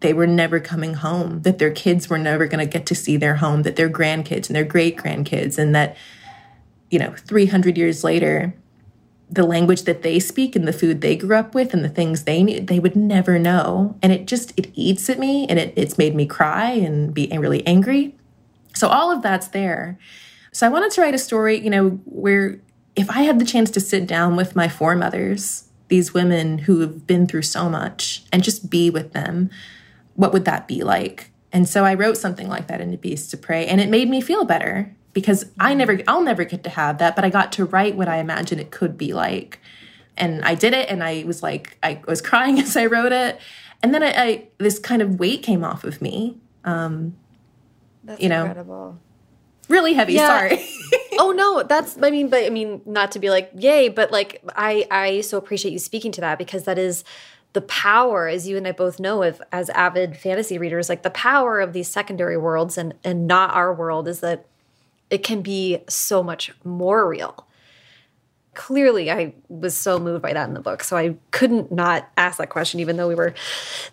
they 0.00 0.12
were 0.12 0.26
never 0.28 0.60
coming 0.60 0.94
home, 0.94 1.42
that 1.42 1.58
their 1.58 1.72
kids 1.72 2.08
were 2.08 2.18
never 2.18 2.46
going 2.46 2.64
to 2.64 2.70
get 2.70 2.86
to 2.86 2.94
see 2.94 3.16
their 3.16 3.36
home, 3.36 3.62
that 3.62 3.74
their 3.74 3.90
grandkids 3.90 4.46
and 4.46 4.54
their 4.54 4.64
great 4.64 4.96
grandkids, 4.96 5.58
and 5.58 5.74
that, 5.74 5.96
you 6.90 7.00
know, 7.00 7.14
300 7.26 7.76
years 7.76 8.04
later, 8.04 8.54
the 9.30 9.44
language 9.44 9.82
that 9.82 10.02
they 10.02 10.18
speak 10.18 10.56
and 10.56 10.66
the 10.66 10.72
food 10.72 11.00
they 11.00 11.16
grew 11.16 11.36
up 11.36 11.54
with 11.54 11.74
and 11.74 11.84
the 11.84 11.88
things 11.88 12.24
they 12.24 12.60
they 12.60 12.78
would 12.78 12.96
never 12.96 13.38
know 13.38 13.96
and 14.02 14.12
it 14.12 14.26
just 14.26 14.58
it 14.58 14.70
eats 14.74 15.10
at 15.10 15.18
me 15.18 15.46
and 15.48 15.58
it, 15.58 15.72
it's 15.76 15.98
made 15.98 16.14
me 16.14 16.26
cry 16.26 16.70
and 16.70 17.12
be 17.12 17.28
really 17.38 17.66
angry 17.66 18.14
So 18.78 18.88
all 18.88 19.10
of 19.10 19.22
that's 19.22 19.48
there. 19.48 19.98
So 20.52 20.66
I 20.66 20.70
wanted 20.70 20.92
to 20.92 21.00
write 21.00 21.14
a 21.14 21.18
story, 21.18 21.58
you 21.58 21.70
know, 21.70 21.90
where 22.04 22.60
if 22.96 23.10
I 23.10 23.22
had 23.22 23.38
the 23.38 23.44
chance 23.44 23.70
to 23.72 23.80
sit 23.80 24.06
down 24.06 24.36
with 24.36 24.56
my 24.56 24.68
foremothers, 24.68 25.68
these 25.88 26.14
women 26.14 26.58
who 26.58 26.80
have 26.80 27.06
been 27.06 27.26
through 27.26 27.42
so 27.42 27.68
much, 27.68 28.24
and 28.32 28.42
just 28.42 28.70
be 28.70 28.90
with 28.90 29.12
them, 29.12 29.50
what 30.14 30.32
would 30.32 30.44
that 30.44 30.68
be 30.68 30.82
like? 30.82 31.30
And 31.52 31.68
so 31.68 31.84
I 31.84 31.94
wrote 31.94 32.16
something 32.16 32.48
like 32.48 32.68
that 32.68 32.80
in 32.80 32.88
into 32.88 32.98
Beasts 32.98 33.32
of 33.32 33.42
Prey 33.42 33.66
and 33.66 33.80
it 33.80 33.88
made 33.88 34.08
me 34.08 34.20
feel 34.20 34.44
better 34.44 34.94
because 35.12 35.46
I 35.58 35.74
never, 35.74 36.00
I'll 36.06 36.22
never 36.22 36.44
get 36.44 36.62
to 36.64 36.70
have 36.70 36.98
that, 36.98 37.16
but 37.16 37.24
I 37.24 37.30
got 37.30 37.52
to 37.52 37.64
write 37.64 37.96
what 37.96 38.08
I 38.08 38.18
imagined 38.18 38.60
it 38.60 38.70
could 38.70 38.96
be 38.96 39.12
like. 39.12 39.60
And 40.16 40.44
I 40.44 40.54
did 40.54 40.74
it, 40.74 40.88
and 40.90 41.02
I 41.02 41.24
was 41.24 41.42
like, 41.42 41.78
I 41.82 42.00
was 42.06 42.20
crying 42.30 42.58
as 42.60 42.76
I 42.76 42.86
wrote 42.86 43.12
it. 43.12 43.40
And 43.82 43.94
then 43.94 44.02
I, 44.02 44.10
I 44.10 44.48
this 44.58 44.78
kind 44.78 45.02
of 45.02 45.18
weight 45.20 45.42
came 45.42 45.64
off 45.64 45.84
of 45.84 46.02
me. 46.02 46.38
Um, 46.64 47.16
That's 48.04 48.20
you 48.20 48.28
know, 48.28 48.46
incredible. 48.46 48.98
really 49.68 49.94
heavy. 49.94 50.14
Yeah. 50.14 50.26
Sorry. 50.26 50.68
oh 51.18 51.32
no, 51.32 51.62
that's 51.62 51.96
I 52.02 52.10
mean, 52.10 52.28
but 52.28 52.44
I 52.44 52.50
mean, 52.50 52.82
not 52.86 53.12
to 53.12 53.18
be 53.20 53.30
like 53.30 53.50
yay, 53.54 53.88
but 53.88 54.10
like 54.10 54.42
I 54.56 54.86
I 54.90 55.20
so 55.20 55.38
appreciate 55.38 55.70
you 55.70 55.78
speaking 55.78 56.10
to 56.12 56.20
that 56.22 56.38
because 56.38 56.64
that 56.64 56.78
is 56.78 57.04
the 57.52 57.60
power, 57.62 58.28
as 58.28 58.46
you 58.46 58.56
and 58.56 58.66
I 58.66 58.72
both 58.72 59.00
know, 59.00 59.22
of 59.22 59.40
as 59.52 59.70
avid 59.70 60.16
fantasy 60.16 60.58
readers, 60.58 60.88
like 60.88 61.02
the 61.02 61.10
power 61.10 61.60
of 61.60 61.72
these 61.72 61.88
secondary 61.88 62.36
worlds 62.36 62.76
and 62.76 62.94
and 63.04 63.26
not 63.26 63.54
our 63.54 63.72
world 63.72 64.08
is 64.08 64.20
that 64.20 64.46
it 65.10 65.22
can 65.22 65.42
be 65.42 65.78
so 65.88 66.22
much 66.22 66.52
more 66.64 67.08
real. 67.08 67.46
Clearly, 68.54 69.10
I 69.10 69.34
was 69.48 69.76
so 69.76 69.98
moved 69.98 70.22
by 70.22 70.32
that 70.32 70.48
in 70.48 70.54
the 70.54 70.60
book, 70.60 70.82
so 70.82 70.96
I 70.96 71.16
couldn't 71.30 71.70
not 71.70 72.08
ask 72.16 72.38
that 72.38 72.50
question, 72.50 72.80
even 72.80 72.96
though 72.96 73.08
we 73.08 73.14
were 73.14 73.34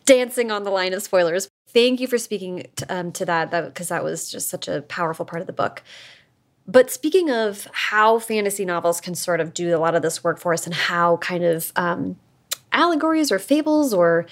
dancing 0.06 0.52
on 0.52 0.64
the 0.64 0.72
line 0.72 0.94
of 0.94 1.04
spoilers. 1.04 1.50
Thank 1.68 2.00
you 2.00 2.08
for 2.08 2.18
speaking 2.18 2.66
to, 2.78 2.86
um, 2.96 3.12
to 3.14 3.26
that, 3.26 3.52
because 3.52 3.90
that, 3.90 3.98
that 3.98 4.04
was 4.04 4.32
just 4.32 4.50
such 4.50 4.68
a 4.68 4.82
powerful 4.84 5.26
part 5.26 5.42
of 5.42 5.48
the 5.48 5.54
book. 5.54 5.84
But 6.68 6.90
speaking 6.90 7.30
of 7.30 7.68
how 7.72 8.18
fantasy 8.18 8.66
novels 8.66 9.00
can 9.00 9.14
sort 9.14 9.40
of 9.40 9.54
do 9.54 9.76
a 9.76 9.78
lot 9.78 9.94
of 9.94 10.02
this 10.02 10.24
work 10.24 10.40
for 10.40 10.52
us 10.54 10.66
and 10.66 10.74
how 10.74 11.18
kind 11.18 11.44
of 11.44 11.72
um, 11.76 12.18
allegories 12.72 13.32
or 13.32 13.38
fables 13.38 13.94
or 13.94 14.26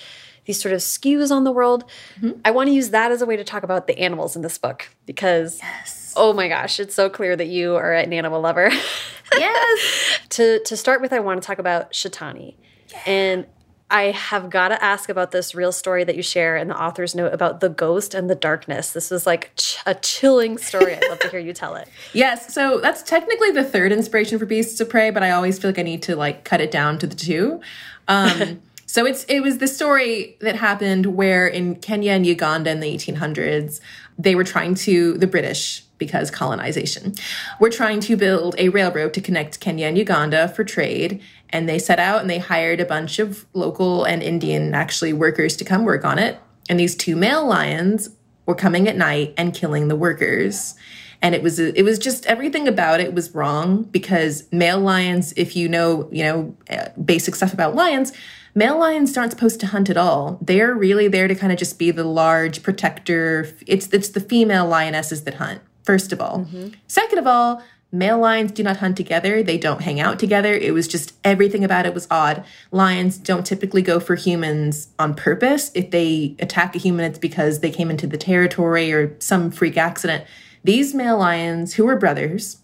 these 0.45 0.59
sort 0.59 0.73
of 0.73 0.81
skews 0.81 1.31
on 1.31 1.43
the 1.43 1.51
world, 1.51 1.85
mm 2.19 2.29
-hmm. 2.29 2.39
I 2.43 2.51
want 2.51 2.69
to 2.69 2.73
use 2.73 2.89
that 2.89 3.11
as 3.11 3.21
a 3.21 3.25
way 3.25 3.37
to 3.37 3.43
talk 3.43 3.63
about 3.63 3.87
the 3.87 4.05
animals 4.05 4.35
in 4.35 4.41
this 4.41 4.57
book 4.57 4.89
because, 5.05 5.59
yes. 5.61 6.02
Oh 6.15 6.33
my 6.33 6.47
gosh, 6.47 6.79
it's 6.79 6.95
so 6.95 7.09
clear 7.09 7.35
that 7.35 7.47
you 7.47 7.75
are 7.75 7.93
an 7.93 8.13
animal 8.13 8.41
lover. 8.41 8.71
yes. 9.33 10.19
to, 10.29 10.59
to 10.65 10.77
start 10.77 11.01
with, 11.01 11.13
I 11.13 11.19
want 11.19 11.41
to 11.41 11.45
talk 11.45 11.59
about 11.59 11.93
Shetani. 11.93 12.55
Yeah. 12.91 13.01
And 13.05 13.45
I 13.93 14.09
have 14.09 14.49
got 14.49 14.69
to 14.69 14.83
ask 14.83 15.07
about 15.07 15.29
this 15.29 15.53
real 15.53 15.71
story 15.71 16.03
that 16.03 16.15
you 16.15 16.23
share 16.23 16.57
in 16.57 16.67
the 16.67 16.81
author's 16.81 17.13
note 17.13 17.31
about 17.31 17.59
the 17.59 17.69
ghost 17.69 18.15
and 18.15 18.27
the 18.27 18.33
darkness. 18.33 18.91
This 18.91 19.11
is 19.11 19.27
like 19.27 19.55
ch 19.55 19.77
a 19.85 19.93
chilling 19.93 20.57
story. 20.57 20.95
I'd 20.95 21.07
love 21.09 21.19
to 21.19 21.29
hear 21.29 21.39
you 21.39 21.53
tell 21.53 21.75
it. 21.75 21.87
Yes, 22.13 22.53
so 22.53 22.79
that's 22.79 23.03
technically 23.03 23.51
the 23.51 23.63
third 23.63 23.91
inspiration 23.91 24.39
for 24.39 24.47
Beasts 24.47 24.79
of 24.81 24.89
Prey, 24.89 25.11
but 25.11 25.21
I 25.21 25.29
always 25.29 25.59
feel 25.59 25.69
like 25.69 25.77
I 25.77 25.83
need 25.83 26.01
to 26.03 26.15
like 26.15 26.43
cut 26.43 26.59
it 26.59 26.71
down 26.71 26.97
to 26.99 27.07
the 27.07 27.15
two. 27.15 27.61
Um, 28.07 28.61
so 28.87 29.05
it's 29.05 29.25
it 29.25 29.41
was 29.41 29.59
the 29.59 29.67
story 29.67 30.37
that 30.41 30.55
happened 30.55 31.15
where 31.15 31.47
in 31.47 31.75
Kenya 31.75 32.13
and 32.13 32.25
Uganda 32.25 32.71
in 32.71 32.79
the 32.79 32.91
1800s, 32.91 33.79
they 34.17 34.33
were 34.33 34.43
trying 34.43 34.73
to 34.75 35.19
the 35.19 35.27
British 35.27 35.83
because 36.05 36.29
colonization. 36.29 37.13
We're 37.59 37.69
trying 37.69 38.01
to 38.01 38.17
build 38.17 38.55
a 38.57 38.69
railroad 38.69 39.13
to 39.13 39.21
connect 39.21 39.59
Kenya 39.59 39.87
and 39.87 39.97
Uganda 39.97 40.49
for 40.49 40.63
trade. 40.63 41.21
And 41.49 41.69
they 41.69 41.79
set 41.79 41.99
out 41.99 42.21
and 42.21 42.29
they 42.29 42.39
hired 42.39 42.79
a 42.81 42.85
bunch 42.85 43.19
of 43.19 43.45
local 43.53 44.03
and 44.03 44.21
Indian 44.21 44.73
actually 44.73 45.13
workers 45.13 45.55
to 45.57 45.65
come 45.65 45.85
work 45.85 46.03
on 46.03 46.19
it. 46.19 46.39
And 46.69 46.79
these 46.79 46.95
two 46.95 47.15
male 47.15 47.45
lions 47.45 48.09
were 48.45 48.55
coming 48.55 48.87
at 48.87 48.97
night 48.97 49.33
and 49.37 49.53
killing 49.53 49.87
the 49.87 49.95
workers. 49.95 50.75
And 51.21 51.33
it 51.33 51.41
was 51.41 51.57
it 51.57 51.83
was 51.83 51.99
just 51.99 52.25
everything 52.25 52.67
about 52.67 52.99
it 52.99 53.13
was 53.13 53.33
wrong 53.33 53.83
because 53.83 54.51
male 54.51 54.79
lions, 54.79 55.33
if 55.37 55.55
you 55.55 55.69
know 55.69 56.09
you 56.11 56.23
know 56.23 56.57
uh, 56.69 56.89
basic 57.05 57.35
stuff 57.35 57.53
about 57.53 57.75
lions, 57.75 58.11
male 58.55 58.77
lions 58.77 59.17
aren't 59.17 59.31
supposed 59.31 59.59
to 59.61 59.67
hunt 59.67 59.89
at 59.89 59.95
all. 59.95 60.37
They're 60.41 60.73
really 60.73 61.07
there 61.07 61.29
to 61.29 61.35
kind 61.35 61.53
of 61.53 61.57
just 61.57 61.79
be 61.79 61.91
the 61.91 62.03
large 62.03 62.61
protector. 62.61 63.47
It's 63.67 63.87
it's 63.93 64.09
the 64.09 64.19
female 64.19 64.67
lionesses 64.67 65.23
that 65.23 65.35
hunt 65.35 65.61
first 65.83 66.11
of 66.11 66.19
all. 66.19 66.39
Mm-hmm. 66.39 66.69
Second 66.87 67.19
of 67.19 67.27
all, 67.27 67.61
male 67.91 68.17
lions 68.17 68.51
do 68.51 68.63
not 68.63 68.77
hunt 68.77 68.97
together. 68.97 69.43
They 69.43 69.57
don't 69.57 69.81
hang 69.81 69.99
out 69.99 70.19
together. 70.19 70.53
It 70.53 70.73
was 70.73 70.87
just 70.87 71.13
everything 71.23 71.63
about 71.63 71.85
it 71.85 71.93
was 71.93 72.07
odd. 72.09 72.43
Lions 72.71 73.17
don't 73.17 73.45
typically 73.45 73.83
go 73.83 73.99
for 73.99 74.15
humans 74.15 74.89
on 74.97 75.13
purpose. 75.13 75.71
If 75.75 75.91
they 75.91 76.35
attack 76.39 76.75
a 76.75 76.79
human, 76.79 77.05
it's 77.05 77.19
because 77.19 77.59
they 77.59 77.69
came 77.69 77.91
into 77.91 78.07
the 78.07 78.17
territory 78.17 78.91
or 78.91 79.15
some 79.19 79.51
freak 79.51 79.77
accident. 79.77 80.25
These 80.63 80.95
male 80.95 81.17
lions, 81.17 81.75
who 81.75 81.85
were 81.85 81.97
brothers, 81.97 82.57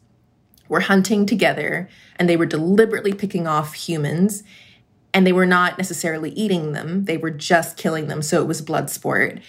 were 0.67 0.81
hunting 0.81 1.25
together 1.25 1.89
and 2.15 2.29
they 2.29 2.37
were 2.37 2.45
deliberately 2.45 3.13
picking 3.13 3.47
off 3.47 3.73
humans 3.73 4.43
and 5.13 5.25
they 5.25 5.33
were 5.33 5.45
not 5.45 5.77
necessarily 5.77 6.31
eating 6.31 6.71
them. 6.71 7.05
They 7.05 7.17
were 7.17 7.31
just 7.31 7.77
killing 7.77 8.07
them. 8.07 8.21
So 8.21 8.41
it 8.41 8.47
was 8.47 8.61
blood 8.61 8.89
sport. 8.89 9.39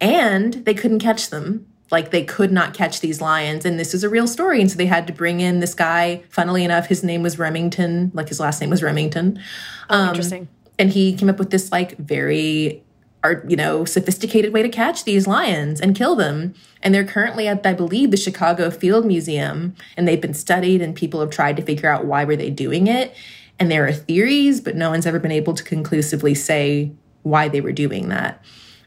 And 0.00 0.54
they 0.64 0.74
couldn't 0.74 0.98
catch 0.98 1.30
them 1.30 1.66
like 1.90 2.10
they 2.10 2.24
could 2.24 2.50
not 2.50 2.74
catch 2.74 3.00
these 3.00 3.20
lions 3.20 3.64
and 3.64 3.78
this 3.78 3.94
is 3.94 4.02
a 4.02 4.08
real 4.08 4.26
story 4.26 4.60
and 4.60 4.70
so 4.70 4.76
they 4.76 4.86
had 4.86 5.06
to 5.06 5.12
bring 5.12 5.40
in 5.40 5.60
this 5.60 5.74
guy. 5.74 6.22
Funnily 6.30 6.64
enough 6.64 6.86
his 6.86 7.04
name 7.04 7.22
was 7.22 7.38
remington 7.38 8.10
like 8.14 8.28
his 8.28 8.40
last 8.40 8.60
name 8.60 8.70
was 8.70 8.82
remington. 8.82 9.40
Oh, 9.88 10.00
um, 10.00 10.08
interesting. 10.08 10.48
and 10.78 10.90
he 10.90 11.14
came 11.14 11.28
up 11.28 11.38
with 11.38 11.50
this 11.50 11.70
like 11.70 11.96
very 11.98 12.82
art 13.22 13.48
you 13.48 13.56
know 13.56 13.84
sophisticated 13.84 14.52
way 14.52 14.62
to 14.62 14.68
catch 14.68 15.04
these 15.04 15.26
lions 15.26 15.80
and 15.80 15.96
kill 15.96 16.16
them. 16.16 16.54
And 16.82 16.94
they're 16.94 17.04
currently 17.04 17.46
at 17.48 17.64
i 17.66 17.72
believe 17.72 18.10
the 18.10 18.16
chicago 18.16 18.70
field 18.70 19.06
museum 19.06 19.74
and 19.96 20.06
they've 20.06 20.20
been 20.20 20.34
studied 20.34 20.82
and 20.82 20.94
people 20.94 21.20
have 21.20 21.30
tried 21.30 21.56
to 21.56 21.62
figure 21.62 21.88
out 21.88 22.04
why 22.04 22.24
were 22.24 22.36
they 22.36 22.50
doing 22.50 22.86
it. 22.88 23.14
And 23.58 23.70
there 23.70 23.86
are 23.86 23.92
theories 23.92 24.60
but 24.60 24.74
no 24.74 24.90
one's 24.90 25.06
ever 25.06 25.20
been 25.20 25.30
able 25.30 25.54
to 25.54 25.62
conclusively 25.62 26.34
say 26.34 26.92
why 27.22 27.48
they 27.48 27.60
were 27.60 27.72
doing 27.72 28.08
that. 28.08 28.42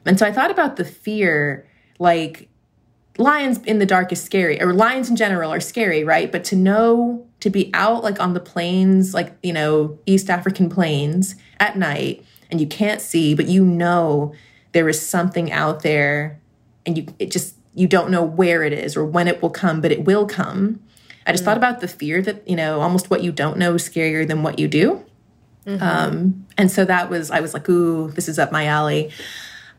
And 0.06 0.20
so 0.20 0.26
i 0.26 0.34
thought 0.34 0.52
about 0.52 0.76
the 0.76 0.86
fear 0.86 1.66
like 1.97 2.49
lions 3.20 3.59
in 3.65 3.80
the 3.80 3.86
dark 3.86 4.11
is 4.11 4.24
scary 4.24 4.61
or 4.61 4.74
lions 4.74 5.09
in 5.09 5.15
general 5.15 5.51
are 5.51 5.59
scary 5.59 6.03
right 6.03 6.32
but 6.32 6.43
to 6.45 6.55
know 6.55 7.28
to 7.41 7.49
be 7.49 7.70
out 7.74 8.01
like 8.01 8.20
on 8.20 8.34
the 8.34 8.39
plains 8.39 9.13
like 9.13 9.38
you 9.43 9.51
know 9.51 9.99
east 10.05 10.30
african 10.30 10.70
plains 10.70 11.36
at 11.59 11.78
night 11.78 12.24
and 12.49 12.61
you 12.61 12.67
can't 12.67 13.01
see 13.01 13.36
but 13.36 13.47
you 13.47 13.63
know 13.63 14.34
there 14.72 14.88
is 14.88 15.05
something 15.05 15.51
out 15.51 15.84
there 15.84 16.39
and 16.86 16.97
you 16.97 17.05
it 17.20 17.30
just 17.30 17.55
you 17.76 17.88
don't 17.88 18.09
know 18.09 18.24
where 18.24 18.63
it 18.63 18.72
is 18.72 18.95
or 18.95 19.05
when 19.05 19.28
it 19.28 19.41
will 19.41 19.49
come 19.49 19.82
but 19.82 19.91
it 19.91 20.05
will 20.05 20.26
come 20.26 20.80
i 21.28 21.32
just 21.32 21.43
mm. 21.43 21.45
thought 21.45 21.57
about 21.57 21.82
the 21.82 21.88
fear 21.89 22.22
that 22.22 22.47
you 22.47 22.55
know 22.55 22.80
almost 22.80 23.09
what 23.09 23.22
you 23.22 23.34
don't 23.34 23.57
know 23.57 23.76
is 23.76 23.88
scarier 23.88 24.26
than 24.26 24.43
what 24.43 24.57
you 24.57 24.67
do 24.67 25.03
mm-hmm. 25.65 25.84
um 25.84 26.45
and 26.57 26.72
so 26.72 26.86
that 26.86 27.09
was 27.09 27.30
i 27.32 27.41
was 27.41 27.53
like 27.53 27.67
ooh 27.67 28.09
this 28.11 28.30
is 28.30 28.39
up 28.39 28.49
my 28.49 28.65
alley 28.65 29.11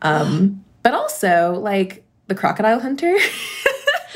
um 0.02 0.62
but 0.82 0.92
also 0.92 1.54
like 1.54 2.04
the 2.30 2.34
Crocodile 2.34 2.80
Hunter. 2.80 3.14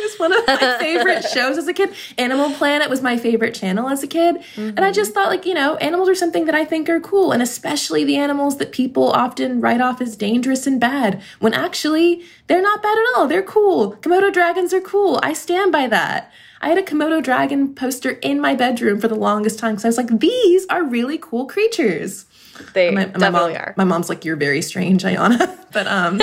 was 0.05 0.19
one 0.19 0.33
of 0.33 0.47
my 0.47 0.77
favorite 0.81 1.25
shows 1.25 1.59
as 1.59 1.67
a 1.67 1.73
kid. 1.73 1.93
Animal 2.19 2.51
Planet 2.53 2.89
was 2.89 3.03
my 3.03 3.17
favorite 3.17 3.55
channel 3.55 3.89
as 3.89 4.03
a 4.03 4.07
kid. 4.07 4.37
Mm-hmm. 4.37 4.69
And 4.77 4.81
I 4.81 4.93
just 4.93 5.13
thought, 5.13 5.29
like, 5.29 5.47
you 5.47 5.55
know, 5.55 5.77
animals 5.77 6.09
are 6.09 6.15
something 6.15 6.45
that 6.47 6.55
I 6.55 6.65
think 6.65 6.89
are 6.89 7.01
cool, 7.01 7.33
and 7.33 7.43
especially 7.43 8.05
the 8.05 8.17
animals 8.17 8.59
that 8.59 8.73
people 8.73 9.11
often 9.11 9.61
write 9.61 9.81
off 9.81 10.01
as 10.01 10.17
dangerous 10.17 10.67
and 10.67 10.81
bad, 10.81 11.23
when 11.41 11.55
actually 11.55 12.23
they're 12.47 12.63
not 12.63 12.83
bad 12.83 12.97
at 12.97 13.05
all. 13.17 13.27
They're 13.27 13.43
cool. 13.43 13.97
Komodo 13.97 14.33
dragons 14.33 14.73
are 14.73 14.81
cool. 14.81 15.21
I 15.23 15.33
stand 15.33 15.73
by 15.73 15.89
that. 15.89 16.33
I 16.61 16.69
had 16.69 16.79
a 16.79 16.83
Komodo 16.83 17.23
dragon 17.23 17.75
poster 17.75 18.11
in 18.11 18.41
my 18.41 18.55
bedroom 18.55 19.01
for 19.01 19.09
the 19.09 19.15
longest 19.15 19.59
time 19.59 19.73
because 19.73 19.85
I 19.85 19.89
was 19.89 19.99
like, 19.99 20.21
these 20.21 20.67
are 20.71 20.83
really 20.83 21.19
cool 21.19 21.47
creatures. 21.47 22.27
They 22.73 22.91
my, 22.91 23.05
definitely 23.05 23.21
my 23.21 23.31
mom, 23.31 23.51
are. 23.57 23.75
My 23.77 23.85
mom's 23.85 24.09
like, 24.09 24.25
you're 24.25 24.37
very 24.37 24.63
strange, 24.63 25.03
Ayana. 25.03 25.59
but 25.73 25.87
um 25.89 26.21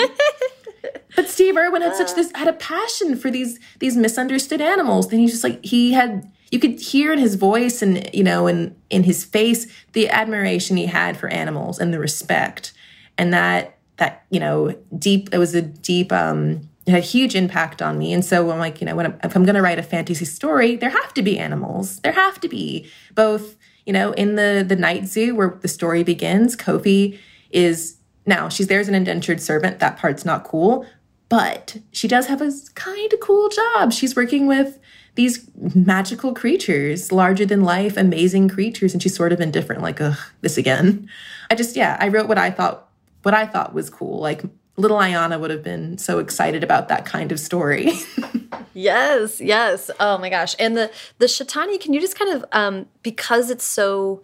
but 1.16 1.30
Steve 1.30 1.58
Irwin 1.58 1.82
had 1.82 1.96
such 1.96 2.16
this 2.16 2.32
had 2.36 2.48
a 2.48 2.54
passion 2.54 3.16
for 3.16 3.30
these 3.30 3.60
these 3.80 3.96
misunderstood 3.96 4.62
animals. 4.62 5.12
And 5.12 5.20
he's 5.20 5.32
just 5.32 5.44
like 5.44 5.64
he 5.64 5.94
had 5.94 6.32
you 6.52 6.60
could 6.60 6.80
hear 6.80 7.14
in 7.14 7.20
his 7.20 7.36
voice 7.36 7.82
and 7.82 8.10
you 8.14 8.24
know 8.24 8.48
in 8.48 8.76
in 8.90 9.04
his 9.04 9.24
face 9.24 9.68
the 9.94 10.10
admiration 10.10 10.78
he 10.78 10.86
had 10.86 11.18
for 11.18 11.30
animals 11.30 11.80
and 11.80 11.94
the 11.94 12.00
respect. 12.00 12.74
And 13.18 13.34
that 13.34 13.78
that, 13.98 14.26
you 14.30 14.40
know, 14.40 14.76
deep 14.98 15.30
it 15.32 15.38
was 15.38 15.54
a 15.56 15.62
deep 15.62 16.12
um 16.12 16.68
it 16.86 16.92
had 16.92 17.04
a 17.04 17.06
huge 17.06 17.36
impact 17.36 17.82
on 17.82 18.00
me. 18.00 18.12
And 18.12 18.26
so 18.26 18.50
I'm 18.50 18.58
like, 18.58 18.82
you 18.82 18.88
know, 18.88 18.96
when 18.96 19.06
I'm, 19.06 19.20
if 19.24 19.36
I'm 19.36 19.46
going 19.46 19.56
to 19.56 19.62
write 19.62 19.78
a 19.78 19.84
fantasy 19.84 20.26
story, 20.26 20.76
there 20.76 20.90
have 20.90 21.14
to 21.14 21.22
be 21.22 21.38
animals. 21.38 22.00
There 22.00 22.12
have 22.12 22.42
to 22.42 22.50
be 22.50 22.90
both, 23.14 23.56
you 23.86 23.94
know, 23.94 24.14
in 24.14 24.36
the 24.36 24.66
the 24.68 24.76
night 24.76 25.06
zoo 25.06 25.36
where 25.36 25.60
the 25.62 25.68
story 25.68 26.04
begins, 26.04 26.56
Koffi 26.56 27.20
is 27.52 27.98
now 28.26 28.50
she's 28.50 28.68
there 28.68 28.80
as 28.80 28.88
an 28.88 28.96
indentured 28.96 29.42
servant. 29.42 29.80
That 29.80 29.98
part's 29.98 30.26
not 30.26 30.44
cool, 30.44 30.86
but 31.30 31.78
she 31.92 32.08
does 32.08 32.28
have 32.28 32.42
a 32.42 32.52
kind 32.76 33.14
of 33.14 33.20
cool 33.20 33.50
job. 33.50 33.94
She's 33.94 34.16
working 34.16 34.48
with 34.48 34.80
these 35.16 35.50
magical 35.76 36.34
creatures, 36.34 37.12
larger 37.12 37.46
than 37.46 37.62
life, 37.62 37.98
amazing 37.98 38.48
creatures, 38.50 38.94
and 38.94 39.04
she's 39.04 39.16
sort 39.16 39.34
of 39.34 39.42
indifferent, 39.42 39.82
like, 39.82 40.00
ugh, 40.00 40.18
this 40.40 40.58
again. 40.58 41.10
I 41.50 41.56
just, 41.56 41.76
yeah, 41.76 41.98
I 42.00 42.08
wrote 42.08 42.28
what 42.28 42.38
I 42.38 42.50
thought 42.50 42.88
what 43.24 43.34
I 43.34 43.46
thought 43.46 43.74
was 43.74 43.90
cool. 43.90 44.20
Like 44.20 44.44
little 44.78 44.98
Ayana 44.98 45.40
would 45.40 45.52
have 45.52 45.64
been 45.64 45.98
so 45.98 46.20
excited 46.20 46.64
about 46.64 46.88
that 46.88 47.06
kind 47.06 47.32
of 47.32 47.40
story. 47.40 47.92
yes, 48.74 49.40
yes. 49.40 49.92
Oh 50.00 50.18
my 50.18 50.30
gosh. 50.30 50.56
And 50.60 50.76
the 50.76 50.92
the 51.20 51.28
Shetani, 51.28 51.80
can 51.80 51.94
you 51.94 52.02
just 52.02 52.18
kind 52.18 52.32
of 52.32 52.46
um 52.52 52.88
because 53.04 53.50
it's 53.50 53.66
so 53.66 54.24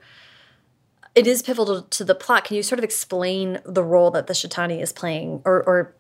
it 1.17 1.25
is 1.25 1.41
pivotal 1.41 1.81
to 1.81 2.03
the 2.05 2.13
plot, 2.13 2.43
can 2.43 2.55
you 2.55 2.63
sort 2.63 2.77
of 2.77 2.83
explain 2.83 3.59
the 3.65 3.83
role 3.83 4.11
that 4.11 4.27
the 4.27 4.33
Shetani 4.33 4.79
is 4.81 4.93
playing 4.93 5.41
or 5.45 5.63
or 5.63 5.95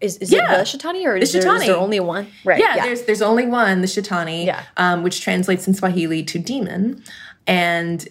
is, 0.00 0.16
is 0.16 0.32
yeah. 0.32 0.54
it 0.54 0.58
the 0.58 0.64
Shitani 0.64 1.06
or 1.06 1.16
is, 1.16 1.32
There, 1.32 1.54
is 1.54 1.66
there 1.66 1.76
only 1.76 2.00
one? 2.00 2.26
Right. 2.44 2.58
Yeah, 2.58 2.74
yeah, 2.74 2.84
there's 2.86 3.02
there's 3.02 3.22
only 3.22 3.46
one, 3.46 3.80
the 3.80 3.86
Shetani, 3.86 4.46
yeah. 4.46 4.64
um, 4.76 5.04
which 5.04 5.20
translates 5.20 5.68
in 5.68 5.74
Swahili 5.74 6.24
to 6.24 6.38
demon. 6.40 7.04
And 7.46 8.08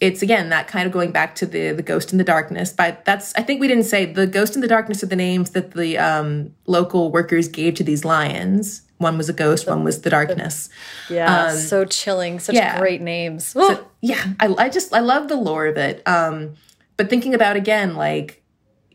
it's 0.00 0.20
again 0.20 0.50
that 0.50 0.68
kind 0.68 0.86
of 0.86 0.92
going 0.92 1.10
back 1.10 1.34
to 1.36 1.46
the 1.46 1.72
the 1.72 1.82
ghost 1.82 2.12
in 2.12 2.18
the 2.18 2.24
darkness 2.24 2.72
but 2.72 3.04
that's 3.04 3.34
i 3.34 3.42
think 3.42 3.60
we 3.60 3.66
didn't 3.66 3.82
say 3.82 4.04
the 4.04 4.28
ghost 4.28 4.54
in 4.54 4.60
the 4.60 4.68
darkness 4.68 5.02
are 5.02 5.06
the 5.06 5.16
names 5.16 5.50
that 5.50 5.72
the 5.72 5.98
um, 5.98 6.54
local 6.66 7.10
workers 7.10 7.48
gave 7.48 7.74
to 7.74 7.82
these 7.82 8.04
lions 8.04 8.82
one 8.98 9.16
was 9.16 9.28
a 9.28 9.32
ghost 9.32 9.66
one 9.66 9.82
was 9.82 10.02
the 10.02 10.10
darkness 10.10 10.68
yeah 11.10 11.46
um, 11.46 11.56
so 11.56 11.84
chilling 11.84 12.38
such 12.38 12.54
yeah. 12.54 12.78
great 12.78 13.00
names 13.00 13.48
so, 13.48 13.87
yeah 14.00 14.32
I, 14.40 14.54
I 14.58 14.68
just 14.68 14.92
i 14.94 15.00
love 15.00 15.28
the 15.28 15.36
lore 15.36 15.66
of 15.66 15.76
it. 15.76 16.06
Um, 16.06 16.54
but 16.96 17.08
thinking 17.08 17.34
about 17.34 17.56
again 17.56 17.94
like 17.94 18.42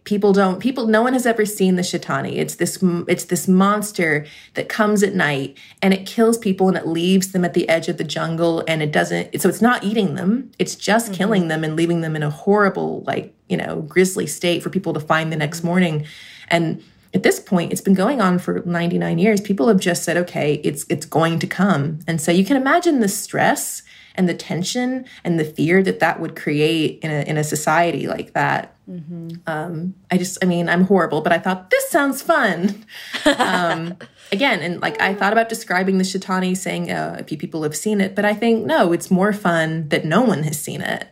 people 0.03 0.33
don't 0.33 0.59
people 0.59 0.87
no 0.87 1.01
one 1.01 1.13
has 1.13 1.25
ever 1.25 1.45
seen 1.45 1.75
the 1.75 1.81
Shetani 1.81 2.35
it's 2.35 2.55
this 2.55 2.83
it's 3.07 3.25
this 3.25 3.47
monster 3.47 4.25
that 4.53 4.67
comes 4.67 5.01
at 5.01 5.15
night 5.15 5.57
and 5.81 5.93
it 5.93 6.05
kills 6.05 6.37
people 6.37 6.67
and 6.67 6.77
it 6.77 6.85
leaves 6.85 7.31
them 7.31 7.45
at 7.45 7.53
the 7.53 7.67
edge 7.69 7.87
of 7.87 7.97
the 7.97 8.03
jungle 8.03 8.63
and 8.67 8.83
it 8.83 8.91
doesn't 8.91 9.39
so 9.41 9.47
it's 9.49 9.61
not 9.61 9.83
eating 9.83 10.15
them. 10.15 10.51
It's 10.59 10.75
just 10.75 11.07
mm-hmm. 11.07 11.15
killing 11.15 11.47
them 11.47 11.63
and 11.63 11.75
leaving 11.75 12.01
them 12.01 12.15
in 12.15 12.23
a 12.23 12.29
horrible 12.29 13.03
like 13.07 13.33
you 13.47 13.57
know 13.57 13.81
grisly 13.83 14.27
state 14.27 14.61
for 14.61 14.69
people 14.69 14.93
to 14.93 14.99
find 14.99 15.31
the 15.31 15.37
next 15.37 15.63
morning. 15.63 16.05
And 16.49 16.83
at 17.13 17.23
this 17.23 17.39
point 17.39 17.71
it's 17.71 17.81
been 17.81 17.93
going 17.93 18.19
on 18.19 18.39
for 18.39 18.61
99 18.65 19.17
years. 19.17 19.39
People 19.39 19.69
have 19.69 19.79
just 19.79 20.03
said 20.03 20.17
okay 20.17 20.55
it's 20.65 20.85
it's 20.89 21.05
going 21.05 21.39
to 21.39 21.47
come. 21.47 21.99
And 22.07 22.19
so 22.19 22.31
you 22.31 22.43
can 22.43 22.57
imagine 22.57 22.99
the 22.99 23.07
stress 23.07 23.83
and 24.15 24.29
the 24.29 24.33
tension 24.33 25.05
and 25.23 25.39
the 25.39 25.45
fear 25.45 25.81
that 25.83 25.99
that 25.99 26.19
would 26.19 26.35
create 26.35 26.99
in 27.03 27.11
a, 27.11 27.23
in 27.23 27.37
a 27.37 27.43
society 27.43 28.07
like 28.07 28.33
that. 28.33 28.75
Mm-hmm. 28.89 29.29
Um, 29.47 29.95
I 30.11 30.17
just, 30.17 30.37
I 30.41 30.45
mean, 30.45 30.69
I'm 30.69 30.83
horrible, 30.83 31.21
but 31.21 31.31
I 31.31 31.39
thought 31.39 31.69
this 31.69 31.89
sounds 31.89 32.21
fun. 32.21 32.85
um, 33.37 33.97
again, 34.31 34.59
and 34.59 34.81
like 34.81 35.01
I 35.01 35.13
thought 35.13 35.33
about 35.33 35.49
describing 35.49 35.97
the 35.97 36.03
Shetani, 36.03 36.55
saying 36.55 36.91
uh, 36.91 37.17
a 37.19 37.23
few 37.23 37.37
people 37.37 37.63
have 37.63 37.75
seen 37.75 38.01
it, 38.01 38.15
but 38.15 38.25
I 38.25 38.33
think 38.33 38.65
no, 38.65 38.91
it's 38.91 39.09
more 39.09 39.33
fun 39.33 39.89
that 39.89 40.05
no 40.05 40.21
one 40.21 40.43
has 40.43 40.59
seen 40.59 40.81
it. 40.81 41.07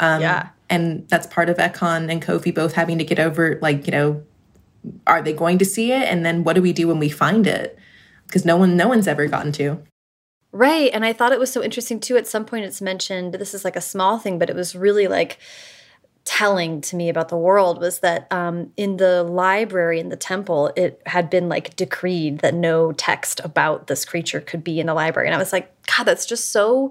Um, 0.00 0.20
yeah. 0.20 0.48
And 0.68 1.08
that's 1.08 1.26
part 1.26 1.48
of 1.48 1.58
Ekon 1.58 2.10
and 2.10 2.20
Koffi 2.20 2.54
both 2.54 2.72
having 2.72 2.98
to 2.98 3.04
get 3.04 3.18
over, 3.18 3.58
like, 3.62 3.86
you 3.86 3.92
know, 3.92 4.24
are 5.06 5.22
they 5.22 5.32
going 5.32 5.58
to 5.58 5.64
see 5.64 5.92
it? 5.92 6.02
And 6.02 6.24
then 6.24 6.44
what 6.44 6.54
do 6.54 6.62
we 6.62 6.72
do 6.72 6.88
when 6.88 6.98
we 6.98 7.08
find 7.08 7.46
it? 7.46 7.78
Because 8.26 8.44
no 8.44 8.56
one, 8.56 8.76
no 8.76 8.88
one's 8.88 9.06
ever 9.06 9.26
gotten 9.26 9.52
to. 9.52 9.82
Right. 10.56 10.90
And 10.94 11.04
I 11.04 11.12
thought 11.12 11.32
it 11.32 11.38
was 11.38 11.52
so 11.52 11.62
interesting 11.62 12.00
too. 12.00 12.16
At 12.16 12.26
some 12.26 12.46
point, 12.46 12.64
it's 12.64 12.80
mentioned 12.80 13.34
this 13.34 13.52
is 13.52 13.62
like 13.62 13.76
a 13.76 13.80
small 13.82 14.18
thing, 14.18 14.38
but 14.38 14.48
it 14.48 14.56
was 14.56 14.74
really 14.74 15.06
like 15.06 15.38
telling 16.24 16.80
to 16.80 16.96
me 16.96 17.10
about 17.10 17.28
the 17.28 17.36
world 17.36 17.78
was 17.78 17.98
that 17.98 18.26
um, 18.32 18.72
in 18.76 18.96
the 18.96 19.22
library 19.22 20.00
in 20.00 20.08
the 20.08 20.16
temple, 20.16 20.72
it 20.74 21.02
had 21.04 21.28
been 21.28 21.50
like 21.50 21.76
decreed 21.76 22.38
that 22.38 22.54
no 22.54 22.92
text 22.92 23.38
about 23.44 23.86
this 23.86 24.06
creature 24.06 24.40
could 24.40 24.64
be 24.64 24.80
in 24.80 24.86
the 24.86 24.94
library. 24.94 25.28
And 25.28 25.34
I 25.34 25.38
was 25.38 25.52
like, 25.52 25.70
God, 25.94 26.04
that's 26.04 26.24
just 26.24 26.52
so 26.52 26.90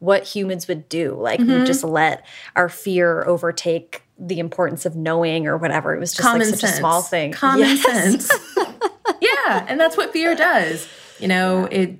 what 0.00 0.24
humans 0.24 0.66
would 0.66 0.88
do. 0.88 1.14
Like, 1.14 1.38
mm 1.38 1.46
-hmm. 1.46 1.48
we 1.50 1.54
mm-hmm. 1.54 1.66
just 1.66 1.84
let 1.84 2.24
our 2.56 2.68
fear 2.68 3.24
overtake 3.28 4.02
the 4.18 4.38
importance 4.40 4.88
of 4.88 4.94
knowing 4.94 5.46
or 5.46 5.56
whatever. 5.56 5.94
It 5.94 6.00
was 6.00 6.10
just 6.10 6.28
Common 6.28 6.40
like 6.40 6.50
such 6.50 6.60
sense. 6.60 6.74
a 6.74 6.78
small 6.78 7.02
thing. 7.02 7.32
Common 7.32 7.60
yes. 7.60 7.82
sense. 7.82 8.28
yeah. 9.20 9.66
And 9.68 9.80
that's 9.80 9.96
what 9.96 10.12
fear 10.12 10.34
does. 10.34 10.88
You 11.20 11.28
know, 11.28 11.68
yeah. 11.70 11.78
it 11.78 11.90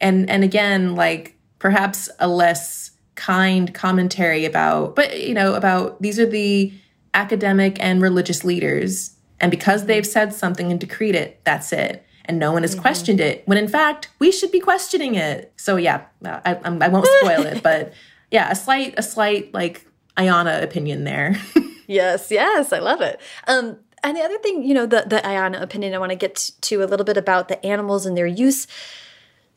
and 0.00 0.28
and 0.30 0.44
again 0.44 0.94
like 0.94 1.36
perhaps 1.58 2.08
a 2.18 2.28
less 2.28 2.90
kind 3.14 3.72
commentary 3.72 4.44
about 4.44 4.94
but 4.94 5.20
you 5.20 5.34
know 5.34 5.54
about 5.54 6.00
these 6.02 6.18
are 6.18 6.26
the 6.26 6.72
academic 7.16 7.78
and 7.80 8.00
religious 8.00 8.44
leaders. 8.44 9.16
And 9.40 9.50
because 9.50 9.86
they've 9.86 10.06
said 10.06 10.32
something 10.32 10.70
and 10.70 10.78
decreed 10.78 11.16
it 11.16 11.40
that's 11.44 11.72
it. 11.72 12.04
And 12.26 12.38
no 12.38 12.52
one 12.52 12.62
has 12.62 12.72
mm-hmm. 12.72 12.82
questioned 12.82 13.20
it 13.20 13.42
when 13.46 13.58
in 13.58 13.68
fact 13.68 14.10
we 14.18 14.30
should 14.30 14.52
be 14.52 14.60
questioning 14.60 15.14
it. 15.16 15.52
So 15.56 15.76
yeah 15.76 16.04
i, 16.24 16.54
I 16.54 16.88
won't 16.88 17.08
spoil 17.20 17.42
it 17.42 17.62
but 17.62 17.92
yeah 18.30 18.50
a 18.50 18.54
slight 18.54 18.94
a 18.96 19.02
slight 19.02 19.52
like 19.52 19.86
ayana 20.16 20.62
opinion 20.62 21.04
there. 21.04 21.40
Yes 21.88 22.32
yes 22.32 22.72
i 22.72 22.80
love 22.80 23.00
it. 23.00 23.20
Um 23.46 23.78
and 24.02 24.16
the 24.16 24.20
other 24.20 24.38
thing 24.38 24.64
you 24.64 24.74
know 24.74 24.86
the 24.86 25.04
the 25.06 25.18
ayana 25.18 25.62
opinion 25.62 25.94
i 25.94 25.98
want 25.98 26.10
to 26.10 26.16
get 26.16 26.50
to 26.62 26.82
a 26.82 26.86
little 26.86 27.04
bit 27.04 27.16
about 27.16 27.46
the 27.46 27.64
animals 27.64 28.06
and 28.06 28.16
their 28.16 28.26
use 28.26 28.66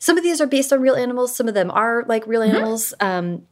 some 0.00 0.18
of 0.18 0.24
these 0.24 0.40
are 0.40 0.46
based 0.46 0.72
on 0.72 0.80
real 0.80 0.96
animals. 0.96 1.36
Some 1.36 1.46
of 1.46 1.54
them 1.54 1.70
are 1.70 2.04
like 2.08 2.26
real 2.26 2.40
mm-hmm. 2.40 2.56
animals. 2.56 2.92
Mm 2.98 3.06
-hmm. 3.06 3.18
um, 3.18 3.46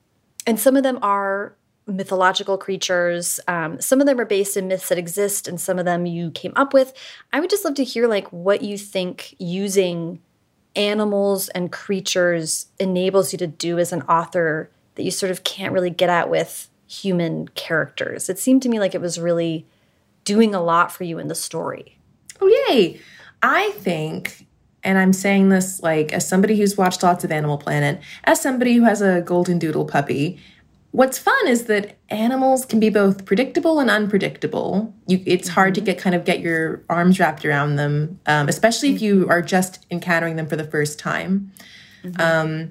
and 0.46 0.58
some 0.58 0.76
of 0.76 0.82
them 0.82 0.98
are 1.02 1.54
mythological 1.86 2.58
creatures. 2.58 3.40
Um, 3.46 3.80
some 3.80 4.00
of 4.00 4.06
them 4.06 4.18
are 4.18 4.26
based 4.26 4.56
in 4.56 4.66
myths 4.66 4.88
that 4.88 4.98
exist, 4.98 5.48
and 5.48 5.60
some 5.60 5.78
of 5.78 5.84
them 5.84 6.06
you 6.06 6.30
came 6.30 6.52
up 6.56 6.72
with. 6.74 6.92
I 7.32 7.40
would 7.40 7.50
just 7.50 7.64
love 7.64 7.74
to 7.76 7.84
hear 7.84 8.08
like 8.08 8.28
what 8.30 8.62
you 8.62 8.78
think 8.78 9.34
using 9.38 10.20
animals 10.74 11.48
and 11.50 11.72
creatures 11.72 12.66
enables 12.78 13.32
you 13.32 13.38
to 13.38 13.46
do 13.46 13.78
as 13.78 13.92
an 13.92 14.02
author 14.02 14.70
that 14.94 15.04
you 15.04 15.10
sort 15.10 15.32
of 15.32 15.42
can't 15.44 15.72
really 15.72 15.90
get 15.90 16.10
at 16.10 16.30
with 16.30 16.68
human 16.86 17.48
characters. 17.48 18.28
It 18.28 18.38
seemed 18.38 18.62
to 18.62 18.68
me 18.68 18.78
like 18.80 18.94
it 18.94 19.00
was 19.00 19.18
really 19.20 19.66
doing 20.24 20.54
a 20.54 20.62
lot 20.62 20.92
for 20.92 21.04
you 21.04 21.18
in 21.18 21.28
the 21.28 21.34
story. 21.34 21.98
Oh, 22.40 22.48
yay. 22.68 23.00
I 23.42 23.70
think 23.72 24.46
and 24.88 24.96
I'm 24.96 25.12
saying 25.12 25.50
this 25.50 25.82
like 25.82 26.14
as 26.14 26.26
somebody 26.26 26.56
who's 26.56 26.78
watched 26.78 27.02
lots 27.02 27.22
of 27.22 27.30
Animal 27.30 27.58
Planet, 27.58 28.00
as 28.24 28.40
somebody 28.40 28.74
who 28.74 28.84
has 28.84 29.02
a 29.02 29.20
golden 29.20 29.58
doodle 29.58 29.84
puppy. 29.84 30.40
What's 30.92 31.18
fun 31.18 31.46
is 31.46 31.66
that 31.66 31.98
animals 32.08 32.64
can 32.64 32.80
be 32.80 32.88
both 32.88 33.26
predictable 33.26 33.78
and 33.80 33.90
unpredictable. 33.90 34.94
You, 35.06 35.22
it's 35.26 35.50
hard 35.50 35.74
to 35.74 35.80
mm-hmm. 35.80 35.84
get 35.84 35.98
kind 35.98 36.16
of 36.16 36.24
get 36.24 36.40
your 36.40 36.82
arms 36.88 37.20
wrapped 37.20 37.44
around 37.44 37.76
them, 37.76 38.18
um, 38.24 38.48
especially 38.48 38.94
if 38.94 39.02
you 39.02 39.28
are 39.28 39.42
just 39.42 39.84
encountering 39.90 40.36
them 40.36 40.46
for 40.46 40.56
the 40.56 40.64
first 40.64 40.98
time. 40.98 41.52
Mm-hmm. 42.02 42.20
Um, 42.20 42.70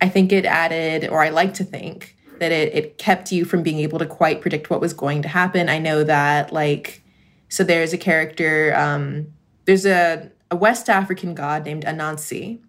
I 0.00 0.08
think 0.08 0.32
it 0.32 0.44
added, 0.44 1.08
or 1.08 1.22
I 1.22 1.28
like 1.28 1.54
to 1.54 1.64
think 1.64 2.16
that 2.40 2.50
it, 2.50 2.74
it 2.74 2.98
kept 2.98 3.30
you 3.30 3.44
from 3.44 3.62
being 3.62 3.78
able 3.78 4.00
to 4.00 4.06
quite 4.06 4.40
predict 4.40 4.68
what 4.68 4.80
was 4.80 4.92
going 4.92 5.22
to 5.22 5.28
happen. 5.28 5.68
I 5.68 5.78
know 5.78 6.02
that, 6.02 6.52
like, 6.52 7.04
so 7.48 7.62
there's 7.62 7.92
a 7.92 7.98
character, 7.98 8.74
um, 8.74 9.28
there's 9.64 9.86
a 9.86 10.32
a 10.52 10.56
West 10.56 10.90
African 10.90 11.34
god 11.34 11.64
named 11.64 11.84
Anansi, 11.84 12.60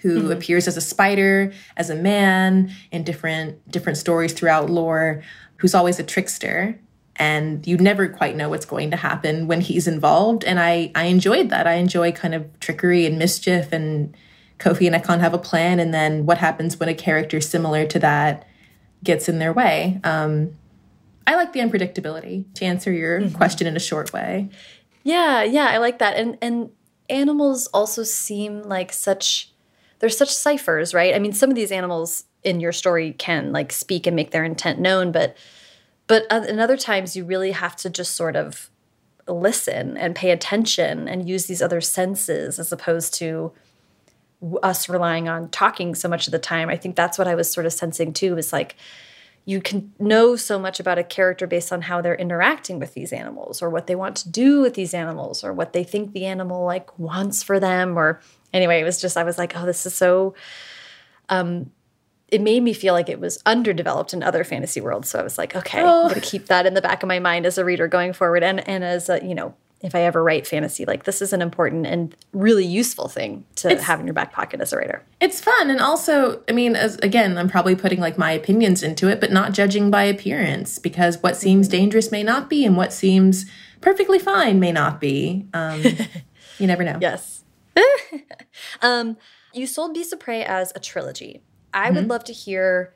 who 0.00 0.22
mm-hmm. 0.22 0.30
appears 0.30 0.68
as 0.68 0.76
a 0.76 0.80
spider, 0.80 1.52
as 1.76 1.90
a 1.90 1.94
man 1.96 2.72
in 2.92 3.02
different 3.02 3.68
different 3.70 3.98
stories 3.98 4.32
throughout 4.32 4.70
lore, 4.70 5.22
who's 5.56 5.74
always 5.74 5.98
a 5.98 6.04
trickster. 6.04 6.78
And 7.16 7.66
you 7.66 7.78
never 7.78 8.08
quite 8.08 8.36
know 8.36 8.48
what's 8.48 8.66
going 8.66 8.90
to 8.92 8.96
happen 8.96 9.48
when 9.48 9.60
he's 9.60 9.88
involved. 9.88 10.44
And 10.44 10.60
I, 10.60 10.92
I 10.94 11.06
enjoyed 11.06 11.48
that. 11.48 11.66
I 11.66 11.74
enjoy 11.74 12.12
kind 12.12 12.34
of 12.34 12.60
trickery 12.60 13.06
and 13.06 13.18
mischief 13.18 13.72
and 13.72 14.14
Koffi 14.58 14.86
and 14.86 15.02
Ekon 15.02 15.20
have 15.20 15.34
a 15.34 15.38
plan, 15.38 15.80
and 15.80 15.92
then 15.92 16.26
what 16.26 16.38
happens 16.38 16.78
when 16.78 16.88
a 16.88 16.94
character 16.94 17.40
similar 17.40 17.86
to 17.86 17.98
that 17.98 18.46
gets 19.02 19.28
in 19.28 19.38
their 19.38 19.52
way. 19.52 20.00
Um, 20.04 20.56
I 21.26 21.34
like 21.34 21.52
the 21.52 21.60
unpredictability. 21.60 22.44
To 22.54 22.64
answer 22.64 22.92
your 22.92 23.20
mm-hmm. 23.20 23.34
question 23.34 23.66
in 23.66 23.76
a 23.76 23.80
short 23.80 24.12
way. 24.12 24.48
Yeah, 25.02 25.42
yeah, 25.44 25.68
I 25.70 25.78
like 25.78 25.98
that. 25.98 26.16
And 26.16 26.36
and 26.42 26.70
animals 27.08 27.66
also 27.68 28.02
seem 28.02 28.62
like 28.62 28.92
such 28.92 29.52
they're 29.98 30.10
such 30.10 30.34
ciphers, 30.34 30.92
right? 30.92 31.14
I 31.14 31.18
mean, 31.18 31.32
some 31.32 31.48
of 31.48 31.56
these 31.56 31.72
animals 31.72 32.24
in 32.44 32.60
your 32.60 32.72
story 32.72 33.12
can 33.14 33.50
like 33.52 33.72
speak 33.72 34.06
and 34.06 34.14
make 34.14 34.30
their 34.30 34.44
intent 34.44 34.78
known, 34.78 35.10
but 35.12 35.36
but 36.06 36.30
in 36.30 36.60
other 36.60 36.76
times 36.76 37.16
you 37.16 37.24
really 37.24 37.52
have 37.52 37.76
to 37.76 37.90
just 37.90 38.14
sort 38.14 38.36
of 38.36 38.70
listen 39.26 39.96
and 39.96 40.14
pay 40.14 40.30
attention 40.30 41.08
and 41.08 41.28
use 41.28 41.46
these 41.46 41.62
other 41.62 41.80
senses 41.80 42.58
as 42.58 42.70
opposed 42.70 43.14
to 43.14 43.52
us 44.62 44.88
relying 44.88 45.28
on 45.28 45.48
talking 45.48 45.94
so 45.94 46.08
much 46.08 46.28
of 46.28 46.30
the 46.30 46.38
time. 46.38 46.68
I 46.68 46.76
think 46.76 46.94
that's 46.94 47.18
what 47.18 47.26
I 47.26 47.34
was 47.34 47.50
sort 47.50 47.66
of 47.66 47.72
sensing 47.72 48.12
too 48.12 48.36
is 48.38 48.52
like 48.52 48.76
you 49.48 49.60
can 49.60 49.92
know 50.00 50.34
so 50.34 50.58
much 50.58 50.80
about 50.80 50.98
a 50.98 51.04
character 51.04 51.46
based 51.46 51.72
on 51.72 51.82
how 51.82 52.02
they're 52.02 52.16
interacting 52.16 52.80
with 52.80 52.94
these 52.94 53.12
animals 53.12 53.62
or 53.62 53.70
what 53.70 53.86
they 53.86 53.94
want 53.94 54.16
to 54.16 54.28
do 54.28 54.60
with 54.60 54.74
these 54.74 54.92
animals 54.92 55.44
or 55.44 55.52
what 55.52 55.72
they 55.72 55.84
think 55.84 56.12
the 56.12 56.26
animal 56.26 56.64
like 56.64 56.98
wants 56.98 57.42
for 57.44 57.58
them 57.58 57.96
or 57.96 58.20
anyway 58.52 58.80
it 58.80 58.84
was 58.84 59.00
just 59.00 59.16
i 59.16 59.22
was 59.22 59.38
like 59.38 59.56
oh 59.56 59.64
this 59.64 59.86
is 59.86 59.94
so 59.94 60.34
um 61.28 61.70
it 62.28 62.40
made 62.40 62.62
me 62.62 62.72
feel 62.72 62.92
like 62.92 63.08
it 63.08 63.20
was 63.20 63.40
underdeveloped 63.46 64.12
in 64.12 64.20
other 64.20 64.42
fantasy 64.42 64.80
worlds 64.80 65.08
so 65.08 65.20
i 65.20 65.22
was 65.22 65.38
like 65.38 65.54
okay 65.54 65.80
oh. 65.80 66.02
i'm 66.02 66.08
going 66.08 66.20
to 66.20 66.20
keep 66.20 66.46
that 66.46 66.66
in 66.66 66.74
the 66.74 66.82
back 66.82 67.02
of 67.04 67.06
my 67.06 67.20
mind 67.20 67.46
as 67.46 67.56
a 67.56 67.64
reader 67.64 67.86
going 67.86 68.12
forward 68.12 68.42
and 68.42 68.68
and 68.68 68.82
as 68.82 69.08
a 69.08 69.24
you 69.24 69.34
know 69.34 69.54
if 69.82 69.94
I 69.94 70.02
ever 70.02 70.22
write 70.22 70.46
fantasy. 70.46 70.84
Like 70.84 71.04
this 71.04 71.20
is 71.20 71.32
an 71.32 71.42
important 71.42 71.86
and 71.86 72.14
really 72.32 72.64
useful 72.64 73.08
thing 73.08 73.44
to 73.56 73.70
it's, 73.70 73.84
have 73.84 74.00
in 74.00 74.06
your 74.06 74.14
back 74.14 74.32
pocket 74.32 74.60
as 74.60 74.72
a 74.72 74.76
writer. 74.76 75.02
It's 75.20 75.40
fun 75.40 75.70
and 75.70 75.80
also, 75.80 76.42
I 76.48 76.52
mean, 76.52 76.76
as 76.76 76.96
again, 76.96 77.36
I'm 77.36 77.48
probably 77.48 77.76
putting 77.76 78.00
like 78.00 78.18
my 78.18 78.32
opinions 78.32 78.82
into 78.82 79.08
it, 79.08 79.20
but 79.20 79.32
not 79.32 79.52
judging 79.52 79.90
by 79.90 80.04
appearance 80.04 80.78
because 80.78 81.22
what 81.22 81.36
seems 81.36 81.68
dangerous 81.68 82.10
may 82.10 82.22
not 82.22 82.48
be 82.48 82.64
and 82.64 82.76
what 82.76 82.92
seems 82.92 83.46
perfectly 83.80 84.18
fine 84.18 84.58
may 84.58 84.72
not 84.72 85.00
be. 85.00 85.46
Um, 85.52 85.82
you 86.58 86.66
never 86.66 86.82
know. 86.82 86.98
Yes. 87.00 87.44
um, 88.82 89.16
you 89.52 89.66
sold 89.66 89.94
Beasts 89.94 90.12
of 90.12 90.20
Prey 90.20 90.44
as 90.44 90.72
a 90.74 90.80
trilogy. 90.80 91.42
I 91.72 91.90
would 91.90 91.98
mm 91.98 92.04
-hmm. 92.04 92.10
love 92.10 92.24
to 92.24 92.32
hear 92.32 92.94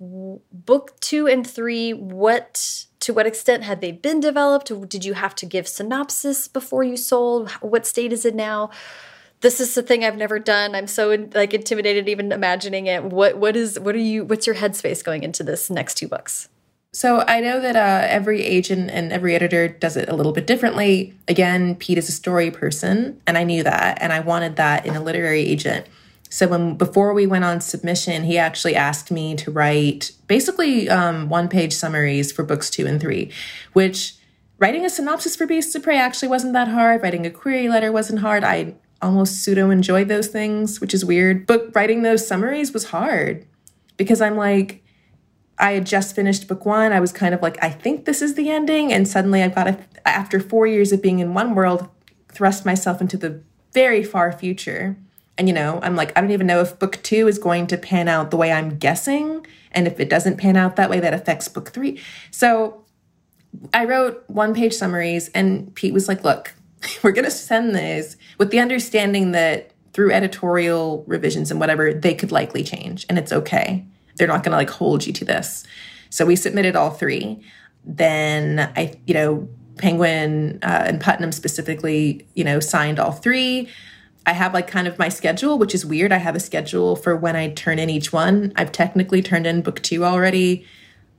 book 0.00 0.98
two 1.00 1.26
and 1.26 1.46
three. 1.46 1.92
What 1.92 2.86
to 3.00 3.14
what 3.14 3.26
extent 3.26 3.64
had 3.64 3.80
they 3.80 3.92
been 3.92 4.20
developed? 4.20 4.70
Did 4.88 5.04
you 5.04 5.14
have 5.14 5.34
to 5.36 5.46
give 5.46 5.66
synopsis 5.66 6.48
before 6.48 6.84
you 6.84 6.96
sold? 6.96 7.50
What 7.60 7.86
state 7.86 8.12
is 8.12 8.24
it 8.24 8.34
now? 8.34 8.70
This 9.40 9.58
is 9.58 9.74
the 9.74 9.82
thing 9.82 10.04
I've 10.04 10.18
never 10.18 10.38
done. 10.38 10.74
I'm 10.74 10.86
so 10.86 11.28
like 11.34 11.54
intimidated 11.54 12.08
even 12.08 12.30
imagining 12.30 12.86
it. 12.86 13.04
What 13.04 13.38
what 13.38 13.56
is 13.56 13.80
what 13.80 13.94
are 13.94 13.98
you? 13.98 14.24
What's 14.24 14.46
your 14.46 14.56
headspace 14.56 15.02
going 15.02 15.22
into 15.22 15.42
this 15.42 15.70
next 15.70 15.94
two 15.94 16.08
books? 16.08 16.48
So 16.92 17.24
I 17.26 17.40
know 17.40 17.60
that 17.60 17.76
uh, 17.76 18.06
every 18.08 18.42
agent 18.42 18.90
and 18.90 19.12
every 19.12 19.34
editor 19.34 19.68
does 19.68 19.96
it 19.96 20.08
a 20.08 20.16
little 20.16 20.32
bit 20.32 20.46
differently. 20.46 21.14
Again, 21.28 21.76
Pete 21.76 21.98
is 21.98 22.08
a 22.08 22.12
story 22.12 22.50
person, 22.50 23.20
and 23.28 23.38
I 23.38 23.44
knew 23.44 23.62
that, 23.62 23.98
and 24.02 24.12
I 24.12 24.20
wanted 24.20 24.56
that 24.56 24.86
in 24.86 24.96
a 24.96 25.00
literary 25.00 25.46
agent. 25.46 25.86
So 26.30 26.48
when 26.48 26.76
before 26.76 27.12
we 27.12 27.26
went 27.26 27.44
on 27.44 27.60
submission, 27.60 28.24
he 28.24 28.38
actually 28.38 28.74
asked 28.76 29.10
me 29.10 29.34
to 29.36 29.50
write 29.50 30.12
basically 30.26 30.88
um, 30.88 31.28
one-page 31.28 31.74
summaries 31.74 32.32
for 32.32 32.44
books 32.44 32.70
two 32.70 32.86
and 32.86 33.00
three, 33.00 33.30
which 33.72 34.14
writing 34.58 34.86
a 34.86 34.90
synopsis 34.90 35.36
for 35.36 35.46
Beasts 35.46 35.74
of 35.74 35.82
Prey 35.82 35.98
actually 35.98 36.28
wasn't 36.28 36.52
that 36.54 36.68
hard. 36.68 37.02
Writing 37.02 37.26
a 37.26 37.30
query 37.30 37.68
letter 37.68 37.92
wasn't 37.92 38.20
hard. 38.20 38.44
I 38.44 38.74
almost 39.02 39.42
pseudo 39.42 39.70
enjoyed 39.70 40.08
those 40.08 40.28
things, 40.28 40.80
which 40.80 40.94
is 40.94 41.04
weird. 41.04 41.46
But 41.46 41.74
writing 41.74 42.02
those 42.02 42.26
summaries 42.26 42.72
was 42.72 42.84
hard 42.84 43.46
because 43.96 44.20
I'm 44.20 44.36
like 44.36 44.82
I 45.60 45.72
had 45.72 45.86
just 45.86 46.14
finished 46.14 46.48
book 46.48 46.64
one. 46.64 46.92
I 46.92 47.00
was 47.00 47.12
kind 47.12 47.34
of 47.34 47.42
like, 47.42 47.62
I 47.62 47.68
think 47.68 48.06
this 48.06 48.22
is 48.22 48.34
the 48.34 48.48
ending. 48.50 48.92
And 48.92 49.06
suddenly 49.06 49.42
I've 49.42 49.54
got 49.54 49.64
to, 49.64 49.78
after 50.06 50.40
four 50.40 50.66
years 50.66 50.90
of 50.90 51.02
being 51.02 51.18
in 51.18 51.34
one 51.34 51.54
world, 51.54 51.88
thrust 52.32 52.64
myself 52.64 53.00
into 53.00 53.16
the 53.16 53.42
very 53.72 54.02
far 54.02 54.32
future. 54.32 54.96
And, 55.40 55.48
you 55.48 55.54
know, 55.54 55.80
I'm 55.82 55.96
like, 55.96 56.16
I 56.16 56.20
don't 56.20 56.30
even 56.30 56.46
know 56.46 56.60
if 56.60 56.78
book 56.78 57.02
two 57.02 57.26
is 57.26 57.38
going 57.38 57.66
to 57.68 57.76
pan 57.76 58.06
out 58.06 58.30
the 58.30 58.36
way 58.36 58.52
I'm 58.52 58.76
guessing. 58.78 59.44
And 59.72 59.88
if 59.88 59.98
it 59.98 60.08
doesn't 60.08 60.36
pan 60.36 60.56
out 60.56 60.76
that 60.76 60.90
way, 60.90 61.00
that 61.00 61.14
affects 61.14 61.48
book 61.48 61.70
three. 61.70 61.98
So 62.30 62.84
I 63.74 63.86
wrote 63.86 64.22
one 64.28 64.54
page 64.54 64.74
summaries, 64.74 65.30
and 65.30 65.74
Pete 65.74 65.92
was 65.92 66.06
like, 66.06 66.22
look, 66.22 66.54
we're 67.02 67.12
going 67.12 67.24
to 67.24 67.30
send 67.32 67.74
these 67.74 68.16
with 68.38 68.50
the 68.50 68.60
understanding 68.60 69.32
that 69.32 69.72
through 69.92 70.12
editorial 70.12 71.02
revisions 71.08 71.50
and 71.50 71.58
whatever, 71.58 71.92
they 71.92 72.14
could 72.14 72.30
likely 72.30 72.62
change, 72.62 73.06
and 73.08 73.18
it's 73.18 73.32
okay 73.32 73.84
they're 74.20 74.28
not 74.28 74.44
going 74.44 74.52
to 74.52 74.58
like 74.58 74.70
hold 74.70 75.06
you 75.06 75.12
to 75.14 75.24
this. 75.24 75.64
So 76.10 76.26
we 76.26 76.36
submitted 76.36 76.76
all 76.76 76.90
three. 76.90 77.42
Then 77.84 78.70
I, 78.76 79.00
you 79.06 79.14
know, 79.14 79.48
Penguin 79.78 80.58
uh, 80.62 80.84
and 80.86 81.00
Putnam 81.00 81.32
specifically, 81.32 82.26
you 82.34 82.44
know, 82.44 82.60
signed 82.60 83.00
all 83.00 83.12
three. 83.12 83.68
I 84.26 84.32
have 84.32 84.54
like 84.54 84.66
kind 84.66 84.86
of 84.86 84.98
my 84.98 85.08
schedule, 85.08 85.58
which 85.58 85.74
is 85.74 85.84
weird. 85.84 86.12
I 86.12 86.18
have 86.18 86.36
a 86.36 86.40
schedule 86.40 86.96
for 86.96 87.16
when 87.16 87.36
I 87.36 87.50
turn 87.50 87.78
in 87.78 87.90
each 87.90 88.12
one. 88.12 88.52
I've 88.56 88.72
technically 88.72 89.22
turned 89.22 89.46
in 89.46 89.62
book 89.62 89.80
two 89.82 90.04
already, 90.04 90.66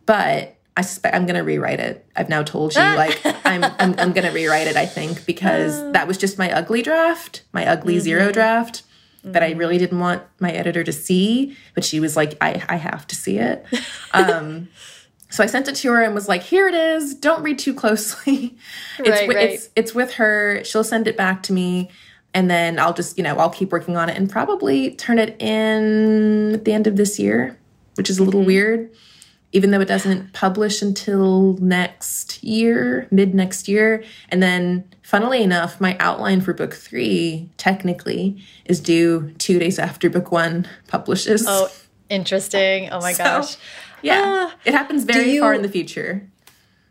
but 0.05 0.55
I 0.77 0.81
suspect 0.81 1.15
I'm 1.15 1.25
going 1.25 1.35
to 1.35 1.43
rewrite 1.43 1.79
it. 1.79 2.05
I've 2.15 2.29
now 2.29 2.43
told 2.43 2.75
you, 2.75 2.81
like, 2.81 3.19
I'm, 3.45 3.63
I'm, 3.63 3.95
I'm 3.97 4.13
going 4.13 4.25
to 4.25 4.31
rewrite 4.31 4.67
it, 4.67 4.77
I 4.77 4.85
think, 4.85 5.25
because 5.25 5.91
that 5.91 6.07
was 6.07 6.17
just 6.17 6.37
my 6.37 6.51
ugly 6.51 6.81
draft, 6.81 7.43
my 7.53 7.67
ugly 7.67 7.95
mm 7.95 7.99
-hmm. 7.99 8.03
zero 8.03 8.31
draft 8.31 8.83
mm-hmm. 9.17 9.31
that 9.33 9.43
I 9.43 9.51
really 9.51 9.77
didn't 9.77 9.99
want 9.99 10.21
my 10.39 10.51
editor 10.51 10.83
to 10.83 10.91
see, 10.91 11.57
but 11.75 11.83
she 11.83 11.99
was 11.99 12.15
like, 12.15 12.37
I, 12.41 12.63
I 12.69 12.77
have 12.77 13.05
to 13.07 13.15
see 13.15 13.37
it. 13.37 13.65
Um, 14.13 14.67
so 15.29 15.43
I 15.43 15.47
sent 15.47 15.67
it 15.67 15.75
to 15.75 15.91
her 15.91 16.03
and 16.03 16.13
was 16.13 16.27
like, 16.27 16.43
here 16.43 16.67
it 16.67 16.75
is. 16.75 17.15
Don't 17.15 17.43
read 17.43 17.59
too 17.59 17.73
closely. 17.73 18.55
it's, 18.99 19.09
right, 19.09 19.27
right. 19.27 19.49
it's, 19.49 19.69
it's 19.75 19.93
with 19.93 20.13
her. 20.13 20.63
She'll 20.63 20.83
send 20.83 21.07
it 21.07 21.17
back 21.17 21.43
to 21.43 21.53
me. 21.53 21.89
And 22.33 22.49
then 22.49 22.79
I'll 22.79 22.93
just, 22.93 23.17
you 23.17 23.23
know, 23.23 23.35
I'll 23.37 23.49
keep 23.49 23.71
working 23.71 23.97
on 23.97 24.09
it 24.09 24.17
and 24.17 24.29
probably 24.29 24.91
turn 24.95 25.19
it 25.19 25.41
in 25.41 26.53
at 26.53 26.65
the 26.65 26.73
end 26.73 26.87
of 26.87 26.95
this 26.95 27.19
year, 27.19 27.57
which 27.95 28.09
is 28.09 28.19
a 28.19 28.23
little 28.23 28.41
mm-hmm. 28.41 28.47
weird 28.47 28.89
even 29.53 29.71
though 29.71 29.81
it 29.81 29.87
doesn't 29.87 30.33
publish 30.33 30.81
until 30.81 31.53
next 31.57 32.43
year, 32.43 33.07
mid 33.11 33.35
next 33.35 33.67
year. 33.67 34.03
And 34.29 34.41
then, 34.41 34.89
funnily 35.01 35.43
enough, 35.43 35.81
my 35.81 35.97
outline 35.99 36.41
for 36.41 36.53
book 36.53 36.73
three 36.73 37.49
technically 37.57 38.41
is 38.65 38.79
due 38.79 39.33
two 39.37 39.59
days 39.59 39.77
after 39.77 40.09
book 40.09 40.31
one 40.31 40.67
publishes. 40.87 41.45
Oh, 41.47 41.69
interesting. 42.09 42.89
Oh 42.91 43.01
my 43.01 43.13
so, 43.13 43.23
gosh. 43.23 43.57
Yeah. 44.01 44.49
Uh, 44.51 44.57
it 44.65 44.73
happens 44.73 45.03
very 45.03 45.37
far 45.37 45.53
in 45.53 45.61
the 45.61 45.69
future. 45.69 46.27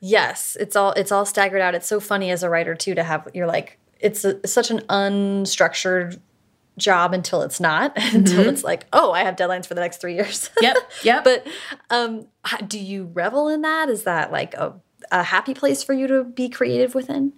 Yes. 0.01 0.57
It's 0.61 0.77
all 0.77 0.93
it's 0.93 1.13
all 1.13 1.25
staggered 1.25 1.61
out. 1.61 1.75
It's 1.75 1.87
so 1.87 1.99
funny 1.99 2.31
as 2.31 2.43
a 2.43 2.51
writer 2.51 2.75
too 2.75 2.95
to 2.95 3.03
have 3.03 3.29
you're 3.35 3.47
like 3.47 3.79
it's 4.01 4.25
a, 4.25 4.47
such 4.47 4.71
an 4.71 4.81
unstructured 4.89 6.21
job 6.81 7.13
until 7.13 7.43
it's 7.43 7.61
not 7.61 7.93
until 8.15 8.41
mm 8.41 8.45
-hmm. 8.45 8.53
it's 8.53 8.65
like 8.65 8.87
oh 8.93 9.13
i 9.13 9.23
have 9.23 9.37
deadlines 9.37 9.67
for 9.67 9.75
the 9.75 9.81
next 9.81 10.01
three 10.01 10.15
years. 10.15 10.51
Yep 10.63 10.77
yep. 11.05 11.25
But 11.25 11.47
um 11.91 12.27
do 12.67 12.79
you 12.79 13.11
revel 13.15 13.49
in 13.49 13.63
that? 13.63 13.89
Is 13.89 14.03
that 14.05 14.33
like 14.33 14.55
a, 14.57 14.73
a 15.11 15.23
happy 15.23 15.55
place 15.55 15.85
for 15.85 15.95
you 15.95 16.07
to 16.09 16.25
be 16.25 16.49
creative 16.49 16.95
within? 16.95 17.33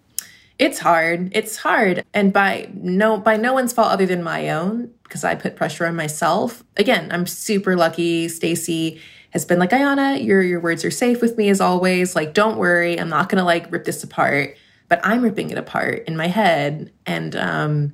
It's 0.59 0.79
hard 0.79 1.31
it's 1.33 1.57
hard. 1.57 2.05
And 2.15 2.33
by 2.33 2.69
no 2.75 3.19
by 3.19 3.37
no 3.37 3.53
one's 3.53 3.73
fault 3.73 3.91
other 3.93 4.07
than 4.07 4.23
my 4.23 4.51
own 4.51 4.91
because 5.05 5.25
i 5.25 5.35
put 5.35 5.57
pressure 5.57 5.87
on 5.89 5.97
myself. 5.97 6.63
Again 6.77 7.05
i'm 7.13 7.27
super 7.27 7.77
lucky. 7.77 8.29
Stacey 8.29 9.01
has 9.31 9.45
been 9.45 9.59
like 9.59 9.73
ayana 9.79 10.09
your 10.25 10.43
your 10.43 10.61
words 10.61 10.85
are 10.85 10.95
safe 11.05 11.21
with 11.25 11.37
me 11.37 11.51
as 11.51 11.61
always. 11.61 12.15
Like 12.15 12.31
don't 12.33 12.57
worry. 12.59 13.01
I'm 13.01 13.13
not 13.19 13.29
gonna 13.29 13.49
like 13.55 13.73
rip 13.73 13.85
this 13.85 14.05
apart 14.05 14.57
but 14.93 15.01
i'm 15.03 15.23
ripping 15.23 15.51
it 15.51 15.57
apart 15.57 16.05
in 16.07 16.17
my 16.17 16.27
head 16.27 16.93
and 17.07 17.35
um 17.35 17.93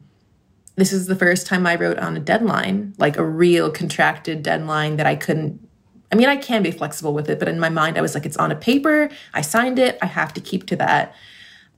this 0.78 0.92
is 0.92 1.06
the 1.06 1.16
first 1.16 1.48
time 1.48 1.66
I 1.66 1.74
wrote 1.74 1.98
on 1.98 2.16
a 2.16 2.20
deadline, 2.20 2.94
like 2.98 3.16
a 3.16 3.24
real 3.24 3.68
contracted 3.68 4.44
deadline 4.44 4.96
that 4.96 5.06
I 5.06 5.16
couldn't. 5.16 5.68
I 6.12 6.14
mean, 6.14 6.28
I 6.28 6.36
can 6.36 6.62
be 6.62 6.70
flexible 6.70 7.12
with 7.12 7.28
it, 7.28 7.40
but 7.40 7.48
in 7.48 7.58
my 7.58 7.68
mind, 7.68 7.98
I 7.98 8.00
was 8.00 8.14
like, 8.14 8.24
it's 8.24 8.36
on 8.36 8.52
a 8.52 8.56
paper. 8.56 9.10
I 9.34 9.40
signed 9.40 9.80
it. 9.80 9.98
I 10.00 10.06
have 10.06 10.32
to 10.34 10.40
keep 10.40 10.66
to 10.68 10.76
that. 10.76 11.16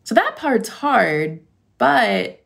So 0.05 0.15
that 0.15 0.37
part's 0.37 0.69
hard. 0.69 1.41
But 1.79 2.45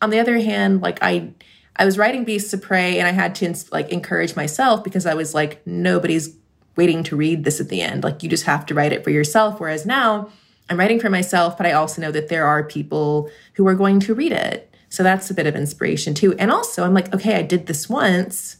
on 0.00 0.10
the 0.10 0.20
other 0.20 0.38
hand, 0.38 0.82
like 0.82 1.00
I, 1.02 1.32
I 1.74 1.84
was 1.84 1.98
writing 1.98 2.22
Beasts 2.22 2.54
of 2.54 2.62
Prey, 2.62 3.00
and 3.00 3.08
I 3.08 3.10
had 3.10 3.34
to 3.36 3.52
like 3.72 3.90
encourage 3.90 4.36
myself 4.36 4.84
because 4.84 5.04
I 5.04 5.14
was 5.14 5.34
like, 5.34 5.66
nobody's 5.66 6.36
waiting 6.76 7.02
to 7.04 7.16
read 7.16 7.42
this 7.42 7.60
at 7.60 7.70
the 7.70 7.82
end. 7.82 8.04
Like 8.04 8.22
you 8.22 8.28
just 8.28 8.44
have 8.44 8.64
to 8.66 8.74
write 8.74 8.92
it 8.92 9.02
for 9.02 9.10
yourself. 9.10 9.58
Whereas 9.58 9.84
now, 9.84 10.30
I'm 10.70 10.78
writing 10.78 11.00
for 11.00 11.10
myself, 11.10 11.56
but 11.56 11.66
I 11.66 11.72
also 11.72 12.00
know 12.00 12.12
that 12.12 12.28
there 12.28 12.46
are 12.46 12.62
people 12.62 13.30
who 13.54 13.66
are 13.66 13.74
going 13.74 14.00
to 14.00 14.14
read 14.14 14.32
it. 14.32 14.72
So 14.90 15.02
that's 15.02 15.30
a 15.30 15.34
bit 15.34 15.46
of 15.46 15.54
inspiration 15.54 16.14
too. 16.14 16.34
And 16.38 16.50
also, 16.50 16.84
I'm 16.84 16.94
like, 16.94 17.12
okay, 17.14 17.36
I 17.36 17.42
did 17.42 17.66
this 17.66 17.88
once 17.88 18.56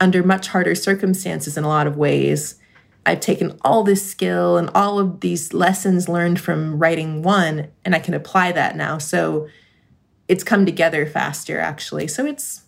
under 0.00 0.22
much 0.22 0.48
harder 0.48 0.74
circumstances 0.74 1.56
in 1.56 1.64
a 1.64 1.68
lot 1.68 1.86
of 1.86 1.96
ways. 1.96 2.56
I've 3.06 3.20
taken 3.20 3.58
all 3.62 3.84
this 3.84 4.08
skill 4.08 4.56
and 4.56 4.68
all 4.74 4.98
of 4.98 5.20
these 5.20 5.52
lessons 5.52 6.08
learned 6.08 6.40
from 6.40 6.78
writing 6.78 7.22
one, 7.22 7.68
and 7.84 7.94
I 7.94 8.00
can 8.00 8.14
apply 8.14 8.52
that 8.52 8.76
now. 8.76 8.98
So 8.98 9.48
it's 10.28 10.42
come 10.42 10.66
together 10.66 11.06
faster, 11.06 11.60
actually. 11.60 12.08
So 12.08 12.26
it's. 12.26 12.62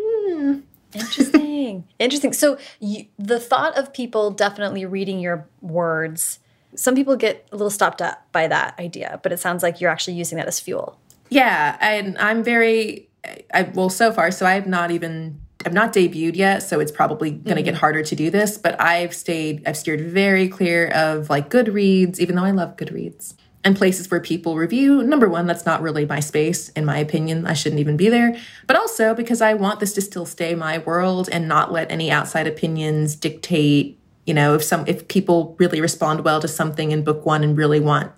Hmm. 0.00 0.60
Interesting. 0.94 1.84
Interesting. 1.98 2.32
So 2.32 2.58
you, 2.80 3.06
the 3.18 3.40
thought 3.40 3.76
of 3.76 3.92
people 3.92 4.30
definitely 4.30 4.86
reading 4.86 5.20
your 5.20 5.46
words, 5.60 6.38
some 6.76 6.94
people 6.94 7.16
get 7.16 7.46
a 7.52 7.56
little 7.56 7.70
stopped 7.70 8.02
up 8.02 8.26
by 8.32 8.48
that 8.48 8.78
idea, 8.78 9.20
but 9.22 9.32
it 9.32 9.40
sounds 9.40 9.62
like 9.62 9.80
you're 9.80 9.90
actually 9.90 10.14
using 10.14 10.38
that 10.38 10.46
as 10.46 10.60
fuel. 10.60 10.98
Yeah, 11.30 11.76
and 11.80 12.18
I'm 12.18 12.42
very 12.42 13.08
I, 13.52 13.62
well 13.74 13.90
so 13.90 14.12
far. 14.12 14.30
So 14.30 14.46
I 14.46 14.52
have 14.52 14.66
not 14.66 14.90
even 14.90 15.40
I've 15.66 15.72
not 15.72 15.92
debuted 15.94 16.36
yet, 16.36 16.62
so 16.62 16.78
it's 16.78 16.92
probably 16.92 17.30
going 17.30 17.42
to 17.44 17.50
mm 17.52 17.58
-hmm. 17.58 17.64
get 17.64 17.74
harder 17.76 18.02
to 18.02 18.14
do 18.14 18.30
this. 18.30 18.58
But 18.58 18.74
I've 18.80 19.14
stayed 19.14 19.62
I've 19.66 19.76
steered 19.76 20.00
very 20.00 20.48
clear 20.48 20.88
of 20.88 21.30
like 21.30 21.48
Goodreads, 21.48 22.18
even 22.18 22.36
though 22.36 22.48
I 22.48 22.52
love 22.52 22.74
Goodreads 22.76 23.34
and 23.64 23.76
places 23.76 24.10
where 24.10 24.20
people 24.20 24.56
review. 24.56 25.02
Number 25.02 25.28
one, 25.28 25.46
that's 25.46 25.64
not 25.64 25.80
really 25.80 26.04
my 26.04 26.20
space, 26.20 26.68
in 26.76 26.84
my 26.84 26.98
opinion. 26.98 27.46
I 27.46 27.54
shouldn't 27.54 27.80
even 27.80 27.96
be 27.96 28.10
there. 28.10 28.36
But 28.66 28.76
also 28.76 29.14
because 29.14 29.40
I 29.40 29.54
want 29.54 29.80
this 29.80 29.94
to 29.94 30.02
still 30.02 30.26
stay 30.26 30.54
my 30.54 30.78
world 30.78 31.28
and 31.32 31.48
not 31.48 31.72
let 31.72 31.90
any 31.90 32.10
outside 32.10 32.46
opinions 32.46 33.16
dictate. 33.16 33.98
You 34.26 34.34
know, 34.34 34.54
if 34.54 34.64
some 34.64 34.84
if 34.86 35.08
people 35.08 35.54
really 35.58 35.80
respond 35.80 36.24
well 36.24 36.40
to 36.40 36.48
something 36.48 36.90
in 36.90 37.04
book 37.04 37.26
one 37.26 37.44
and 37.44 37.56
really 37.56 37.80
want 37.80 38.12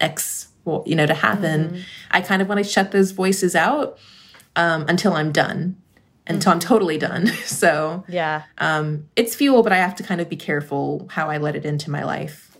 X 0.00 0.48
well, 0.64 0.82
you 0.86 0.96
know, 0.96 1.06
to 1.06 1.14
happen. 1.14 1.68
Mm-hmm. 1.68 1.80
I 2.10 2.20
kind 2.20 2.42
of 2.42 2.48
want 2.48 2.58
to 2.58 2.64
shut 2.64 2.90
those 2.90 3.10
voices 3.10 3.54
out 3.54 3.98
um, 4.56 4.86
until 4.88 5.12
I'm 5.12 5.32
done, 5.32 5.76
until 6.26 6.50
mm-hmm. 6.50 6.56
I'm 6.56 6.60
totally 6.60 6.98
done. 6.98 7.26
so 7.44 8.04
yeah, 8.08 8.44
um, 8.58 9.08
it's 9.16 9.34
fuel, 9.34 9.62
but 9.62 9.72
I 9.72 9.76
have 9.76 9.94
to 9.96 10.02
kind 10.02 10.20
of 10.20 10.28
be 10.28 10.36
careful 10.36 11.06
how 11.10 11.30
I 11.30 11.38
let 11.38 11.56
it 11.56 11.64
into 11.64 11.90
my 11.90 12.04
life. 12.04 12.56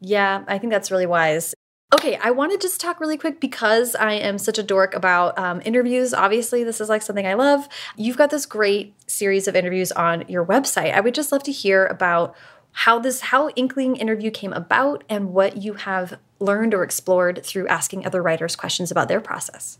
Yeah, 0.00 0.44
I 0.48 0.58
think 0.58 0.72
that's 0.72 0.90
really 0.90 1.06
wise. 1.06 1.54
Okay, 1.94 2.16
I 2.16 2.30
want 2.30 2.52
to 2.52 2.58
just 2.58 2.80
talk 2.80 3.00
really 3.00 3.18
quick 3.18 3.38
because 3.38 3.94
I 3.94 4.14
am 4.14 4.38
such 4.38 4.56
a 4.56 4.62
dork 4.62 4.94
about 4.94 5.38
um, 5.38 5.60
interviews. 5.64 6.14
Obviously, 6.14 6.64
this 6.64 6.80
is 6.80 6.88
like 6.88 7.02
something 7.02 7.26
I 7.26 7.34
love. 7.34 7.68
You've 7.96 8.16
got 8.16 8.30
this 8.30 8.46
great 8.46 8.94
series 9.06 9.46
of 9.46 9.54
interviews 9.54 9.92
on 9.92 10.24
your 10.26 10.44
website. 10.44 10.94
I 10.94 11.00
would 11.00 11.14
just 11.14 11.32
love 11.32 11.42
to 11.42 11.52
hear 11.52 11.86
about 11.86 12.34
how 12.72 12.98
this 12.98 13.20
how 13.20 13.50
Inkling 13.50 13.96
interview 13.96 14.30
came 14.30 14.54
about 14.54 15.04
and 15.10 15.34
what 15.34 15.58
you 15.58 15.74
have 15.74 16.18
learned 16.40 16.72
or 16.72 16.82
explored 16.82 17.44
through 17.44 17.68
asking 17.68 18.06
other 18.06 18.22
writers 18.22 18.56
questions 18.56 18.90
about 18.90 19.08
their 19.08 19.20
process. 19.20 19.78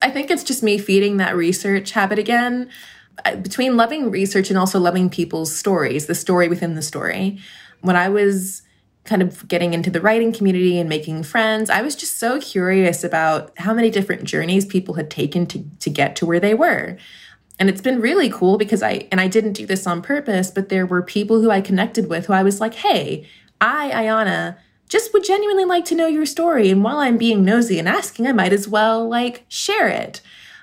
I 0.00 0.10
think 0.10 0.30
it's 0.30 0.44
just 0.44 0.62
me 0.62 0.78
feeding 0.78 1.16
that 1.16 1.34
research 1.34 1.90
habit 1.90 2.20
again. 2.20 2.70
Between 3.42 3.76
loving 3.76 4.12
research 4.12 4.48
and 4.48 4.56
also 4.56 4.78
loving 4.78 5.10
people's 5.10 5.54
stories, 5.54 6.06
the 6.06 6.14
story 6.14 6.46
within 6.46 6.76
the 6.76 6.82
story. 6.82 7.40
When 7.80 7.96
I 7.96 8.08
was 8.08 8.62
kind 9.08 9.22
of 9.22 9.48
getting 9.48 9.72
into 9.72 9.90
the 9.90 10.00
writing 10.00 10.32
community 10.32 10.78
and 10.78 10.88
making 10.88 11.22
friends, 11.22 11.70
I 11.70 11.80
was 11.80 11.96
just 11.96 12.18
so 12.18 12.38
curious 12.38 13.02
about 13.02 13.52
how 13.58 13.72
many 13.72 13.90
different 13.90 14.24
journeys 14.24 14.66
people 14.66 14.94
had 14.94 15.10
taken 15.10 15.46
to, 15.46 15.64
to 15.80 15.90
get 15.90 16.14
to 16.16 16.26
where 16.26 16.38
they 16.38 16.54
were. 16.54 16.98
And 17.58 17.68
it's 17.68 17.80
been 17.80 18.00
really 18.00 18.28
cool 18.30 18.58
because 18.58 18.82
I, 18.82 19.08
and 19.10 19.20
I 19.20 19.26
didn't 19.26 19.54
do 19.54 19.66
this 19.66 19.86
on 19.86 20.02
purpose, 20.02 20.50
but 20.50 20.68
there 20.68 20.86
were 20.86 21.02
people 21.02 21.40
who 21.40 21.50
I 21.50 21.60
connected 21.60 22.08
with 22.08 22.26
who 22.26 22.34
I 22.34 22.42
was 22.42 22.60
like, 22.60 22.74
hey, 22.74 23.26
I, 23.60 23.90
Ayana, 23.90 24.58
just 24.88 25.12
would 25.12 25.24
genuinely 25.24 25.64
like 25.64 25.84
to 25.86 25.94
know 25.94 26.06
your 26.06 26.26
story. 26.26 26.70
And 26.70 26.84
while 26.84 26.98
I'm 26.98 27.18
being 27.18 27.44
nosy 27.44 27.78
and 27.78 27.88
asking, 27.88 28.26
I 28.26 28.32
might 28.32 28.52
as 28.52 28.68
well 28.68 29.08
like 29.08 29.44
share 29.48 29.88
it. 29.88 30.20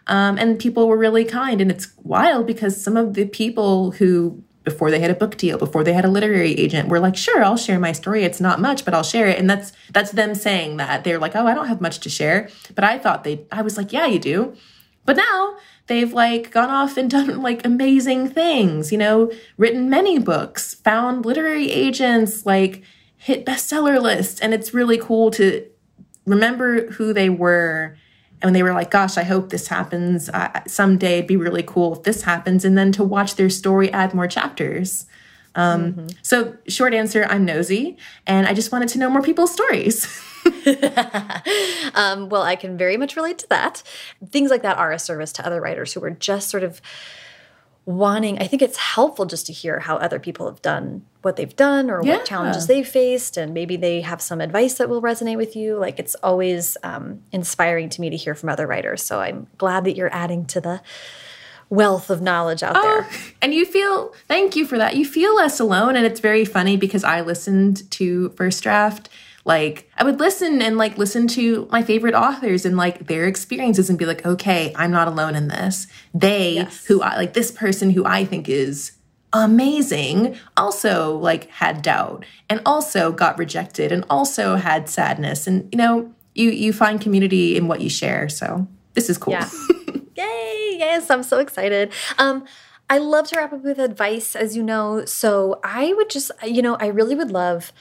Um, 0.08 0.38
and 0.38 0.60
people 0.60 0.88
were 0.88 0.98
really 0.98 1.26
kind. 1.26 1.62
And 1.62 1.72
it's 1.72 1.92
wild 2.04 2.46
because 2.46 2.82
some 2.82 2.96
of 2.96 3.16
the 3.16 3.26
people 3.26 3.92
who, 3.92 4.44
before 4.66 4.92
they 4.92 5.00
had 5.00 5.12
a 5.12 5.16
book 5.16 5.38
deal, 5.38 5.58
before 5.58 5.84
they 5.84 5.94
had 5.94 6.04
a 6.04 6.10
literary 6.10 6.54
agent, 6.54 6.90
were 6.90 7.00
like, 7.00 7.16
sure, 7.16 7.44
I'll 7.44 7.56
share 7.56 7.80
my 7.80 7.92
story. 7.92 8.24
It's 8.24 8.42
not 8.42 8.60
much, 8.60 8.84
but 8.84 8.94
I'll 8.94 9.04
share 9.04 9.28
it. 9.28 9.40
And 9.40 9.50
that's, 9.50 9.72
that's 9.92 10.12
them 10.12 10.36
saying 10.36 10.78
that. 10.78 11.04
They're 11.04 11.20
like, 11.20 11.36
oh, 11.36 11.48
I 11.48 11.54
don't 11.54 11.68
have 11.68 11.80
much 11.80 12.00
to 12.00 12.10
share. 12.10 12.50
But 12.74 12.84
I 12.84 12.98
thought 12.98 13.24
they, 13.24 13.46
I 13.52 13.62
was 13.62 13.78
like, 13.78 13.94
yeah, 13.94 14.08
you 14.08 14.20
do. 14.20 14.56
But 15.06 15.18
now 15.18 15.58
they've 15.88 16.12
like 16.12 16.52
gone 16.52 16.70
off 16.70 16.98
and 16.98 17.10
done 17.12 17.42
like 17.42 17.66
amazing 17.66 18.30
things, 18.30 18.92
you 18.92 18.98
know, 18.98 19.32
written 19.58 19.90
many 19.90 20.20
books, 20.20 20.74
found 20.74 21.26
literary 21.26 21.72
agents, 21.72 22.46
like 22.46 22.84
hit 23.16 23.46
bestseller 23.46 24.02
lists. 24.02 24.42
And 24.42 24.54
it's 24.54 24.74
really 24.74 24.98
cool 24.98 25.32
to 25.32 25.66
remember 26.26 26.92
who 26.92 27.14
they 27.14 27.30
were. 27.30 27.98
And 28.42 28.56
they 28.56 28.64
were 28.64 28.74
like, 28.74 28.92
gosh, 28.92 29.18
I 29.18 29.24
hope 29.24 29.50
this 29.50 29.68
happens 29.68 30.30
uh, 30.30 30.62
someday, 30.68 31.20
it'd 31.20 31.28
be 31.28 31.38
really 31.38 31.64
cool 31.64 31.94
if 31.94 32.04
this 32.04 32.24
happens. 32.24 32.66
And 32.66 32.78
then 32.78 32.92
to 32.94 33.04
watch 33.04 33.36
their 33.36 33.50
story 33.50 33.92
add 33.92 34.14
more 34.14 34.28
chapters. 34.28 35.06
Um, 35.56 35.94
mm-hmm. 35.94 36.08
So, 36.22 36.58
short 36.68 36.94
answer, 36.94 37.26
I'm 37.30 37.46
nosy 37.46 37.98
and 38.28 38.46
I 38.46 38.54
just 38.54 38.72
wanted 38.72 38.90
to 38.90 39.00
know 39.00 39.10
more 39.10 39.22
people's 39.22 39.54
stories. 39.54 40.06
um, 41.96 42.30
well, 42.30 42.44
I 42.44 42.56
can 42.56 42.78
very 42.78 42.98
much 42.98 43.16
relate 43.16 43.40
to 43.40 43.50
that. 43.50 43.82
Things 44.30 44.52
like 44.52 44.62
that 44.62 44.78
are 44.78 44.92
a 44.92 45.00
service 45.00 45.32
to 45.34 45.46
other 45.46 45.62
writers 45.62 45.94
who 45.94 46.04
are 46.04 46.12
just 46.12 46.50
sort 46.50 46.64
of 46.64 46.82
wanting 47.86 48.40
i 48.40 48.48
think 48.48 48.62
it's 48.62 48.78
helpful 48.78 49.26
just 49.26 49.46
to 49.46 49.54
hear 49.54 49.80
how 49.80 49.96
other 49.98 50.20
people 50.20 50.48
have 50.48 50.62
done 50.62 51.06
what 51.22 51.36
they've 51.36 51.56
done 51.56 51.90
or 51.90 52.04
yeah. 52.04 52.18
what 52.18 52.26
challenges 52.26 52.66
they've 52.66 52.88
faced 52.88 53.38
and 53.38 53.54
maybe 53.54 53.78
they 53.78 54.02
have 54.02 54.22
some 54.22 54.42
advice 54.42 54.76
that 54.76 54.90
will 54.90 55.02
resonate 55.02 55.38
with 55.38 55.56
you 55.56 55.78
like 55.78 56.00
it's 56.00 56.16
always 56.16 56.78
um, 56.84 57.22
inspiring 57.32 57.88
to 57.90 58.02
me 58.02 58.10
to 58.10 58.18
hear 58.18 58.34
from 58.34 58.50
other 58.50 58.66
writers 58.66 59.04
so 59.04 59.20
i'm 59.20 59.48
glad 59.58 59.84
that 59.84 59.96
you're 59.96 60.14
adding 60.14 60.46
to 60.46 60.60
the 60.60 60.82
wealth 61.70 62.10
of 62.10 62.22
knowledge 62.22 62.64
out 62.64 62.78
oh, 62.78 62.82
there. 62.82 63.10
And 63.42 63.54
you 63.54 63.66
feel, 63.66 64.14
thank 64.28 64.56
you 64.56 64.66
for 64.66 64.78
that. 64.78 64.96
You 64.96 65.06
feel 65.06 65.36
less 65.36 65.60
alone. 65.60 65.96
And 65.96 66.06
it's 66.06 66.20
very 66.20 66.46
funny 66.46 66.78
because 66.78 67.04
I 67.04 67.22
listened 67.22 67.90
to 67.92 68.30
First 68.30 68.64
Draft 68.64 69.10
like 69.46 69.90
I 69.96 70.04
would 70.04 70.20
listen 70.20 70.62
and 70.62 70.78
like 70.78 70.98
listen 70.98 71.28
to 71.30 71.68
my 71.72 71.84
favorite 71.84 72.16
authors 72.16 72.66
and 72.66 72.76
like 72.76 73.06
their 73.08 73.26
experiences 73.26 73.90
and 73.90 73.98
be 73.98 74.06
like, 74.06 74.26
okay, 74.26 74.74
I'm 74.76 74.92
not 74.92 75.08
alone 75.08 75.36
in 75.36 75.48
this. 75.48 75.86
They 76.14 76.56
yes. 76.56 76.86
who 76.86 77.02
I 77.02 77.16
like 77.16 77.34
this 77.34 77.52
person 77.52 77.92
who 77.92 78.04
I 78.06 78.26
think 78.26 78.50
is 78.50 78.94
amazing 79.34 80.38
also 80.56 81.18
like 81.18 81.50
had 81.50 81.82
doubt 81.82 82.26
and 82.50 82.62
also 82.66 83.12
got 83.12 83.38
rejected 83.38 83.92
and 83.92 84.06
also 84.10 84.56
had 84.56 84.88
sadness 84.88 85.46
and 85.46 85.68
you 85.74 85.78
know 85.78 86.10
you 86.36 86.50
you 86.50 86.72
find 86.72 87.02
community 87.02 87.58
in 87.58 87.68
what 87.68 87.82
you 87.82 87.90
share 87.90 88.30
so 88.30 88.66
this 88.94 89.10
is 89.10 89.18
cool 89.18 89.34
yeah. 89.34 89.50
yay 90.16 90.76
yes 90.78 91.10
i'm 91.10 91.22
so 91.22 91.40
excited 91.40 91.92
um 92.18 92.46
i 92.90 92.98
love 92.98 93.28
to 93.28 93.36
wrap 93.36 93.52
up 93.52 93.62
with 93.62 93.78
advice 93.78 94.38
as 94.38 94.56
you 94.56 94.64
know 94.64 95.04
so 95.04 95.60
i 95.66 95.92
would 95.96 96.10
just 96.10 96.32
you 96.46 96.62
know 96.62 96.76
i 96.76 96.88
really 96.88 97.16
would 97.16 97.32
love 97.32 97.74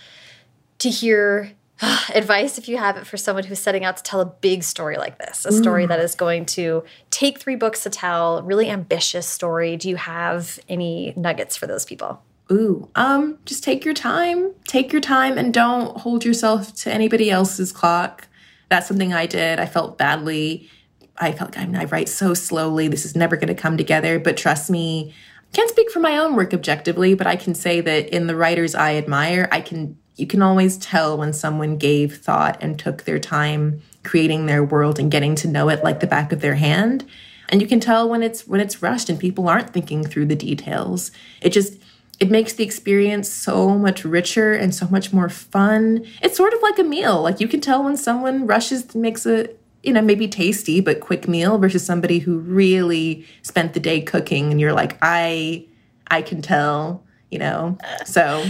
to 0.85 0.91
hear 0.91 1.53
advice 2.14 2.59
if 2.59 2.68
you 2.68 2.76
have 2.76 2.97
it 2.97 3.07
for 3.07 3.16
someone 3.16 3.45
who's 3.45 3.59
setting 3.59 3.85
out 3.85 3.97
to 3.97 4.03
tell 4.03 4.20
a 4.20 4.26
big 4.26 4.62
story 4.62 4.97
like 4.97 5.18
this 5.18 5.45
a 5.45 5.53
story 5.53 5.87
that 5.87 5.99
is 5.99 6.14
going 6.14 6.47
to 6.47 6.85
take 7.11 7.41
three 7.41 7.57
books 7.57 7.82
to 7.82 7.91
tell 7.91 8.43
really 8.43 8.70
ambitious 8.70 9.26
story. 9.26 9.76
Do 9.76 9.89
you 9.89 9.97
have 9.97 10.59
any 10.68 11.12
nuggets 11.16 11.57
for 11.57 11.66
those 11.66 11.85
people? 11.85 12.22
Ooh 12.53 12.89
um 12.95 13.39
just 13.45 13.64
take 13.64 13.85
your 13.85 13.95
time 13.95 14.53
take 14.68 14.93
your 14.93 15.01
time 15.01 15.39
and 15.39 15.53
don't 15.53 15.97
hold 15.97 16.24
yourself 16.24 16.74
to 16.76 16.93
anybody 16.93 17.30
else's 17.30 17.72
clock. 17.72 18.28
That's 18.68 18.87
something 18.87 19.12
i 19.12 19.26
did. 19.26 19.59
I 19.59 19.66
felt 19.66 19.99
badly. 19.99 20.70
I 21.16 21.32
felt 21.32 21.57
like 21.57 21.74
i 21.74 21.85
write 21.87 22.09
so 22.09 22.35
slowly. 22.35 22.89
This 22.89 23.05
is 23.05 23.16
never 23.16 23.37
going 23.37 23.49
to 23.49 23.55
come 23.55 23.76
together 23.76 24.20
but 24.20 24.37
trust 24.37 24.70
me 24.70 25.12
can't 25.53 25.70
speak 25.70 25.89
for 25.91 26.01
my 26.01 26.18
own 26.18 26.35
work 26.35 26.53
objectively 26.53 27.14
but 27.14 27.28
i 27.28 27.37
can 27.37 27.55
say 27.55 27.80
that 27.80 28.09
in 28.09 28.26
the 28.26 28.35
writers 28.35 28.74
i 28.74 28.97
admire 28.97 29.49
i 29.53 29.61
can 29.61 29.97
you 30.17 30.27
can 30.27 30.43
always 30.43 30.77
tell 30.77 31.17
when 31.17 31.33
someone 31.33 31.77
gave 31.77 32.19
thought 32.19 32.57
and 32.61 32.79
took 32.79 33.05
their 33.05 33.19
time 33.19 33.83
creating 34.03 34.47
their 34.47 34.62
world 34.62 34.99
and 34.99 35.11
getting 35.11 35.35
to 35.35 35.49
know 35.49 35.69
it 35.69 35.83
like 35.83 36.01
the 36.01 36.07
back 36.07 36.33
of 36.33 36.41
their 36.41 36.55
hand. 36.55 37.05
And 37.49 37.61
you 37.61 37.67
can 37.67 37.81
tell 37.81 38.09
when 38.09 38.23
it's 38.23 38.47
when 38.47 38.61
it's 38.61 38.83
rushed 38.83 39.09
and 39.09 39.19
people 39.19 39.49
aren't 39.49 39.71
thinking 39.71 40.05
through 40.05 40.27
the 40.27 40.37
details. 40.37 41.11
It 41.41 41.51
just 41.51 41.79
it 42.21 42.31
makes 42.31 42.53
the 42.53 42.65
experience 42.65 43.29
so 43.29 43.77
much 43.77 44.05
richer 44.05 44.53
and 44.53 44.75
so 44.75 44.87
much 44.87 45.12
more 45.12 45.29
fun. 45.29 46.07
It's 46.23 46.37
sort 46.37 46.55
of 46.55 46.62
like 46.62 46.79
a 46.79 46.85
meal. 46.85 47.23
Like 47.23 47.41
you 47.41 47.49
can 47.49 47.61
tell 47.61 47.83
when 47.83 47.97
someone 47.97 48.47
rushes 48.47 48.95
makes 48.95 49.27
a 49.27 49.49
you 49.83 49.93
know 49.93 50.01
maybe 50.01 50.27
tasty 50.29 50.81
but 50.81 51.01
quick 51.01 51.29
meal 51.29 51.59
versus 51.59 51.85
somebody 51.85 52.21
who 52.21 52.39
really 52.39 53.27
spent 53.43 53.75
the 53.75 53.81
day 53.81 54.01
cooking 54.01 54.51
and 54.51 54.59
you're 54.59 54.73
like 54.73 54.97
i 55.03 55.62
i 56.11 56.23
can 56.23 56.41
tell 56.41 57.05
you 57.35 57.41
know? 57.41 57.77
So 58.07 58.47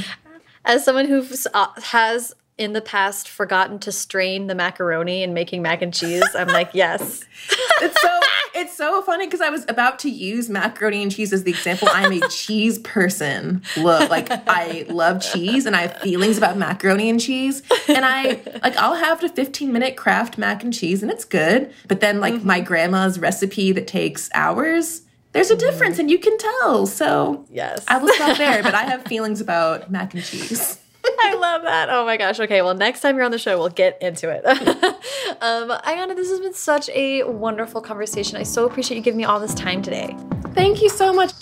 as 0.64 0.84
someone 0.84 1.06
who 1.06 1.26
uh, 1.52 1.66
has 1.82 2.34
in 2.56 2.72
the 2.72 2.80
past 2.80 3.28
forgotten 3.28 3.80
to 3.80 3.90
strain 3.90 4.46
the 4.46 4.54
macaroni 4.54 5.22
and 5.22 5.34
making 5.34 5.60
mac 5.62 5.82
and 5.82 5.92
cheese, 5.92 6.24
I'm 6.34 6.48
like, 6.48 6.70
yes. 6.72 7.24
it's 7.82 8.00
so 8.00 8.20
it's 8.56 8.76
so 8.76 9.02
funny 9.02 9.26
because 9.26 9.40
I 9.40 9.50
was 9.50 9.64
about 9.68 9.98
to 10.00 10.10
use 10.10 10.48
macaroni 10.48 11.02
and 11.02 11.12
cheese 11.12 11.32
as 11.32 11.42
the 11.42 11.50
example. 11.50 11.88
I'm 11.90 12.12
a 12.12 12.28
cheese 12.28 12.78
person. 12.78 13.62
Look, 13.76 14.08
like 14.10 14.28
I 14.30 14.86
love 14.88 15.20
cheese 15.20 15.66
and 15.66 15.74
I 15.74 15.82
have 15.82 15.96
feelings 15.98 16.38
about 16.38 16.56
macaroni 16.56 17.10
and 17.10 17.20
cheese. 17.20 17.62
And 17.88 18.04
I 18.04 18.40
like 18.62 18.76
I'll 18.76 18.94
have 18.94 19.20
the 19.20 19.28
15 19.28 19.72
minute 19.72 19.96
Kraft 19.96 20.38
mac 20.38 20.62
and 20.62 20.72
cheese 20.72 21.02
and 21.02 21.10
it's 21.10 21.24
good. 21.24 21.72
But 21.88 22.00
then 22.00 22.20
like 22.20 22.34
mm-hmm. 22.34 22.46
my 22.46 22.60
grandma's 22.60 23.18
recipe 23.18 23.72
that 23.72 23.88
takes 23.88 24.30
hours, 24.34 25.02
there's 25.34 25.50
a 25.50 25.56
difference 25.56 25.98
and 25.98 26.10
you 26.10 26.18
can 26.18 26.38
tell. 26.38 26.86
So 26.86 27.44
yes, 27.50 27.84
I 27.88 27.98
will 27.98 28.08
stop 28.14 28.38
there. 28.38 28.62
But 28.62 28.74
I 28.74 28.84
have 28.90 29.02
feelings 29.02 29.40
about 29.40 29.90
mac 29.90 30.14
and 30.14 30.24
cheese. 30.24 30.78
I 31.04 31.34
love 31.34 31.62
that. 31.62 31.90
Oh 31.90 32.06
my 32.06 32.16
gosh. 32.16 32.40
Okay, 32.40 32.62
well, 32.62 32.74
next 32.74 33.00
time 33.00 33.16
you're 33.16 33.24
on 33.24 33.30
the 33.30 33.38
show, 33.38 33.58
we'll 33.58 33.68
get 33.68 34.00
into 34.00 34.30
it. 34.30 34.46
um, 34.46 35.70
Ayana, 35.70 36.16
this 36.16 36.30
has 36.30 36.40
been 36.40 36.54
such 36.54 36.88
a 36.90 37.24
wonderful 37.24 37.82
conversation. 37.82 38.38
I 38.38 38.42
so 38.44 38.64
appreciate 38.64 38.96
you 38.96 39.02
giving 39.02 39.18
me 39.18 39.24
all 39.24 39.40
this 39.40 39.54
time 39.54 39.82
today. 39.82 40.16
Thank 40.54 40.80
you 40.80 40.88
so 40.88 41.12
much. 41.12 41.32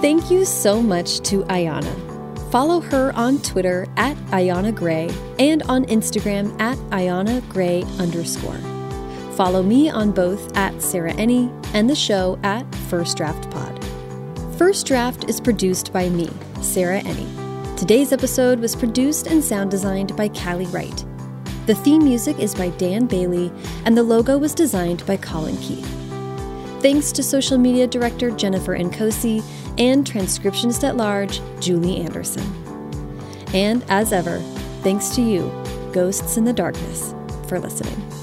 Thank 0.00 0.30
you 0.30 0.44
so 0.44 0.82
much 0.82 1.20
to 1.20 1.44
Ayana. 1.44 2.50
Follow 2.50 2.80
her 2.80 3.12
on 3.14 3.38
Twitter 3.42 3.86
at 3.96 4.16
Ayana 4.28 4.74
Gray 4.74 5.10
and 5.38 5.62
on 5.64 5.84
Instagram 5.86 6.58
at 6.60 6.78
Ayana 6.90 7.46
Gray 7.48 7.84
underscore. 7.98 8.77
Follow 9.38 9.62
me 9.62 9.88
on 9.88 10.10
both 10.10 10.56
at 10.56 10.82
Sarah 10.82 11.12
Enni 11.12 11.48
and 11.72 11.88
the 11.88 11.94
show 11.94 12.36
at 12.42 12.74
First 12.90 13.16
Draft 13.16 13.48
Pod. 13.52 13.84
First 14.58 14.84
Draft 14.84 15.30
is 15.30 15.40
produced 15.40 15.92
by 15.92 16.08
me, 16.08 16.28
Sarah 16.60 17.00
Enni. 17.02 17.76
Today's 17.76 18.12
episode 18.12 18.58
was 18.58 18.74
produced 18.74 19.28
and 19.28 19.44
sound 19.44 19.70
designed 19.70 20.16
by 20.16 20.26
Callie 20.26 20.66
Wright. 20.66 21.04
The 21.66 21.76
theme 21.76 22.02
music 22.02 22.40
is 22.40 22.52
by 22.52 22.70
Dan 22.70 23.06
Bailey, 23.06 23.52
and 23.84 23.96
the 23.96 24.02
logo 24.02 24.36
was 24.38 24.56
designed 24.56 25.06
by 25.06 25.16
Colin 25.18 25.56
Keith. 25.58 25.86
Thanks 26.82 27.12
to 27.12 27.22
social 27.22 27.58
media 27.58 27.86
director 27.86 28.32
Jennifer 28.32 28.76
Nkosi 28.76 29.40
and 29.78 30.04
transcriptionist 30.04 30.82
at 30.82 30.96
large 30.96 31.40
Julie 31.60 31.98
Anderson. 31.98 32.42
And 33.54 33.84
as 33.88 34.12
ever, 34.12 34.40
thanks 34.82 35.10
to 35.10 35.22
you, 35.22 35.48
Ghosts 35.92 36.36
in 36.36 36.42
the 36.42 36.52
Darkness, 36.52 37.14
for 37.46 37.60
listening. 37.60 38.17